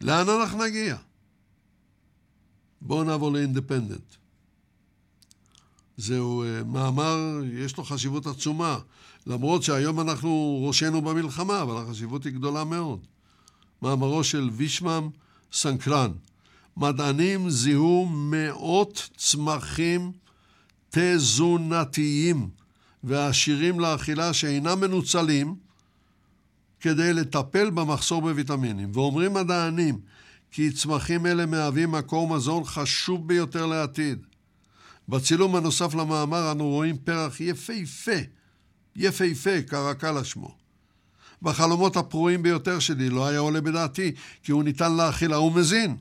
לאן 0.00 0.28
אנחנו 0.28 0.64
נגיע? 0.64 0.96
בואו 2.80 3.04
נעבור 3.04 3.32
לאינדפנדנט. 3.32 4.14
זהו 5.96 6.44
uh, 6.44 6.64
מאמר, 6.64 7.18
יש 7.52 7.76
לו 7.76 7.84
חשיבות 7.84 8.26
עצומה. 8.26 8.78
למרות 9.26 9.62
שהיום 9.62 10.00
אנחנו 10.00 10.64
ראשנו 10.68 11.02
במלחמה, 11.02 11.62
אבל 11.62 11.76
החשיבות 11.76 12.24
היא 12.24 12.32
גדולה 12.32 12.64
מאוד. 12.64 13.06
מאמרו 13.84 14.24
של 14.24 14.50
וישמם 14.52 15.08
סנקרן, 15.52 16.10
מדענים 16.76 17.50
זיהו 17.50 18.06
מאות 18.06 19.10
צמחים 19.16 20.12
תזונתיים 20.90 22.48
ועשירים 23.04 23.80
לאכילה 23.80 24.32
שאינם 24.32 24.80
מנוצלים 24.80 25.54
כדי 26.80 27.12
לטפל 27.12 27.70
במחסור 27.70 28.22
בוויטמינים. 28.22 28.90
ואומרים 28.94 29.34
מדענים 29.34 29.98
כי 30.50 30.72
צמחים 30.72 31.26
אלה 31.26 31.46
מהווים 31.46 31.92
מקור 31.92 32.36
מזון 32.36 32.64
חשוב 32.64 33.28
ביותר 33.28 33.66
לעתיד, 33.66 34.26
בצילום 35.08 35.56
הנוסף 35.56 35.94
למאמר 35.94 36.52
אנו 36.52 36.68
רואים 36.68 36.96
פרח 36.98 37.40
יפהפה, 37.40 38.18
יפהפה, 38.96 39.62
קרקלה 39.62 40.24
שמו. 40.24 40.63
בחלומות 41.44 41.96
הפרועים 41.96 42.42
ביותר 42.42 42.78
שלי 42.78 43.10
לא 43.10 43.26
היה 43.26 43.38
עולה 43.38 43.60
בדעתי 43.60 44.12
כי 44.42 44.52
הוא 44.52 44.64
ניתן 44.64 44.96
לאכילה 44.96 45.40
ומזין. 45.40 45.96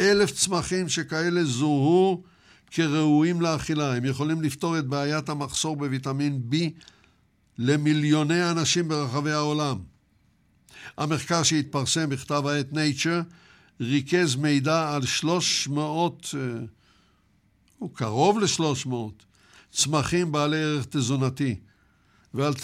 אלף 0.00 0.30
צמחים 0.30 0.88
שכאלה 0.88 1.44
זוהו 1.44 2.22
כראויים 2.70 3.40
לאכילה. 3.40 3.96
הם 3.96 4.04
יכולים 4.04 4.42
לפתור 4.42 4.78
את 4.78 4.86
בעיית 4.86 5.28
המחסור 5.28 5.76
בוויטמין 5.76 6.42
B 6.52 6.56
למיליוני 7.58 8.50
אנשים 8.50 8.88
ברחבי 8.88 9.32
העולם. 9.32 9.78
המחקר 10.98 11.42
שהתפרסם 11.42 12.08
בכתב 12.08 12.46
העת 12.46 12.72
Nature 12.72 13.32
ריכז 13.80 14.36
מידע 14.36 14.94
על 14.94 15.06
300, 15.06 16.34
אה, 16.34 16.40
הוא 17.78 17.90
קרוב 17.94 18.38
ל-300, 18.38 18.92
צמחים 19.72 20.32
בעלי 20.32 20.62
ערך 20.62 20.86
תזונתי, 20.90 21.56
ועל 22.34 22.54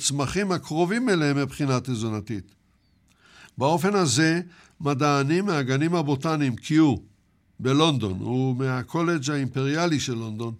צמחים 0.00 0.52
הקרובים 0.52 1.08
אליהם 1.08 1.36
מבחינה 1.36 1.80
תזונתית. 1.80 2.54
באופן 3.58 3.94
הזה, 3.94 4.40
מדענים 4.80 5.46
מהגנים 5.46 5.94
הבוטניים 5.94 6.54
Q 6.54 6.72
בלונדון 7.60 8.22
ומהקולג' 8.22 9.30
האימפריאלי 9.30 10.00
של 10.00 10.14
לונדון 10.14 10.54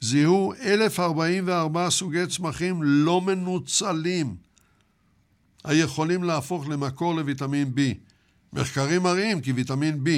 זיהו 0.00 0.52
1,044 0.64 1.90
סוגי 1.90 2.26
צמחים 2.26 2.82
לא 2.82 3.20
מנוצלים 3.20 4.36
היכולים 5.64 6.24
להפוך 6.24 6.68
למקור 6.68 7.14
לויטמין 7.14 7.72
B. 7.76 7.80
מחקרים 8.52 9.02
מראים 9.02 9.40
כי 9.40 9.52
ויטמין 9.52 10.04
B, 10.04 10.08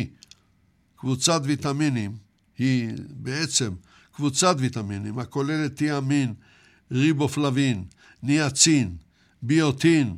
קבוצת 0.97 1.41
ויטמינים, 1.45 2.17
היא 2.59 2.93
בעצם 3.11 3.73
קבוצת 4.13 4.57
ויטמינים 4.59 5.19
הכוללת 5.19 5.77
תיאמין, 5.77 6.35
ריבופלבין, 6.93 7.85
ניאצין, 8.23 8.97
ביוטין, 9.43 10.17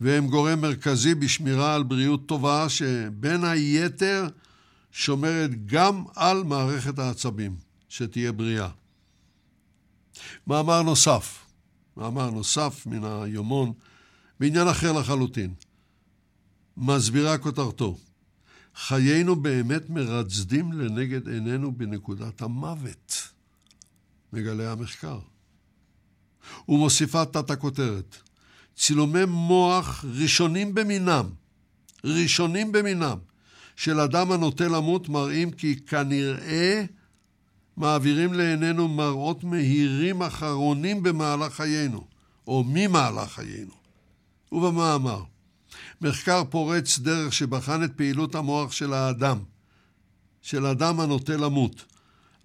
והם 0.00 0.26
גורם 0.26 0.60
מרכזי 0.60 1.14
בשמירה 1.14 1.74
על 1.74 1.82
בריאות 1.82 2.26
טובה, 2.26 2.68
שבין 2.68 3.44
היתר 3.44 4.28
שומרת 4.92 5.66
גם 5.66 6.04
על 6.14 6.44
מערכת 6.44 6.98
העצבים, 6.98 7.56
שתהיה 7.88 8.32
בריאה. 8.32 8.68
מאמר 10.46 10.82
נוסף, 10.82 11.44
מאמר 11.96 12.30
נוסף 12.30 12.86
מן 12.86 13.04
היומון, 13.04 13.72
בעניין 14.40 14.68
אחר 14.68 14.92
לחלוטין. 14.92 15.54
מסבירה 16.76 17.38
כותרתו, 17.38 17.98
חיינו 18.74 19.36
באמת 19.36 19.90
מרצדים 19.90 20.72
לנגד 20.72 21.28
עינינו 21.28 21.72
בנקודת 21.72 22.42
המוות, 22.42 23.28
מגלה 24.32 24.72
המחקר. 24.72 25.18
ומוסיפה 26.68 27.24
תת 27.24 27.50
הכותרת, 27.50 28.16
צילומי 28.76 29.24
מוח 29.24 30.04
ראשונים 30.20 30.74
במינם, 30.74 31.26
ראשונים 32.04 32.72
במינם, 32.72 33.18
של 33.76 34.00
אדם 34.00 34.32
הנוטה 34.32 34.68
למות 34.68 35.08
מראים 35.08 35.50
כי 35.50 35.76
כנראה 35.76 36.84
מעבירים 37.76 38.32
לעינינו 38.32 38.88
מראות 38.88 39.44
מהירים 39.44 40.22
אחרונים 40.22 41.02
במהלך 41.02 41.52
חיינו, 41.52 42.04
או 42.46 42.64
ממהלך 42.66 43.32
חיינו. 43.32 43.72
ובמאמר, 44.52 45.22
מחקר 46.00 46.42
פורץ 46.50 46.98
דרך 46.98 47.32
שבחן 47.32 47.84
את 47.84 47.90
פעילות 47.96 48.34
המוח 48.34 48.72
של 48.72 48.92
האדם, 48.92 49.38
של 50.42 50.66
אדם 50.66 51.00
הנוטה 51.00 51.36
למות, 51.36 51.84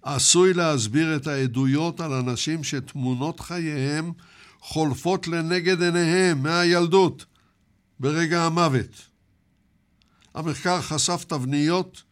עשוי 0.02 0.54
להסביר 0.54 1.16
את 1.16 1.26
העדויות 1.26 2.00
על 2.00 2.12
אנשים 2.12 2.64
שתמונות 2.64 3.40
חייהם 3.40 4.12
חולפות 4.60 5.28
לנגד 5.28 5.82
עיניהם 5.82 6.42
מהילדות 6.42 7.24
ברגע 8.00 8.42
המוות. 8.42 9.08
המחקר 10.34 10.80
חשף 10.82 11.24
תבניות 11.28 12.02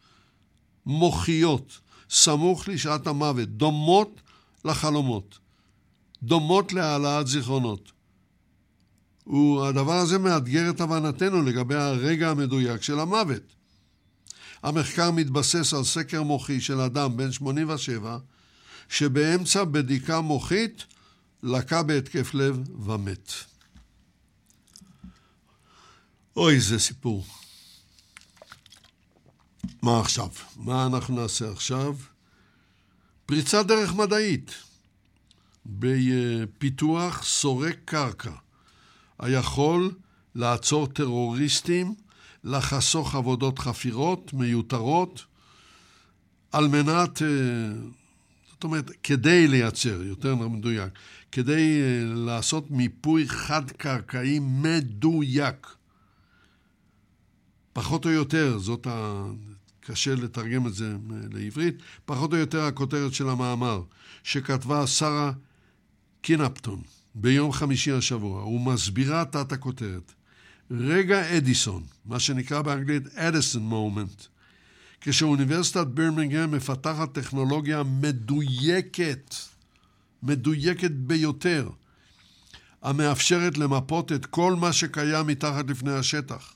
מוחיות 0.85 1.79
סמוך 2.09 2.67
לשעת 2.67 3.07
המוות, 3.07 3.49
דומות 3.49 4.21
לחלומות, 4.65 5.39
דומות 6.23 6.73
להעלאת 6.73 7.27
זיכרונות. 7.27 7.91
והדבר 9.27 9.93
הזה 9.93 10.17
מאתגר 10.17 10.69
את 10.69 10.81
הבנתנו 10.81 11.41
לגבי 11.41 11.75
הרגע 11.75 12.29
המדויק 12.29 12.81
של 12.81 12.99
המוות. 12.99 13.60
המחקר 14.63 15.11
מתבסס 15.11 15.73
על 15.73 15.83
סקר 15.83 16.23
מוחי 16.23 16.61
של 16.61 16.79
אדם 16.81 17.17
בן 17.17 17.31
87, 17.31 18.17
שבאמצע 18.89 19.63
בדיקה 19.63 20.21
מוחית 20.21 20.85
לקה 21.43 21.83
בהתקף 21.83 22.33
לב 22.33 22.85
ומת. 22.85 23.31
אוי, 26.35 26.59
זה 26.59 26.79
סיפור. 26.79 27.25
מה 29.81 29.99
עכשיו? 29.99 30.29
מה 30.55 30.85
אנחנו 30.85 31.21
נעשה 31.21 31.51
עכשיו? 31.51 31.95
פריצת 33.25 33.65
דרך 33.65 33.93
מדעית 33.93 34.51
בפיתוח 35.65 37.23
סורק 37.23 37.75
קרקע 37.85 38.31
היכול 39.19 39.91
לעצור 40.35 40.87
טרוריסטים, 40.87 41.95
לחסוך 42.43 43.15
עבודות 43.15 43.59
חפירות 43.59 44.33
מיותרות, 44.33 45.25
על 46.51 46.67
מנת, 46.67 47.21
אה, 47.21 47.27
זאת 48.51 48.63
אומרת, 48.63 48.91
כדי 49.03 49.47
לייצר, 49.47 50.01
יותר 50.03 50.35
מדויק, 50.35 50.93
כדי 51.31 51.81
אה, 51.81 52.13
לעשות 52.15 52.71
מיפוי 52.71 53.27
חד-קרקעי 53.27 54.39
מדויק. 54.41 55.67
פחות 57.73 58.05
או 58.05 58.09
יותר, 58.09 58.57
זאת 58.59 58.87
ה... 58.87 59.25
קשה 59.81 60.15
לתרגם 60.15 60.67
את 60.67 60.73
זה 60.73 60.95
לעברית, 61.31 61.75
פחות 62.05 62.33
או 62.33 62.37
יותר 62.37 62.61
הכותרת 62.61 63.13
של 63.13 63.29
המאמר 63.29 63.83
שכתבה 64.23 64.87
שרה 64.87 65.31
קינפטון 66.21 66.81
ביום 67.15 67.51
חמישי 67.51 67.91
השבוע, 67.91 68.45
ומסבירה 68.45 69.25
תת 69.25 69.51
הכותרת. 69.51 70.13
רגע 70.79 71.37
אדיסון, 71.37 71.83
מה 72.05 72.19
שנקרא 72.19 72.61
באנגלית 72.61 73.15
אדיסון 73.15 73.63
מומנט, 73.63 74.23
כשאוניברסיטת 75.01 75.87
בירמינגהם 75.87 76.51
מפתחת 76.51 77.13
טכנולוגיה 77.13 77.83
מדויקת, 77.83 79.35
מדויקת 80.23 80.91
ביותר, 80.91 81.69
המאפשרת 82.81 83.57
למפות 83.57 84.11
את 84.11 84.25
כל 84.25 84.55
מה 84.55 84.73
שקיים 84.73 85.27
מתחת 85.27 85.69
לפני 85.69 85.91
השטח. 85.93 86.53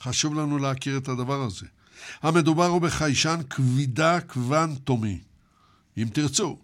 חשוב 0.00 0.34
לנו 0.34 0.58
להכיר 0.58 0.96
את 0.96 1.08
הדבר 1.08 1.42
הזה. 1.42 1.66
המדובר 2.22 2.66
הוא 2.66 2.80
בחיישן 2.80 3.40
כבידה 3.50 4.20
קוונטומי, 4.20 5.18
אם 5.98 6.08
תרצו, 6.12 6.58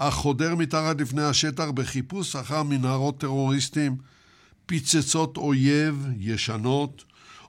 החודר 0.00 0.54
מתחת 0.54 1.00
לפני 1.00 1.22
השטח 1.22 1.70
בחיפוש 1.74 2.36
אחר 2.36 2.62
מנהרות 2.62 3.20
טרוריסטים, 3.20 3.96
פיצצות 4.66 5.36
אויב 5.36 6.06
ישנות 6.18 7.04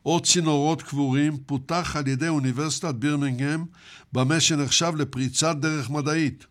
או 0.05 0.19
צינורות 0.19 0.81
קבורים, 0.81 1.37
פותח 1.45 1.95
על 1.95 2.07
ידי 2.07 2.27
אוניברסיטת 2.27 2.95
בירמינגהם 2.95 3.65
במה 4.13 4.39
שנחשב 4.39 4.93
לפריצת 4.95 5.55
דרך 5.59 5.89
מדעית. 5.89 6.45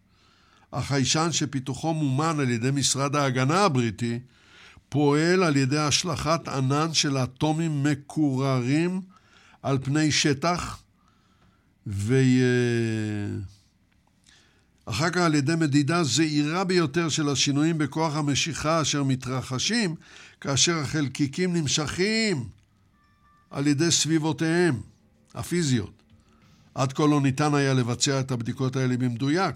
החיישן 0.73 1.29
שפיתוחו 1.33 1.95
מומן 1.95 2.41
על 2.41 2.51
ידי 2.51 2.71
משרד 2.71 3.17
ההגנה 3.17 3.65
הבריטי, 3.65 4.19
פועל 4.89 5.43
על 5.43 5.57
ידי 5.57 5.79
השלכת 5.79 6.49
ענן 6.49 6.95
של 6.95 7.17
אטומים 7.19 7.83
מקוררים 7.83 9.01
על 9.63 9.79
פני 9.83 10.13
שטח, 10.13 10.83
ואחר 14.87 15.11
כך 15.11 15.21
על 15.21 15.35
ידי 15.35 15.55
מדידה 15.57 16.05
זהירה 16.05 16.65
ביותר 16.65 17.09
של 17.09 17.29
השינויים 17.29 17.79
בכוח 17.79 18.17
המשיכה 18.17 18.83
אשר 18.83 19.03
מתרחשים 19.03 19.95
כאשר 20.41 20.79
החלקיקים 20.79 21.57
נמשכים 21.57 22.49
על 23.51 23.67
ידי 23.67 23.91
סביבותיהם 23.91 24.81
הפיזיות. 25.35 26.03
עד 26.75 26.93
כה 26.93 27.07
לא 27.07 27.21
ניתן 27.21 27.55
היה 27.55 27.75
לבצע 27.75 28.21
את 28.21 28.31
הבדיקות 28.31 28.77
האלה 28.77 28.97
במדויק 28.97 29.55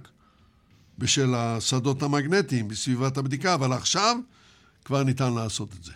בשל 0.98 1.34
השדות 1.34 2.02
המגנטיים 2.02 2.68
בסביבת 2.68 3.16
הבדיקה, 3.16 3.54
אבל 3.54 3.72
עכשיו 3.72 4.16
כבר 4.84 5.02
ניתן 5.02 5.34
לעשות 5.34 5.74
את 5.78 5.84
זה. 5.84 5.92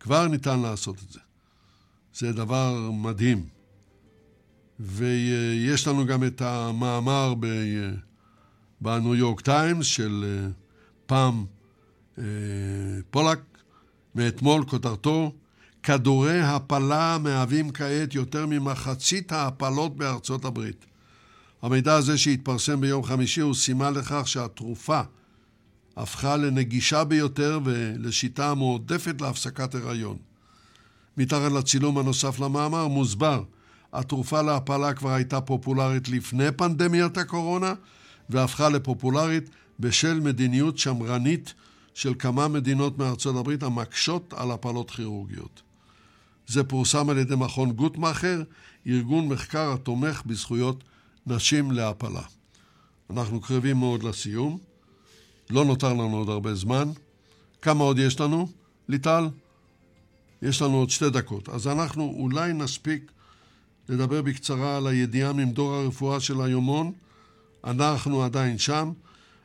כבר 0.00 0.28
ניתן 0.28 0.60
לעשות 0.60 0.96
את 1.06 1.12
זה. 1.12 1.20
זה 2.14 2.32
דבר 2.32 2.90
מדהים. 2.90 3.46
ויש 4.80 5.86
לנו 5.86 6.06
גם 6.06 6.24
את 6.24 6.42
המאמר 6.42 7.34
בניו 8.84 9.14
יורק 9.14 9.40
טיימס 9.40 9.86
של 9.86 10.24
אה, 10.26 10.48
פם 11.06 11.44
אה, 12.18 12.24
פולק 13.10 13.38
מאתמול, 14.14 14.64
כותרתו 14.64 15.32
כדורי 15.82 16.40
הפלה 16.40 17.18
מהווים 17.20 17.70
כעת 17.70 18.14
יותר 18.14 18.46
ממחצית 18.46 19.32
ההפלות 19.32 19.96
בארצות 19.96 20.44
הברית. 20.44 20.84
המידע 21.62 21.94
הזה 21.94 22.18
שהתפרסם 22.18 22.80
ביום 22.80 23.04
חמישי 23.04 23.40
הוא 23.40 23.54
סימן 23.54 23.94
לכך 23.94 24.28
שהתרופה 24.28 25.00
הפכה 25.96 26.36
לנגישה 26.36 27.04
ביותר 27.04 27.60
ולשיטה 27.64 28.50
המועדפת 28.50 29.20
להפסקת 29.20 29.74
הריון. 29.74 30.16
מתחת 31.16 31.52
לצילום 31.52 31.98
הנוסף 31.98 32.40
למאמר 32.40 32.88
מוסבר, 32.88 33.42
התרופה 33.92 34.42
להפלה 34.42 34.94
כבר 34.94 35.10
הייתה 35.10 35.40
פופולרית 35.40 36.08
לפני 36.08 36.52
פנדמיית 36.56 37.18
הקורונה 37.18 37.74
והפכה 38.30 38.68
לפופולרית 38.68 39.50
בשל 39.80 40.20
מדיניות 40.20 40.78
שמרנית 40.78 41.54
של 41.94 42.14
כמה 42.18 42.48
מדינות 42.48 42.98
מארצות 42.98 43.36
הברית 43.36 43.62
המקשות 43.62 44.34
על 44.36 44.50
הפלות 44.50 44.90
כירורגיות. 44.90 45.62
זה 46.46 46.64
פורסם 46.64 47.10
על 47.10 47.18
ידי 47.18 47.34
מכון 47.36 47.72
גוטמאכר, 47.72 48.42
ארגון 48.86 49.28
מחקר 49.28 49.72
התומך 49.72 50.22
בזכויות 50.26 50.84
נשים 51.26 51.70
להפלה. 51.70 52.22
אנחנו 53.10 53.40
קרבים 53.40 53.76
מאוד 53.76 54.02
לסיום. 54.02 54.58
לא 55.50 55.64
נותר 55.64 55.92
לנו 55.92 56.16
עוד 56.16 56.28
הרבה 56.28 56.54
זמן. 56.54 56.90
כמה 57.62 57.84
עוד 57.84 57.98
יש 57.98 58.20
לנו? 58.20 58.48
ליטל? 58.88 59.28
יש 60.42 60.62
לנו 60.62 60.76
עוד 60.76 60.90
שתי 60.90 61.10
דקות. 61.10 61.48
אז 61.48 61.66
אנחנו 61.66 62.14
אולי 62.18 62.52
נספיק 62.52 63.12
לדבר 63.88 64.22
בקצרה 64.22 64.76
על 64.76 64.86
הידיעה 64.86 65.32
ממדור 65.32 65.74
הרפואה 65.74 66.20
של 66.20 66.40
היומון. 66.40 66.92
אנחנו 67.64 68.22
עדיין 68.22 68.58
שם. 68.58 68.92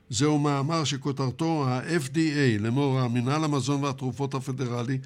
זהו 0.09 0.39
מאמר 0.39 0.83
שכותרתו 0.83 1.65
ה-FDA, 1.67 2.59
לאמור 2.59 2.99
המינהל 2.99 3.43
המזון 3.43 3.83
והתרופות 3.83 4.33
הפדרלי 4.33 4.97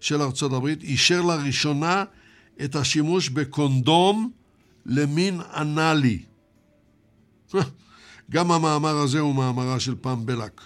של 0.00 0.22
ארצות 0.22 0.52
הברית, 0.52 0.82
אישר 0.82 1.22
לראשונה 1.22 2.04
את 2.64 2.76
השימוש 2.76 3.28
בקונדום 3.28 4.30
למין 4.86 5.40
אנאלי. 5.56 6.22
גם 8.30 8.52
המאמר 8.52 8.96
הזה 8.96 9.20
הוא 9.20 9.34
מאמרה 9.34 9.80
של 9.80 9.94
פם 10.00 10.26
בלק. 10.26 10.60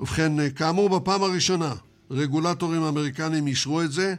ובכן, 0.00 0.50
כאמור, 0.54 0.98
בפעם 1.00 1.22
הראשונה 1.22 1.74
רגולטורים 2.10 2.82
אמריקנים 2.82 3.46
אישרו 3.46 3.82
את 3.82 3.92
זה. 3.92 4.14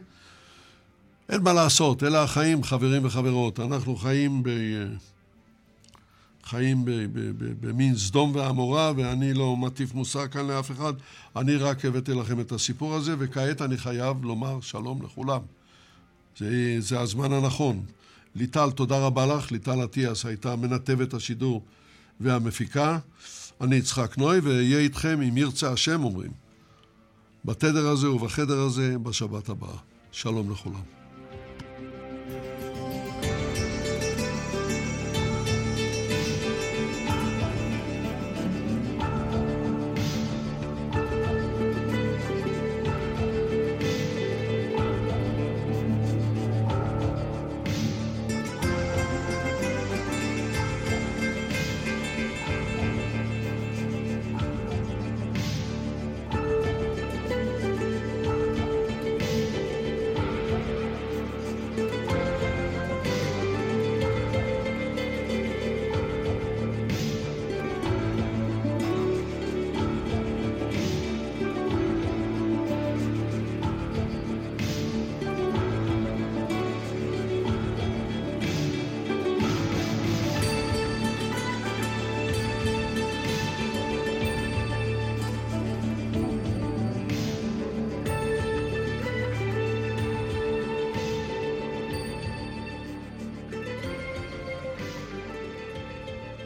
אין 1.28 1.42
מה 1.42 1.52
לעשות, 1.52 2.02
אלה 2.02 2.22
החיים, 2.22 2.62
חברים 2.62 3.04
וחברות. 3.04 3.60
אנחנו 3.60 3.96
חיים 3.96 4.42
ב... 4.42 4.48
חיים 6.52 6.84
במין 7.60 7.96
סדום 7.96 8.34
ועמורה, 8.34 8.92
ואני 8.96 9.34
לא 9.34 9.56
מטיף 9.56 9.94
מוסר 9.94 10.28
כאן 10.28 10.46
לאף 10.46 10.70
אחד. 10.70 10.92
אני 11.36 11.56
רק 11.56 11.84
הבאתי 11.84 12.14
לכם 12.14 12.40
את 12.40 12.52
הסיפור 12.52 12.94
הזה, 12.94 13.14
וכעת 13.18 13.62
אני 13.62 13.76
חייב 13.76 14.24
לומר 14.24 14.60
שלום 14.60 15.02
לכולם. 15.02 15.40
זה, 16.38 16.76
זה 16.78 17.00
הזמן 17.00 17.32
הנכון. 17.32 17.80
ליטל, 18.36 18.70
תודה 18.70 18.98
רבה 18.98 19.26
לך. 19.26 19.52
ליטל 19.52 19.84
אטיאס 19.84 20.26
הייתה 20.26 20.56
מנתבת 20.56 21.14
השידור 21.14 21.62
והמפיקה. 22.20 22.98
אני 23.60 23.76
יצחק 23.76 24.18
נוי, 24.18 24.38
ואהיה 24.38 24.78
איתכם 24.78 25.20
אם 25.28 25.36
ירצה 25.36 25.72
השם, 25.72 26.04
אומרים. 26.04 26.30
בתדר 27.44 27.88
הזה 27.88 28.10
ובחדר 28.10 28.60
הזה 28.60 28.98
בשבת 28.98 29.48
הבאה. 29.48 29.76
שלום 30.12 30.50
לכולם. 30.50 31.01